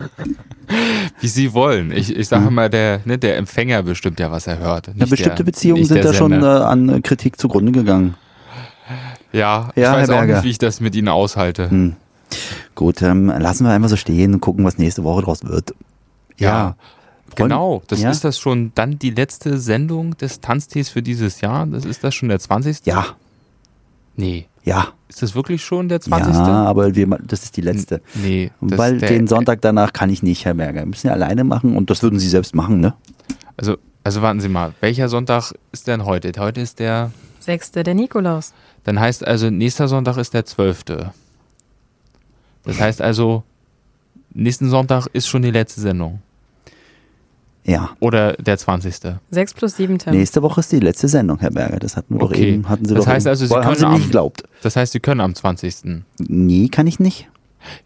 Wie 1.22 1.28
Sie 1.28 1.54
wollen. 1.54 1.92
Ich, 1.94 2.14
ich 2.14 2.28
sage 2.28 2.52
mal, 2.52 2.70
der, 2.70 3.00
ne, 3.06 3.18
der 3.18 3.38
Empfänger 3.38 3.84
bestimmt 3.84 4.20
ja, 4.20 4.32
was 4.32 4.48
er 4.48 4.60
hört. 4.60 4.88
Ja, 4.88 4.94
nicht 4.96 5.10
bestimmte 5.10 5.36
der, 5.38 5.44
Beziehungen 5.46 5.80
nicht 5.80 5.88
sind 5.88 6.04
da 6.04 6.14
schon 6.14 6.34
äh, 6.34 6.46
an 6.46 6.90
äh, 6.90 7.02
Kritik 7.02 7.40
zugrunde 7.40 7.72
gegangen. 7.72 8.16
Ja, 9.32 9.70
ich 9.76 9.82
Ja, 9.84 9.94
weiß 9.94 10.08
Herr 10.10 10.16
auch 10.16 10.20
Berger. 10.20 10.36
nicht, 10.36 10.44
wie 10.44 10.50
ich 10.50 10.58
das 10.58 10.82
mit 10.82 10.94
Ihnen 10.96 11.08
aushalte. 11.08 11.70
Hm. 11.72 11.96
Gut, 12.76 13.02
ähm, 13.02 13.28
lassen 13.28 13.64
wir 13.66 13.72
einfach 13.72 13.90
so 13.90 13.96
stehen 13.96 14.34
und 14.34 14.42
gucken, 14.42 14.66
was 14.66 14.78
nächste 14.78 15.06
Woche 15.06 15.22
draus 15.24 15.44
wird. 15.46 15.74
Ja, 16.38 16.76
Freund- 17.30 17.50
Genau, 17.50 17.82
das 17.88 18.02
Ja? 18.02 18.10
ist 18.12 18.24
das 18.26 18.40
schon 18.40 18.72
dann 18.76 19.00
die 19.00 19.10
letzte 19.12 19.58
Sendung 19.58 20.18
des 20.18 20.42
Tanztees 20.42 20.90
für 20.90 21.02
dieses 21.02 21.40
Jahr. 21.42 21.66
Das 21.66 21.86
ist 21.86 22.04
das 22.04 22.14
schon 22.14 22.28
der 22.30 22.40
20. 22.40 22.86
Ja, 22.86 23.06
Nee. 24.18 24.48
Ja, 24.68 24.88
Ist 25.08 25.22
das 25.22 25.34
wirklich 25.36 25.64
schon 25.64 25.88
der 25.90 26.02
20.? 26.02 26.34
ja, 26.36 26.66
aber 26.66 26.94
wir, 26.96 27.08
das 27.26 27.44
ist 27.44 27.56
die 27.58 27.62
letzte. 27.62 28.02
Nee. 28.16 28.52
das 28.62 28.78
Weil 28.78 28.96
ist 28.96 29.02
der- 29.02 29.10
den 29.10 29.28
Sonntag 29.28 29.62
danach 29.62 29.94
kann 29.94 30.10
ich 30.10 30.22
nicht, 30.24 30.44
Herr 30.46 30.54
Berger. 30.56 30.82
Wir 30.82 30.86
müssen 30.88 31.08
ja 31.08 31.14
alleine 31.14 31.44
machen 31.44 31.76
und 31.78 31.90
das 31.90 32.04
würden 32.04 32.20
Sie 32.20 32.28
selbst 32.30 32.54
machen, 32.56 32.80
ne? 32.82 32.94
Also, 33.56 33.78
also 34.04 34.22
warten 34.22 34.42
Sie 34.42 34.50
mal, 34.50 34.74
welcher 34.82 35.08
Sonntag 35.10 35.54
ist 35.72 35.88
denn 35.88 36.06
heute? 36.06 36.32
Heute 36.38 36.62
ist 36.62 36.80
der, 36.80 37.12
Sechste, 37.40 37.84
der 37.84 37.94
Nikolaus. 37.96 38.54
dann 38.84 39.00
heißt 39.00 39.26
also, 39.26 39.50
nächster 39.50 39.88
Sonntag 39.88 40.18
ist 40.18 40.34
der 40.34 40.44
12. 40.46 40.84
Das 42.64 42.80
heißt 42.80 43.02
also, 43.02 43.44
nächsten 44.34 44.70
Sonntag 44.70 45.08
ist 45.14 45.28
schon 45.28 45.42
die 45.42 45.52
letzte 45.52 45.80
Sendung. 45.82 46.20
Ja. 47.68 47.90
Oder 48.00 48.34
der 48.34 48.58
20. 48.58 48.96
Sechs 49.30 49.54
plus 49.54 49.76
sieben, 49.76 50.00
Tim. 50.00 50.14
Nächste 50.14 50.42
Woche 50.42 50.62
ist 50.62 50.72
die 50.72 50.80
letzte 50.80 51.08
Sendung, 51.10 51.38
Herr 51.40 51.52
Berger. 51.52 51.78
Das 51.80 51.98
hatten 51.98 52.16
wir 52.16 52.20
doch 52.20 52.32
Okay. 52.32 52.54
eben. 52.54 52.70
Hatten 52.70 52.86
Sie 52.86 52.94
Das 52.96 53.04
doch 53.06 53.12
heißt 53.12 53.26
eben. 53.28 53.30
also, 53.32 53.46
Sie 53.46 53.54
können 53.54 53.76
Sie 53.76 53.86
am- 53.86 53.94
nicht 53.94 54.06
geglaubt. 54.06 54.44
Das 54.64 54.76
heißt, 54.78 54.94
Sie 54.94 55.00
können 55.02 55.20
am 55.22 55.36
20. 55.36 56.04
Nee, 56.18 56.70
kann 56.70 56.88
ich 56.88 57.00
nicht. 57.00 57.28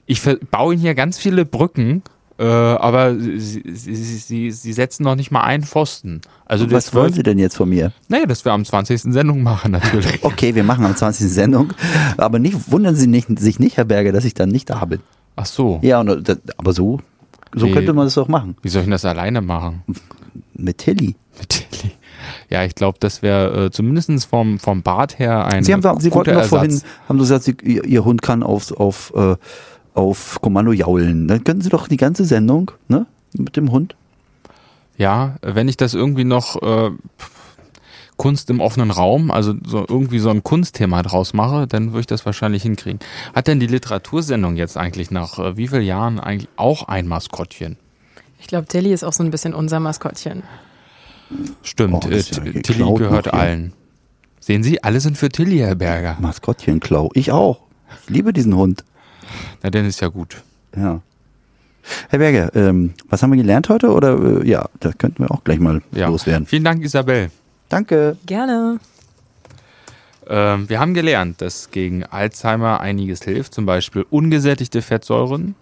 Ich 0.06 0.22
baue 0.52 0.74
Ihnen 0.76 0.82
hier 0.82 0.94
ganz 0.94 1.18
viele 1.18 1.44
Brücken, 1.46 2.04
äh, 2.38 2.44
aber 2.46 3.16
Sie, 3.18 3.64
Sie, 3.74 3.96
Sie, 3.96 4.52
Sie, 4.52 4.74
setzen 4.74 5.04
noch 5.04 5.16
nicht 5.16 5.32
mal 5.32 5.42
einen 5.42 5.64
Pfosten. 5.64 6.22
Also 6.46 6.66
was 6.70 6.94
wollen 6.94 7.06
12. 7.14 7.16
Sie 7.16 7.24
denn 7.24 7.40
jetzt 7.40 7.56
von 7.58 7.68
mir? 7.70 7.92
Naja, 8.08 8.28
dass 8.28 8.46
wir 8.46 8.52
am 8.52 8.64
20. 8.64 9.02
Sendung 9.12 9.42
machen, 9.42 9.72
natürlich. 9.72 10.20
Okay, 10.24 10.54
wir 10.54 10.64
machen 10.64 10.86
am 10.86 10.96
20. 10.96 11.28
Sendung. 11.28 11.74
Aber 12.18 12.38
nicht, 12.38 12.72
wundern 12.72 12.96
Sie 12.96 13.08
nicht, 13.08 13.28
sich 13.40 13.58
nicht, 13.60 13.78
Herr 13.78 13.86
Berger, 13.86 14.12
dass 14.12 14.26
ich 14.26 14.36
dann 14.36 14.50
nicht 14.50 14.70
da 14.70 14.86
bin. 14.86 15.00
Ach 15.36 15.46
so. 15.48 15.80
Ja, 15.82 16.02
und, 16.02 16.28
das, 16.30 16.38
aber 16.58 16.74
so, 16.74 17.00
so 17.56 17.66
Nee. 17.66 17.74
könnte 17.74 17.94
man 17.94 18.06
das 18.06 18.16
doch 18.16 18.28
machen. 18.28 18.56
Wie 18.62 18.70
soll 18.70 18.84
ich 18.84 18.90
das 18.90 19.06
alleine 19.06 19.42
machen? 19.42 19.84
Mit 20.54 20.78
Tilly. 20.80 21.16
Mit 21.40 21.50
Tilly. 21.50 21.94
Ja, 22.50 22.64
ich 22.64 22.76
glaube, 22.76 22.98
das 23.00 23.22
wäre 23.22 23.66
äh, 23.66 23.72
zumindest 23.72 24.26
vom, 24.26 24.60
vom 24.60 24.84
Bart 24.84 25.18
her 25.20 25.46
ein 25.46 25.64
Sie, 25.64 25.74
haben, 25.74 26.00
Sie 26.00 26.12
wollten 26.14 26.34
doch 26.36 26.44
vorhin, 26.46 26.82
haben 27.10 27.18
Sie 27.18 27.24
gesagt, 27.24 27.44
Sie, 27.44 27.56
ihr, 27.64 27.84
Ihr 27.86 28.06
Hund 28.06 28.22
kann 28.22 28.44
auf, 28.44 28.72
auf, 28.72 29.12
äh, 29.16 29.36
auf 29.94 30.40
Kommando 30.42 30.72
jaulen. 30.72 31.28
Dann 31.28 31.44
können 31.44 31.62
Sie 31.62 31.70
doch 31.70 31.88
die 31.88 31.98
ganze 31.98 32.26
Sendung, 32.26 32.72
ne? 32.88 33.06
Mit 33.34 33.56
dem 33.56 33.72
Hund. 33.72 33.96
Ja, 34.98 35.38
wenn 35.42 35.68
ich 35.68 35.78
das 35.78 35.94
irgendwie 35.94 36.26
noch 36.26 36.62
äh, 36.62 36.92
Kunst 38.22 38.52
im 38.52 38.60
offenen 38.60 38.92
Raum, 38.92 39.32
also 39.32 39.56
so 39.66 39.84
irgendwie 39.90 40.20
so 40.20 40.30
ein 40.30 40.44
Kunstthema 40.44 41.02
draus 41.02 41.34
mache, 41.34 41.66
dann 41.66 41.88
würde 41.88 42.02
ich 42.02 42.06
das 42.08 42.24
wahrscheinlich 42.24 42.62
hinkriegen. 42.62 43.00
Hat 43.34 43.48
denn 43.48 43.60
die 43.60 43.66
Literatursendung 43.66 44.58
jetzt 44.58 44.78
eigentlich 44.78 45.10
nach 45.10 45.40
äh, 45.40 45.58
wie 45.58 45.68
vielen 45.68 45.82
Jahren 45.82 46.20
eigentlich 46.20 46.48
auch 46.56 46.88
ein 46.88 47.08
Maskottchen? 47.08 47.78
Ich 48.40 48.46
glaube, 48.46 48.68
Tilly 48.68 48.94
ist 48.94 49.04
auch 49.04 49.14
so 49.14 49.24
ein 49.24 49.32
bisschen 49.32 49.56
unser 49.56 49.80
Maskottchen. 49.80 50.44
Stimmt, 51.64 52.06
Oh, 52.06 52.10
äh, 52.10 52.18
ja 52.18 52.62
Tilly 52.62 52.94
gehört 52.96 53.34
allen. 53.34 53.74
Sehen 54.40 54.62
Sie, 54.62 54.84
alle 54.84 55.00
sind 55.00 55.18
für 55.18 55.30
Tilly, 55.30 55.58
Herr 55.58 55.74
Berger. 55.76 56.18
Maskottchenklau. 56.20 57.10
Ich 57.16 57.32
auch. 57.32 57.62
Ich 58.04 58.10
liebe 58.10 58.34
diesen 58.34 58.56
Hund. 58.56 58.84
Na, 59.64 59.72
dann 59.72 59.86
ist 59.86 60.00
ja 60.00 60.10
gut. 60.10 60.44
Ja. 60.76 61.02
Herr 62.10 62.20
Berger, 62.20 62.56
ähm, 62.56 62.94
was 63.10 63.24
haben 63.24 63.32
wir 63.32 63.38
gelernt 63.38 63.68
heute? 63.70 63.90
Oder 63.92 64.42
äh, 64.42 64.48
ja, 64.48 64.70
da 64.80 64.92
könnten 64.92 65.24
wir 65.24 65.32
auch 65.32 65.44
gleich 65.44 65.60
mal 65.60 65.82
Ja. 65.92 66.08
loswerden. 66.10 66.46
Vielen 66.46 66.64
Dank, 66.64 66.84
Isabel. 66.84 67.32
Danke. 67.72 68.18
Gerne. 68.26 68.80
Ähm, 70.28 70.70
wir 70.70 70.82
haben 70.82 70.94
gelernt, 70.94 71.42
dass 71.42 71.72
gegen 71.72 72.04
Alzheimer 72.04 72.82
einiges 72.82 73.24
hilft, 73.24 73.54
zum 73.54 73.66
Beispiel 73.66 74.06
ungesättigte 74.10 74.82
Fettsäuren, 74.82 75.56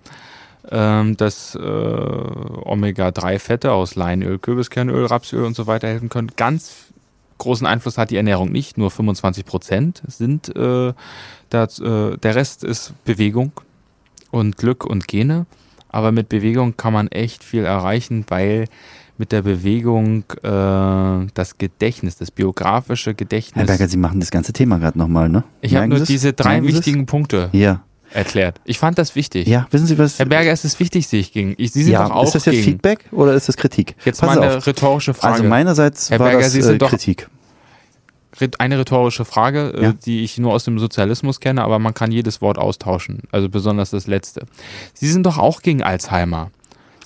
ähm, 0.72 1.18
dass 1.18 1.54
äh, 1.54 1.60
Omega-3-Fette 1.60 3.72
aus 3.72 3.96
Leinöl, 3.96 4.40
Kürbiskernöl, 4.40 5.06
Rapsöl 5.06 5.46
und 5.46 5.56
so 5.56 5.68
weiter 5.68 5.88
helfen 5.88 6.10
können. 6.10 6.32
Ganz 6.36 6.88
großen 7.38 7.68
Einfluss 7.68 8.00
hat 8.00 8.10
die 8.10 8.18
Ernährung 8.18 8.52
nicht, 8.52 8.80
nur 8.80 8.90
25 8.90 9.46
Prozent 9.46 10.02
sind 10.08 10.56
äh, 10.56 10.94
das, 11.52 11.80
äh, 11.80 12.18
der 12.18 12.36
Rest 12.36 12.64
ist 12.64 12.94
Bewegung 13.06 13.52
und 14.32 14.58
Glück 14.58 14.84
und 14.84 15.08
Gene. 15.08 15.46
Aber 15.90 16.12
mit 16.12 16.28
Bewegung 16.28 16.76
kann 16.76 16.94
man 16.94 17.08
echt 17.08 17.44
viel 17.44 17.66
erreichen, 17.66 18.26
weil 18.30 18.66
mit 19.20 19.32
der 19.32 19.42
Bewegung 19.44 20.24
äh, 20.42 21.28
das 21.34 21.58
Gedächtnis, 21.60 22.16
das 22.18 22.32
biografische 22.32 23.12
Herr 23.12 23.14
Gedächtnis. 23.16 23.68
Berger, 23.68 23.88
Sie 23.88 23.98
machen 23.98 24.20
das 24.20 24.32
ganze 24.32 24.54
Thema 24.54 24.80
gerade 24.80 24.98
nochmal, 24.98 25.30
ne? 25.30 25.44
Ich 25.62 25.76
habe 25.76 25.88
nur 25.88 26.00
diese 26.00 26.34
drei 26.34 26.62
Merken 26.62 26.68
wichtigen 26.78 27.06
Punkte 27.06 27.50
Ja. 27.52 27.82
erklärt. 28.12 28.60
Ich 28.66 28.80
fand 28.80 28.98
das 28.98 29.16
wichtig. 29.16 29.48
Ja, 29.48 29.68
wissen 29.72 29.86
Sie 29.86 29.98
was? 30.00 30.18
Herr 30.18 30.26
Berger, 30.26 30.52
es 30.52 30.64
ist 30.66 30.80
wichtig, 30.80 31.08
sehe 31.08 31.20
ich 31.20 31.32
gegen. 31.34 31.54
Ich, 31.58 31.74
Sie 31.74 31.84
sind 31.84 31.92
ja, 31.94 32.04
doch 32.08 32.16
auch 32.16 32.24
ist 32.24 32.36
das 32.36 32.46
jetzt 32.46 32.54
gegen. 32.56 32.64
Feedback 32.64 33.06
oder 33.12 33.34
ist 33.34 33.48
das 33.50 33.58
Kritik? 33.58 33.96
Jetzt 34.06 34.22
Pass 34.22 34.36
mal 34.36 34.42
eine 34.42 34.58
auf. 34.58 34.66
rhetorische 34.66 35.14
Frage. 35.14 35.34
Also 35.36 35.44
meinerseits 35.44 36.10
Herr 36.10 36.20
war 36.20 36.28
Berger, 36.30 36.44
das 36.44 36.54
Sie 36.54 36.60
äh, 36.60 36.64
sind 36.64 36.82
doch- 36.82 36.90
Kritik. 36.90 37.28
Eine 38.58 38.80
rhetorische 38.80 39.26
Frage, 39.26 39.74
äh, 39.76 39.84
Ja. 39.84 39.94
die 39.94 40.24
ich 40.24 40.38
nur 40.38 40.54
aus 40.54 40.64
dem 40.64 40.80
Sozialismus 40.80 41.42
kenne, 41.42 41.62
aber 41.62 41.78
man 41.78 41.94
kann 41.94 42.10
jedes 42.12 42.42
Wort 42.42 42.58
austauschen. 42.58 43.24
Also 43.34 43.50
besonders 43.50 43.90
das 43.90 44.08
letzte. 44.08 44.46
Sie 44.94 45.10
sind 45.10 45.26
doch 45.26 45.38
auch 45.38 45.62
gegen 45.62 45.84
Alzheimer. 45.84 46.52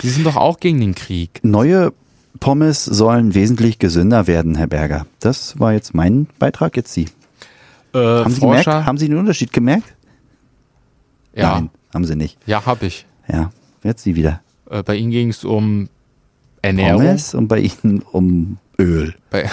Sie 0.02 0.10
sind 0.10 0.26
doch 0.27 0.35
auch 0.35 0.60
gegen 0.60 0.80
den 0.80 0.94
Krieg. 0.95 1.40
Neue 1.44 1.91
Pommes 2.39 2.84
sollen 2.85 3.34
wesentlich 3.35 3.80
gesünder 3.80 4.27
werden, 4.27 4.55
Herr 4.55 4.68
Berger. 4.68 5.05
Das 5.19 5.60
war 5.60 5.73
jetzt 5.73 5.93
mein 5.93 6.27
Beitrag, 6.39 6.76
jetzt 6.76 6.93
Sie. 6.93 7.07
Äh, 7.93 7.97
Haben 7.99 8.31
Sie 8.31 8.39
Forscher, 8.39 8.64
gemerkt? 8.64 8.85
Haben 8.88 8.97
Sie 8.97 9.07
den 9.10 9.18
Unterschied 9.18 9.53
gemerkt? 9.53 9.93
ja, 11.35 11.55
Nein, 11.55 11.69
haben 11.93 12.05
Sie 12.05 12.15
nicht. 12.15 12.38
ja, 12.45 12.65
habe 12.65 12.85
ich. 12.88 13.05
Ja, 13.27 13.51
jetzt 13.84 14.03
Sie 14.03 14.15
wieder. 14.15 14.41
Äh, 14.69 14.84
bei 14.84 14.95
Ihnen 14.95 15.11
ging 15.11 15.30
es 15.30 15.43
um 15.43 15.89
Ernährung. 16.61 17.01
Pommes 17.03 17.34
und 17.35 17.47
bei 17.47 17.60
Ihnen 17.60 18.01
um 18.11 18.57
Öl. 18.80 19.14
Bei 19.30 19.49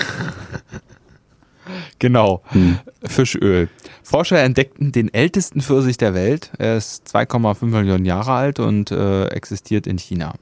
genau, 1.98 2.43
Hm. 2.48 2.78
Fischöl. 3.05 3.69
Forscher 4.02 4.43
entdeckten 4.43 4.90
den 4.93 5.12
ältesten 5.12 5.61
Pfirsich 5.61 5.97
der 5.98 6.15
Welt. 6.15 6.51
Er 6.59 6.77
ist 6.77 7.07
2,5 7.15 7.66
Millionen 7.66 8.05
Jahre 8.05 8.32
alt 8.32 8.59
und 8.59 8.90
äh, 8.90 9.27
existiert 9.28 9.86
in 9.86 9.98
China. 9.98 10.35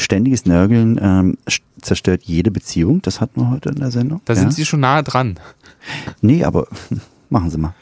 Ständiges 0.00 0.46
Nörgeln 0.46 0.98
ähm, 1.02 1.38
zerstört 1.80 2.22
jede 2.24 2.50
Beziehung. 2.50 3.02
Das 3.02 3.20
hatten 3.20 3.40
wir 3.40 3.50
heute 3.50 3.68
in 3.68 3.76
der 3.76 3.90
Sendung. 3.90 4.20
Da 4.24 4.32
ja? 4.32 4.40
sind 4.40 4.54
Sie 4.54 4.64
schon 4.64 4.80
nahe 4.80 5.02
dran. 5.02 5.38
Nee, 6.20 6.44
aber 6.44 6.66
machen 7.30 7.50
Sie 7.50 7.58
mal. 7.58 7.74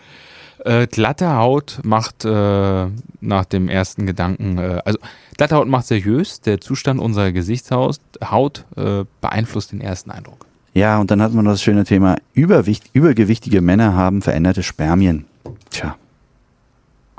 Äh, 0.65 0.87
glatte 0.89 1.35
Haut 1.35 1.81
macht 1.85 2.25
äh, 2.25 2.87
nach 3.21 3.45
dem 3.45 3.69
ersten 3.69 4.07
Gedanken, 4.07 4.59
äh, 4.59 4.83
also 4.85 4.99
glatte 5.37 5.55
Haut 5.55 5.69
macht 5.69 5.87
seriös. 5.87 6.41
Der 6.41 6.61
Zustand 6.61 7.01
unserer 7.01 7.33
Gesichtshaut 7.33 8.01
Haut, 8.25 8.65
äh, 8.77 9.05
beeinflusst 9.21 9.73
den 9.73 9.81
ersten 9.81 10.11
Eindruck. 10.11 10.47
Ja, 10.75 10.99
und 10.99 11.11
dann 11.11 11.23
hatten 11.23 11.35
wir 11.35 11.43
noch 11.43 11.53
das 11.53 11.63
schöne 11.63 11.85
Thema, 11.85 12.17
Überwicht, 12.35 12.91
übergewichtige 12.93 13.61
Männer 13.61 13.95
haben 13.95 14.23
veränderte 14.23 14.63
Spermien. 14.63 15.25
Tja, 15.71 15.97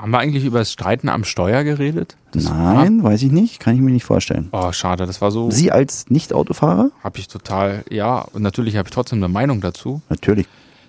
Haben 0.00 0.12
wir 0.12 0.18
eigentlich 0.18 0.46
über 0.46 0.60
das 0.60 0.72
Streiten 0.72 1.10
am 1.10 1.24
Steuer 1.24 1.62
geredet? 1.62 2.16
Das 2.32 2.44
nein, 2.44 3.02
weiß 3.02 3.22
ich 3.22 3.32
nicht, 3.32 3.60
kann 3.60 3.74
ich 3.74 3.82
mir 3.82 3.90
nicht 3.90 4.04
vorstellen. 4.04 4.48
War, 4.50 4.68
oh, 4.68 4.72
schade, 4.72 5.04
das 5.04 5.20
war 5.20 5.30
so. 5.30 5.50
Sie 5.50 5.70
als 5.70 6.08
Nicht-Autofahrer? 6.08 6.90
Habe 7.04 7.18
ich 7.18 7.28
total, 7.28 7.84
ja, 7.90 8.20
und 8.20 8.40
natürlich 8.40 8.76
habe 8.76 8.88
ich 8.88 8.94
trotzdem 8.94 9.18
eine 9.18 9.28
Meinung 9.28 9.60
dazu. 9.60 10.00
Natürlich. 10.08 10.46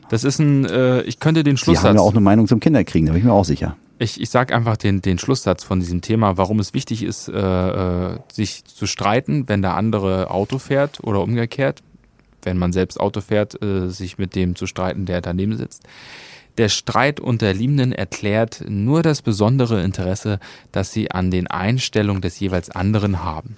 Das 0.10 0.24
ist 0.24 0.40
ein, 0.40 0.64
äh, 0.66 1.02
ich 1.02 1.20
könnte 1.20 1.44
den 1.44 1.58
Sie 1.58 1.64
Schlusssatz. 1.64 1.86
haben 1.90 1.96
ja 1.96 2.02
auch 2.02 2.12
eine 2.12 2.22
Meinung 2.22 2.48
zum 2.48 2.62
Kinderkriegen, 2.62 3.08
da 3.08 3.12
bin 3.12 3.20
ich 3.20 3.26
mir 3.26 3.34
auch 3.34 3.44
sicher. 3.44 3.76
Ich, 4.00 4.20
ich 4.20 4.30
sage 4.30 4.56
einfach 4.56 4.78
den, 4.78 5.02
den 5.02 5.20
Schlusssatz 5.20 5.66
von 5.66 5.82
diesem 5.82 6.00
Thema, 6.02 6.38
warum 6.38 6.60
es 6.60 6.74
wichtig 6.74 7.04
ist, 7.04 7.28
äh, 7.28 7.34
äh, 7.34 8.18
sich 8.32 8.64
zu 8.64 8.88
streiten, 8.88 9.44
wenn 9.48 9.62
der 9.62 9.76
andere 9.76 10.32
Auto 10.32 10.58
fährt 10.58 11.04
oder 11.04 11.22
umgekehrt, 11.22 11.84
wenn 12.44 12.58
man 12.58 12.72
selbst 12.72 12.98
Auto 13.00 13.20
fährt, 13.20 13.62
äh, 13.62 13.90
sich 13.90 14.18
mit 14.18 14.36
dem 14.36 14.56
zu 14.56 14.68
streiten, 14.68 15.06
der 15.06 15.20
daneben 15.20 15.58
sitzt. 15.58 15.84
Der 16.58 16.70
Streit 16.70 17.20
unter 17.20 17.54
Liebenden 17.54 17.92
erklärt 17.92 18.64
nur 18.68 19.04
das 19.04 19.22
besondere 19.22 19.82
Interesse, 19.84 20.40
das 20.72 20.92
sie 20.92 21.12
an 21.12 21.32
den 21.32 21.48
Einstellungen 21.48 22.22
des 22.22 22.40
jeweils 22.40 22.70
anderen 22.70 23.24
haben. 23.24 23.58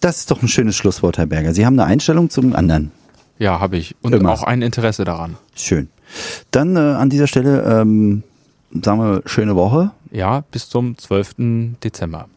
Das 0.00 0.18
ist 0.18 0.30
doch 0.30 0.42
ein 0.42 0.48
schönes 0.48 0.76
Schlusswort, 0.76 1.18
Herr 1.18 1.26
Berger. 1.26 1.52
Sie 1.52 1.66
haben 1.66 1.78
eine 1.78 1.88
Einstellung 1.88 2.30
zum 2.30 2.54
anderen. 2.54 2.90
Ja, 3.38 3.60
habe 3.60 3.76
ich. 3.76 3.94
Und 4.02 4.14
Immer. 4.14 4.32
auch 4.32 4.42
ein 4.42 4.62
Interesse 4.62 5.04
daran. 5.04 5.36
Schön. 5.54 5.88
Dann 6.50 6.76
äh, 6.76 6.80
an 6.80 7.10
dieser 7.10 7.26
Stelle 7.26 7.62
ähm, 7.62 8.22
sagen 8.82 8.98
wir 8.98 9.22
schöne 9.26 9.56
Woche. 9.56 9.92
Ja, 10.10 10.42
bis 10.50 10.68
zum 10.68 10.96
12. 10.98 11.76
Dezember. 11.82 12.28